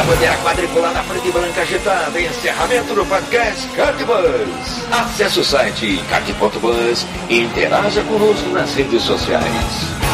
Bandeira 0.04 0.36
quadriculada 0.38 0.94
na 0.96 1.04
frente 1.04 1.32
branca 1.32 1.62
agitada. 1.62 2.20
Encerramento 2.20 2.94
do 2.94 3.06
podcast 3.06 3.68
Cartbus. 3.70 4.92
Acesse 4.92 5.40
o 5.40 5.44
site 5.44 6.04
card.bus 6.10 7.06
e 7.30 7.42
interaja 7.42 8.04
conosco 8.04 8.50
nas 8.50 8.74
redes 8.74 9.04
sociais. 9.04 10.11